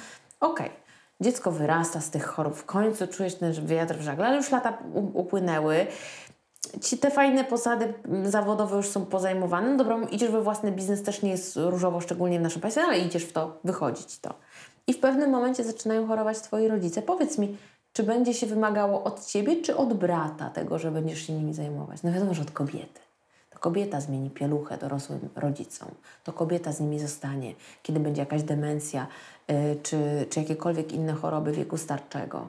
Okej. 0.40 0.66
Okay. 0.66 0.84
Dziecko 1.20 1.52
wyrasta 1.52 2.00
z 2.00 2.10
tych 2.10 2.26
chorób. 2.26 2.56
W 2.56 2.64
końcu 2.64 3.06
czujesz 3.06 3.34
ten 3.34 3.66
wiatr 3.66 3.96
w 3.96 4.02
żagle, 4.02 4.26
ale 4.26 4.36
już 4.36 4.50
lata 4.50 4.78
upłynęły 5.14 5.86
ci 6.80 6.98
te 6.98 7.10
fajne 7.10 7.44
posady 7.44 7.94
zawodowe 8.24 8.76
już 8.76 8.88
są 8.88 9.06
pozajmowane. 9.06 9.70
No 9.70 9.76
dobra, 9.76 9.98
idziesz 10.10 10.30
we 10.30 10.42
własny 10.42 10.72
biznes, 10.72 11.02
też 11.02 11.22
nie 11.22 11.30
jest 11.30 11.56
różowo, 11.56 12.01
szczególnie 12.01 12.39
w 12.39 12.43
naszym 12.43 12.60
państwie, 12.60 12.82
ale 12.82 12.98
idziesz 12.98 13.24
w 13.24 13.32
to, 13.32 13.59
wychodzić 13.64 14.18
to. 14.18 14.34
I 14.86 14.93
w 14.93 15.01
pewnym 15.01 15.30
momencie 15.30 15.64
zaczynają 15.64 16.06
chorować 16.06 16.40
twoi 16.40 16.68
rodzice. 16.68 17.02
Powiedz 17.02 17.39
mi, 17.39 17.56
czy 17.93 18.02
będzie 18.02 18.34
się 18.34 18.47
wymagało 18.47 19.05
od 19.05 19.26
ciebie, 19.26 19.62
czy 19.62 19.76
od 19.76 19.94
brata 19.94 20.51
tego, 20.51 20.78
że 20.78 20.90
będziesz 20.90 21.26
się 21.26 21.32
nimi 21.32 21.55
zajmować? 21.55 22.02
No 22.02 22.12
wiadomo, 22.12 22.34
że 22.34 22.43
od 22.43 22.51
kobiety. 22.51 23.01
To 23.51 23.59
kobieta 23.59 24.01
zmieni 24.01 24.30
pieluchę 24.30 24.78
dorosłym 24.78 25.28
rodzicom. 25.36 25.89
To 26.24 26.32
kobieta 26.32 26.72
z 26.72 26.80
nimi 26.80 26.98
zostanie, 26.98 27.55
kiedy 27.82 28.01
będzie 28.01 28.20
jakaś 28.20 28.43
demencja, 28.43 29.06
czy, 29.82 30.26
czy 30.30 30.40
jakiekolwiek 30.40 30.92
inne 30.92 31.12
choroby 31.12 31.52
wieku 31.52 31.76
starczego. 31.76 32.48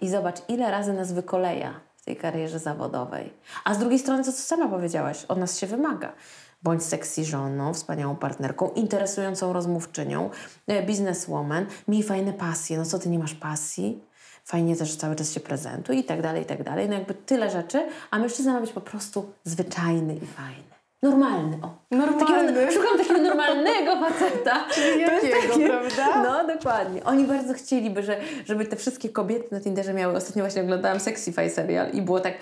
I 0.00 0.08
zobacz, 0.08 0.36
ile 0.48 0.70
razy 0.70 0.92
nas 0.92 1.12
wykoleja 1.12 1.80
w 1.96 2.04
tej 2.04 2.16
karierze 2.16 2.58
zawodowej. 2.58 3.32
A 3.64 3.74
z 3.74 3.78
drugiej 3.78 3.98
strony, 3.98 4.24
to 4.24 4.32
co 4.32 4.42
sama 4.42 4.68
powiedziałaś, 4.68 5.24
od 5.24 5.38
nas 5.38 5.58
się 5.58 5.66
wymaga. 5.66 6.12
Bądź 6.62 6.82
sexy 6.82 7.24
żoną, 7.24 7.74
wspaniałą 7.74 8.16
partnerką, 8.16 8.70
interesującą 8.70 9.52
rozmówczynią, 9.52 10.30
e, 10.66 10.82
bizneswoman, 10.82 11.66
miej 11.88 12.02
fajne 12.02 12.32
pasje. 12.32 12.78
No 12.78 12.84
co 12.84 12.98
ty 12.98 13.08
nie 13.08 13.18
masz 13.18 13.34
pasji? 13.34 14.04
Fajnie 14.44 14.76
też 14.76 14.96
cały 14.96 15.16
czas 15.16 15.32
się 15.32 15.40
prezentuj 15.40 15.98
i 15.98 16.04
tak 16.04 16.22
dalej, 16.22 16.42
i 16.42 16.46
tak 16.46 16.62
dalej. 16.62 16.88
No 16.88 16.94
jakby 16.94 17.14
tyle 17.14 17.50
rzeczy, 17.50 17.88
a 18.10 18.18
mężczyzna 18.18 18.52
ma 18.52 18.60
być 18.60 18.72
po 18.72 18.80
prostu 18.80 19.32
zwyczajny 19.44 20.16
i 20.16 20.26
fajny. 20.26 20.73
Normalny, 21.04 21.58
o. 21.62 21.68
Normalny. 21.90 22.52
Takiego, 22.52 22.72
szukam 22.72 22.98
takiego 22.98 23.20
normalnego 23.20 23.96
faceta. 24.06 24.64
Czyli 24.74 25.00
jakiego, 25.00 25.36
takie, 25.48 25.68
prawda? 25.68 26.22
No, 26.22 26.54
dokładnie. 26.54 27.04
Oni 27.04 27.24
bardzo 27.24 27.54
chcieliby, 27.54 28.02
że, 28.02 28.20
żeby 28.46 28.66
te 28.66 28.76
wszystkie 28.76 29.08
kobiety 29.08 29.48
na 29.50 29.60
Tinderze 29.60 29.94
miały... 29.94 30.16
Ostatnio 30.16 30.42
właśnie 30.42 30.62
oglądałam 30.62 31.00
Sexify 31.00 31.50
serial 31.50 31.90
i 31.92 32.02
było 32.02 32.20
tak 32.20 32.34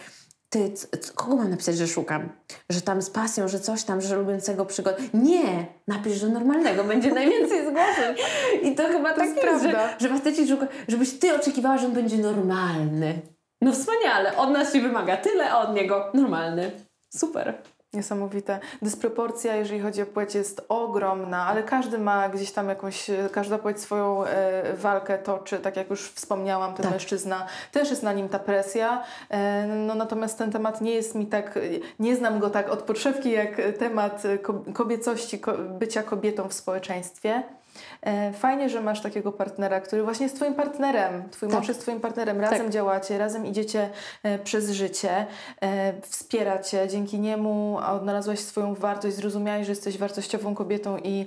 ty, 0.49 0.73
kogo 1.15 1.37
mam 1.37 1.51
napisać, 1.51 1.77
że 1.77 1.87
szukam? 1.87 2.29
Że 2.71 2.81
tam 2.81 3.03
z 3.03 3.11
pasją, 3.11 3.49
że 3.49 3.61
coś 3.61 3.85
tam, 3.85 4.01
że 4.01 4.17
lubiącego 4.17 4.67
przygody. 4.67 5.03
Nie! 5.15 5.67
Napisz, 5.89 6.15
że 6.15 6.29
normalnego, 6.29 6.85
będzie 6.85 7.13
najwięcej 7.13 7.59
zgłoszeń. 7.69 8.15
I 8.63 8.75
to 8.75 8.89
chyba 8.89 9.11
to 9.11 9.17
tak 9.17 9.29
jest, 9.29 9.43
jest 9.43 9.65
że, 9.65 9.97
że 9.99 10.09
faceci 10.09 10.49
szuka, 10.49 10.67
żebyś 10.89 11.19
ty 11.19 11.35
oczekiwała, 11.37 11.79
że 11.79 11.87
on 11.87 11.93
będzie 11.93 12.19
normalny. 12.19 13.21
No 13.61 13.73
wspaniale, 13.73 14.37
od 14.37 14.51
nas 14.51 14.73
się 14.73 14.81
wymaga 14.81 15.17
tyle, 15.17 15.51
a 15.51 15.59
od 15.59 15.75
niego 15.75 16.11
normalny. 16.15 16.71
Super. 17.17 17.55
Niesamowite. 17.95 18.61
Dysproporcja, 18.83 19.57
jeżeli 19.57 19.81
chodzi 19.81 20.03
o 20.03 20.07
płeć, 20.07 20.35
jest 20.35 20.65
ogromna, 20.69 21.47
ale 21.47 21.63
każdy 21.63 21.99
ma 21.99 22.29
gdzieś 22.29 22.53
tam 22.53 22.69
jakąś, 22.69 23.11
każda 23.33 23.59
płeć 23.59 23.81
swoją 23.81 24.25
e, 24.25 24.75
walkę 24.77 25.19
toczy, 25.19 25.59
tak 25.59 25.77
jak 25.77 25.91
już 25.91 26.11
wspomniałam, 26.11 26.75
ten 26.75 26.83
tak. 26.83 26.93
mężczyzna, 26.93 27.47
też 27.73 27.91
jest 27.91 28.03
na 28.03 28.13
nim 28.13 28.29
ta 28.29 28.39
presja. 28.39 29.05
E, 29.31 29.67
no 29.67 29.95
natomiast 29.95 30.39
ten 30.39 30.53
temat 30.53 30.81
nie 30.81 30.95
jest 30.95 31.15
mi 31.15 31.27
tak, 31.27 31.59
nie 31.99 32.17
znam 32.17 32.39
go 32.39 32.51
tak 32.51 32.69
od 32.69 32.83
podszewki, 32.83 33.31
jak 33.31 33.61
temat 33.79 34.23
kobiecości, 34.73 35.41
bycia 35.79 36.03
kobietą 36.03 36.49
w 36.49 36.53
społeczeństwie. 36.53 37.43
E, 38.03 38.33
fajnie, 38.33 38.69
że 38.69 38.81
masz 38.81 39.03
takiego 39.03 39.33
partnera, 39.33 39.81
który 39.81 40.03
właśnie 40.03 40.25
jest 40.27 40.37
Twoim 40.37 40.55
partnerem. 40.55 41.29
Twój 41.31 41.49
tak. 41.49 41.59
mąż 41.59 41.69
jest 41.69 41.81
Twoim 41.81 42.01
partnerem. 42.01 42.41
Razem 42.41 42.59
tak. 42.59 42.71
działacie, 42.71 43.19
razem 43.19 43.47
idziecie 43.47 43.91
e, 44.23 44.39
przez 44.39 44.71
życie, 44.71 45.27
e, 45.61 45.93
wspieracie. 46.03 46.89
Dzięki 46.89 47.21
niemu 47.21 47.79
odnalazłaś 47.93 48.39
swoją 48.39 48.75
wartość, 48.75 49.17
zrozumiałeś, 49.17 49.67
że 49.67 49.73
jesteś 49.73 49.99
wartościową 49.99 50.55
kobietą 50.55 50.99
i 50.99 51.27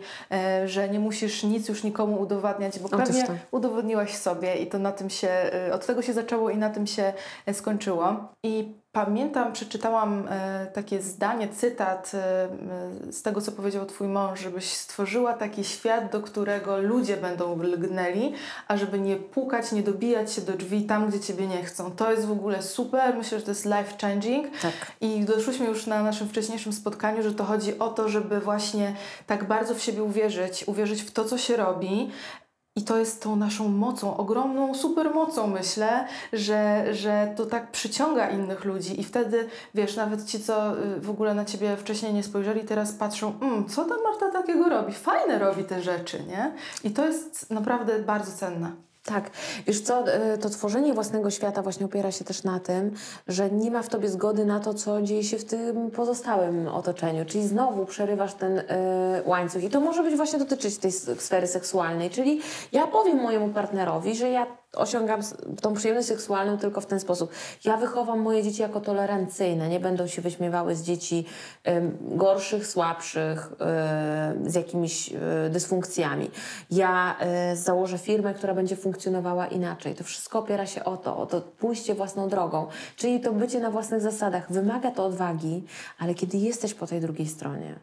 że 0.65 0.89
nie 0.89 0.99
musisz 0.99 1.43
nic 1.43 1.69
już 1.69 1.83
nikomu 1.83 2.21
udowadniać, 2.21 2.79
bo 2.79 2.89
pewnie 2.89 3.23
tak. 3.23 3.35
udowodniłaś 3.51 4.15
sobie 4.15 4.55
i 4.55 4.67
to 4.67 4.79
na 4.79 4.91
tym 4.91 5.09
się, 5.09 5.29
od 5.73 5.85
tego 5.85 6.01
się 6.01 6.13
zaczęło 6.13 6.49
i 6.49 6.57
na 6.57 6.69
tym 6.69 6.87
się 6.87 7.13
skończyło. 7.53 8.15
I 8.43 8.73
Pamiętam, 8.95 9.53
przeczytałam 9.53 10.27
takie 10.73 11.01
zdanie, 11.01 11.47
cytat 11.47 12.11
z 13.11 13.21
tego, 13.21 13.41
co 13.41 13.51
powiedział 13.51 13.85
Twój 13.85 14.07
mąż, 14.07 14.39
żebyś 14.39 14.73
stworzyła 14.73 15.33
taki 15.33 15.63
świat, 15.63 16.11
do 16.11 16.21
którego 16.21 16.64
ludzie 16.81 17.17
będą 17.17 17.61
lgnęli, 17.63 18.33
a 18.67 18.77
żeby 18.77 18.99
nie 18.99 19.15
pukać, 19.15 19.71
nie 19.71 19.83
dobijać 19.83 20.33
się 20.33 20.41
do 20.41 20.53
drzwi 20.53 20.83
tam, 20.83 21.09
gdzie 21.09 21.19
Ciebie 21.19 21.47
nie 21.47 21.63
chcą. 21.63 21.91
To 21.91 22.11
jest 22.11 22.25
w 22.25 22.31
ogóle 22.31 22.61
super, 22.63 23.15
myślę, 23.17 23.39
że 23.39 23.45
to 23.45 23.51
jest 23.51 23.65
life 23.65 23.97
changing. 24.01 24.47
Tak. 24.61 24.73
I 25.01 25.25
doszłyśmy 25.25 25.65
już 25.65 25.87
na 25.87 26.03
naszym 26.03 26.29
wcześniejszym 26.29 26.73
spotkaniu, 26.73 27.23
że 27.23 27.33
to 27.33 27.43
chodzi 27.43 27.79
o 27.79 27.89
to, 27.89 28.09
żeby 28.09 28.39
właśnie 28.39 28.95
tak 29.27 29.47
bardzo 29.47 29.75
w 29.75 29.81
siebie 29.81 30.03
uwierzyć, 30.03 30.67
uwierzyć 30.67 31.01
w 31.01 31.11
to, 31.11 31.25
co 31.25 31.37
się 31.37 31.57
robi, 31.57 32.09
i 32.77 32.83
to 32.83 32.97
jest 32.97 33.23
tą 33.23 33.35
naszą 33.35 33.69
mocą, 33.69 34.17
ogromną 34.17 34.73
supermocą, 34.73 35.47
myślę, 35.47 36.07
że, 36.33 36.85
że 36.93 37.33
to 37.37 37.45
tak 37.45 37.71
przyciąga 37.71 38.29
innych 38.29 38.65
ludzi 38.65 38.99
i 38.99 39.03
wtedy, 39.03 39.47
wiesz, 39.75 39.95
nawet 39.95 40.25
ci, 40.25 40.39
co 40.39 40.79
y, 40.83 40.99
w 40.99 41.09
ogóle 41.09 41.33
na 41.33 41.45
ciebie 41.45 41.77
wcześniej 41.77 42.13
nie 42.13 42.23
spojrzeli, 42.23 42.61
teraz 42.61 42.91
patrzą, 42.91 43.39
mm, 43.41 43.65
co 43.65 43.85
ta 43.85 43.95
Marta 44.03 44.31
takiego 44.31 44.69
robi? 44.69 44.93
Fajne 44.93 45.39
robi 45.39 45.63
te 45.63 45.81
rzeczy, 45.81 46.23
nie? 46.23 46.53
I 46.83 46.91
to 46.91 47.05
jest 47.05 47.49
naprawdę 47.49 47.99
bardzo 47.99 48.31
cenne. 48.31 48.84
Tak. 49.05 49.29
Wiesz 49.67 49.81
co, 49.81 50.07
e, 50.13 50.37
to 50.37 50.49
tworzenie 50.49 50.93
własnego 50.93 51.31
świata 51.31 51.61
właśnie 51.61 51.85
opiera 51.85 52.11
się 52.11 52.25
też 52.25 52.43
na 52.43 52.59
tym, 52.59 52.91
że 53.27 53.49
nie 53.49 53.71
ma 53.71 53.83
w 53.83 53.89
tobie 53.89 54.09
zgody 54.09 54.45
na 54.45 54.59
to, 54.59 54.73
co 54.73 55.01
dzieje 55.01 55.23
się 55.23 55.37
w 55.37 55.45
tym 55.45 55.91
pozostałym 55.91 56.67
otoczeniu. 56.67 57.25
Czyli 57.25 57.47
znowu 57.47 57.85
przerywasz 57.85 58.33
ten 58.33 58.59
y, 58.59 58.63
łańcuch. 59.25 59.63
I 59.63 59.69
to 59.69 59.79
może 59.79 60.03
być 60.03 60.15
właśnie 60.15 60.39
dotyczyć 60.39 60.77
tej 60.77 60.91
sfery 60.91 61.47
seksualnej. 61.47 62.09
Czyli 62.09 62.41
ja 62.71 62.87
powiem 62.87 63.17
mojemu 63.17 63.49
partnerowi, 63.49 64.15
że 64.15 64.29
ja 64.29 64.47
osiągam 64.75 65.21
tą 65.61 65.73
przyjemność 65.73 66.07
seksualną 66.07 66.57
tylko 66.57 66.81
w 66.81 66.85
ten 66.85 66.99
sposób. 66.99 67.31
Ja 67.65 67.77
wychowam 67.77 68.19
moje 68.19 68.43
dzieci 68.43 68.61
jako 68.61 68.81
tolerancyjne, 68.81 69.69
nie 69.69 69.79
będą 69.79 70.07
się 70.07 70.21
wyśmiewały 70.21 70.75
z 70.75 70.83
dzieci 70.83 71.25
gorszych, 72.01 72.67
słabszych, 72.67 73.53
z 74.45 74.55
jakimiś 74.55 75.11
y, 75.11 75.49
dysfunkcjami. 75.49 76.31
Ja 76.71 77.15
y, 77.51 77.55
założę 77.55 77.97
firmę, 77.97 78.33
która 78.33 78.53
będzie 78.53 78.75
funkcjonowała 78.75 79.47
inaczej. 79.47 79.95
To 79.95 80.03
wszystko 80.03 80.39
opiera 80.39 80.65
się 80.65 80.83
o 80.83 80.97
to, 80.97 81.17
o 81.17 81.25
to 81.25 81.41
pójście 81.41 81.95
własną 81.95 82.29
drogą, 82.29 82.67
czyli 82.95 83.19
to 83.19 83.33
bycie 83.33 83.59
na 83.59 83.71
własnych 83.71 84.01
zasadach. 84.01 84.51
Wymaga 84.51 84.91
to 84.91 85.05
odwagi, 85.05 85.63
ale 85.99 86.13
kiedy 86.13 86.37
jesteś 86.37 86.73
po 86.73 86.87
tej 86.87 87.01
drugiej 87.01 87.27
stronie, 87.27 87.75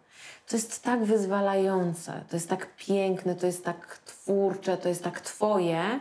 to 0.48 0.56
jest 0.56 0.82
tak 0.82 1.04
wyzwalające, 1.04 2.24
to 2.30 2.36
jest 2.36 2.48
tak 2.48 2.76
piękne, 2.76 3.34
to 3.34 3.46
jest 3.46 3.64
tak 3.64 3.98
twórcze, 4.04 4.76
to 4.76 4.88
jest 4.88 5.04
tak 5.04 5.20
twoje, 5.20 6.00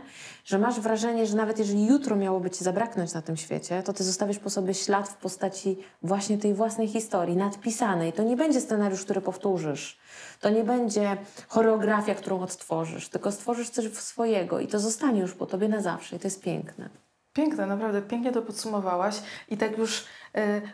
że 0.51 0.59
masz 0.59 0.79
wrażenie, 0.79 1.25
że 1.25 1.37
nawet 1.37 1.59
jeżeli 1.59 1.85
jutro 1.85 2.15
miałoby 2.15 2.49
ci 2.49 2.63
zabraknąć 2.63 3.13
na 3.13 3.21
tym 3.21 3.37
świecie, 3.37 3.83
to 3.83 3.93
ty 3.93 4.03
zostawisz 4.03 4.39
po 4.39 4.49
sobie 4.49 4.73
ślad 4.73 5.09
w 5.09 5.15
postaci 5.15 5.77
właśnie 6.01 6.37
tej 6.37 6.53
własnej 6.53 6.87
historii, 6.87 7.37
nadpisanej. 7.37 8.13
To 8.13 8.23
nie 8.23 8.35
będzie 8.35 8.61
scenariusz, 8.61 9.03
który 9.03 9.21
powtórzysz. 9.21 9.99
To 10.41 10.49
nie 10.49 10.63
będzie 10.63 11.17
choreografia, 11.47 12.15
którą 12.15 12.39
odtworzysz, 12.39 13.09
tylko 13.09 13.31
stworzysz 13.31 13.69
coś 13.69 13.93
swojego 13.93 14.59
i 14.59 14.67
to 14.67 14.79
zostanie 14.79 15.21
już 15.21 15.33
po 15.33 15.45
tobie 15.45 15.69
na 15.69 15.81
zawsze 15.81 16.15
i 16.15 16.19
to 16.19 16.27
jest 16.27 16.41
piękne. 16.41 16.89
Piękne, 17.33 17.65
naprawdę 17.65 18.01
pięknie 18.01 18.31
to 18.31 18.41
podsumowałaś 18.41 19.15
i 19.49 19.57
tak 19.57 19.77
już 19.77 19.99
y, 19.99 20.05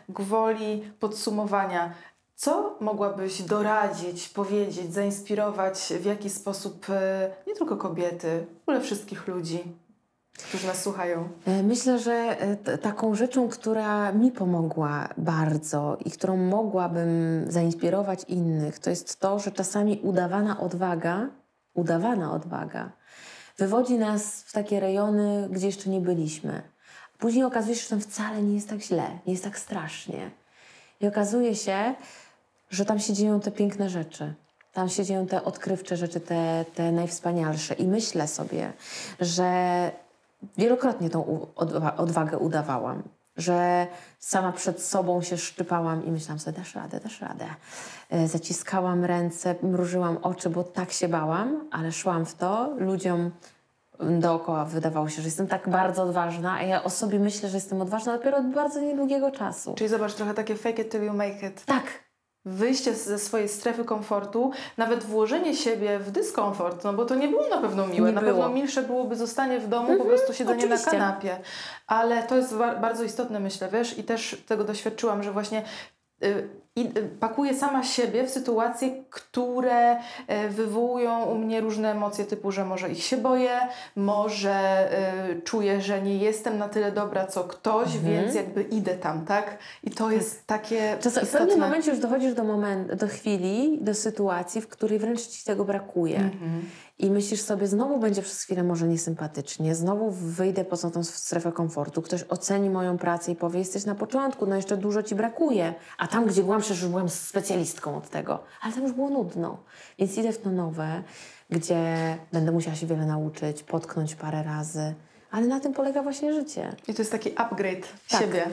gwoli 0.08 0.92
podsumowania. 1.00 1.94
Co 2.38 2.76
mogłabyś 2.80 3.42
doradzić, 3.42 4.28
powiedzieć, 4.28 4.92
zainspirować, 4.92 5.92
w 6.00 6.04
jaki 6.04 6.30
sposób 6.30 6.86
e, 6.90 7.30
nie 7.46 7.54
tylko 7.54 7.76
kobiety, 7.76 8.46
ale 8.66 8.80
wszystkich 8.80 9.28
ludzi, 9.28 9.64
którzy 10.48 10.66
nas 10.66 10.82
słuchają? 10.82 11.28
E, 11.46 11.62
myślę, 11.62 11.98
że 11.98 12.12
e, 12.12 12.78
taką 12.78 13.14
rzeczą, 13.14 13.48
która 13.48 14.12
mi 14.12 14.32
pomogła 14.32 15.08
bardzo 15.16 15.96
i 16.04 16.10
którą 16.10 16.36
mogłabym 16.36 17.44
zainspirować 17.48 18.24
innych, 18.28 18.78
to 18.78 18.90
jest 18.90 19.20
to, 19.20 19.38
że 19.38 19.52
czasami 19.52 20.00
udawana 20.02 20.60
odwaga, 20.60 21.28
udawana 21.74 22.32
odwaga, 22.32 22.92
wywodzi 23.56 23.98
nas 23.98 24.42
w 24.42 24.52
takie 24.52 24.80
rejony, 24.80 25.48
gdzie 25.50 25.66
jeszcze 25.66 25.90
nie 25.90 26.00
byliśmy. 26.00 26.62
Później 27.18 27.44
okazuje 27.44 27.76
się, 27.76 27.82
że 27.82 27.88
tam 27.88 28.00
wcale 28.00 28.42
nie 28.42 28.54
jest 28.54 28.68
tak 28.68 28.80
źle, 28.80 29.18
nie 29.26 29.32
jest 29.32 29.44
tak 29.44 29.58
strasznie. 29.58 30.30
I 31.00 31.06
okazuje 31.06 31.54
się, 31.54 31.94
że 32.70 32.84
tam 32.84 32.98
się 32.98 33.12
dzieją 33.12 33.40
te 33.40 33.50
piękne 33.50 33.90
rzeczy. 33.90 34.34
Tam 34.72 34.88
się 34.88 35.04
dzieją 35.04 35.26
te 35.26 35.44
odkrywcze 35.44 35.96
rzeczy, 35.96 36.20
te, 36.20 36.64
te 36.74 36.92
najwspanialsze. 36.92 37.74
I 37.74 37.86
myślę 37.86 38.28
sobie, 38.28 38.72
że 39.20 39.90
wielokrotnie 40.58 41.10
tą 41.10 41.46
odwagę 41.96 42.38
udawałam. 42.38 43.02
Że 43.36 43.86
sama 44.18 44.52
przed 44.52 44.82
sobą 44.82 45.22
się 45.22 45.36
szczypałam 45.38 46.06
i 46.06 46.10
myślałam 46.10 46.38
sobie, 46.38 46.58
dasz 46.58 46.74
radę, 46.74 47.00
dasz 47.00 47.20
radę. 47.20 47.44
E, 48.10 48.28
Zaciskałam 48.28 49.04
ręce, 49.04 49.54
mrużyłam 49.62 50.16
oczy, 50.22 50.50
bo 50.50 50.64
tak 50.64 50.92
się 50.92 51.08
bałam, 51.08 51.68
ale 51.70 51.92
szłam 51.92 52.26
w 52.26 52.34
to. 52.34 52.74
Ludziom 52.78 53.30
dookoła 54.00 54.64
wydawało 54.64 55.08
się, 55.08 55.22
że 55.22 55.28
jestem 55.28 55.46
tak 55.46 55.68
bardzo 55.68 56.02
odważna, 56.02 56.52
a 56.52 56.62
ja 56.62 56.84
o 56.84 56.90
sobie 56.90 57.18
myślę, 57.18 57.48
że 57.48 57.56
jestem 57.56 57.80
odważna 57.82 58.16
dopiero 58.16 58.38
od 58.38 58.46
bardzo 58.46 58.80
niedługiego 58.80 59.30
czasu. 59.30 59.74
Czyli 59.74 59.90
zobacz, 59.90 60.14
trochę 60.14 60.34
takie 60.34 60.54
fake 60.56 60.82
it 60.82 60.90
till 60.90 61.02
you 61.02 61.12
make 61.14 61.42
it. 61.42 61.64
Tak, 61.64 61.84
Wyjście 62.44 62.94
ze 62.94 63.18
swojej 63.18 63.48
strefy 63.48 63.84
komfortu, 63.84 64.50
nawet 64.76 65.04
włożenie 65.04 65.56
siebie 65.56 65.98
w 65.98 66.10
dyskomfort, 66.10 66.84
no 66.84 66.92
bo 66.92 67.04
to 67.04 67.14
nie 67.14 67.28
było 67.28 67.48
na 67.48 67.58
pewno 67.58 67.86
miłe. 67.86 68.08
Nie 68.08 68.14
na 68.14 68.20
było. 68.20 68.32
pewno 68.32 68.48
milsze 68.48 68.82
byłoby 68.82 69.16
zostanie 69.16 69.60
w 69.60 69.68
domu, 69.68 69.98
po 69.98 70.04
prostu 70.04 70.34
siedzenie 70.34 70.58
oczywiście. 70.58 70.86
na 70.86 70.92
kanapie. 70.92 71.40
Ale 71.86 72.22
to 72.22 72.36
jest 72.36 72.56
bardzo 72.56 73.04
istotne, 73.04 73.40
myślę, 73.40 73.68
wiesz, 73.72 73.98
i 73.98 74.04
też 74.04 74.42
tego 74.46 74.64
doświadczyłam, 74.64 75.22
że 75.22 75.32
właśnie 75.32 75.62
i, 76.76 76.80
y, 76.80 77.08
pakuję 77.20 77.54
sama 77.54 77.82
siebie 77.82 78.24
w 78.26 78.30
sytuacje, 78.30 78.90
które 79.10 79.96
y, 79.96 79.98
wywołują 80.48 81.24
u 81.24 81.34
mnie 81.38 81.60
różne 81.60 81.90
emocje, 81.90 82.24
typu, 82.24 82.52
że 82.52 82.64
może 82.64 82.90
ich 82.90 83.02
się 83.02 83.16
boję, 83.16 83.58
może 83.96 84.88
y, 85.38 85.42
czuję, 85.42 85.80
że 85.80 86.02
nie 86.02 86.16
jestem 86.18 86.58
na 86.58 86.68
tyle 86.68 86.92
dobra, 86.92 87.26
co 87.26 87.44
ktoś, 87.44 87.94
Mhm. 87.96 88.04
więc 88.14 88.34
jakby 88.34 88.62
idę 88.62 88.94
tam, 88.94 89.24
tak? 89.26 89.58
I 89.84 89.90
to 89.90 90.10
jest 90.10 90.46
takie 90.46 90.96
Czasem, 91.00 91.20
w 91.22 91.26
istotne. 91.26 91.46
pewnym 91.46 91.66
momencie 91.68 91.90
już 91.90 92.00
dochodzisz 92.00 92.34
do, 92.34 92.44
momentu, 92.44 92.96
do 92.96 93.08
chwili, 93.08 93.78
do 93.80 93.94
sytuacji, 93.94 94.60
w 94.60 94.68
której 94.68 94.98
wręcz 94.98 95.20
ci 95.26 95.44
tego 95.44 95.64
brakuje. 95.64 96.16
Mhm. 96.18 96.62
I 96.98 97.10
myślisz 97.10 97.40
sobie, 97.40 97.66
znowu 97.66 97.98
będzie 97.98 98.22
przez 98.22 98.42
chwilę 98.42 98.62
może 98.62 98.88
niesympatycznie, 98.88 99.74
znowu 99.74 100.10
wyjdę 100.10 100.64
poza 100.64 100.90
tą 100.90 101.04
strefę 101.04 101.52
komfortu, 101.52 102.02
ktoś 102.02 102.24
oceni 102.28 102.70
moją 102.70 102.98
pracę 102.98 103.32
i 103.32 103.36
powie, 103.36 103.58
jesteś 103.58 103.84
na 103.84 103.94
początku, 103.94 104.46
no 104.46 104.56
jeszcze 104.56 104.76
dużo 104.76 105.02
ci 105.02 105.14
brakuje. 105.14 105.74
A 105.98 106.06
tam, 106.06 106.26
gdzie 106.26 106.42
byłam, 106.42 106.60
przecież 106.60 106.82
już 106.82 106.90
byłam 106.90 107.08
specjalistką 107.08 107.96
od 107.96 108.08
tego. 108.10 108.42
Ale 108.62 108.72
tam 108.72 108.82
już 108.82 108.92
było 108.92 109.10
nudno. 109.10 109.58
Więc 109.98 110.18
idę 110.18 110.32
w 110.32 110.38
to 110.38 110.50
nowe, 110.50 111.02
gdzie 111.50 111.94
będę 112.32 112.52
musiała 112.52 112.76
się 112.76 112.86
wiele 112.86 113.06
nauczyć, 113.06 113.62
potknąć 113.62 114.14
parę 114.14 114.42
razy. 114.42 114.94
Ale 115.30 115.46
na 115.46 115.60
tym 115.60 115.72
polega 115.72 116.02
właśnie 116.02 116.32
życie. 116.32 116.76
I 116.88 116.94
to 116.94 117.02
jest 117.02 117.12
taki 117.12 117.30
upgrade 117.36 117.88
Tak. 118.08 118.20
siebie. 118.20 118.46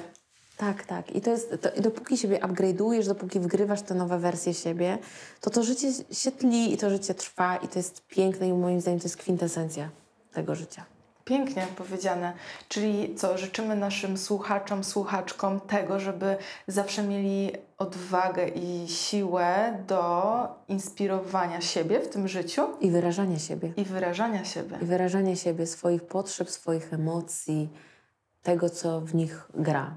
Tak, 0.57 0.84
tak. 0.86 1.15
I 1.15 1.22
to 1.22 1.30
jest, 1.30 1.56
to, 1.61 1.82
dopóki 1.82 2.18
siebie 2.18 2.40
upgrade'ujesz, 2.40 3.07
dopóki 3.07 3.40
wgrywasz 3.40 3.82
te 3.82 3.95
nowe 3.95 4.19
wersje 4.19 4.53
siebie, 4.53 4.98
to 5.41 5.49
to 5.49 5.64
życie 5.64 5.88
się 6.11 6.32
tli 6.32 6.73
i 6.73 6.77
to 6.77 6.90
życie 6.90 7.14
trwa 7.14 7.57
i 7.57 7.68
to 7.68 7.80
jest 7.80 8.07
piękne 8.07 8.48
i 8.48 8.53
moim 8.53 8.82
zdaniem 8.82 8.99
to 8.99 9.06
jest 9.06 9.18
kwintesencja 9.18 9.90
tego 10.34 10.56
życia. 10.56 10.86
Pięknie 11.26 11.68
powiedziane. 11.77 12.34
Czyli 12.69 13.15
co, 13.15 13.38
życzymy 13.38 13.76
naszym 13.76 14.18
słuchaczom, 14.18 14.84
słuchaczkom 14.84 15.60
tego, 15.60 15.99
żeby 15.99 16.38
zawsze 16.68 17.03
mieli 17.03 17.52
odwagę 17.77 18.48
i 18.48 18.88
siłę 18.88 19.77
do 19.88 20.48
inspirowania 20.68 21.61
siebie 21.61 21.99
w 21.99 22.10
tym 22.10 22.27
życiu 22.27 22.61
I 22.82 22.91
wyrażanie 22.91 23.40
siebie. 23.40 23.73
i 23.77 23.84
wyrażania 23.84 24.45
siebie. 24.45 24.77
I 24.82 24.86
wyrażanie 24.86 25.36
siebie, 25.36 25.68
swoich 25.68 26.03
potrzeb, 26.03 26.49
swoich 26.49 26.94
emocji, 26.94 27.69
tego, 28.44 28.69
co 28.69 29.02
w 29.02 29.15
nich 29.15 29.48
gra. 29.53 29.95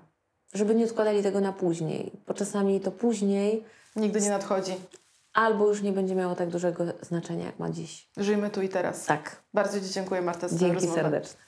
Żeby 0.54 0.74
nie 0.74 0.84
odkładali 0.84 1.22
tego 1.22 1.40
na 1.40 1.52
później, 1.52 2.12
bo 2.26 2.34
czasami 2.34 2.80
to 2.80 2.90
później 2.90 3.64
Nigdy 3.96 4.20
nie 4.20 4.28
nadchodzi. 4.30 4.72
albo 5.32 5.68
już 5.68 5.82
nie 5.82 5.92
będzie 5.92 6.14
miało 6.14 6.34
tak 6.34 6.48
dużego 6.48 6.84
znaczenia, 7.02 7.44
jak 7.46 7.58
ma 7.58 7.70
dziś. 7.70 8.08
Żyjmy 8.16 8.50
tu 8.50 8.62
i 8.62 8.68
teraz. 8.68 9.04
Tak. 9.04 9.42
Bardzo 9.54 9.80
Ci 9.80 9.90
dziękuję, 9.90 10.22
Marta, 10.22 10.48
za 10.48 10.54
tę 10.54 10.60
Dzięki 10.60 10.74
rozmowę. 10.74 11.00
serdeczne. 11.02 11.40